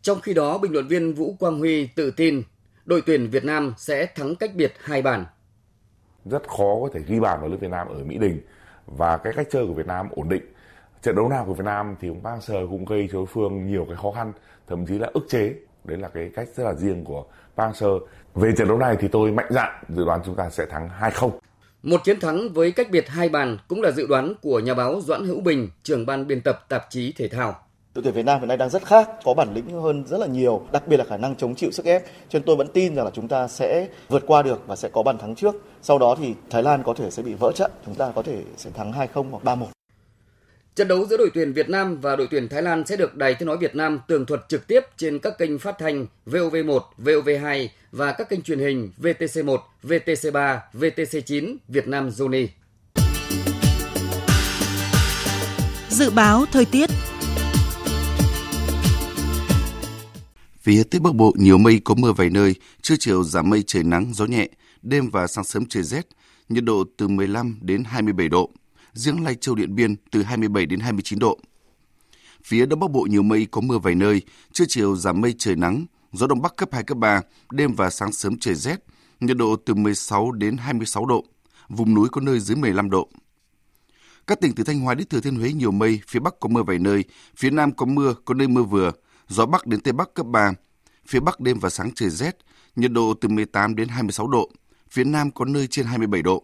Trong 0.00 0.18
khi 0.22 0.34
đó, 0.34 0.58
bình 0.62 0.72
luận 0.72 0.84
viên 0.88 1.12
Vũ 1.12 1.34
Quang 1.40 1.58
Huy 1.58 1.88
tự 1.96 2.12
tin 2.16 2.42
đội 2.84 3.02
tuyển 3.06 3.28
Việt 3.32 3.44
Nam 3.44 3.72
sẽ 3.76 4.06
thắng 4.16 4.34
cách 4.40 4.50
biệt 4.56 4.72
hai 4.80 5.02
bàn 5.02 5.24
rất 6.24 6.48
khó 6.48 6.78
có 6.82 6.88
thể 6.92 7.00
ghi 7.06 7.20
bàn 7.20 7.40
vào 7.40 7.48
lưới 7.48 7.58
Việt 7.58 7.70
Nam 7.70 7.88
ở 7.88 8.04
Mỹ 8.04 8.18
Đình 8.18 8.40
và 8.86 9.16
cái 9.16 9.32
cách 9.36 9.46
chơi 9.50 9.66
của 9.66 9.74
Việt 9.74 9.86
Nam 9.86 10.08
ổn 10.10 10.28
định 10.28 10.42
trận 11.02 11.16
đấu 11.16 11.28
nào 11.28 11.44
của 11.46 11.54
Việt 11.54 11.64
Nam 11.64 11.96
thì 12.00 12.08
ông 12.08 12.20
Park 12.20 12.42
Sơ 12.42 12.54
cũng 12.70 12.84
gây 12.84 13.08
cho 13.12 13.18
đối 13.18 13.26
phương 13.26 13.66
nhiều 13.66 13.84
cái 13.88 13.96
khó 13.96 14.10
khăn 14.10 14.32
thậm 14.68 14.86
chí 14.86 14.98
là 14.98 15.10
ức 15.14 15.26
chế 15.28 15.54
đấy 15.84 15.98
là 15.98 16.08
cái 16.08 16.30
cách 16.34 16.48
rất 16.54 16.64
là 16.64 16.74
riêng 16.74 17.04
của 17.04 17.24
Park 17.56 17.76
Sơ. 17.76 17.88
về 18.34 18.52
trận 18.56 18.68
đấu 18.68 18.78
này 18.78 18.96
thì 19.00 19.08
tôi 19.08 19.30
mạnh 19.30 19.48
dạn 19.50 19.82
dự 19.88 20.04
đoán 20.04 20.20
chúng 20.24 20.34
ta 20.34 20.50
sẽ 20.50 20.66
thắng 20.66 20.88
2-0 21.00 21.30
một 21.82 22.04
chiến 22.04 22.20
thắng 22.20 22.48
với 22.48 22.72
cách 22.72 22.90
biệt 22.90 23.08
hai 23.08 23.28
bàn 23.28 23.58
cũng 23.68 23.82
là 23.82 23.90
dự 23.90 24.06
đoán 24.06 24.34
của 24.42 24.60
nhà 24.60 24.74
báo 24.74 25.00
Doãn 25.00 25.26
Hữu 25.26 25.40
Bình, 25.40 25.68
trưởng 25.82 26.06
ban 26.06 26.26
biên 26.26 26.40
tập 26.40 26.66
tạp 26.68 26.86
chí 26.90 27.12
thể 27.16 27.28
thao. 27.28 27.56
Đội 27.94 28.02
tuyển 28.04 28.14
Việt 28.14 28.24
Nam 28.24 28.40
hiện 28.40 28.48
nay 28.48 28.56
đang 28.56 28.70
rất 28.70 28.86
khác, 28.86 29.10
có 29.24 29.34
bản 29.34 29.54
lĩnh 29.54 29.82
hơn 29.82 30.04
rất 30.06 30.18
là 30.18 30.26
nhiều, 30.26 30.66
đặc 30.72 30.88
biệt 30.88 30.96
là 30.96 31.04
khả 31.04 31.16
năng 31.16 31.36
chống 31.36 31.54
chịu 31.54 31.70
sức 31.70 31.86
ép. 31.86 32.04
Cho 32.04 32.38
nên 32.38 32.42
tôi 32.42 32.56
vẫn 32.56 32.68
tin 32.68 32.94
rằng 32.94 33.04
là 33.04 33.10
chúng 33.14 33.28
ta 33.28 33.48
sẽ 33.48 33.88
vượt 34.08 34.22
qua 34.26 34.42
được 34.42 34.66
và 34.66 34.76
sẽ 34.76 34.88
có 34.88 35.02
bàn 35.02 35.18
thắng 35.18 35.34
trước. 35.34 35.54
Sau 35.82 35.98
đó 35.98 36.16
thì 36.18 36.34
Thái 36.50 36.62
Lan 36.62 36.82
có 36.82 36.94
thể 36.94 37.10
sẽ 37.10 37.22
bị 37.22 37.34
vỡ 37.34 37.52
trận, 37.52 37.70
chúng 37.86 37.94
ta 37.94 38.12
có 38.14 38.22
thể 38.22 38.42
sẽ 38.56 38.70
thắng 38.70 38.92
2-0 38.92 39.30
hoặc 39.30 39.44
3-1. 39.44 39.66
Trận 40.74 40.88
đấu 40.88 41.06
giữa 41.06 41.16
đội 41.16 41.30
tuyển 41.34 41.52
Việt 41.52 41.68
Nam 41.68 42.00
và 42.00 42.16
đội 42.16 42.28
tuyển 42.30 42.48
Thái 42.48 42.62
Lan 42.62 42.86
sẽ 42.86 42.96
được 42.96 43.16
Đài 43.16 43.34
Tiếng 43.34 43.46
nói 43.46 43.56
Việt 43.56 43.74
Nam 43.74 44.00
tường 44.08 44.26
thuật 44.26 44.40
trực 44.48 44.66
tiếp 44.66 44.80
trên 44.96 45.18
các 45.18 45.38
kênh 45.38 45.58
phát 45.58 45.78
thanh 45.78 46.06
VOV1, 46.26 46.80
VOV2 46.98 47.68
và 47.92 48.12
các 48.12 48.28
kênh 48.28 48.42
truyền 48.42 48.58
hình 48.58 48.90
VTC1, 49.02 49.58
VTC3, 49.82 50.58
VTC9, 50.74 51.56
Việt 51.68 51.88
Nam 51.88 52.08
Zone. 52.08 52.46
Dự 55.88 56.10
báo 56.10 56.44
thời 56.52 56.64
tiết 56.64 56.90
Phía 60.62 60.82
Tây 60.82 61.00
Bắc 61.00 61.14
Bộ 61.14 61.32
nhiều 61.38 61.58
mây 61.58 61.80
có 61.84 61.94
mưa 61.94 62.12
vài 62.12 62.30
nơi, 62.30 62.54
trưa 62.82 62.94
chiều 62.98 63.24
giảm 63.24 63.50
mây 63.50 63.62
trời 63.66 63.82
nắng, 63.82 64.10
gió 64.14 64.24
nhẹ, 64.24 64.48
đêm 64.82 65.10
và 65.10 65.26
sáng 65.26 65.44
sớm 65.44 65.66
trời 65.66 65.82
rét, 65.82 66.06
nhiệt 66.48 66.64
độ 66.64 66.84
từ 66.96 67.08
15 67.08 67.58
đến 67.62 67.84
27 67.84 68.28
độ. 68.28 68.50
Riêng 68.92 69.24
Lai 69.24 69.34
Châu 69.34 69.54
Điện 69.54 69.74
Biên 69.74 69.96
từ 70.10 70.22
27 70.22 70.66
đến 70.66 70.80
29 70.80 71.18
độ. 71.18 71.38
Phía 72.44 72.66
Đông 72.66 72.80
Bắc 72.80 72.90
Bộ 72.90 73.06
nhiều 73.10 73.22
mây 73.22 73.46
có 73.50 73.60
mưa 73.60 73.78
vài 73.78 73.94
nơi, 73.94 74.22
trưa 74.52 74.64
chiều 74.68 74.96
giảm 74.96 75.20
mây 75.20 75.34
trời 75.38 75.56
nắng, 75.56 75.86
gió 76.12 76.26
Đông 76.26 76.42
Bắc 76.42 76.56
cấp 76.56 76.68
2, 76.72 76.82
cấp 76.82 76.98
3, 76.98 77.20
đêm 77.52 77.74
và 77.74 77.90
sáng 77.90 78.12
sớm 78.12 78.38
trời 78.38 78.54
rét, 78.54 78.76
nhiệt 79.20 79.36
độ 79.36 79.56
từ 79.56 79.74
16 79.74 80.32
đến 80.32 80.56
26 80.56 81.06
độ, 81.06 81.24
vùng 81.68 81.94
núi 81.94 82.08
có 82.12 82.20
nơi 82.20 82.40
dưới 82.40 82.56
15 82.56 82.90
độ. 82.90 83.08
Các 84.26 84.40
tỉnh 84.40 84.52
từ 84.54 84.64
Thanh 84.64 84.80
Hóa 84.80 84.94
đến 84.94 85.06
Thừa 85.08 85.20
Thiên 85.20 85.36
Huế 85.36 85.52
nhiều 85.52 85.70
mây, 85.70 86.00
phía 86.08 86.20
Bắc 86.20 86.40
có 86.40 86.48
mưa 86.48 86.62
vài 86.62 86.78
nơi, 86.78 87.04
phía 87.36 87.50
Nam 87.50 87.72
có 87.72 87.86
mưa, 87.86 88.14
có 88.24 88.34
nơi 88.34 88.48
mưa 88.48 88.62
vừa, 88.62 88.92
gió 89.32 89.46
Bắc 89.46 89.66
đến 89.66 89.80
Tây 89.80 89.92
Bắc 89.92 90.14
cấp 90.14 90.26
3, 90.26 90.52
phía 91.06 91.20
Bắc 91.20 91.40
đêm 91.40 91.58
và 91.58 91.70
sáng 91.70 91.90
trời 91.94 92.10
rét, 92.10 92.36
nhiệt 92.76 92.92
độ 92.92 93.14
từ 93.20 93.28
18 93.28 93.76
đến 93.76 93.88
26 93.88 94.28
độ, 94.28 94.50
phía 94.90 95.04
Nam 95.04 95.30
có 95.30 95.44
nơi 95.44 95.66
trên 95.66 95.86
27 95.86 96.22
độ. 96.22 96.42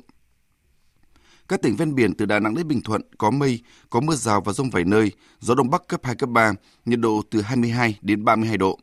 Các 1.49 1.63
tỉnh 1.63 1.77
ven 1.77 1.95
biển 1.95 2.15
từ 2.15 2.27
Đà 2.27 2.39
Nẵng 2.39 2.55
đến 2.55 2.69
Bình 2.69 2.81
Thuận 2.83 3.03
có 3.19 3.31
mây, 3.31 3.61
có 3.91 4.01
mưa 4.01 4.15
rào 4.15 4.41
và 4.41 4.53
rông 4.53 4.71
vài 4.71 4.85
nơi, 4.85 5.13
gió 5.41 5.55
Đông 5.55 5.71
Bắc 5.71 5.89
cấp 5.89 6.01
2, 6.05 6.15
cấp 6.15 6.31
3, 6.31 6.53
nhiệt 6.85 7.01
độ 7.01 7.23
từ 7.31 7.41
22 7.41 7.99
đến 8.03 8.25
32 8.25 8.57
độ. 8.57 8.79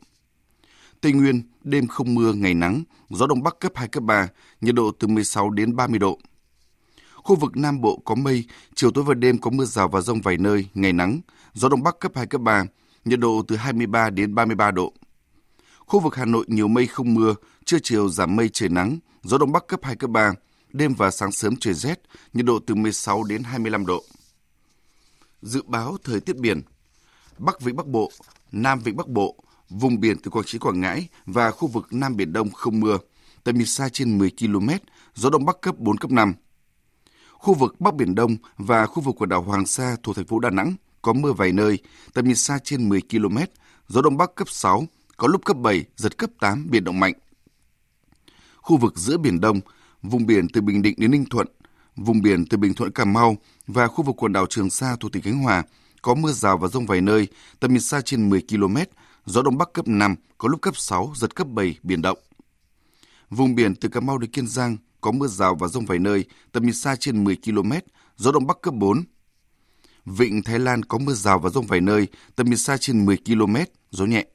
Tây 1.00 1.12
Nguyên, 1.12 1.42
đêm 1.64 1.86
không 1.86 2.14
mưa, 2.14 2.32
ngày 2.32 2.54
nắng, 2.54 2.82
gió 3.10 3.26
Đông 3.26 3.42
Bắc 3.42 3.58
cấp 3.60 3.72
2, 3.74 3.88
cấp 3.88 4.02
3, 4.02 4.28
nhiệt 4.60 4.74
độ 4.74 4.90
từ 4.98 5.06
16 5.06 5.50
đến 5.50 5.76
30 5.76 5.98
độ. 5.98 6.18
Khu 7.14 7.36
vực 7.36 7.56
Nam 7.56 7.80
Bộ 7.80 8.02
có 8.04 8.14
mây, 8.14 8.44
chiều 8.74 8.90
tối 8.90 9.04
và 9.04 9.14
đêm 9.14 9.38
có 9.38 9.50
mưa 9.50 9.64
rào 9.64 9.88
và 9.88 10.00
rông 10.00 10.20
vài 10.20 10.36
nơi, 10.36 10.66
ngày 10.74 10.92
nắng, 10.92 11.20
gió 11.54 11.68
Đông 11.68 11.82
Bắc 11.82 12.00
cấp 12.00 12.12
2, 12.14 12.26
cấp 12.26 12.40
3, 12.40 12.64
nhiệt 13.06 13.20
độ 13.20 13.42
từ 13.48 13.56
23 13.56 14.10
đến 14.10 14.34
33 14.34 14.70
độ. 14.70 14.92
Khu 15.78 16.00
vực 16.00 16.14
Hà 16.14 16.24
Nội 16.24 16.44
nhiều 16.48 16.68
mây 16.68 16.86
không 16.86 17.14
mưa, 17.14 17.34
trưa 17.64 17.78
chiều 17.82 18.08
giảm 18.08 18.36
mây 18.36 18.48
trời 18.48 18.68
nắng, 18.68 18.98
gió 19.22 19.38
Đông 19.38 19.52
Bắc 19.52 19.66
cấp 19.66 19.80
2, 19.82 19.96
cấp 19.96 20.10
3, 20.10 20.32
đêm 20.72 20.94
và 20.94 21.10
sáng 21.10 21.32
sớm 21.32 21.56
trời 21.56 21.74
rét, 21.74 22.00
nhiệt 22.32 22.46
độ 22.46 22.58
từ 22.66 22.74
16 22.74 23.24
đến 23.24 23.42
25 23.42 23.86
độ. 23.86 24.04
Dự 25.42 25.62
báo 25.66 25.96
thời 26.04 26.20
tiết 26.20 26.36
biển 26.36 26.62
Bắc 27.38 27.60
Vịnh 27.60 27.76
Bắc 27.76 27.86
Bộ, 27.86 28.10
Nam 28.52 28.80
Vịnh 28.80 28.96
Bắc 28.96 29.08
Bộ, 29.08 29.36
vùng 29.68 30.00
biển 30.00 30.16
từ 30.22 30.30
Quảng 30.30 30.44
Trị 30.44 30.58
Quảng 30.58 30.80
Ngãi 30.80 31.08
và 31.26 31.50
khu 31.50 31.68
vực 31.68 31.86
Nam 31.90 32.16
Biển 32.16 32.32
Đông 32.32 32.50
không 32.50 32.80
mưa, 32.80 32.98
tầm 33.44 33.58
nhìn 33.58 33.66
xa 33.66 33.88
trên 33.88 34.18
10 34.18 34.30
km, 34.40 34.68
gió 35.14 35.30
Đông 35.30 35.44
Bắc 35.44 35.60
cấp 35.60 35.78
4, 35.78 35.98
cấp 35.98 36.10
5. 36.10 36.34
Khu 37.32 37.54
vực 37.54 37.80
Bắc 37.80 37.94
Biển 37.94 38.14
Đông 38.14 38.36
và 38.56 38.86
khu 38.86 39.02
vực 39.02 39.14
quần 39.18 39.28
đảo 39.28 39.42
Hoàng 39.42 39.66
Sa 39.66 39.96
thuộc 40.02 40.16
thành 40.16 40.26
phố 40.26 40.38
Đà 40.38 40.50
Nẵng 40.50 40.74
có 41.06 41.12
mưa 41.12 41.32
vài 41.32 41.52
nơi, 41.52 41.78
tầm 42.14 42.24
nhìn 42.24 42.36
xa 42.36 42.58
trên 42.64 42.88
10 42.88 43.00
km, 43.10 43.38
gió 43.88 44.02
Đông 44.02 44.16
Bắc 44.16 44.34
cấp 44.34 44.48
6, 44.50 44.86
có 45.16 45.28
lúc 45.28 45.44
cấp 45.44 45.56
7, 45.56 45.84
giật 45.96 46.18
cấp 46.18 46.30
8, 46.40 46.66
biển 46.70 46.84
động 46.84 47.00
mạnh. 47.00 47.12
Khu 48.56 48.76
vực 48.76 48.96
giữa 48.96 49.18
Biển 49.18 49.40
Đông, 49.40 49.60
vùng 50.02 50.26
biển 50.26 50.48
từ 50.52 50.60
Bình 50.60 50.82
Định 50.82 50.94
đến 50.98 51.10
Ninh 51.10 51.24
Thuận, 51.24 51.46
vùng 51.96 52.22
biển 52.22 52.46
từ 52.46 52.56
Bình 52.56 52.74
Thuận 52.74 52.90
Cà 52.90 53.04
Mau 53.04 53.36
và 53.66 53.86
khu 53.86 54.04
vực 54.04 54.16
quần 54.18 54.32
đảo 54.32 54.46
Trường 54.50 54.70
Sa 54.70 54.96
thuộc 55.00 55.12
tỉnh 55.12 55.22
Khánh 55.22 55.42
Hòa 55.42 55.62
có 56.02 56.14
mưa 56.14 56.32
rào 56.32 56.58
và 56.58 56.68
rông 56.68 56.86
vài 56.86 57.00
nơi, 57.00 57.28
tầm 57.60 57.70
nhìn 57.70 57.80
xa 57.80 58.00
trên 58.00 58.30
10 58.30 58.42
km, 58.50 58.76
gió 59.26 59.42
đông 59.42 59.58
bắc 59.58 59.72
cấp 59.72 59.88
5, 59.88 60.14
có 60.38 60.48
lúc 60.48 60.60
cấp 60.60 60.76
6, 60.76 61.12
giật 61.16 61.34
cấp 61.34 61.46
7, 61.50 61.78
biển 61.82 62.02
động. 62.02 62.18
Vùng 63.30 63.54
biển 63.54 63.74
từ 63.74 63.88
Cà 63.88 64.00
Mau 64.00 64.18
đến 64.18 64.30
Kiên 64.30 64.46
Giang 64.46 64.76
có 65.00 65.12
mưa 65.12 65.26
rào 65.26 65.54
và 65.54 65.68
rông 65.68 65.86
vài 65.86 65.98
nơi, 65.98 66.24
tầm 66.52 66.62
nhìn 66.62 66.74
xa 66.74 66.96
trên 66.96 67.24
10 67.24 67.36
km, 67.44 67.72
gió 68.16 68.32
đông 68.32 68.46
bắc 68.46 68.60
cấp 68.62 68.74
4. 68.74 69.04
Vịnh 70.06 70.42
Thái 70.42 70.58
Lan 70.58 70.82
có 70.82 70.98
mưa 70.98 71.12
rào 71.12 71.38
và 71.38 71.50
rông 71.50 71.66
vài 71.66 71.80
nơi, 71.80 72.08
tầm 72.36 72.46
nhìn 72.46 72.58
xa 72.58 72.76
trên 72.76 73.06
10 73.06 73.16
km, 73.26 73.56
gió 73.90 74.04
nhẹ. 74.04 74.26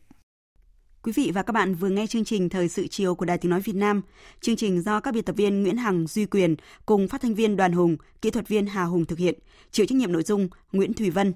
Quý 1.03 1.11
vị 1.15 1.32
và 1.34 1.43
các 1.43 1.51
bạn 1.53 1.76
vừa 1.76 1.89
nghe 1.89 2.07
chương 2.07 2.26
trình 2.26 2.49
Thời 2.49 2.69
sự 2.69 2.88
chiều 2.88 3.15
của 3.15 3.26
Đài 3.26 3.38
Tiếng 3.38 3.51
Nói 3.51 3.61
Việt 3.61 3.76
Nam. 3.76 4.01
Chương 4.41 4.55
trình 4.55 4.82
do 4.82 4.99
các 4.99 5.13
biên 5.13 5.24
tập 5.24 5.36
viên 5.38 5.63
Nguyễn 5.63 5.78
Hằng, 5.78 6.07
Duy 6.07 6.26
Quyền 6.26 6.55
cùng 6.86 7.07
phát 7.07 7.22
thanh 7.22 7.36
viên 7.36 7.55
Đoàn 7.55 7.72
Hùng, 7.72 7.97
kỹ 8.22 8.30
thuật 8.30 8.47
viên 8.47 8.65
Hà 8.65 8.84
Hùng 8.84 9.05
thực 9.05 9.19
hiện. 9.19 9.39
Chịu 9.72 9.86
trách 9.86 9.95
nhiệm 9.95 10.11
nội 10.11 10.24
dung 10.24 10.49
Nguyễn 10.72 10.93
Thùy 10.93 11.09
Vân. 11.09 11.34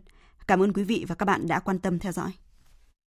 Cảm 0.48 0.64
ơn 0.64 0.74
quý 0.74 0.84
vị 0.84 1.06
và 1.08 1.16
các 1.16 1.26
bạn 1.26 1.48
đã 1.48 1.60
quan 1.60 1.80
tâm 1.80 2.00
theo 2.00 2.12
dõi. 2.12 2.32